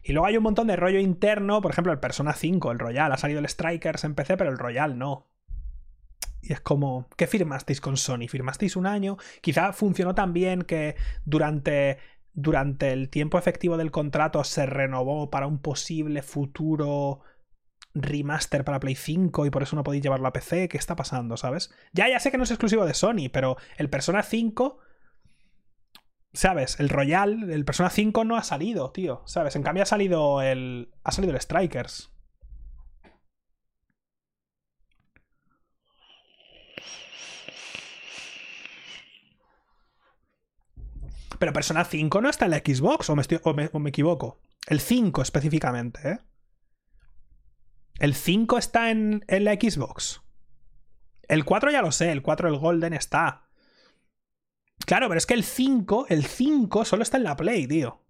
[0.04, 3.12] Y luego hay un montón de rollo interno, por ejemplo, el Persona 5, el Royal,
[3.12, 5.30] ha salido el Strikers en PC, pero el Royal no.
[6.42, 8.28] Y es como, ¿qué firmasteis con Sony?
[8.30, 9.18] ¿Firmasteis un año?
[9.42, 10.96] Quizá funcionó tan bien que
[11.26, 11.98] durante,
[12.34, 17.22] durante el tiempo efectivo del contrato se renovó para un posible futuro
[17.94, 20.70] remaster para Play 5 y por eso no podéis llevarlo a PC.
[20.70, 21.72] ¿Qué está pasando, sabes?
[21.92, 24.80] Ya, ya sé que no es exclusivo de Sony, pero el Persona 5
[26.34, 26.80] ¿Sabes?
[26.80, 29.24] El Royal, el Persona 5 no ha salido, tío.
[29.26, 29.56] ¿Sabes?
[29.56, 30.92] En cambio ha salido el.
[31.04, 32.12] Ha salido el Strikers.
[41.40, 43.24] Pero Persona 5 no está en la Xbox, o me,
[43.74, 44.42] o me, equivoco.
[44.68, 46.20] El 5 específicamente, ¿eh?
[47.98, 50.22] El 5 está en, en la Xbox.
[51.28, 53.50] El 4 ya lo sé, el 4, el Golden está.
[54.86, 58.04] Claro, pero es que el 5, el 5 solo está en la Play, tío.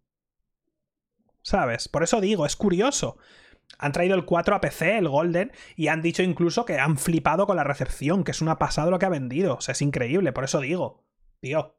[1.41, 1.87] ¿Sabes?
[1.87, 3.17] Por eso digo, es curioso.
[3.77, 7.45] Han traído el 4 a PC, el Golden, y han dicho incluso que han flipado
[7.45, 9.55] con la recepción, que es una pasada lo que ha vendido.
[9.55, 11.05] O sea, es increíble, por eso digo.
[11.39, 11.78] Tío.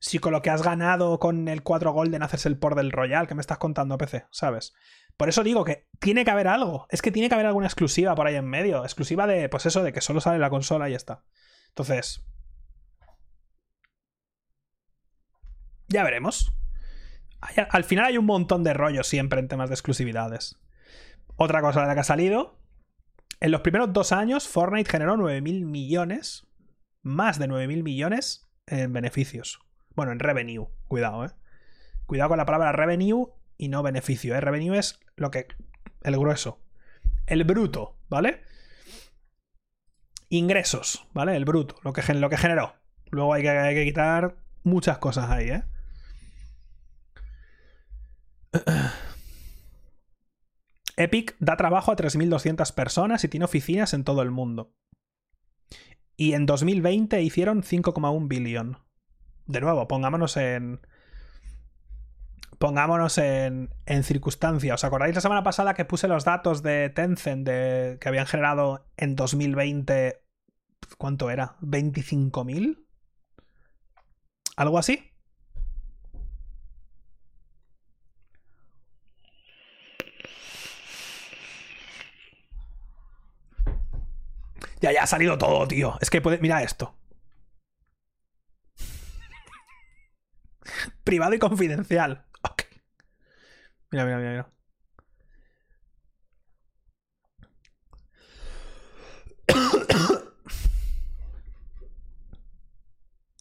[0.00, 3.28] Si con lo que has ganado con el 4 Golden haces el port del Royal,
[3.28, 4.74] que me estás contando PC, ¿sabes?
[5.16, 6.86] Por eso digo que tiene que haber algo.
[6.90, 8.82] Es que tiene que haber alguna exclusiva por ahí en medio.
[8.82, 11.22] Exclusiva de, pues eso, de que solo sale la consola y ya está.
[11.68, 12.24] Entonces,
[15.90, 16.52] Ya veremos.
[17.70, 20.60] Al final hay un montón de rollo siempre en temas de exclusividades.
[21.36, 22.60] Otra cosa de la que ha salido.
[23.40, 26.46] En los primeros dos años, Fortnite generó 9.000 millones.
[27.02, 29.60] Más de 9.000 millones en beneficios.
[29.94, 30.68] Bueno, en revenue.
[30.88, 31.30] Cuidado, eh.
[32.06, 34.34] Cuidado con la palabra revenue y no beneficio.
[34.34, 34.40] ¿eh?
[34.40, 35.46] Revenue es lo que.
[36.02, 36.60] El grueso.
[37.26, 38.42] El bruto, ¿vale?
[40.28, 41.36] Ingresos, ¿vale?
[41.36, 42.74] El bruto, lo que, lo que generó.
[43.10, 45.62] Luego hay que, hay que quitar muchas cosas ahí, ¿eh?
[50.96, 54.74] Epic da trabajo a 3.200 personas y tiene oficinas en todo el mundo.
[56.16, 58.78] Y en 2020 hicieron 5,1 billón.
[59.50, 60.80] De nuevo, pongámonos en.
[62.58, 64.74] Pongámonos en, en circunstancia.
[64.74, 68.86] ¿Os acordáis la semana pasada que puse los datos de Tencent de, que habían generado
[68.96, 70.22] en 2020.
[70.98, 71.56] ¿Cuánto era?
[71.62, 72.84] ¿25.000?
[74.56, 75.10] ¿Algo así?
[84.80, 85.98] Ya, ya ha salido todo, tío.
[86.00, 86.38] Es que puede.
[86.38, 86.99] Mira esto.
[91.10, 92.24] Privado y confidencial.
[92.42, 92.62] Ok.
[93.90, 94.48] Mira, mira, mira, mira.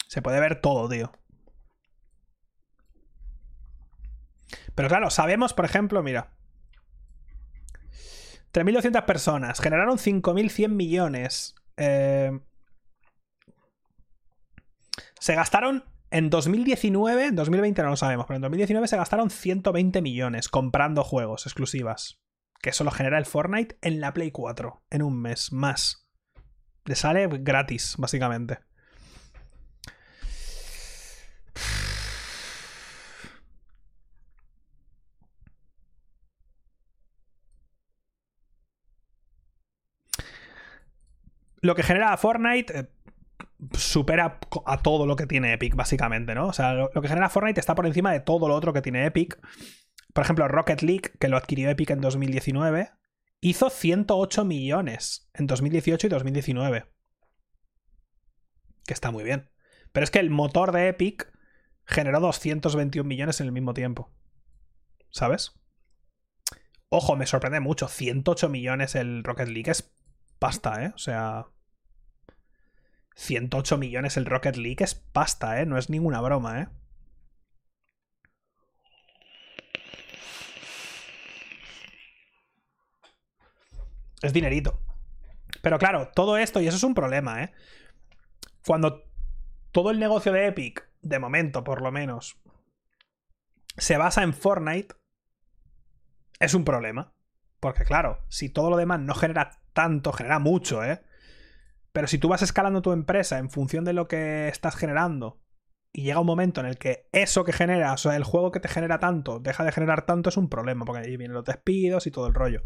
[0.08, 1.12] Se puede ver todo, tío.
[4.73, 6.34] Pero claro, sabemos, por ejemplo, mira.
[8.52, 9.62] 3.200 personas.
[9.62, 11.54] Generaron 5.100 millones.
[11.78, 12.31] Eh,
[15.20, 20.02] se gastaron en 2019, en 2020 no lo sabemos, pero en 2019 se gastaron 120
[20.02, 22.20] millones comprando juegos exclusivas.
[22.62, 26.07] Que eso lo genera el Fortnite en la Play 4, en un mes más.
[26.86, 28.60] Le sale gratis, básicamente.
[41.62, 42.88] lo que genera Fortnite eh,
[43.78, 46.47] supera a todo lo que tiene Epic, básicamente, ¿no?
[46.47, 49.05] O sea, lo, que genera Fortnite está por encima de todo lo otro que tiene
[49.05, 49.39] Epic.
[50.13, 52.91] Por ejemplo, Rocket League, que lo adquirió Epic en 2019,
[53.41, 56.86] hizo 108 millones en 2018 y 2019.
[58.86, 59.49] Que está muy bien.
[59.91, 61.31] Pero es que el motor de Epic
[61.86, 64.12] generó 221 millones en el mismo tiempo.
[65.10, 65.60] ¿Sabes?
[66.89, 67.88] Ojo, me sorprende mucho.
[67.88, 69.94] 108 millones el Rocket League es
[70.39, 70.91] pasta, ¿eh?
[70.96, 71.46] O sea...
[73.20, 75.65] 108 millones el Rocket League es pasta, ¿eh?
[75.65, 76.70] No es ninguna broma, ¿eh?
[84.22, 84.81] Es dinerito.
[85.62, 87.52] Pero claro, todo esto, y eso es un problema, ¿eh?
[88.65, 89.04] Cuando
[89.73, 92.39] todo el negocio de Epic, de momento por lo menos,
[93.78, 94.96] se basa en Fortnite,
[96.39, 97.14] es un problema.
[97.60, 101.02] Porque claro, si todo lo demás no genera tanto, genera mucho, ¿eh?
[101.92, 105.42] Pero si tú vas escalando tu empresa en función de lo que estás generando
[105.92, 108.60] y llega un momento en el que eso que genera, o sea, el juego que
[108.60, 112.06] te genera tanto, deja de generar tanto, es un problema, porque ahí vienen los despidos
[112.06, 112.62] y todo el rollo.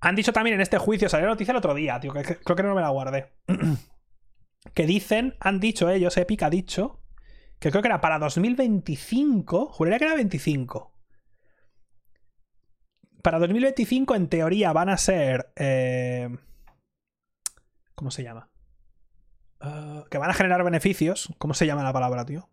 [0.00, 2.56] Han dicho también en este juicio, salió la noticia el otro día, tío, que creo
[2.56, 3.32] que no me la guardé.
[4.74, 7.02] que dicen, han dicho ellos, Epic ha dicho,
[7.58, 10.92] que creo que era para 2025, juraría que era 25.
[13.22, 15.52] Para 2025, en teoría, van a ser...
[15.56, 16.28] Eh,
[17.94, 18.50] ¿Cómo se llama?
[19.60, 21.32] Ah, que van a generar beneficios.
[21.38, 22.50] ¿Cómo se llama la palabra, tío?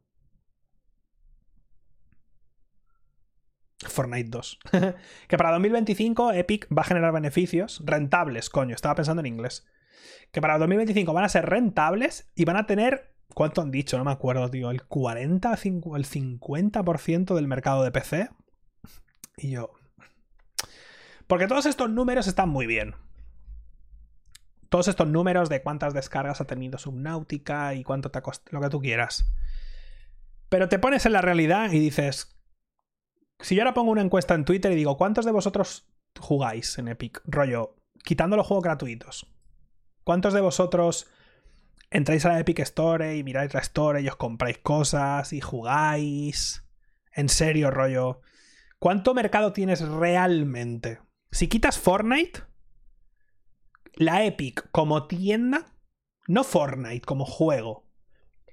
[3.79, 4.59] Fortnite 2.
[5.27, 9.65] que para 2025 Epic va a generar beneficios rentables, coño, estaba pensando en inglés.
[10.31, 13.97] Que para 2025 van a ser rentables y van a tener, ¿cuánto han dicho?
[13.97, 18.29] No me acuerdo, tío, el 40, el 50% del mercado de PC.
[19.37, 19.71] Y yo...
[21.27, 22.93] Porque todos estos números están muy bien
[24.71, 28.61] todos estos números de cuántas descargas ha tenido Subnautica y cuánto te ha costado, lo
[28.61, 29.29] que tú quieras.
[30.47, 32.39] Pero te pones en la realidad y dices,
[33.41, 36.87] si yo ahora pongo una encuesta en Twitter y digo, ¿cuántos de vosotros jugáis en
[36.87, 37.21] Epic?
[37.25, 37.75] Rollo,
[38.05, 39.29] quitando los juegos gratuitos.
[40.05, 41.07] ¿Cuántos de vosotros
[41.89, 46.65] entráis a la Epic Store y miráis la Store y os compráis cosas y jugáis?
[47.13, 48.21] En serio, rollo.
[48.79, 51.01] ¿Cuánto mercado tienes realmente?
[51.29, 52.43] Si quitas Fortnite,
[53.93, 55.73] la Epic como tienda,
[56.27, 57.91] no Fortnite como juego,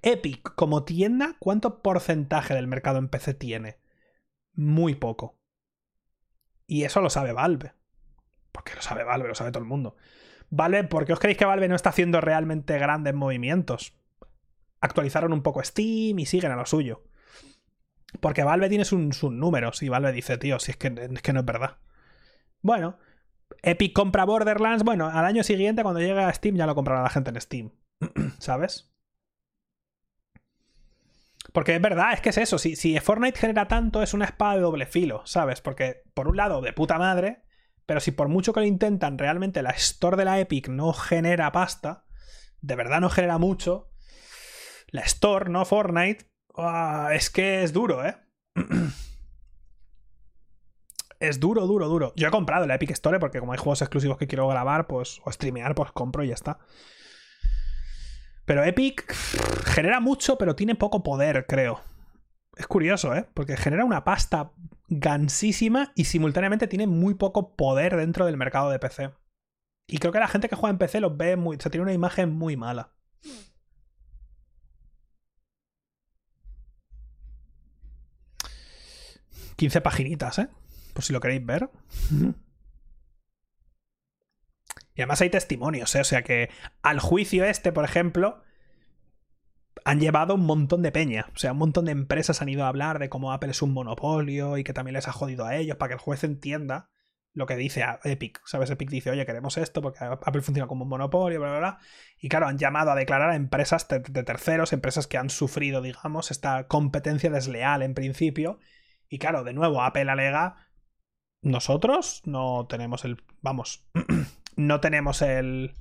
[0.02, 3.78] Epic como tienda, ¿cuánto porcentaje del mercado en PC tiene?
[4.52, 5.38] Muy poco.
[6.66, 7.72] Y eso lo sabe Valve.
[8.52, 9.96] Porque lo sabe Valve, lo sabe todo el mundo.
[10.50, 10.84] ¿Vale?
[10.84, 13.94] ¿Por qué os creéis que Valve no está haciendo realmente grandes movimientos?
[14.80, 17.04] Actualizaron un poco Steam y siguen a lo suyo.
[18.20, 21.40] Porque Valve tiene sus, números y Valve dice, tío, si es que, es que no
[21.40, 21.78] es verdad.
[22.62, 22.98] Bueno,
[23.62, 27.10] Epic compra Borderlands, bueno, al año siguiente cuando llegue a Steam ya lo comprará la
[27.10, 27.72] gente en Steam.
[28.38, 28.92] ¿Sabes?
[31.52, 32.58] Porque es verdad, es que es eso.
[32.58, 35.60] Si, si Fortnite genera tanto, es una espada de doble filo, ¿sabes?
[35.60, 37.42] Porque, por un lado, de puta madre,
[37.86, 41.50] pero si por mucho que lo intentan, realmente la store de la Epic no genera
[41.52, 42.04] pasta,
[42.60, 43.90] de verdad no genera mucho,
[44.88, 48.16] la store, no Fortnite, ah, es que es duro, ¿eh?
[51.20, 52.12] es duro, duro, duro.
[52.16, 55.20] Yo he comprado la Epic Store porque como hay juegos exclusivos que quiero grabar, pues,
[55.24, 56.58] o streamear, pues compro y ya está.
[58.44, 59.12] Pero Epic
[59.66, 61.80] genera mucho, pero tiene poco poder, creo.
[62.56, 63.28] Es curioso, ¿eh?
[63.34, 64.52] Porque genera una pasta
[64.88, 69.10] gansísima y simultáneamente tiene muy poco poder dentro del mercado de PC.
[69.86, 71.56] Y creo que la gente que juega en PC los ve muy.
[71.56, 72.92] O sea, tiene una imagen muy mala.
[79.56, 80.48] 15 paginitas, ¿eh?
[80.98, 81.70] Por si lo queréis ver.
[84.96, 86.00] Y además hay testimonios, ¿eh?
[86.00, 86.50] o sea que
[86.82, 88.42] al juicio este, por ejemplo,
[89.84, 91.26] han llevado un montón de peña.
[91.36, 93.72] O sea, un montón de empresas han ido a hablar de cómo Apple es un
[93.72, 96.90] monopolio y que también les ha jodido a ellos para que el juez entienda
[97.32, 98.40] lo que dice Epic.
[98.44, 98.70] ¿Sabes?
[98.70, 101.78] Epic dice, oye, queremos esto porque Apple funciona como un monopolio, bla, bla, bla.
[102.20, 106.32] Y claro, han llamado a declarar a empresas de terceros, empresas que han sufrido, digamos,
[106.32, 108.58] esta competencia desleal en principio.
[109.08, 110.67] Y claro, de nuevo, Apple alega
[111.42, 113.22] nosotros no tenemos el.
[113.40, 113.86] Vamos.
[114.56, 115.74] no tenemos el.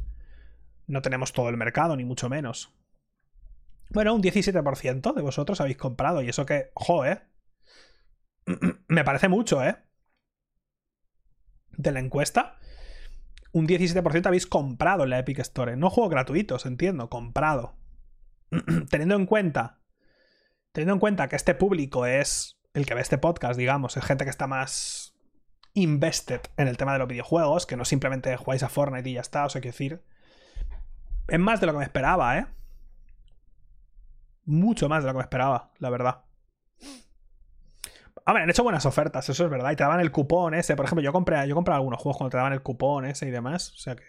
[0.85, 2.73] No tenemos todo el mercado, ni mucho menos.
[3.89, 6.21] Bueno, un 17% de vosotros habéis comprado.
[6.21, 6.71] Y eso que.
[6.73, 7.21] Ojo, ¿eh?
[8.87, 9.77] Me parece mucho, ¿eh?
[11.71, 12.59] De la encuesta.
[13.51, 15.75] Un 17% habéis comprado en la Epic Store.
[15.75, 17.09] No juegos gratuitos, entiendo.
[17.09, 17.75] Comprado.
[18.89, 19.79] teniendo en cuenta.
[20.71, 22.53] Teniendo en cuenta que este público es.
[22.73, 23.97] El que ve este podcast, digamos.
[23.97, 25.16] Es gente que está más
[25.77, 29.21] invested en el tema de los videojuegos, que no simplemente jugáis a Fortnite y ya
[29.21, 30.01] está, o sea, que decir.
[31.27, 32.47] Es más de lo que me esperaba, ¿eh?
[34.45, 36.23] Mucho más de lo que me esperaba, la verdad.
[38.25, 39.71] Ver, han hecho buenas ofertas, eso es verdad.
[39.71, 40.75] Y te daban el cupón ese.
[40.75, 43.31] Por ejemplo, yo compré, yo compré algunos juegos cuando te daban el cupón ese y
[43.31, 43.71] demás.
[43.73, 44.03] O sea que.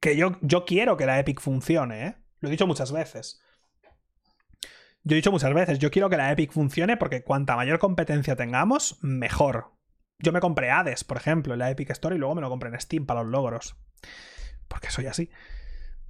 [0.00, 2.16] Que yo, yo quiero que la Epic funcione, ¿eh?
[2.40, 3.42] Lo he dicho muchas veces.
[5.02, 8.36] Yo he dicho muchas veces, yo quiero que la Epic funcione porque cuanta mayor competencia
[8.36, 9.72] tengamos, mejor.
[10.22, 12.68] Yo me compré Hades, por ejemplo, en la Epic Store y luego me lo compré
[12.68, 13.76] en Steam para los logros.
[14.68, 15.30] Porque soy así.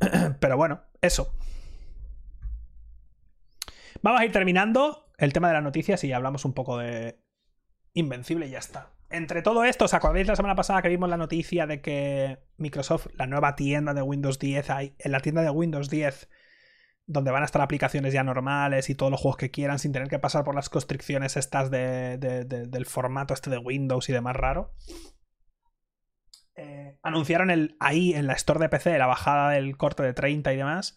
[0.41, 1.35] Pero bueno, eso.
[4.03, 7.21] Vamos a ir terminando el tema de las noticias y hablamos un poco de
[7.93, 8.91] Invencible y ya está.
[9.11, 13.09] Entre todo esto, ¿os acordáis la semana pasada que vimos la noticia de que Microsoft,
[13.17, 16.29] la nueva tienda de Windows 10, hay, en la tienda de Windows 10
[17.11, 20.09] donde van a estar aplicaciones ya normales y todos los juegos que quieran sin tener
[20.09, 24.73] que pasar por las constricciones estas del formato este de Windows y demás raro.
[26.55, 30.53] Eh, anunciaron el, ahí en la store de PC la bajada del corte de 30
[30.53, 30.97] y demás.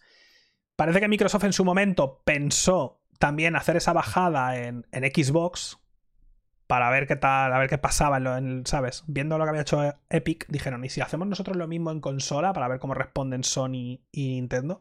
[0.76, 5.78] Parece que Microsoft en su momento pensó también hacer esa bajada en, en Xbox
[6.68, 9.02] para ver qué tal, a ver qué pasaba, en ¿sabes?
[9.08, 12.52] Viendo lo que había hecho Epic, dijeron, ¿y si hacemos nosotros lo mismo en consola
[12.52, 14.80] para ver cómo responden Sony y Nintendo?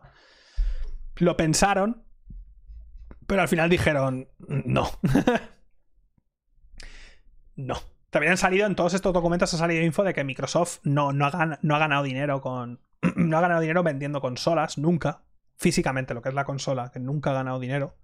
[1.18, 2.04] Lo pensaron,
[3.28, 4.90] pero al final dijeron, no.
[7.56, 7.76] no.
[8.10, 11.60] También han salido, en todos estos documentos ha salido info de que Microsoft no, ha,
[11.62, 12.80] no ha ganado dinero con...
[13.16, 15.24] no ha ganado dinero vendiendo consolas, nunca.
[15.58, 17.96] Físicamente, lo que es la consola, que nunca ha ganado dinero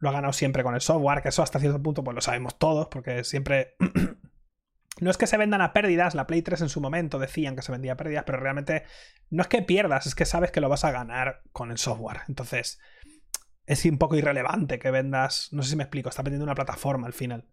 [0.00, 2.58] lo ha ganado siempre con el software, que eso hasta cierto punto pues lo sabemos
[2.58, 3.76] todos, porque siempre...
[5.00, 7.62] no es que se vendan a pérdidas, la Play 3 en su momento decían que
[7.62, 8.84] se vendía a pérdidas, pero realmente
[9.30, 12.22] no es que pierdas, es que sabes que lo vas a ganar con el software.
[12.28, 12.80] Entonces,
[13.66, 17.06] es un poco irrelevante que vendas, no sé si me explico, está vendiendo una plataforma
[17.06, 17.48] al final.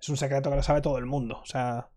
[0.00, 1.90] Es un secreto que lo sabe todo el mundo, o sea,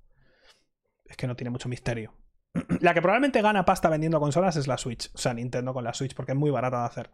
[1.06, 2.14] es que no tiene mucho misterio.
[2.82, 5.94] La que probablemente gana pasta vendiendo consolas es la Switch, o sea, Nintendo con la
[5.94, 7.12] Switch, porque es muy barata de hacer.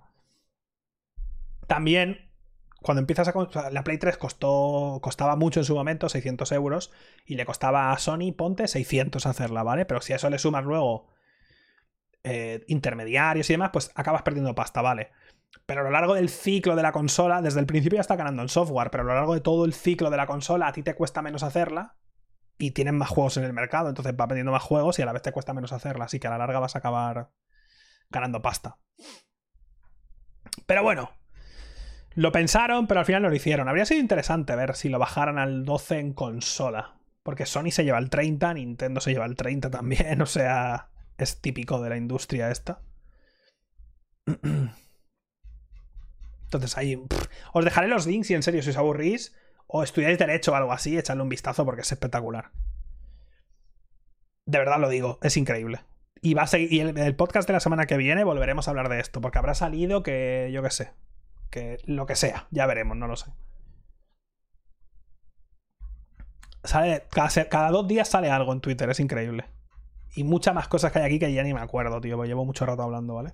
[1.67, 2.32] También
[2.83, 3.69] cuando empiezas a...
[3.71, 6.91] La Play 3 costó, costaba mucho en su momento, 600 euros,
[7.25, 9.85] y le costaba a Sony, ponte, 600 hacerla, ¿vale?
[9.85, 11.07] Pero si a eso le sumas luego
[12.23, 15.11] eh, intermediarios y demás, pues acabas perdiendo pasta, ¿vale?
[15.65, 18.41] Pero a lo largo del ciclo de la consola, desde el principio ya está ganando
[18.41, 20.83] en software, pero a lo largo de todo el ciclo de la consola a ti
[20.83, 21.95] te cuesta menos hacerla
[22.57, 25.13] y tienen más juegos en el mercado, entonces va vendiendo más juegos y a la
[25.13, 27.31] vez te cuesta menos hacerla, así que a la larga vas a acabar
[28.09, 28.77] ganando pasta.
[30.65, 31.11] Pero bueno,
[32.15, 33.67] lo pensaron, pero al final no lo hicieron.
[33.67, 36.95] Habría sido interesante ver si lo bajaran al 12 en consola.
[37.23, 40.21] Porque Sony se lleva el 30, Nintendo se lleva el 30 también.
[40.23, 42.81] O sea, es típico de la industria esta.
[46.43, 47.01] Entonces ahí...
[47.53, 49.35] os dejaré los links y en serio, si os aburrís
[49.67, 52.51] o estudiáis derecho o algo así, echadle un vistazo porque es espectacular.
[54.45, 55.81] De verdad lo digo, es increíble.
[56.21, 58.71] Y, va a seguir, y el, el podcast de la semana que viene volveremos a
[58.71, 60.91] hablar de esto, porque habrá salido que, yo qué sé,
[61.53, 63.31] que lo que sea, ya veremos, no lo sé.
[66.63, 69.45] Sale, cada, dos días sale algo en Twitter, es increíble.
[70.15, 72.43] Y muchas más cosas que hay aquí que ya ni me acuerdo, tío, porque llevo
[72.43, 73.33] mucho rato hablando, ¿vale?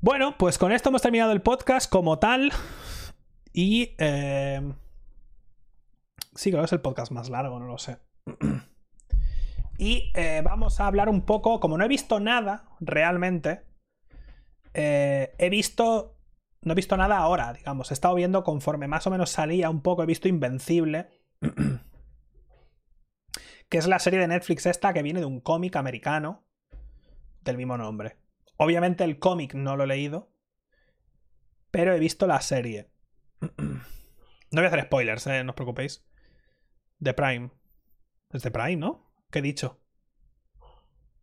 [0.00, 2.52] Bueno, pues con esto hemos terminado el podcast como tal.
[3.52, 3.96] Y...
[3.98, 4.72] Eh...
[6.34, 7.98] Sí, creo que es el podcast más largo, no lo sé.
[9.78, 13.64] Y eh, vamos a hablar un poco, como no he visto nada realmente,
[14.72, 16.16] eh, he visto,
[16.62, 19.82] no he visto nada ahora, digamos, he estado viendo conforme más o menos salía un
[19.82, 21.08] poco, he visto Invencible,
[23.68, 26.44] que es la serie de Netflix esta que viene de un cómic americano
[27.42, 28.16] del mismo nombre.
[28.56, 30.32] Obviamente el cómic no lo he leído,
[31.70, 32.90] pero he visto la serie.
[34.50, 36.06] No voy a hacer spoilers, eh, no os preocupéis.
[37.00, 37.50] De Prime.
[38.30, 39.03] Es de Prime, ¿no?
[39.34, 39.80] ¿Qué he dicho?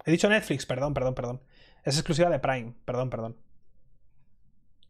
[0.03, 1.41] He dicho Netflix, perdón, perdón, perdón.
[1.85, 3.37] Es exclusiva de Prime, perdón, perdón.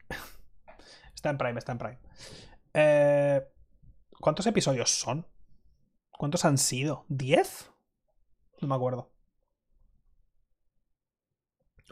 [1.13, 1.99] está en Prime, está en Prime.
[2.73, 3.47] Eh,
[4.19, 5.27] ¿Cuántos episodios son?
[6.09, 7.05] ¿Cuántos han sido?
[7.09, 7.67] ¿10?
[8.59, 9.11] No me acuerdo.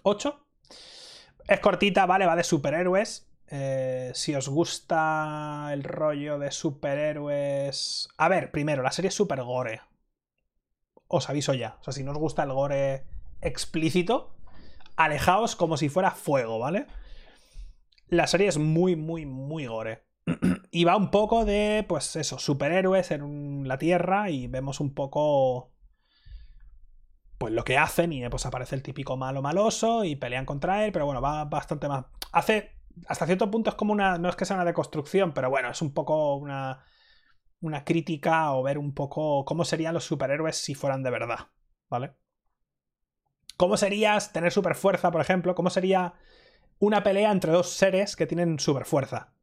[0.01, 0.35] ¿8?
[1.48, 3.30] Es cortita, vale, va de superhéroes.
[3.45, 8.09] Eh, si os gusta el rollo de superhéroes...
[8.17, 9.89] A ver, primero, la serie es super gore
[11.10, 11.76] os aviso ya.
[11.82, 13.04] O sea, si no os gusta el gore
[13.42, 14.34] explícito,
[14.96, 16.88] alejaos como si fuera fuego, ¿vale?
[18.08, 20.06] La serie es muy, muy, muy gore.
[20.72, 25.74] y va un poco de, pues eso, superhéroes en la Tierra y vemos un poco
[27.40, 30.92] pues lo que hacen y pues aparece el típico malo maloso y pelean contra él,
[30.92, 32.06] pero bueno, va bastante más...
[32.34, 32.72] Hace,
[33.08, 35.82] hasta cierto punto es como una, no es que sea una deconstrucción, pero bueno, es
[35.82, 36.84] un poco una
[37.62, 41.48] una crítica o ver un poco cómo serían los superhéroes si fueran de verdad,
[41.90, 42.14] ¿vale?
[43.58, 45.56] ¿Cómo serías tener super fuerza, por ejemplo?
[45.56, 46.14] ¿Cómo sería
[46.80, 49.34] una pelea entre dos seres que tienen super fuerza?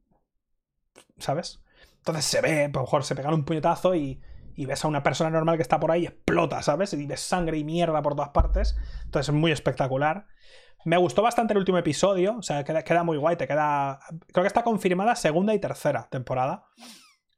[1.19, 1.63] ¿Sabes?
[1.99, 4.23] Entonces se ve, a lo mejor se pegan un puñetazo y,
[4.55, 6.95] y ves a una persona normal que está por ahí y explota, ¿sabes?
[6.95, 8.77] Y ves sangre y mierda por todas partes.
[9.05, 10.27] Entonces es muy espectacular.
[10.87, 13.99] Me gustó bastante el último episodio, o sea, queda, queda muy guay, te queda...
[14.33, 16.65] Creo que está confirmada segunda y tercera temporada.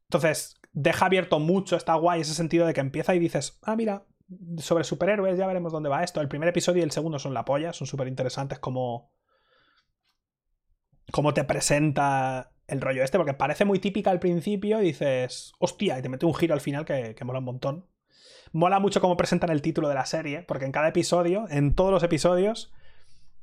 [0.05, 4.05] Entonces, deja abierto mucho, está guay ese sentido de que empieza y dices, ah, mira,
[4.59, 6.21] sobre superhéroes ya veremos dónde va esto.
[6.21, 9.11] El primer episodio y el segundo son la polla, son súper interesantes como...
[11.11, 15.99] Cómo te presenta el rollo este, porque parece muy típica al principio y dices, hostia,
[15.99, 17.87] y te mete un giro al final que, que mola un montón.
[18.53, 21.91] Mola mucho cómo presentan el título de la serie, porque en cada episodio, en todos
[21.91, 22.71] los episodios,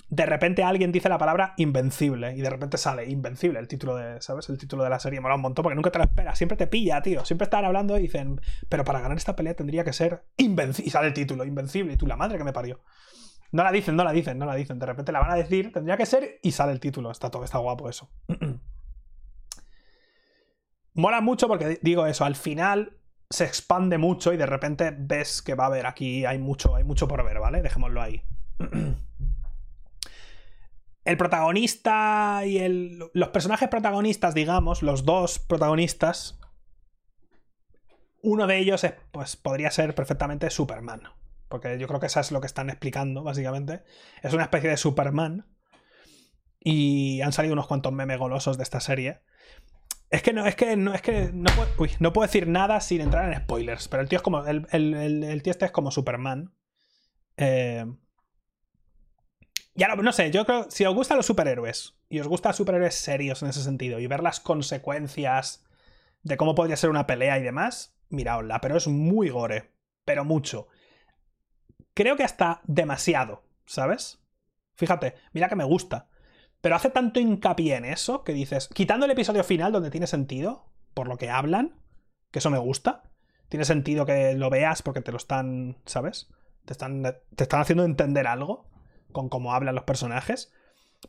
[0.10, 4.22] de repente alguien dice la palabra invencible y de repente sale invencible el título de,
[4.22, 4.48] ¿sabes?
[4.50, 6.68] El título de la serie mola un montón porque nunca te lo esperas, siempre te
[6.68, 7.26] pilla, tío.
[7.26, 10.88] Siempre están hablando y dicen, pero para ganar esta pelea tendría que ser invencible.
[10.88, 12.82] Y sale el título, invencible, y tú la madre que me parió.
[13.52, 14.80] No la dicen, no la dicen, no la dicen.
[14.80, 17.10] De repente la van a decir, tendría que ser y sale el título.
[17.10, 18.12] Está todo, está guapo eso.
[20.94, 22.98] Mola mucho porque digo eso, al final
[23.30, 26.84] se expande mucho y de repente ves que va a haber aquí, hay mucho, hay
[26.84, 27.62] mucho por ver, ¿vale?
[27.62, 28.22] Dejémoslo ahí.
[31.06, 36.40] El protagonista y el, los personajes protagonistas, digamos, los dos protagonistas,
[38.24, 41.04] uno de ellos es, pues, podría ser perfectamente Superman.
[41.48, 43.84] Porque yo creo que eso es lo que están explicando, básicamente.
[44.24, 45.46] Es una especie de Superman.
[46.60, 49.22] Y han salido unos cuantos memes golosos de esta serie.
[50.10, 53.38] Es que no, es que no, es que no puedo, decir nada sin entrar en
[53.40, 53.88] spoilers.
[53.88, 54.44] Pero el tío es como.
[54.46, 56.56] El, el, tío este es como Superman.
[57.38, 57.86] Eh,
[59.76, 60.68] ya no, no sé, yo creo.
[60.70, 61.96] Si os gustan los superhéroes.
[62.10, 64.00] Y os gustan superhéroes serios en ese sentido.
[64.00, 65.66] Y ver las consecuencias
[66.24, 67.98] de cómo podría ser una pelea y demás.
[68.10, 68.62] Miraosla.
[68.62, 69.74] Pero es muy gore.
[70.06, 70.68] Pero mucho.
[71.94, 73.44] Creo que hasta demasiado.
[73.66, 74.22] ¿Sabes?
[74.76, 76.08] Fíjate, mira que me gusta.
[76.62, 80.72] Pero hace tanto hincapié en eso que dices, quitando el episodio final donde tiene sentido,
[80.94, 81.76] por lo que hablan,
[82.32, 83.04] que eso me gusta,
[83.50, 86.28] tiene sentido que lo veas porque te lo están, ¿sabes?
[86.66, 88.68] Te están, te están haciendo entender algo
[89.16, 90.54] con cómo hablan los personajes.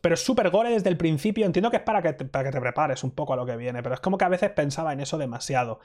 [0.01, 1.45] Pero es súper gore desde el principio.
[1.45, 3.57] Entiendo que es para que, te, para que te prepares un poco a lo que
[3.57, 5.81] viene, pero es como que a veces pensaba en eso demasiado.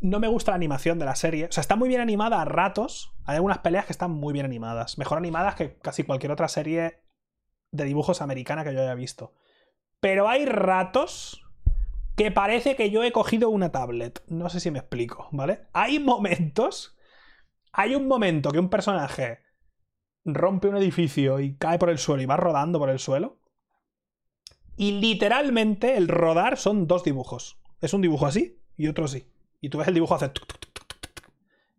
[0.00, 1.46] No me gusta la animación de la serie.
[1.46, 3.12] O sea, está muy bien animada a ratos.
[3.24, 4.98] Hay algunas peleas que están muy bien animadas.
[4.98, 7.02] Mejor animadas que casi cualquier otra serie
[7.70, 9.32] de dibujos americana que yo haya visto.
[10.00, 11.46] Pero hay ratos
[12.16, 14.22] que parece que yo he cogido una tablet.
[14.26, 15.66] No sé si me explico, ¿vale?
[15.72, 16.96] Hay momentos.
[17.72, 19.38] Hay un momento que un personaje
[20.24, 23.38] rompe un edificio y cae por el suelo y va rodando por el suelo.
[24.76, 27.58] Y literalmente el rodar son dos dibujos.
[27.80, 29.28] Es un dibujo así y otro así.
[29.60, 30.32] Y tú ves el dibujo hacer.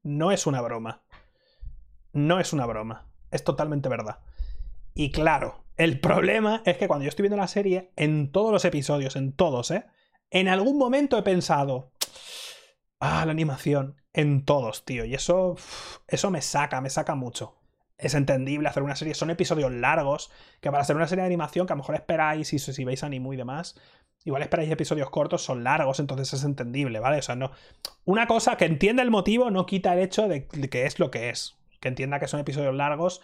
[0.04, 1.02] No es una broma.
[2.12, 3.08] No es una broma.
[3.32, 4.20] Es totalmente verdad.
[4.94, 8.64] Y claro, el problema es que cuando yo estoy viendo la serie, en todos los
[8.66, 9.86] episodios, en todos, ¿eh?
[10.30, 11.92] En algún momento he pensado,
[13.00, 15.06] ah, la animación, en todos, tío.
[15.06, 15.56] Y eso,
[16.08, 17.56] eso me saca, me saca mucho.
[18.04, 21.66] Es entendible hacer una serie, son episodios largos, que para hacer una serie de animación
[21.66, 23.80] que a lo mejor esperáis, si, si veis anime y demás,
[24.26, 27.20] igual esperáis episodios cortos, son largos, entonces es entendible, ¿vale?
[27.20, 27.52] O sea, no.
[28.06, 31.30] Una cosa que entienda el motivo no quita el hecho de que es lo que
[31.30, 31.58] es.
[31.80, 33.22] Que entienda que son episodios largos,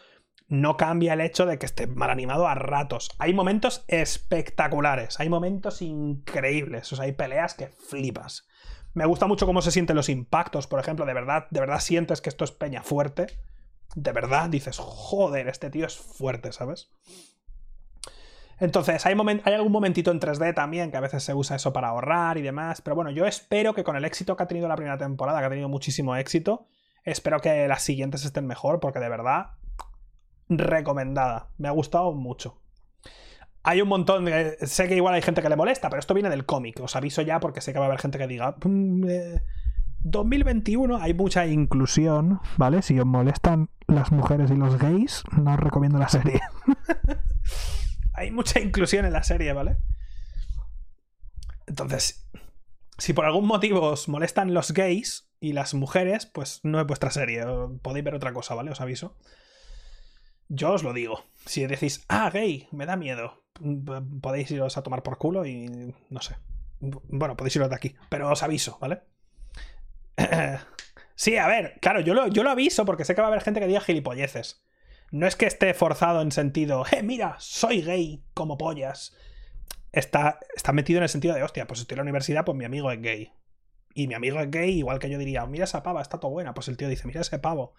[0.47, 3.11] no cambia el hecho de que esté mal animado a ratos.
[3.19, 8.47] Hay momentos espectaculares, hay momentos increíbles, o sea, hay peleas que flipas.
[8.93, 12.21] Me gusta mucho cómo se sienten los impactos, por ejemplo, de verdad, de verdad sientes
[12.21, 13.27] que esto es peña fuerte.
[13.95, 16.91] De verdad dices, joder, este tío es fuerte, ¿sabes?
[18.59, 22.37] Entonces, hay, algún momentito en 3D también que a veces se usa eso para ahorrar
[22.37, 22.81] y demás.
[22.81, 25.45] Pero bueno, yo espero que con el éxito que ha tenido la primera temporada, que
[25.45, 26.67] ha tenido muchísimo éxito,
[27.03, 29.51] espero que las siguientes estén mejor, porque de verdad
[30.49, 31.51] recomendada.
[31.57, 32.61] Me ha gustado mucho.
[33.63, 34.57] Hay un montón de...
[34.65, 36.79] Sé que igual hay gente que le molesta, pero esto viene del cómic.
[36.81, 38.55] Os aviso ya porque sé que va a haber gente que diga...
[40.03, 42.81] 2021 mm, eh, hay mucha inclusión, ¿vale?
[42.81, 46.41] Si os molestan las mujeres y los gays, no os recomiendo la serie.
[48.13, 49.77] hay mucha inclusión en la serie, ¿vale?
[51.67, 52.27] Entonces,
[52.97, 57.11] si por algún motivo os molestan los gays y las mujeres, pues no es vuestra
[57.11, 57.45] serie.
[57.81, 58.71] Podéis ver otra cosa, ¿vale?
[58.71, 59.15] Os aviso.
[60.49, 61.23] Yo os lo digo.
[61.45, 63.43] Si decís, ah, gay, me da miedo,
[64.21, 66.35] podéis iros a tomar por culo y no sé.
[66.79, 69.01] Bueno, podéis iros de aquí, pero os aviso, ¿vale?
[71.15, 73.41] Sí, a ver, claro, yo lo, yo lo aviso porque sé que va a haber
[73.41, 74.65] gente que diga gilipolleces.
[75.11, 79.15] No es que esté forzado en sentido, eh, mira, soy gay como pollas.
[79.91, 82.65] Está, está metido en el sentido de, hostia, pues estoy en la universidad, pues mi
[82.65, 83.33] amigo es gay.
[83.95, 86.53] Y mi amigo es gay, igual que yo diría, mira esa pava, está todo buena.
[86.53, 87.73] Pues el tío dice, mira ese pavo,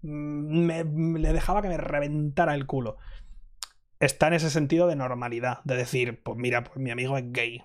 [0.00, 2.96] me, le dejaba que me reventara el culo.
[4.00, 7.62] Está en ese sentido de normalidad, de decir, pues mira, pues mi amigo es gay.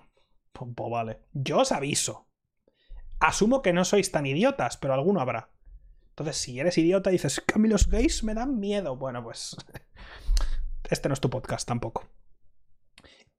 [0.52, 1.18] Pues, pues, vale.
[1.32, 2.27] Yo os aviso.
[3.20, 5.50] Asumo que no sois tan idiotas, pero alguno habrá.
[6.10, 9.56] Entonces, si eres idiota y dices, que a los gays me dan miedo, bueno, pues
[10.90, 12.08] este no es tu podcast tampoco.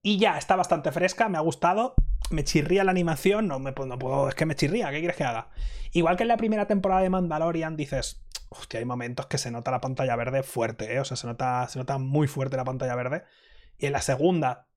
[0.02, 1.94] Y ya, está bastante fresca, me ha gustado.
[2.32, 5.24] Me chirría la animación, no, me, no puedo, es que me chirría, ¿qué quieres que
[5.24, 5.50] haga?
[5.92, 9.72] Igual que en la primera temporada de Mandalorian dices, hostia, hay momentos que se nota
[9.72, 11.00] la pantalla verde fuerte, ¿eh?
[11.00, 13.24] O sea, se nota, se nota muy fuerte la pantalla verde.
[13.78, 14.68] Y en la segunda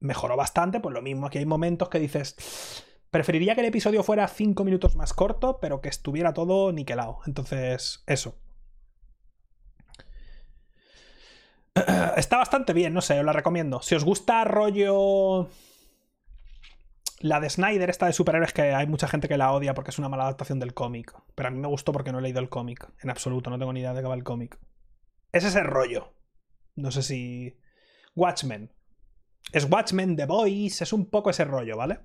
[0.00, 4.28] mejoró bastante, pues lo mismo, aquí hay momentos que dices, preferiría que el episodio fuera
[4.28, 7.20] 5 minutos más corto, pero que estuviera todo niquelado.
[7.26, 8.38] Entonces, eso.
[12.16, 13.80] Está bastante bien, no sé, os la recomiendo.
[13.82, 15.48] Si os gusta rollo
[17.20, 19.98] la de Snyder, esta de superhéroes, que hay mucha gente que la odia porque es
[19.98, 21.14] una mala adaptación del cómic.
[21.34, 22.88] Pero a mí me gustó porque no he leído el cómic.
[23.02, 24.58] En absoluto, no tengo ni idea de qué va el cómic.
[25.32, 26.14] Es ese rollo.
[26.76, 27.58] No sé si.
[28.14, 28.72] Watchmen.
[29.52, 32.00] Es Watchmen, The Boys, es un poco ese rollo, ¿vale?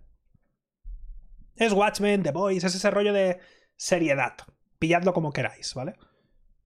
[1.56, 3.40] Es Watchmen, The Boys, es ese rollo de
[3.76, 4.34] seriedad.
[4.80, 5.96] Pilladlo como queráis, ¿vale?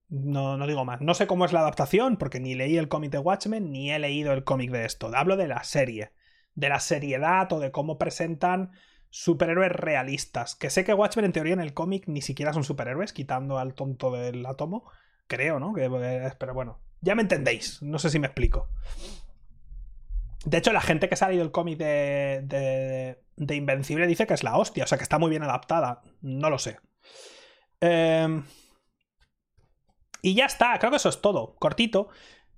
[0.08, 1.00] No, no digo más.
[1.00, 3.98] No sé cómo es la adaptación, porque ni leí el cómic de Watchmen, ni he
[3.98, 5.10] leído el cómic de esto.
[5.14, 6.12] Hablo de la serie.
[6.54, 8.72] De la seriedad o de cómo presentan
[9.10, 10.54] superhéroes realistas.
[10.54, 13.74] Que sé que Watchmen en teoría en el cómic ni siquiera son superhéroes, quitando al
[13.74, 14.90] tonto del átomo.
[15.26, 15.74] Creo, ¿no?
[15.74, 15.90] Que,
[16.38, 17.82] pero bueno, ya me entendéis.
[17.82, 18.70] No sé si me explico.
[20.44, 24.34] De hecho, la gente que ha salido el cómic de, de, de, Invencible dice que
[24.34, 26.02] es la hostia, o sea que está muy bien adaptada.
[26.20, 26.78] No lo sé.
[27.80, 28.44] Em,
[30.22, 31.56] y ya está, creo que eso es todo.
[31.56, 32.08] Cortito.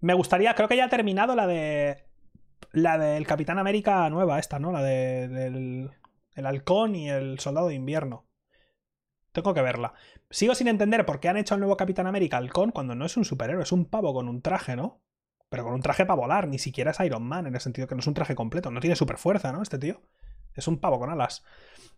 [0.00, 2.06] Me gustaría, creo que ya ha terminado la de.
[2.72, 4.70] La del Capitán América nueva, esta, ¿no?
[4.70, 5.90] La de, del
[6.34, 8.26] el halcón y el soldado de invierno.
[9.32, 9.94] Tengo que verla.
[10.30, 13.16] Sigo sin entender por qué han hecho al nuevo Capitán América halcón cuando no es
[13.16, 15.02] un superhéroe, es un pavo con un traje, ¿no?
[15.50, 17.96] Pero con un traje para volar, ni siquiera es Iron Man, en el sentido que
[17.96, 19.60] no es un traje completo, no tiene super fuerza, ¿no?
[19.60, 20.00] Este tío.
[20.54, 21.44] Es un pavo con alas.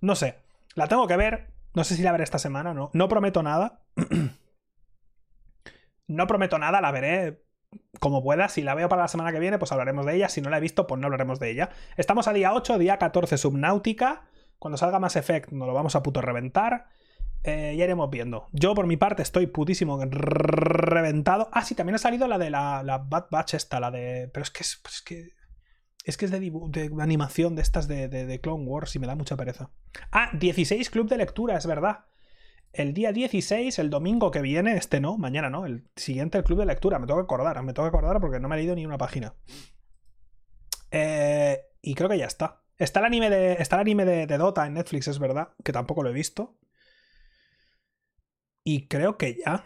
[0.00, 0.38] No sé.
[0.74, 1.52] La tengo que ver.
[1.74, 2.90] No sé si la veré esta semana, ¿no?
[2.94, 3.82] No prometo nada.
[6.06, 7.44] no prometo nada, la veré
[8.00, 8.48] como pueda.
[8.48, 10.30] Si la veo para la semana que viene, pues hablaremos de ella.
[10.30, 11.68] Si no la he visto, pues no hablaremos de ella.
[11.98, 14.22] Estamos a día 8, día 14, Subnáutica.
[14.58, 16.88] Cuando salga más Effect, nos lo vamos a puto reventar.
[17.44, 18.48] Eh, ya iremos viendo.
[18.52, 21.48] Yo, por mi parte, estoy putísimo reventado.
[21.52, 24.30] Ah, sí, también ha salido la de la, la Bad Batch esta, la de...
[24.32, 25.30] Pero es que es, pues que...
[26.04, 29.14] Es que es de, de animación de estas de, de, Clone Wars y me da
[29.14, 29.70] mucha pereza.
[30.10, 32.06] Ah, 16 Club de Lectura, es verdad.
[32.72, 36.58] El día 16, el domingo que viene, este no, mañana no, el siguiente el Club
[36.58, 36.98] de Lectura.
[36.98, 38.98] Me tengo que acordar, me tengo que acordar porque no me he leído ni una
[38.98, 39.34] página.
[40.90, 42.62] Eh, y creo que ya está.
[42.78, 45.72] Está el anime, de, está el anime de, de Dota en Netflix, es verdad, que
[45.72, 46.56] tampoco lo he visto.
[48.64, 49.64] Y creo que ya.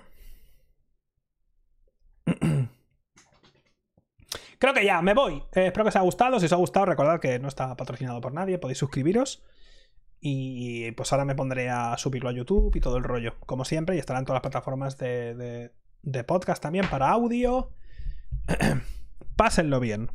[4.58, 5.42] creo que ya, me voy.
[5.54, 6.40] Eh, espero que os haya gustado.
[6.40, 8.58] Si os ha gustado, recordad que no está patrocinado por nadie.
[8.58, 9.44] Podéis suscribiros.
[10.20, 13.34] Y pues ahora me pondré a subirlo a YouTube y todo el rollo.
[13.40, 13.96] Como siempre.
[13.96, 17.70] Y estará en todas las plataformas de, de podcast también para audio.
[19.36, 20.10] Pásenlo bien.